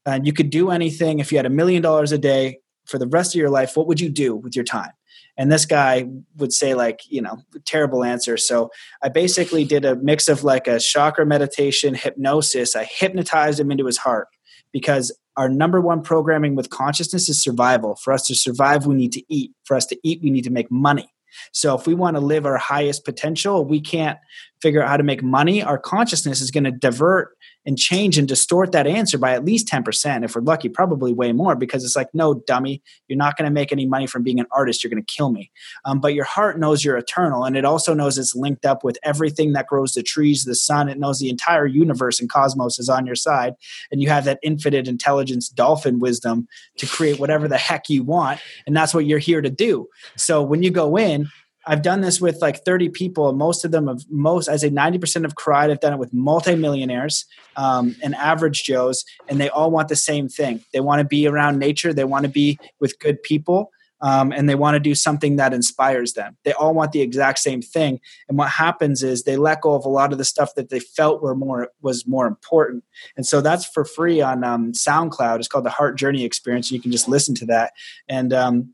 and 0.06 0.26
you 0.26 0.34
could 0.34 0.50
do 0.50 0.70
anything, 0.70 1.20
if 1.20 1.32
you 1.32 1.38
had 1.38 1.46
a 1.46 1.50
million 1.50 1.82
dollars 1.82 2.12
a 2.12 2.18
day 2.18 2.60
for 2.86 2.98
the 2.98 3.08
rest 3.08 3.36
of 3.36 3.40
your 3.40 3.50
life, 3.50 3.76
what 3.76 3.88
would 3.88 4.00
you 4.00 4.10
do 4.10 4.36
with 4.36 4.56
your 4.56 4.66
time? 4.66 4.92
And 5.38 5.52
this 5.52 5.66
guy 5.66 6.06
would 6.38 6.52
say 6.52 6.74
like 6.74 7.02
you 7.10 7.22
know 7.22 7.38
terrible 7.66 8.04
answer. 8.04 8.38
So 8.38 8.72
i 9.04 9.10
basically 9.10 9.64
did 9.66 9.86
a 9.86 9.96
mix 9.96 10.28
of 10.28 10.44
like 10.44 10.68
a 10.68 10.80
chakra 10.80 11.26
meditation 11.26 11.94
hypnosis. 11.94 12.76
I 12.76 12.86
hypnotized 12.86 13.60
him 13.60 13.72
into 13.72 13.86
his 13.86 13.98
heart 13.98 14.28
because 14.72 15.18
our 15.38 15.48
number 15.48 15.80
one 15.80 16.02
programming 16.02 16.56
with 16.56 16.70
consciousness 16.72 17.30
is 17.30 17.42
survival. 17.42 17.96
For 17.96 18.12
us 18.12 18.26
to 18.28 18.36
survive 18.36 18.86
we 18.86 18.96
need 18.96 19.12
to 19.14 19.24
eat. 19.30 19.52
For 19.64 19.76
us 19.78 19.86
to 19.88 19.98
eat 20.04 20.22
we 20.24 20.32
need 20.32 20.44
to 20.46 20.52
make 20.52 20.72
money. 20.72 21.10
So 21.52 21.78
if 21.78 21.86
we 21.86 21.94
want 21.94 22.16
to 22.16 22.22
live 22.22 22.46
our 22.46 22.58
highest 22.58 23.06
potential 23.06 23.64
we 23.64 23.80
can't 23.80 24.18
figure 24.62 24.82
out 24.82 24.90
how 24.90 24.98
to 24.98 25.04
make 25.04 25.22
money 25.22 25.62
our 25.62 25.78
consciousness 25.78 26.42
is 26.42 26.52
going 26.52 26.64
to 26.64 26.72
divert 26.72 27.37
and 27.68 27.78
change 27.78 28.18
and 28.18 28.30
distort 28.30 28.72
that 28.72 28.88
answer 28.88 29.18
by 29.18 29.34
at 29.34 29.44
least 29.44 29.68
10%. 29.68 30.24
If 30.24 30.36
we're 30.36 30.42
lucky, 30.42 30.70
probably 30.70 31.12
way 31.12 31.34
more 31.34 31.54
because 31.54 31.84
it's 31.84 31.98
like, 31.98 32.08
no, 32.14 32.36
dummy, 32.48 32.82
you're 33.10 33.18
not 33.18 33.38
going 33.38 33.46
to 33.46 33.54
make 33.54 33.74
any 33.74 33.86
money 33.86 34.08
from 34.08 34.24
being 34.24 34.40
an 34.40 34.46
artist. 34.52 34.82
You're 34.84 34.90
going 34.90 35.04
to 35.04 35.14
kill 35.14 35.32
me. 35.32 35.52
Um, 35.84 36.00
but 36.00 36.14
your 36.14 36.24
heart 36.24 36.58
knows 36.58 36.86
you're 36.86 36.96
eternal 36.96 37.44
and 37.44 37.58
it 37.58 37.66
also 37.66 37.94
knows 37.94 38.18
it's 38.18 38.34
linked 38.34 38.66
up 38.66 38.86
with 38.86 38.98
everything 39.04 39.52
that 39.52 39.68
grows 39.68 39.92
the 39.92 40.02
trees, 40.02 40.46
the 40.46 40.56
sun. 40.56 40.88
It 40.88 40.98
knows 40.98 41.20
the 41.20 41.30
entire 41.30 41.66
universe 41.66 42.22
and 42.22 42.30
cosmos 42.30 42.80
is 42.80 42.88
on 42.88 43.06
your 43.06 43.16
side. 43.16 43.56
And 43.92 44.02
you 44.02 44.08
have 44.08 44.24
that 44.24 44.40
infinite 44.42 44.88
intelligence, 44.88 45.50
dolphin 45.50 46.00
wisdom 46.00 46.48
to 46.78 46.88
create 46.88 47.20
whatever 47.20 47.50
the 47.50 47.58
heck 47.58 47.90
you 47.90 48.02
want. 48.02 48.40
And 48.66 48.78
that's 48.78 48.94
what 48.94 49.06
you're 49.06 49.20
here 49.20 49.42
to 49.42 49.50
do. 49.50 49.90
So 50.16 50.42
when 50.42 50.64
you 50.64 50.72
go 50.72 50.98
in, 50.98 51.28
I've 51.68 51.82
done 51.82 52.02
this 52.02 52.22
with 52.22 52.42
like 52.42 52.64
30 52.64 52.90
people. 52.90 53.28
And 53.30 53.38
most 53.38 53.66
of 53.66 53.72
them 53.72 53.88
have 53.88 54.04
most, 54.10 54.48
I 54.48 54.56
say 54.56 54.70
90% 54.70 55.26
of 55.26 55.36
cried. 55.36 55.70
I've 55.70 55.82
done 55.82 55.94
it 55.94 56.00
with 56.00 56.14
multimillionaires 56.14 57.26
um, 57.58 57.96
and 58.02 58.16
average 58.16 58.64
Joes, 58.64 59.04
and 59.28 59.40
they 59.40 59.50
all 59.50 59.70
want 59.70 59.90
the 59.90 59.96
same 59.96 60.30
thing. 60.30 60.64
They 60.74 60.80
want 60.80 61.00
to 61.00 61.06
be 61.06 61.28
around 61.28 61.60
nature. 61.60 61.94
They 61.94 62.06
want 62.06 62.24
to 62.24 62.30
be 62.30 62.58
with 62.80 62.98
good 63.00 63.22
people. 63.22 63.72
um, 64.02 64.32
and 64.32 64.48
they 64.48 64.56
want 64.56 64.76
to 64.76 64.80
do 64.80 64.94
something 64.94 65.38
that 65.38 65.54
inspires 65.54 66.14
them. 66.14 66.38
They 66.44 66.54
all 66.54 66.74
want 66.74 66.92
the 66.92 67.02
exact 67.02 67.40
same 67.40 67.62
thing. 67.62 68.00
And 68.30 68.38
what 68.38 68.50
happens 68.50 69.02
is 69.04 69.24
they 69.24 69.38
let 69.38 69.62
go 69.62 69.74
of 69.74 69.86
a 69.86 69.90
lot 69.90 70.12
of 70.12 70.18
the 70.18 70.26
stuff 70.26 70.54
that 70.56 70.70
they 70.70 70.80
felt 70.80 71.22
were 71.22 71.36
more 71.36 71.70
was 71.82 72.06
more 72.08 72.28
important. 72.28 72.84
And 73.16 73.26
so 73.26 73.42
that's 73.42 73.66
for 73.66 73.86
free 73.86 74.22
on 74.22 74.44
um, 74.44 74.74
SoundCloud. 74.74 75.40
It's 75.40 75.48
called 75.48 75.66
the 75.66 75.72
Heart 75.72 75.98
Journey 75.98 76.24
Experience. 76.24 76.72
You 76.72 76.80
can 76.80 76.92
just 76.92 77.08
listen 77.08 77.34
to 77.36 77.46
that. 77.48 77.74
And 78.08 78.34
um, 78.34 78.74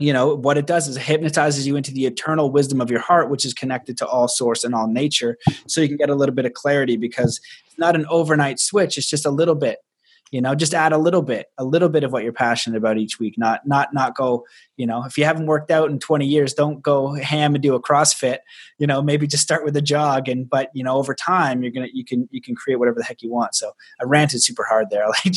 you 0.00 0.12
know 0.12 0.34
what 0.34 0.58
it 0.58 0.66
does 0.66 0.88
is 0.88 0.96
it 0.96 1.02
hypnotizes 1.02 1.66
you 1.66 1.76
into 1.76 1.92
the 1.92 2.06
eternal 2.06 2.50
wisdom 2.50 2.80
of 2.80 2.90
your 2.90 3.00
heart 3.00 3.30
which 3.30 3.44
is 3.44 3.54
connected 3.54 3.96
to 3.98 4.06
all 4.06 4.26
source 4.26 4.64
and 4.64 4.74
all 4.74 4.88
nature. 4.88 5.36
So 5.68 5.80
you 5.80 5.88
can 5.88 5.98
get 5.98 6.10
a 6.10 6.14
little 6.14 6.34
bit 6.34 6.46
of 6.46 6.54
clarity 6.54 6.96
because 6.96 7.40
it's 7.66 7.78
not 7.78 7.94
an 7.94 8.06
overnight 8.08 8.58
switch 8.58 8.98
it's 8.98 9.08
just 9.08 9.26
a 9.26 9.30
little 9.30 9.54
bit 9.54 9.78
you 10.30 10.40
know 10.40 10.54
just 10.54 10.74
add 10.74 10.92
a 10.92 10.98
little 10.98 11.22
bit 11.22 11.46
a 11.58 11.64
little 11.64 11.88
bit 11.88 12.04
of 12.04 12.12
what 12.12 12.22
you're 12.22 12.32
passionate 12.32 12.76
about 12.76 12.98
each 12.98 13.18
week 13.18 13.36
not 13.36 13.66
not 13.66 13.92
not 13.92 14.14
go 14.14 14.44
you 14.76 14.86
know 14.86 15.04
if 15.04 15.18
you 15.18 15.24
haven't 15.24 15.46
worked 15.46 15.70
out 15.70 15.90
in 15.90 15.98
20 15.98 16.26
years 16.26 16.54
don't 16.54 16.82
go 16.82 17.14
ham 17.14 17.54
and 17.54 17.62
do 17.62 17.74
a 17.74 17.82
crossfit 17.82 18.38
you 18.78 18.86
know 18.86 19.02
maybe 19.02 19.26
just 19.26 19.42
start 19.42 19.64
with 19.64 19.76
a 19.76 19.82
jog 19.82 20.28
and 20.28 20.48
but 20.48 20.70
you 20.74 20.84
know 20.84 20.96
over 20.96 21.14
time 21.14 21.62
you're 21.62 21.72
gonna 21.72 21.88
you 21.92 22.04
can 22.04 22.28
you 22.30 22.40
can 22.40 22.54
create 22.54 22.76
whatever 22.76 22.98
the 22.98 23.04
heck 23.04 23.22
you 23.22 23.30
want. 23.30 23.54
So 23.54 23.72
i 24.00 24.04
ranted 24.04 24.42
super 24.42 24.64
hard 24.64 24.90
there 24.90 25.06
like 25.24 25.36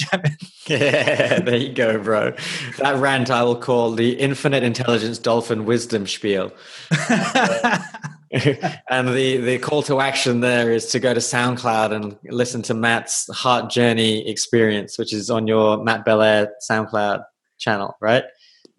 yeah 0.68 1.40
there 1.40 1.58
you 1.58 1.74
go 1.74 2.00
bro. 2.00 2.34
That 2.78 2.96
rant 2.98 3.30
i 3.30 3.44
will 3.44 3.56
call 3.56 3.92
the 3.92 4.14
infinite 4.14 4.64
intelligence 4.64 5.18
dolphin 5.18 5.66
wisdom 5.66 6.08
spiel 6.08 6.52
and 8.90 9.10
the 9.10 9.38
the 9.38 9.60
call 9.60 9.84
to 9.84 10.00
action 10.00 10.40
there 10.40 10.72
is 10.72 10.88
to 10.88 11.00
go 11.00 11.14
to 11.14 11.20
SoundCloud 11.20 11.92
and 11.94 12.18
listen 12.26 12.64
to 12.64 12.74
Matt's 12.74 13.32
Heart 13.32 13.70
Journey 13.70 14.28
experience, 14.28 14.98
which 14.98 15.14
is 15.14 15.30
on 15.30 15.46
your 15.46 15.84
Matt 15.84 16.04
Belair 16.04 16.52
SoundCloud 16.68 17.24
channel, 17.60 17.96
right? 18.02 18.24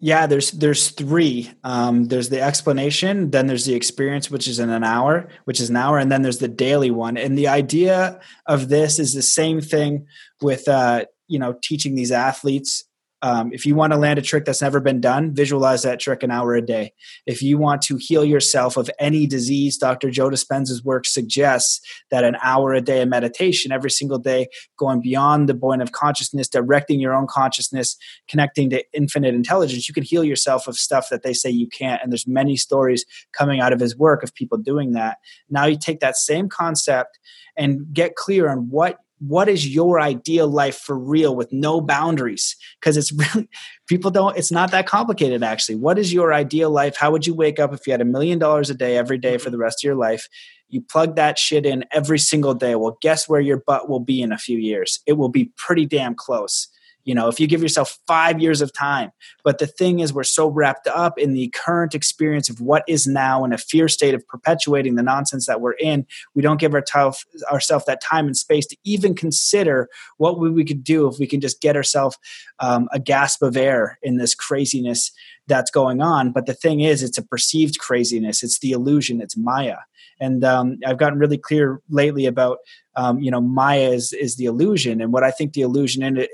Yeah, 0.01 0.27
there's 0.27 0.51
there's 0.51 0.89
three. 0.89 1.49
Um, 1.63 2.09
there's 2.09 2.27
the 2.27 2.41
explanation, 2.41 3.31
then 3.31 3.47
there's 3.47 3.63
the 3.63 3.75
experience, 3.75 4.29
which 4.29 4.45
is 4.45 4.59
in 4.59 4.69
an 4.69 4.83
hour, 4.83 5.29
which 5.45 5.61
is 5.61 5.69
an 5.69 5.77
hour, 5.77 5.99
and 5.99 6.11
then 6.11 6.21
there's 6.21 6.39
the 6.39 6.49
daily 6.49 6.91
one. 6.91 7.15
And 7.15 7.37
the 7.37 7.47
idea 7.47 8.19
of 8.47 8.67
this 8.67 8.99
is 8.99 9.13
the 9.13 9.21
same 9.21 9.61
thing 9.61 10.05
with 10.41 10.67
uh, 10.67 11.05
you 11.27 11.39
know 11.39 11.57
teaching 11.61 11.95
these 11.95 12.11
athletes 12.11 12.83
um, 13.21 13.51
if 13.53 13.65
you 13.65 13.75
want 13.75 13.93
to 13.93 13.97
land 13.97 14.19
a 14.19 14.21
trick 14.21 14.45
that's 14.45 14.61
never 14.61 14.79
been 14.79 14.99
done, 14.99 15.33
visualize 15.33 15.83
that 15.83 15.99
trick 15.99 16.21
an 16.21 16.31
hour 16.31 16.53
a 16.53 16.61
day. 16.61 16.93
If 17.25 17.41
you 17.41 17.57
want 17.57 17.81
to 17.83 17.97
heal 17.97 18.25
yourself 18.25 18.77
of 18.77 18.89
any 18.99 19.25
disease, 19.25 19.77
Dr. 19.77 20.11
Joe 20.11 20.29
Dispenza's 20.29 20.83
work 20.83 21.05
suggests 21.05 21.79
that 22.11 22.23
an 22.23 22.35
hour 22.43 22.73
a 22.73 22.81
day 22.81 23.01
of 23.01 23.09
meditation 23.09 23.71
every 23.71 23.89
single 23.89 24.19
day, 24.19 24.47
going 24.77 25.01
beyond 25.01 25.49
the 25.49 25.55
point 25.55 25.81
of 25.81 25.91
consciousness, 25.91 26.47
directing 26.47 26.99
your 26.99 27.13
own 27.13 27.25
consciousness, 27.27 27.97
connecting 28.27 28.69
to 28.71 28.83
infinite 28.93 29.33
intelligence, 29.33 29.87
you 29.87 29.93
can 29.93 30.03
heal 30.03 30.23
yourself 30.23 30.67
of 30.67 30.77
stuff 30.77 31.09
that 31.09 31.23
they 31.23 31.33
say 31.33 31.49
you 31.49 31.67
can't. 31.67 32.01
And 32.03 32.11
there's 32.11 32.27
many 32.27 32.57
stories 32.57 33.05
coming 33.31 33.59
out 33.59 33.73
of 33.73 33.79
his 33.79 33.97
work 33.97 34.23
of 34.23 34.35
people 34.35 34.57
doing 34.57 34.91
that. 34.91 35.17
Now 35.49 35.65
you 35.65 35.77
take 35.77 35.99
that 36.01 36.17
same 36.17 36.49
concept 36.49 37.17
and 37.57 37.93
get 37.93 38.15
clear 38.15 38.49
on 38.49 38.69
what 38.69 38.99
what 39.19 39.47
is 39.47 39.67
your 39.67 39.99
ideal 39.99 40.47
life 40.47 40.77
for 40.77 40.97
real 40.97 41.35
with 41.35 41.51
no 41.51 41.81
boundaries? 41.81 42.55
Because 42.79 42.97
it's 42.97 43.11
really 43.35 43.49
people 43.87 44.11
don't 44.11 44.37
it's 44.37 44.51
not 44.51 44.71
that 44.71 44.87
complicated 44.87 45.43
actually. 45.43 45.75
What 45.75 45.97
is 45.97 46.13
your 46.13 46.33
ideal 46.33 46.69
life? 46.69 46.95
How 46.97 47.11
would 47.11 47.25
you 47.25 47.33
wake 47.33 47.59
up 47.59 47.73
if 47.73 47.87
you 47.87 47.91
had 47.91 48.01
a 48.01 48.05
million 48.05 48.39
dollars 48.39 48.69
a 48.69 48.75
day 48.75 48.97
every 48.97 49.17
day 49.17 49.37
for 49.37 49.49
the 49.49 49.57
rest 49.57 49.83
of 49.83 49.87
your 49.87 49.95
life? 49.95 50.27
You 50.67 50.81
plug 50.81 51.15
that 51.15 51.37
shit 51.37 51.65
in 51.65 51.85
every 51.91 52.19
single 52.19 52.53
day. 52.53 52.75
Well 52.75 52.97
guess 53.01 53.29
where 53.29 53.41
your 53.41 53.57
butt 53.57 53.89
will 53.89 53.99
be 53.99 54.21
in 54.21 54.31
a 54.31 54.37
few 54.37 54.57
years? 54.57 54.99
It 55.05 55.13
will 55.13 55.29
be 55.29 55.51
pretty 55.57 55.85
damn 55.85 56.15
close 56.15 56.67
you 57.05 57.15
know 57.15 57.27
if 57.27 57.39
you 57.39 57.47
give 57.47 57.61
yourself 57.61 57.97
five 58.07 58.41
years 58.41 58.61
of 58.61 58.73
time. 58.73 59.11
But 59.43 59.59
the 59.59 59.67
thing 59.67 59.99
is 59.99 60.13
we're 60.13 60.23
so 60.23 60.47
wrapped 60.47 60.87
up 60.87 61.17
in 61.17 61.33
the 61.33 61.47
current 61.55 61.95
experience 61.95 62.49
of 62.49 62.59
what 62.59 62.83
is 62.87 63.07
now 63.07 63.45
in 63.45 63.53
a 63.53 63.57
fear 63.57 63.87
state 63.87 64.13
of 64.13 64.27
perpetuating 64.27 64.95
the 64.95 65.03
nonsense 65.03 65.45
that 65.47 65.61
we're 65.61 65.73
in 65.73 66.05
we 66.33 66.41
don't 66.41 66.59
give 66.59 66.73
ourselves 66.73 67.25
ourselves 67.51 67.85
that 67.85 68.01
time 68.01 68.25
and 68.25 68.37
space 68.37 68.65
to 68.67 68.77
even 68.83 69.15
consider 69.15 69.89
what 70.17 70.39
we 70.39 70.65
could 70.65 70.83
do 70.83 71.07
if 71.07 71.19
we 71.19 71.27
can 71.27 71.41
just 71.41 71.61
get 71.61 71.75
ourselves 71.75 72.17
um, 72.59 72.87
a 72.91 72.99
gasp 72.99 73.41
of 73.41 73.57
air 73.57 73.97
in 74.03 74.17
this 74.17 74.35
craziness 74.35 75.11
that's 75.47 75.71
going 75.71 76.01
on. 76.01 76.31
But 76.31 76.45
the 76.45 76.53
thing 76.53 76.81
is 76.81 77.03
it's 77.03 77.17
a 77.17 77.23
perceived 77.23 77.79
craziness. 77.79 78.43
It's 78.43 78.59
the 78.59 78.71
illusion. 78.71 79.21
It's 79.21 79.37
maya. 79.37 79.77
And 80.19 80.43
um, 80.45 80.79
i've 80.85 80.97
gotten 80.97 81.19
really 81.19 81.37
clear 81.37 81.81
lately 81.89 82.25
about 82.25 82.59
um, 82.95 83.19
you 83.19 83.29
know 83.29 83.41
maya 83.41 83.89
is, 83.89 84.13
is 84.13 84.37
the 84.37 84.45
illusion. 84.45 85.01
And 85.01 85.11
what 85.11 85.23
i 85.23 85.31
think 85.31 85.53
the 85.53 85.61
illusion 85.61 86.03
in 86.03 86.17
it 86.17 86.29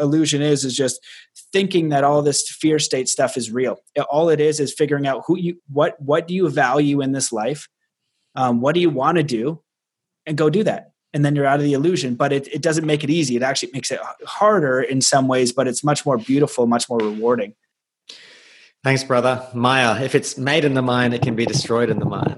illusion 0.00 0.42
is 0.42 0.64
is 0.64 0.76
just 0.76 1.00
thinking 1.52 1.90
that 1.90 2.04
all 2.04 2.22
this 2.22 2.48
fear 2.48 2.78
state 2.78 3.08
stuff 3.08 3.36
is 3.36 3.50
real. 3.50 3.78
All 4.10 4.28
it 4.28 4.40
is 4.40 4.60
is 4.60 4.72
figuring 4.72 5.06
out 5.06 5.22
who 5.26 5.38
you 5.38 5.56
what 5.68 6.00
what 6.00 6.28
do 6.28 6.34
you 6.34 6.48
value 6.48 7.00
in 7.00 7.12
this 7.12 7.32
life? 7.32 7.68
Um, 8.34 8.60
what 8.60 8.74
do 8.74 8.80
you 8.80 8.90
want 8.90 9.18
to 9.18 9.22
do? 9.22 9.62
And 10.26 10.38
go 10.38 10.48
do 10.48 10.62
that. 10.64 10.92
And 11.14 11.24
then 11.24 11.36
you're 11.36 11.46
out 11.46 11.58
of 11.58 11.64
the 11.64 11.74
illusion 11.74 12.14
but 12.14 12.32
it, 12.32 12.48
it 12.48 12.62
doesn't 12.62 12.86
make 12.86 13.04
it 13.04 13.10
easy. 13.10 13.36
It 13.36 13.42
actually 13.42 13.72
makes 13.72 13.90
it 13.90 14.00
harder 14.24 14.80
in 14.80 15.00
some 15.00 15.28
ways 15.28 15.52
but 15.52 15.68
it's 15.68 15.84
much 15.84 16.06
more 16.06 16.16
beautiful 16.16 16.66
much 16.66 16.88
more 16.88 16.98
rewarding 16.98 17.54
thanks 18.84 19.04
brother 19.04 19.46
maya 19.54 20.02
if 20.02 20.14
it's 20.14 20.36
made 20.36 20.64
in 20.64 20.74
the 20.74 20.82
mind 20.82 21.14
it 21.14 21.22
can 21.22 21.34
be 21.34 21.46
destroyed 21.46 21.90
in 21.90 21.98
the 21.98 22.04
mind 22.04 22.36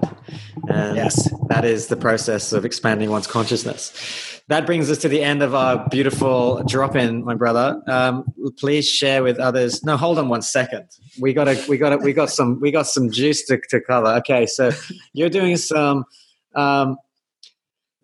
and 0.67 0.95
yes. 0.95 1.29
that 1.49 1.63
is 1.63 1.87
the 1.87 1.95
process 1.95 2.53
of 2.53 2.65
expanding 2.65 3.09
one's 3.09 3.27
consciousness 3.27 4.35
that 4.47 4.67
brings 4.67 4.91
us 4.91 4.99
to 4.99 5.09
the 5.09 5.23
end 5.23 5.41
of 5.41 5.55
our 5.55 5.87
beautiful 5.89 6.63
drop 6.65 6.95
in, 6.95 7.25
my 7.25 7.33
brother. 7.33 7.81
Um, 7.87 8.25
please 8.59 8.87
share 8.87 9.23
with 9.23 9.39
others. 9.39 9.83
No, 9.83 9.97
hold 9.97 10.19
on 10.19 10.29
one 10.29 10.43
second. 10.43 10.87
We 11.19 11.33
got 11.33 11.45
to, 11.45 11.65
we 11.67 11.77
got 11.77 11.89
to, 11.89 11.97
we 11.97 12.13
got 12.13 12.29
some, 12.29 12.59
we 12.59 12.69
got 12.69 12.85
some 12.85 13.09
juice 13.09 13.43
to, 13.47 13.59
to 13.69 13.81
cover. 13.81 14.07
Okay, 14.17 14.45
so 14.45 14.71
you're 15.13 15.31
doing 15.31 15.57
some, 15.57 16.05
um, 16.53 16.97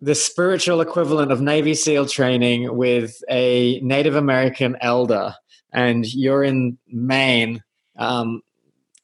the 0.00 0.16
spiritual 0.16 0.80
equivalent 0.80 1.30
of 1.30 1.40
Navy 1.40 1.74
SEAL 1.74 2.06
training 2.06 2.76
with 2.76 3.22
a 3.30 3.78
Native 3.80 4.16
American 4.16 4.76
elder, 4.80 5.36
and 5.72 6.12
you're 6.12 6.42
in 6.42 6.76
Maine, 6.88 7.62
um, 7.96 8.42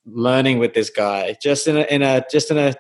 learning 0.07 0.59
with 0.59 0.75
this 0.75 0.91
guy. 0.91 1.37
Just 1.43 1.67
in 1.67 1.77
a, 1.77 1.83
in 1.83 2.03
a, 2.03 2.25
just 2.31 2.51
in 2.51 2.59
a 2.59 2.75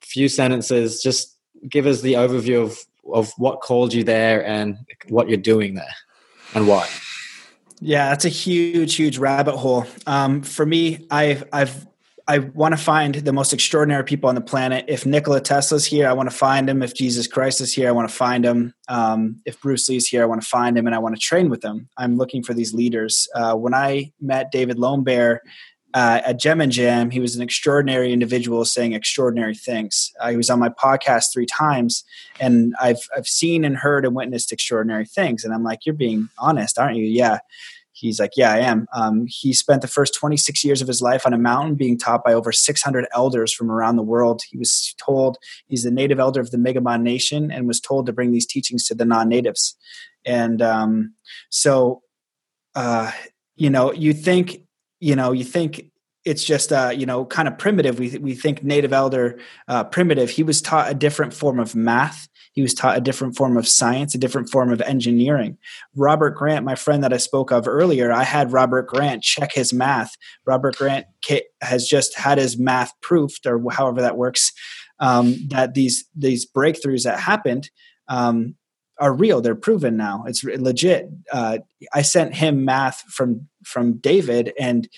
few 0.00 0.28
sentences, 0.28 1.02
just 1.02 1.36
give 1.68 1.86
us 1.86 2.00
the 2.00 2.14
overview 2.14 2.62
of 2.62 2.78
of 3.12 3.32
what 3.38 3.60
called 3.60 3.92
you 3.92 4.04
there 4.04 4.46
and 4.46 4.76
what 5.08 5.28
you're 5.28 5.38
doing 5.38 5.74
there 5.74 5.94
and 6.54 6.68
why. 6.68 6.88
Yeah, 7.80 8.10
that's 8.10 8.24
a 8.24 8.30
huge, 8.30 8.94
huge 8.96 9.18
rabbit 9.18 9.56
hole. 9.56 9.86
Um, 10.06 10.42
for 10.42 10.66
me, 10.66 11.06
I've, 11.10 11.44
I've, 11.52 11.86
I 12.30 12.38
want 12.38 12.70
to 12.74 12.80
find 12.80 13.16
the 13.16 13.32
most 13.32 13.52
extraordinary 13.52 14.04
people 14.04 14.28
on 14.28 14.36
the 14.36 14.40
planet. 14.40 14.84
If 14.86 15.04
Nikola 15.04 15.40
Tesla's 15.40 15.84
here, 15.84 16.08
I 16.08 16.12
want 16.12 16.30
to 16.30 16.36
find 16.36 16.70
him. 16.70 16.80
If 16.80 16.94
Jesus 16.94 17.26
Christ 17.26 17.60
is 17.60 17.74
here, 17.74 17.88
I 17.88 17.90
want 17.90 18.08
to 18.08 18.14
find 18.14 18.44
him. 18.44 18.72
Um, 18.88 19.42
if 19.46 19.60
Bruce 19.60 19.88
Lee's 19.88 20.06
here, 20.06 20.22
I 20.22 20.26
want 20.26 20.40
to 20.40 20.46
find 20.46 20.78
him 20.78 20.86
and 20.86 20.94
I 20.94 21.00
want 21.00 21.16
to 21.16 21.20
train 21.20 21.50
with 21.50 21.60
them. 21.60 21.88
I'm 21.96 22.16
looking 22.16 22.44
for 22.44 22.54
these 22.54 22.72
leaders. 22.72 23.26
Uh, 23.34 23.56
when 23.56 23.74
I 23.74 24.12
met 24.20 24.52
David 24.52 24.78
Lone 24.78 25.02
Bear 25.02 25.42
uh, 25.92 26.20
at 26.24 26.38
Gem 26.38 26.60
and 26.60 26.70
Jam, 26.70 27.10
he 27.10 27.18
was 27.18 27.34
an 27.34 27.42
extraordinary 27.42 28.12
individual 28.12 28.64
saying 28.64 28.92
extraordinary 28.92 29.56
things. 29.56 30.12
Uh, 30.20 30.30
he 30.30 30.36
was 30.36 30.50
on 30.50 30.60
my 30.60 30.68
podcast 30.68 31.32
three 31.32 31.46
times, 31.46 32.04
and 32.38 32.76
I've 32.80 33.08
I've 33.16 33.26
seen 33.26 33.64
and 33.64 33.76
heard 33.76 34.04
and 34.04 34.14
witnessed 34.14 34.52
extraordinary 34.52 35.04
things. 35.04 35.42
And 35.42 35.52
I'm 35.52 35.64
like, 35.64 35.84
"You're 35.84 35.96
being 35.96 36.28
honest, 36.38 36.78
aren't 36.78 36.96
you?" 36.96 37.06
Yeah. 37.06 37.40
He's 38.00 38.20
like, 38.20 38.32
"Yeah, 38.36 38.52
I 38.52 38.58
am." 38.58 38.86
Um, 38.94 39.26
he 39.28 39.52
spent 39.52 39.82
the 39.82 39.88
first 39.88 40.14
26 40.14 40.64
years 40.64 40.82
of 40.82 40.88
his 40.88 41.02
life 41.02 41.26
on 41.26 41.32
a 41.32 41.38
mountain, 41.38 41.74
being 41.74 41.98
taught 41.98 42.24
by 42.24 42.32
over 42.32 42.52
600 42.52 43.06
elders 43.14 43.52
from 43.52 43.70
around 43.70 43.96
the 43.96 44.02
world. 44.02 44.42
He 44.48 44.58
was 44.58 44.94
told 44.98 45.38
he's 45.66 45.84
the 45.84 45.90
native 45.90 46.18
elder 46.18 46.40
of 46.40 46.50
the 46.50 46.58
Mi'kmaq 46.58 47.02
Nation, 47.02 47.50
and 47.50 47.66
was 47.66 47.80
told 47.80 48.06
to 48.06 48.12
bring 48.12 48.32
these 48.32 48.46
teachings 48.46 48.86
to 48.86 48.94
the 48.94 49.04
non-natives. 49.04 49.76
And 50.24 50.60
um, 50.60 51.14
so, 51.48 52.02
uh, 52.74 53.10
you 53.56 53.70
know, 53.70 53.92
you 53.92 54.12
think 54.12 54.62
you 55.00 55.16
know 55.16 55.32
you 55.32 55.44
think 55.44 55.90
it's 56.24 56.44
just 56.44 56.72
uh, 56.72 56.92
you 56.94 57.06
know 57.06 57.24
kind 57.24 57.48
of 57.48 57.58
primitive 57.58 57.98
we, 57.98 58.16
we 58.18 58.34
think 58.34 58.62
native 58.62 58.92
elder 58.92 59.38
uh, 59.68 59.84
primitive 59.84 60.30
he 60.30 60.42
was 60.42 60.60
taught 60.60 60.90
a 60.90 60.94
different 60.94 61.32
form 61.32 61.58
of 61.58 61.74
math 61.74 62.28
he 62.52 62.62
was 62.62 62.74
taught 62.74 62.96
a 62.96 63.00
different 63.00 63.36
form 63.36 63.56
of 63.56 63.68
science 63.68 64.14
a 64.14 64.18
different 64.18 64.50
form 64.50 64.72
of 64.72 64.80
engineering. 64.82 65.56
Robert 65.94 66.30
grant 66.30 66.64
my 66.64 66.74
friend 66.74 67.02
that 67.04 67.12
i 67.12 67.16
spoke 67.16 67.50
of 67.50 67.68
earlier 67.68 68.12
i 68.12 68.24
had 68.24 68.52
robert 68.52 68.86
grant 68.88 69.22
check 69.22 69.52
his 69.52 69.72
math. 69.72 70.16
Robert 70.46 70.76
grant 70.76 71.06
has 71.62 71.86
just 71.86 72.18
had 72.18 72.38
his 72.38 72.58
math 72.58 72.92
proofed 73.00 73.46
or 73.46 73.62
however 73.70 74.00
that 74.00 74.16
works 74.16 74.52
um, 75.00 75.36
that 75.48 75.74
these 75.74 76.04
these 76.16 76.50
breakthroughs 76.50 77.04
that 77.04 77.18
happened 77.18 77.70
um, 78.08 78.54
are 78.98 79.14
real. 79.14 79.40
They're 79.40 79.54
proven 79.54 79.96
now. 79.96 80.24
It's 80.26 80.44
legit. 80.44 81.08
Uh, 81.32 81.58
i 81.94 82.02
sent 82.02 82.34
him 82.34 82.64
math 82.64 83.00
from 83.02 83.48
from 83.64 83.94
david 83.94 84.52
and 84.58 84.88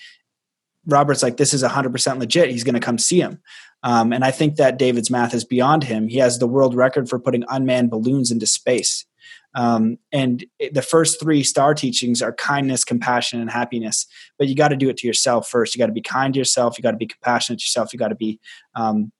robert's 0.85 1.23
like 1.23 1.37
this 1.37 1.53
is 1.53 1.63
100% 1.63 2.19
legit. 2.19 2.49
He's 2.49 2.65
going 2.65 2.73
to 2.75 2.81
come 2.81 2.97
see 2.97 3.21
him 3.21 3.41
um, 3.83 4.11
and 4.11 4.23
i 4.23 4.31
think 4.31 4.55
that 4.55 4.77
david's 4.77 5.09
math 5.09 5.33
is 5.33 5.45
beyond 5.45 5.83
him 5.83 6.07
he 6.07 6.17
has 6.17 6.39
the 6.39 6.47
world 6.47 6.75
record 6.75 7.07
for 7.09 7.19
putting 7.19 7.43
unmanned 7.49 7.89
balloons 7.89 8.31
into 8.31 8.47
space 8.47 9.05
Um, 9.55 9.99
and 10.11 10.45
the 10.71 10.81
first 10.81 11.19
three 11.19 11.43
star 11.43 11.73
teachings 11.75 12.21
are 12.21 12.33
kindness, 12.33 12.83
compassion, 12.83 13.39
and 13.39 13.51
happiness. 13.51 14.07
But 14.37 14.47
you 14.47 14.55
got 14.55 14.69
to 14.69 14.75
do 14.75 14.89
it 14.89 14.97
to 14.97 15.07
yourself 15.07 15.47
first. 15.47 15.75
You 15.75 15.79
got 15.79 15.87
to 15.87 15.93
be 15.93 16.01
kind 16.01 16.33
to 16.33 16.39
yourself. 16.39 16.77
You 16.77 16.81
got 16.81 16.91
to 16.91 16.97
be 16.97 17.07
compassionate 17.07 17.59
to 17.59 17.63
yourself. 17.63 17.93
You 17.93 17.99
got 17.99 18.09
to 18.09 18.15
be 18.15 18.39
um, 18.75 19.11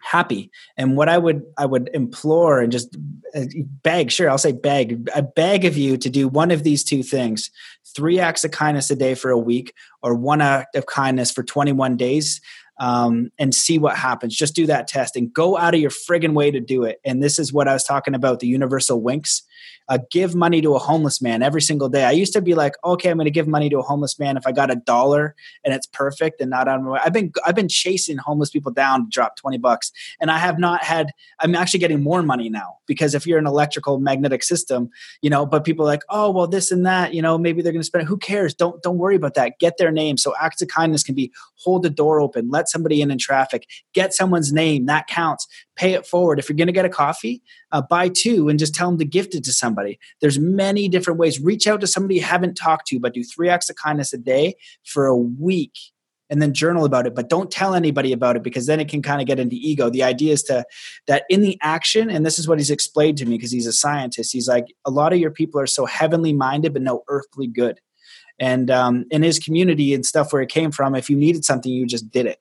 happy. 0.00 0.50
And 0.76 0.96
what 0.96 1.08
I 1.08 1.18
would 1.18 1.42
I 1.58 1.66
would 1.66 1.90
implore 1.92 2.60
and 2.60 2.72
just 2.72 2.96
uh, 3.34 3.44
beg, 3.82 4.10
sure, 4.10 4.30
I'll 4.30 4.38
say 4.38 4.52
beg, 4.52 5.08
I 5.14 5.20
beg 5.20 5.64
of 5.64 5.76
you 5.76 5.96
to 5.98 6.08
do 6.08 6.28
one 6.28 6.50
of 6.50 6.62
these 6.62 6.82
two 6.82 7.02
things: 7.02 7.50
three 7.94 8.18
acts 8.18 8.44
of 8.44 8.52
kindness 8.52 8.90
a 8.90 8.96
day 8.96 9.14
for 9.14 9.30
a 9.30 9.38
week, 9.38 9.74
or 10.02 10.14
one 10.14 10.40
act 10.40 10.74
of 10.76 10.86
kindness 10.86 11.30
for 11.30 11.42
21 11.42 11.96
days 11.96 12.40
um, 12.78 13.30
and 13.38 13.54
see 13.54 13.78
what 13.78 13.96
happens. 13.96 14.36
Just 14.36 14.54
do 14.54 14.66
that 14.66 14.88
test 14.88 15.16
and 15.16 15.32
go 15.32 15.56
out 15.56 15.74
of 15.74 15.80
your 15.80 15.90
friggin' 15.90 16.34
way 16.34 16.50
to 16.50 16.60
do 16.60 16.84
it. 16.84 17.00
And 17.04 17.22
this 17.22 17.38
is 17.38 17.52
what 17.52 17.68
I 17.68 17.72
was 17.72 17.84
talking 17.84 18.14
about 18.14 18.40
the 18.40 18.46
universal 18.46 19.00
winks. 19.00 19.42
Uh, 19.88 19.98
give 20.10 20.34
money 20.34 20.60
to 20.60 20.74
a 20.74 20.78
homeless 20.78 21.22
man 21.22 21.42
every 21.42 21.62
single 21.62 21.88
day. 21.88 22.04
I 22.04 22.10
used 22.10 22.32
to 22.32 22.42
be 22.42 22.54
like, 22.54 22.74
okay, 22.84 23.10
I'm 23.10 23.16
going 23.16 23.26
to 23.26 23.30
give 23.30 23.46
money 23.46 23.68
to 23.70 23.78
a 23.78 23.82
homeless 23.82 24.18
man 24.18 24.36
if 24.36 24.46
I 24.46 24.52
got 24.52 24.70
a 24.70 24.76
dollar 24.76 25.34
and 25.64 25.72
it's 25.72 25.86
perfect 25.86 26.40
and 26.40 26.50
not 26.50 26.66
on 26.66 26.84
my 26.84 26.90
way. 26.90 27.00
I've 27.04 27.12
been 27.12 27.32
I've 27.44 27.54
been 27.54 27.68
chasing 27.68 28.16
homeless 28.16 28.50
people 28.50 28.72
down 28.72 29.04
to 29.04 29.10
drop 29.10 29.36
twenty 29.36 29.58
bucks, 29.58 29.92
and 30.20 30.30
I 30.30 30.38
have 30.38 30.58
not 30.58 30.82
had. 30.82 31.12
I'm 31.40 31.54
actually 31.54 31.80
getting 31.80 32.02
more 32.02 32.22
money 32.22 32.48
now 32.48 32.78
because 32.86 33.14
if 33.14 33.26
you're 33.26 33.38
an 33.38 33.46
electrical 33.46 34.00
magnetic 34.00 34.42
system, 34.42 34.90
you 35.22 35.30
know. 35.30 35.46
But 35.46 35.64
people 35.64 35.84
are 35.84 35.88
like, 35.88 36.02
oh 36.08 36.30
well, 36.30 36.46
this 36.46 36.70
and 36.70 36.84
that, 36.86 37.14
you 37.14 37.22
know, 37.22 37.38
maybe 37.38 37.62
they're 37.62 37.72
going 37.72 37.80
to 37.80 37.86
spend. 37.86 38.02
It. 38.02 38.08
Who 38.08 38.16
cares? 38.16 38.54
Don't 38.54 38.82
don't 38.82 38.98
worry 38.98 39.16
about 39.16 39.34
that. 39.34 39.58
Get 39.58 39.78
their 39.78 39.92
name. 39.92 40.16
So 40.16 40.34
acts 40.40 40.62
of 40.62 40.68
kindness 40.68 41.02
can 41.02 41.14
be 41.14 41.32
hold 41.54 41.82
the 41.82 41.90
door 41.90 42.20
open, 42.20 42.50
let 42.50 42.68
somebody 42.68 43.00
in 43.00 43.10
in 43.10 43.18
traffic, 43.18 43.66
get 43.94 44.12
someone's 44.12 44.52
name. 44.52 44.86
That 44.86 45.06
counts. 45.06 45.46
Pay 45.76 45.92
it 45.92 46.06
forward. 46.06 46.38
If 46.38 46.48
you're 46.48 46.56
going 46.56 46.66
to 46.66 46.72
get 46.72 46.84
a 46.84 46.90
coffee, 46.90 47.42
uh, 47.72 47.82
buy 47.82 48.08
two 48.08 48.48
and 48.48 48.58
just 48.58 48.74
tell 48.74 48.88
them 48.88 48.98
to 48.98 49.04
gift 49.04 49.34
it 49.34 49.44
to 49.44 49.52
somebody. 49.52 49.98
There's 50.20 50.38
many 50.38 50.88
different 50.88 51.18
ways. 51.18 51.40
Reach 51.40 51.66
out 51.66 51.80
to 51.82 51.86
somebody 51.86 52.16
you 52.16 52.22
haven't 52.22 52.54
talked 52.54 52.88
to, 52.88 52.98
but 52.98 53.14
do 53.14 53.22
three 53.22 53.48
acts 53.48 53.70
of 53.70 53.76
kindness 53.76 54.12
a 54.12 54.18
day 54.18 54.56
for 54.84 55.06
a 55.06 55.16
week 55.16 55.72
and 56.28 56.42
then 56.42 56.52
journal 56.52 56.84
about 56.84 57.06
it 57.06 57.14
but 57.14 57.28
don't 57.28 57.50
tell 57.50 57.74
anybody 57.74 58.12
about 58.12 58.36
it 58.36 58.42
because 58.42 58.66
then 58.66 58.80
it 58.80 58.88
can 58.88 59.02
kind 59.02 59.20
of 59.20 59.26
get 59.26 59.38
into 59.38 59.56
ego 59.56 59.88
the 59.88 60.02
idea 60.02 60.32
is 60.32 60.42
to 60.42 60.64
that 61.06 61.24
in 61.28 61.40
the 61.40 61.58
action 61.62 62.10
and 62.10 62.24
this 62.24 62.38
is 62.38 62.48
what 62.48 62.58
he's 62.58 62.70
explained 62.70 63.18
to 63.18 63.24
me 63.24 63.36
because 63.36 63.52
he's 63.52 63.66
a 63.66 63.72
scientist 63.72 64.32
he's 64.32 64.48
like 64.48 64.66
a 64.84 64.90
lot 64.90 65.12
of 65.12 65.18
your 65.18 65.30
people 65.30 65.60
are 65.60 65.66
so 65.66 65.86
heavenly 65.86 66.32
minded 66.32 66.72
but 66.72 66.82
no 66.82 67.02
earthly 67.08 67.46
good 67.46 67.80
and 68.38 68.70
um, 68.70 69.06
in 69.10 69.22
his 69.22 69.38
community 69.38 69.94
and 69.94 70.04
stuff 70.04 70.32
where 70.32 70.42
it 70.42 70.48
came 70.48 70.70
from 70.70 70.94
if 70.94 71.08
you 71.08 71.16
needed 71.16 71.44
something 71.44 71.72
you 71.72 71.86
just 71.86 72.10
did 72.10 72.26
it 72.26 72.38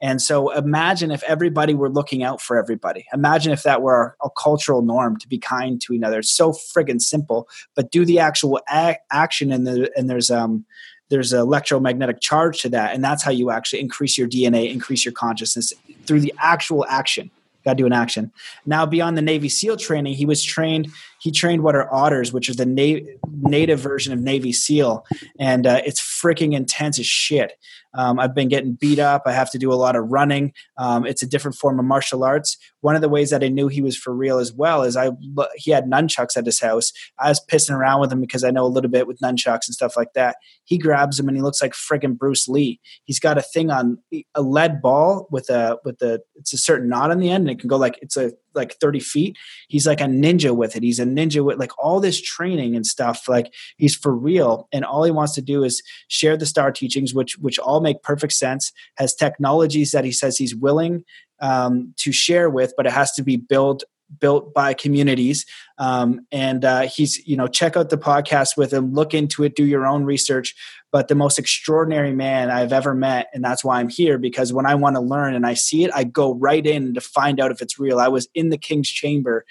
and 0.00 0.22
so 0.22 0.50
imagine 0.52 1.10
if 1.10 1.22
everybody 1.24 1.74
were 1.74 1.90
looking 1.90 2.22
out 2.22 2.40
for 2.40 2.56
everybody. 2.56 3.06
Imagine 3.12 3.52
if 3.52 3.64
that 3.64 3.82
were 3.82 4.16
a 4.22 4.30
cultural 4.30 4.82
norm 4.82 5.16
to 5.18 5.28
be 5.28 5.38
kind 5.38 5.80
to 5.82 5.94
another. 5.94 6.20
It's 6.20 6.30
so 6.30 6.52
friggin' 6.52 7.00
simple, 7.00 7.48
but 7.74 7.90
do 7.90 8.04
the 8.04 8.20
actual 8.20 8.60
action 8.68 9.50
and, 9.50 9.66
the, 9.66 9.90
and 9.96 10.08
there's 10.08 10.30
um 10.30 10.64
there's 11.10 11.32
an 11.32 11.40
electromagnetic 11.40 12.20
charge 12.20 12.60
to 12.60 12.68
that 12.68 12.94
and 12.94 13.02
that's 13.02 13.22
how 13.22 13.30
you 13.30 13.50
actually 13.50 13.80
increase 13.80 14.18
your 14.18 14.28
dna 14.28 14.70
increase 14.70 15.06
your 15.06 15.12
consciousness 15.12 15.72
through 16.04 16.20
the 16.20 16.34
actual 16.38 16.84
action 16.86 17.30
got 17.64 17.72
to 17.72 17.76
do 17.76 17.86
an 17.86 17.94
action 17.94 18.30
now 18.66 18.84
beyond 18.84 19.16
the 19.16 19.22
navy 19.22 19.48
seal 19.48 19.76
training 19.76 20.12
he 20.12 20.26
was 20.26 20.42
trained 20.44 20.88
he 21.20 21.30
trained 21.30 21.62
what 21.62 21.74
are 21.74 21.92
otters 21.92 22.32
which 22.32 22.48
is 22.48 22.56
the 22.56 22.66
na- 22.66 23.04
native 23.42 23.80
version 23.80 24.12
of 24.12 24.20
navy 24.20 24.52
seal 24.52 25.04
and 25.38 25.66
uh, 25.66 25.80
it's 25.84 26.00
freaking 26.00 26.54
intense 26.54 26.98
as 26.98 27.06
shit 27.06 27.52
um, 27.94 28.18
I've 28.20 28.34
been 28.34 28.48
getting 28.48 28.74
beat 28.74 28.98
up. 28.98 29.22
I 29.26 29.32
have 29.32 29.50
to 29.50 29.58
do 29.58 29.72
a 29.72 29.74
lot 29.74 29.96
of 29.96 30.10
running. 30.10 30.52
Um, 30.76 31.06
it's 31.06 31.22
a 31.22 31.26
different 31.26 31.56
form 31.56 31.78
of 31.78 31.84
martial 31.84 32.22
arts. 32.22 32.56
One 32.80 32.94
of 32.94 33.00
the 33.00 33.08
ways 33.08 33.30
that 33.30 33.42
I 33.42 33.48
knew 33.48 33.68
he 33.68 33.82
was 33.82 33.96
for 33.96 34.14
real 34.14 34.38
as 34.38 34.52
well 34.52 34.82
is 34.82 34.96
I 34.96 35.10
he 35.56 35.70
had 35.70 35.86
nunchucks 35.86 36.36
at 36.36 36.46
his 36.46 36.60
house. 36.60 36.92
I 37.18 37.28
was 37.28 37.44
pissing 37.50 37.74
around 37.74 38.00
with 38.00 38.12
him 38.12 38.20
because 38.20 38.44
I 38.44 38.50
know 38.50 38.64
a 38.64 38.68
little 38.68 38.90
bit 38.90 39.06
with 39.06 39.18
nunchucks 39.20 39.66
and 39.66 39.74
stuff 39.74 39.96
like 39.96 40.12
that. 40.14 40.36
He 40.64 40.78
grabs 40.78 41.18
him 41.18 41.28
and 41.28 41.36
he 41.36 41.42
looks 41.42 41.62
like 41.62 41.72
friggin' 41.72 42.18
Bruce 42.18 42.46
Lee. 42.46 42.80
He's 43.04 43.20
got 43.20 43.38
a 43.38 43.42
thing 43.42 43.70
on 43.70 43.98
a 44.34 44.42
lead 44.42 44.80
ball 44.82 45.26
with 45.30 45.48
a 45.50 45.78
with 45.84 45.98
the 45.98 46.20
it's 46.36 46.52
a 46.52 46.58
certain 46.58 46.88
knot 46.88 47.10
on 47.10 47.18
the 47.18 47.30
end 47.30 47.48
and 47.48 47.58
it 47.58 47.60
can 47.60 47.68
go 47.68 47.76
like 47.76 47.98
it's 48.02 48.16
a 48.16 48.32
like 48.58 48.76
30 48.80 49.00
feet. 49.00 49.36
He's 49.68 49.86
like 49.86 50.02
a 50.02 50.04
ninja 50.04 50.54
with 50.54 50.76
it. 50.76 50.82
He's 50.82 50.98
a 50.98 51.06
ninja 51.06 51.42
with 51.42 51.58
like 51.58 51.72
all 51.78 52.00
this 52.00 52.20
training 52.20 52.76
and 52.76 52.84
stuff. 52.84 53.26
Like 53.28 53.54
he's 53.78 53.94
for 53.94 54.14
real. 54.14 54.68
And 54.72 54.84
all 54.84 55.04
he 55.04 55.10
wants 55.10 55.34
to 55.36 55.42
do 55.42 55.64
is 55.64 55.82
share 56.08 56.36
the 56.36 56.44
star 56.44 56.70
teachings, 56.70 57.14
which 57.14 57.38
which 57.38 57.58
all 57.58 57.80
make 57.80 58.02
perfect 58.02 58.34
sense. 58.34 58.72
Has 58.98 59.14
technologies 59.14 59.92
that 59.92 60.04
he 60.04 60.12
says 60.12 60.36
he's 60.36 60.54
willing 60.54 61.04
um, 61.40 61.94
to 61.98 62.12
share 62.12 62.50
with, 62.50 62.74
but 62.76 62.86
it 62.86 62.92
has 62.92 63.12
to 63.12 63.22
be 63.22 63.36
built 63.36 63.84
built 64.20 64.54
by 64.54 64.74
communities. 64.74 65.44
Um, 65.78 66.26
and 66.32 66.64
uh, 66.64 66.82
he's 66.82 67.26
you 67.26 67.36
know 67.36 67.46
check 67.46 67.76
out 67.76 67.90
the 67.90 67.98
podcast 67.98 68.56
with 68.56 68.72
him 68.72 68.92
look 68.92 69.14
into 69.14 69.44
it 69.44 69.56
do 69.56 69.64
your 69.64 69.86
own 69.86 70.04
research. 70.04 70.54
But 70.90 71.08
the 71.08 71.14
most 71.14 71.38
extraordinary 71.38 72.12
man 72.12 72.50
i've 72.50 72.72
ever 72.72 72.94
met 72.94 73.28
and 73.34 73.44
that's 73.44 73.62
why 73.62 73.78
i'm 73.78 73.90
here 73.90 74.16
because 74.16 74.54
when 74.54 74.64
i 74.64 74.74
want 74.74 74.96
to 74.96 75.02
learn 75.02 75.34
and 75.34 75.46
i 75.46 75.52
see 75.52 75.84
it 75.84 75.90
i 75.94 76.02
go 76.02 76.34
right 76.34 76.66
in 76.66 76.94
to 76.94 77.00
find 77.02 77.40
out 77.40 77.50
if 77.50 77.60
it's 77.60 77.78
real. 77.78 77.98
I 77.98 78.08
was 78.08 78.26
in 78.34 78.48
the 78.48 78.56
king's 78.56 78.88
chamber 78.88 79.44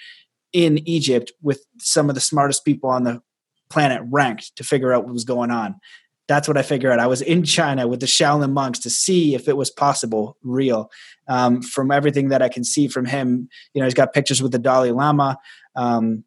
in 0.52 0.78
egypt 0.88 1.30
with 1.40 1.64
some 1.78 2.08
of 2.08 2.16
the 2.16 2.20
smartest 2.20 2.64
people 2.64 2.90
on 2.90 3.04
the 3.04 3.22
planet 3.70 4.02
ranked 4.10 4.56
to 4.56 4.64
figure 4.64 4.92
out 4.92 5.04
what 5.04 5.12
was 5.12 5.24
going 5.24 5.52
on 5.52 5.76
that's 6.28 6.46
what 6.46 6.58
I 6.58 6.62
figured 6.62 6.92
out. 6.92 7.00
I 7.00 7.06
was 7.06 7.22
in 7.22 7.42
China 7.42 7.88
with 7.88 8.00
the 8.00 8.06
Shaolin 8.06 8.52
monks 8.52 8.78
to 8.80 8.90
see 8.90 9.34
if 9.34 9.48
it 9.48 9.56
was 9.56 9.70
possible, 9.70 10.36
real. 10.42 10.90
Um, 11.26 11.62
from 11.62 11.90
everything 11.90 12.28
that 12.28 12.42
I 12.42 12.48
can 12.48 12.64
see 12.64 12.86
from 12.86 13.06
him, 13.06 13.48
you 13.72 13.80
know, 13.80 13.86
he's 13.86 13.94
got 13.94 14.12
pictures 14.12 14.42
with 14.42 14.52
the 14.52 14.58
Dalai 14.58 14.92
Lama. 14.92 15.38
Um, 15.74 16.24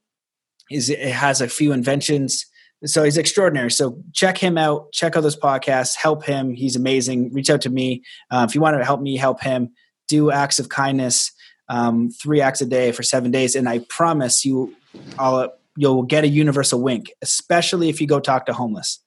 he's, 0.70 0.90
it 0.90 1.00
has 1.00 1.40
a 1.40 1.48
few 1.48 1.72
inventions. 1.72 2.46
So 2.84 3.04
he's 3.04 3.18
extraordinary. 3.18 3.70
So 3.70 4.02
check 4.12 4.40
him 4.40 4.58
out. 4.58 4.92
Check 4.92 5.16
out 5.16 5.22
those 5.22 5.40
podcasts. 5.40 5.96
Help 5.96 6.26
him. 6.26 6.56
He's 6.56 6.76
amazing. 6.76 7.32
Reach 7.32 7.52
out 7.52 7.62
to 7.62 7.70
me 7.70 8.04
uh, 8.32 8.46
if 8.50 8.56
you 8.56 8.62
want 8.62 8.78
to 8.78 8.84
help 8.84 9.02
me. 9.02 9.18
Help 9.18 9.42
him. 9.42 9.70
Do 10.08 10.32
acts 10.32 10.58
of 10.58 10.70
kindness. 10.70 11.32
Um, 11.70 12.10
three 12.10 12.42
acts 12.42 12.60
a 12.60 12.66
day 12.66 12.92
for 12.92 13.02
seven 13.02 13.32
days, 13.32 13.56
and 13.56 13.70
I 13.70 13.80
promise 13.88 14.44
you, 14.44 14.76
I'll, 15.18 15.54
you'll 15.78 16.04
get 16.04 16.26
a 16.26 16.28
universal 16.28 16.82
wink. 16.82 17.12
Especially 17.22 17.88
if 17.88 18.02
you 18.02 18.08
go 18.08 18.20
talk 18.20 18.46
to 18.48 18.54
homeless 18.54 19.00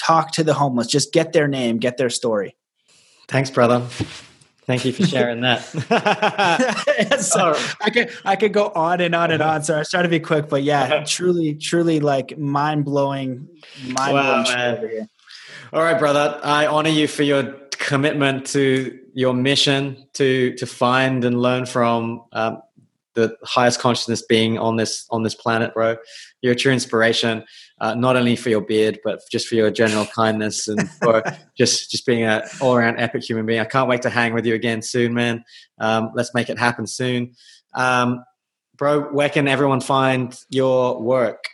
talk 0.00 0.32
to 0.32 0.44
the 0.44 0.54
homeless. 0.54 0.86
Just 0.86 1.12
get 1.12 1.32
their 1.32 1.46
name 1.46 1.78
get 1.78 1.96
their 1.96 2.10
story. 2.10 2.56
Thanks 3.28 3.50
brother. 3.50 3.80
Thank 4.66 4.84
you 4.84 4.92
for 4.92 5.06
sharing 5.14 5.40
that. 5.42 5.66
So 7.20 7.54
i 7.80 7.90
could 7.90 8.10
i 8.24 8.36
could 8.36 8.52
go 8.52 8.68
on 8.74 9.00
and 9.00 9.14
on 9.14 9.30
and 9.30 9.42
on 9.42 9.62
so 9.62 9.74
i 9.74 9.78
was 9.78 9.90
trying 9.90 10.04
to 10.04 10.08
be 10.08 10.20
quick 10.20 10.48
but 10.48 10.62
yeah 10.62 11.04
truly 11.06 11.54
truly 11.54 12.00
like 12.00 12.38
mind-blowing 12.38 13.46
mind-blowing 13.88 14.98
wow, 14.98 15.06
all 15.72 15.82
right 15.82 15.98
brother. 15.98 16.40
I 16.42 16.66
honor 16.66 16.90
you 16.90 17.06
for 17.08 17.22
your 17.22 17.42
commitment 17.72 18.46
to 18.48 18.98
your 19.14 19.34
mission 19.34 20.06
to 20.14 20.54
to 20.54 20.66
find 20.66 21.24
and 21.24 21.40
learn 21.40 21.66
from 21.66 22.24
um, 22.32 22.62
the 23.14 23.36
highest 23.44 23.80
consciousness 23.80 24.22
being 24.22 24.58
on 24.58 24.76
this 24.76 25.06
on 25.10 25.22
this 25.22 25.34
planet 25.34 25.74
bro. 25.74 25.96
You're 26.42 26.54
a 26.54 26.56
true 26.56 26.72
inspiration 26.72 27.44
uh, 27.80 27.94
not 27.94 28.16
only 28.16 28.36
for 28.36 28.50
your 28.50 28.60
beard, 28.60 28.98
but 29.02 29.20
just 29.30 29.48
for 29.48 29.54
your 29.54 29.70
general 29.70 30.06
kindness 30.06 30.68
and 30.68 30.90
for 30.92 31.22
just 31.58 31.90
just 31.90 32.06
being 32.06 32.24
an 32.24 32.42
all 32.60 32.74
around 32.74 32.98
epic 32.98 33.22
human 33.22 33.46
being. 33.46 33.60
I 33.60 33.64
can't 33.64 33.88
wait 33.88 34.02
to 34.02 34.10
hang 34.10 34.34
with 34.34 34.46
you 34.46 34.54
again 34.54 34.82
soon, 34.82 35.14
man. 35.14 35.44
Um, 35.78 36.10
let's 36.14 36.34
make 36.34 36.50
it 36.50 36.58
happen 36.58 36.86
soon, 36.86 37.34
um, 37.74 38.24
bro. 38.76 39.02
Where 39.02 39.30
can 39.30 39.48
everyone 39.48 39.80
find 39.80 40.38
your 40.50 41.00
work? 41.00 41.44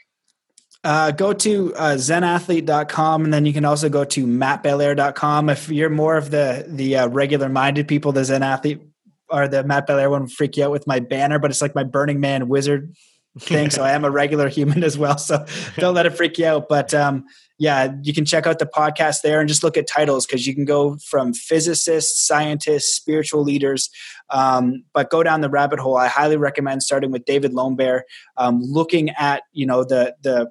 Uh, 0.82 1.10
go 1.10 1.32
to 1.32 1.74
uh, 1.74 1.94
zenathlete.com 1.94 3.24
and 3.24 3.34
then 3.34 3.44
you 3.44 3.52
can 3.52 3.64
also 3.64 3.88
go 3.88 4.04
to 4.04 4.24
mattbelair.com. 4.24 5.48
If 5.48 5.68
you're 5.68 5.90
more 5.90 6.16
of 6.16 6.30
the 6.30 6.64
the 6.68 6.96
uh, 6.96 7.08
regular 7.08 7.48
minded 7.48 7.88
people, 7.88 8.12
the 8.12 8.24
Zen 8.24 8.42
athlete 8.42 8.80
or 9.28 9.48
the 9.48 9.64
Matt 9.64 9.86
Belair 9.86 10.10
one 10.10 10.28
freak 10.28 10.56
you 10.56 10.64
out 10.64 10.70
with 10.70 10.86
my 10.86 11.00
banner, 11.00 11.38
but 11.38 11.50
it's 11.50 11.62
like 11.62 11.74
my 11.74 11.84
Burning 11.84 12.20
Man 12.20 12.48
wizard 12.48 12.94
thing. 13.38 13.70
so 13.70 13.82
I 13.82 13.92
am 13.92 14.04
a 14.04 14.10
regular 14.10 14.48
human 14.48 14.82
as 14.82 14.96
well. 14.96 15.18
So 15.18 15.44
don't 15.76 15.94
let 15.94 16.06
it 16.06 16.16
freak 16.16 16.38
you 16.38 16.46
out. 16.46 16.68
But 16.68 16.94
um, 16.94 17.24
yeah, 17.58 17.94
you 18.02 18.12
can 18.12 18.24
check 18.24 18.46
out 18.46 18.58
the 18.58 18.66
podcast 18.66 19.22
there 19.22 19.40
and 19.40 19.48
just 19.48 19.62
look 19.62 19.76
at 19.76 19.86
titles 19.86 20.26
because 20.26 20.46
you 20.46 20.54
can 20.54 20.64
go 20.64 20.96
from 20.98 21.32
physicists, 21.32 22.26
scientists, 22.26 22.94
spiritual 22.94 23.42
leaders, 23.42 23.88
um, 24.30 24.84
but 24.92 25.10
go 25.10 25.22
down 25.22 25.40
the 25.40 25.48
rabbit 25.48 25.78
hole. 25.78 25.96
I 25.96 26.08
highly 26.08 26.36
recommend 26.36 26.82
starting 26.82 27.10
with 27.10 27.24
David 27.24 27.54
Lone 27.54 27.76
Bear, 27.76 28.04
um, 28.36 28.60
looking 28.62 29.10
at 29.10 29.42
you 29.52 29.66
know 29.66 29.84
the 29.84 30.14
the 30.22 30.50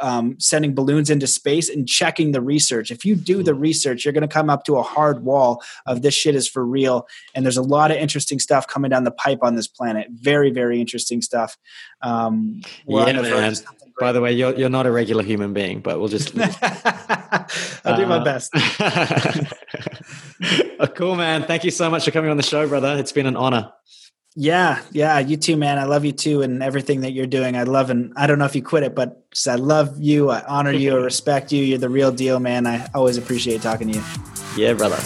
um, 0.00 0.36
sending 0.38 0.74
balloons 0.74 1.10
into 1.10 1.26
space 1.26 1.68
and 1.68 1.88
checking 1.88 2.32
the 2.32 2.40
research. 2.40 2.90
If 2.90 3.04
you 3.04 3.14
do 3.16 3.42
the 3.42 3.52
mm-hmm. 3.52 3.60
research, 3.60 4.04
you're 4.04 4.12
going 4.12 4.22
to 4.22 4.28
come 4.28 4.50
up 4.50 4.64
to 4.64 4.76
a 4.76 4.82
hard 4.82 5.24
wall 5.24 5.62
of 5.86 6.02
this 6.02 6.14
shit 6.14 6.34
is 6.34 6.48
for 6.48 6.64
real. 6.64 7.06
And 7.34 7.44
there's 7.44 7.56
a 7.56 7.62
lot 7.62 7.90
of 7.90 7.96
interesting 7.96 8.38
stuff 8.38 8.66
coming 8.66 8.90
down 8.90 9.04
the 9.04 9.10
pipe 9.10 9.40
on 9.42 9.54
this 9.54 9.68
planet. 9.68 10.08
Very, 10.10 10.50
very 10.50 10.80
interesting 10.80 11.22
stuff. 11.22 11.56
Um, 12.02 12.60
yeah, 12.86 13.12
man. 13.12 13.54
By 14.00 14.10
the 14.10 14.20
way, 14.20 14.32
you're 14.32 14.52
you're 14.56 14.68
not 14.68 14.86
a 14.86 14.90
regular 14.90 15.22
human 15.22 15.52
being, 15.52 15.80
but 15.80 16.00
we'll 16.00 16.08
just. 16.08 16.36
I'll 17.84 17.96
do 17.96 18.06
my 18.06 18.16
uh, 18.16 18.24
best. 18.24 18.50
oh, 20.80 20.86
cool, 20.96 21.14
man. 21.14 21.44
Thank 21.44 21.62
you 21.62 21.70
so 21.70 21.88
much 21.88 22.04
for 22.04 22.10
coming 22.10 22.30
on 22.30 22.36
the 22.36 22.42
show, 22.42 22.66
brother. 22.66 22.96
It's 22.98 23.12
been 23.12 23.26
an 23.26 23.36
honor. 23.36 23.72
Yeah, 24.36 24.82
yeah, 24.90 25.20
you 25.20 25.36
too, 25.36 25.56
man. 25.56 25.78
I 25.78 25.84
love 25.84 26.04
you 26.04 26.10
too, 26.10 26.42
and 26.42 26.60
everything 26.60 27.02
that 27.02 27.12
you're 27.12 27.24
doing. 27.24 27.56
I 27.56 27.62
love, 27.62 27.88
and 27.90 28.12
I 28.16 28.26
don't 28.26 28.40
know 28.40 28.46
if 28.46 28.56
you 28.56 28.64
quit 28.64 28.82
it, 28.82 28.92
but 28.92 29.30
just, 29.30 29.46
I 29.46 29.54
love 29.54 30.00
you. 30.00 30.28
I 30.28 30.42
honor 30.48 30.72
you. 30.72 30.98
I 30.98 31.02
respect 31.04 31.52
you. 31.52 31.62
You're 31.62 31.78
the 31.78 31.88
real 31.88 32.10
deal, 32.10 32.40
man. 32.40 32.66
I 32.66 32.88
always 32.96 33.16
appreciate 33.16 33.62
talking 33.62 33.92
to 33.92 33.98
you. 33.98 34.04
Yeah, 34.56 34.72
brother. 34.72 34.96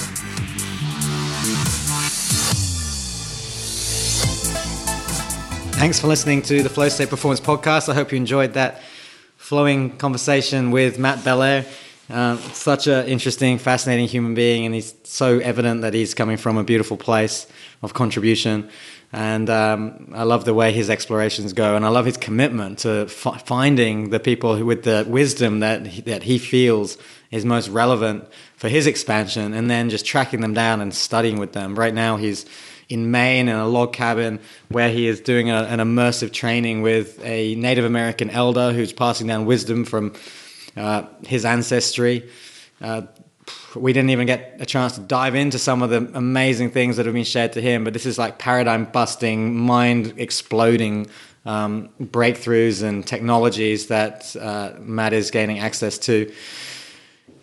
Thanks 5.76 6.00
for 6.00 6.06
listening 6.06 6.40
to 6.42 6.62
the 6.62 6.70
Flow 6.70 6.88
State 6.88 7.10
Performance 7.10 7.40
Podcast. 7.40 7.90
I 7.90 7.94
hope 7.94 8.12
you 8.12 8.16
enjoyed 8.16 8.54
that 8.54 8.80
flowing 9.36 9.98
conversation 9.98 10.70
with 10.70 10.98
Matt 10.98 11.22
Belair. 11.22 11.66
Uh, 12.08 12.38
such 12.38 12.86
an 12.86 13.06
interesting, 13.06 13.58
fascinating 13.58 14.08
human 14.08 14.34
being, 14.34 14.64
and 14.64 14.74
he's 14.74 14.94
so 15.04 15.38
evident 15.40 15.82
that 15.82 15.92
he's 15.92 16.14
coming 16.14 16.38
from 16.38 16.56
a 16.56 16.64
beautiful 16.64 16.96
place 16.96 17.46
of 17.82 17.92
contribution. 17.92 18.70
And 19.10 19.48
um, 19.48 20.12
I 20.14 20.24
love 20.24 20.44
the 20.44 20.52
way 20.52 20.70
his 20.70 20.90
explorations 20.90 21.54
go, 21.54 21.74
and 21.76 21.84
I 21.86 21.88
love 21.88 22.04
his 22.04 22.18
commitment 22.18 22.80
to 22.80 23.06
f- 23.08 23.42
finding 23.46 24.10
the 24.10 24.20
people 24.20 24.56
who, 24.56 24.66
with 24.66 24.82
the 24.82 25.06
wisdom 25.08 25.60
that 25.60 25.86
he, 25.86 26.02
that 26.02 26.24
he 26.24 26.38
feels 26.38 26.98
is 27.30 27.44
most 27.46 27.68
relevant 27.68 28.26
for 28.56 28.68
his 28.68 28.86
expansion, 28.86 29.54
and 29.54 29.70
then 29.70 29.88
just 29.88 30.04
tracking 30.04 30.42
them 30.42 30.52
down 30.52 30.82
and 30.82 30.94
studying 30.94 31.38
with 31.38 31.52
them. 31.52 31.74
Right 31.74 31.94
now, 31.94 32.16
he's 32.18 32.44
in 32.90 33.10
Maine 33.10 33.48
in 33.48 33.56
a 33.56 33.66
log 33.66 33.94
cabin 33.94 34.40
where 34.68 34.90
he 34.90 35.06
is 35.06 35.20
doing 35.20 35.50
a, 35.50 35.62
an 35.62 35.78
immersive 35.78 36.32
training 36.32 36.82
with 36.82 37.18
a 37.24 37.54
Native 37.54 37.86
American 37.86 38.28
elder 38.28 38.72
who's 38.72 38.92
passing 38.92 39.26
down 39.26 39.46
wisdom 39.46 39.84
from 39.84 40.14
uh, 40.76 41.04
his 41.26 41.44
ancestry. 41.44 42.28
Uh, 42.80 43.02
we 43.74 43.92
didn't 43.92 44.10
even 44.10 44.26
get 44.26 44.56
a 44.60 44.66
chance 44.66 44.94
to 44.94 45.00
dive 45.00 45.34
into 45.34 45.58
some 45.58 45.82
of 45.82 45.90
the 45.90 46.10
amazing 46.14 46.70
things 46.70 46.96
that 46.96 47.06
have 47.06 47.14
been 47.14 47.24
shared 47.24 47.52
to 47.52 47.60
him, 47.60 47.84
but 47.84 47.92
this 47.92 48.06
is 48.06 48.18
like 48.18 48.38
paradigm 48.38 48.84
busting, 48.86 49.54
mind 49.54 50.14
exploding 50.16 51.06
um, 51.44 51.88
breakthroughs 52.00 52.82
and 52.82 53.06
technologies 53.06 53.88
that 53.88 54.34
uh, 54.36 54.72
Matt 54.80 55.12
is 55.12 55.30
gaining 55.30 55.58
access 55.58 55.98
to. 55.98 56.32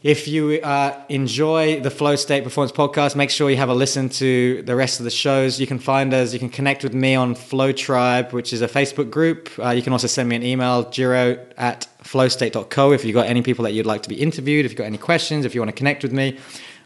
If 0.06 0.28
you 0.28 0.60
uh, 0.62 1.04
enjoy 1.10 1.80
the 1.80 1.90
Flow 1.90 2.16
State 2.16 2.44
Performance 2.44 2.72
Podcast, 2.72 3.16
make 3.16 3.32
sure 3.32 3.50
you 3.50 3.58
have 3.58 3.70
a 3.70 3.74
listen 3.74 4.08
to 4.10 4.62
the 4.62 4.76
rest 4.76 5.00
of 5.00 5.04
the 5.04 5.10
shows. 5.10 5.60
You 5.60 5.66
can 5.66 5.80
find 5.80 6.14
us, 6.14 6.32
you 6.32 6.38
can 6.38 6.52
connect 6.52 6.84
with 6.84 6.94
me 6.94 7.16
on 7.16 7.34
Flow 7.34 7.72
Tribe, 7.72 8.32
which 8.32 8.54
is 8.54 8.62
a 8.62 8.68
Facebook 8.68 9.10
group. 9.10 9.50
Uh, 9.58 9.72
you 9.72 9.82
can 9.82 9.94
also 9.94 10.06
send 10.06 10.30
me 10.30 10.36
an 10.36 10.44
email, 10.44 10.88
jiro 10.92 11.44
at 11.58 11.88
flowstate.co, 12.04 12.92
if 12.92 13.04
you've 13.04 13.16
got 13.16 13.26
any 13.26 13.42
people 13.42 13.64
that 13.64 13.72
you'd 13.72 13.88
like 13.88 14.04
to 14.04 14.10
be 14.10 14.22
interviewed, 14.22 14.64
if 14.64 14.74
you've 14.74 14.78
got 14.78 14.86
any 14.86 15.00
questions, 15.00 15.44
if 15.44 15.56
you 15.56 15.62
want 15.62 15.70
to 15.70 15.76
connect 15.76 16.04
with 16.04 16.14
me. 16.14 16.38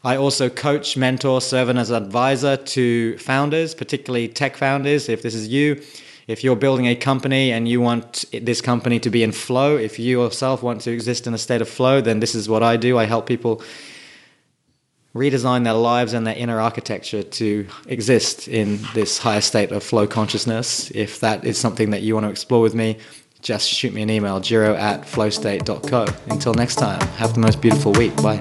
I 0.05 0.15
also 0.15 0.49
coach, 0.49 0.95
mentor, 0.95 1.41
serve 1.41 1.69
as 1.71 1.89
an 1.89 2.01
advisor 2.01 2.55
to 2.55 3.17
founders, 3.17 3.75
particularly 3.75 4.29
tech 4.29 4.55
founders. 4.55 5.09
If 5.09 5.23
this 5.23 5.35
is 5.35 5.49
you, 5.49 5.81
if 6.29 6.43
you're 6.43 6.55
building 6.55 6.85
a 6.85 6.95
company 6.95 7.51
and 7.51 7.67
you 7.67 7.81
want 7.81 8.23
this 8.31 8.61
company 8.61 8.99
to 8.99 9.09
be 9.09 9.23
in 9.23 9.31
flow, 9.31 9.75
if 9.77 9.97
you 9.97 10.21
yourself 10.21 10.61
want 10.61 10.81
to 10.81 10.91
exist 10.91 11.25
in 11.25 11.33
a 11.33 11.39
state 11.39 11.59
of 11.59 11.67
flow, 11.67 12.01
then 12.01 12.19
this 12.19 12.35
is 12.35 12.47
what 12.47 12.61
I 12.61 12.77
do. 12.77 12.99
I 12.99 13.05
help 13.05 13.25
people 13.25 13.63
redesign 15.15 15.63
their 15.63 15.73
lives 15.73 16.13
and 16.13 16.27
their 16.27 16.35
inner 16.35 16.61
architecture 16.61 17.23
to 17.23 17.67
exist 17.87 18.47
in 18.47 18.79
this 18.93 19.17
higher 19.17 19.41
state 19.41 19.71
of 19.71 19.83
flow 19.83 20.05
consciousness. 20.05 20.91
If 20.91 21.19
that 21.21 21.45
is 21.45 21.57
something 21.57 21.89
that 21.89 22.03
you 22.03 22.13
want 22.13 22.27
to 22.27 22.29
explore 22.29 22.61
with 22.61 22.75
me, 22.75 22.99
just 23.41 23.67
shoot 23.67 23.91
me 23.91 24.03
an 24.03 24.11
email, 24.11 24.39
jiro 24.39 24.75
at 24.75 25.01
flowstate.co. 25.01 26.05
Until 26.29 26.53
next 26.53 26.75
time, 26.75 27.01
have 27.17 27.33
the 27.33 27.39
most 27.39 27.59
beautiful 27.59 27.91
week. 27.93 28.15
Bye. 28.17 28.39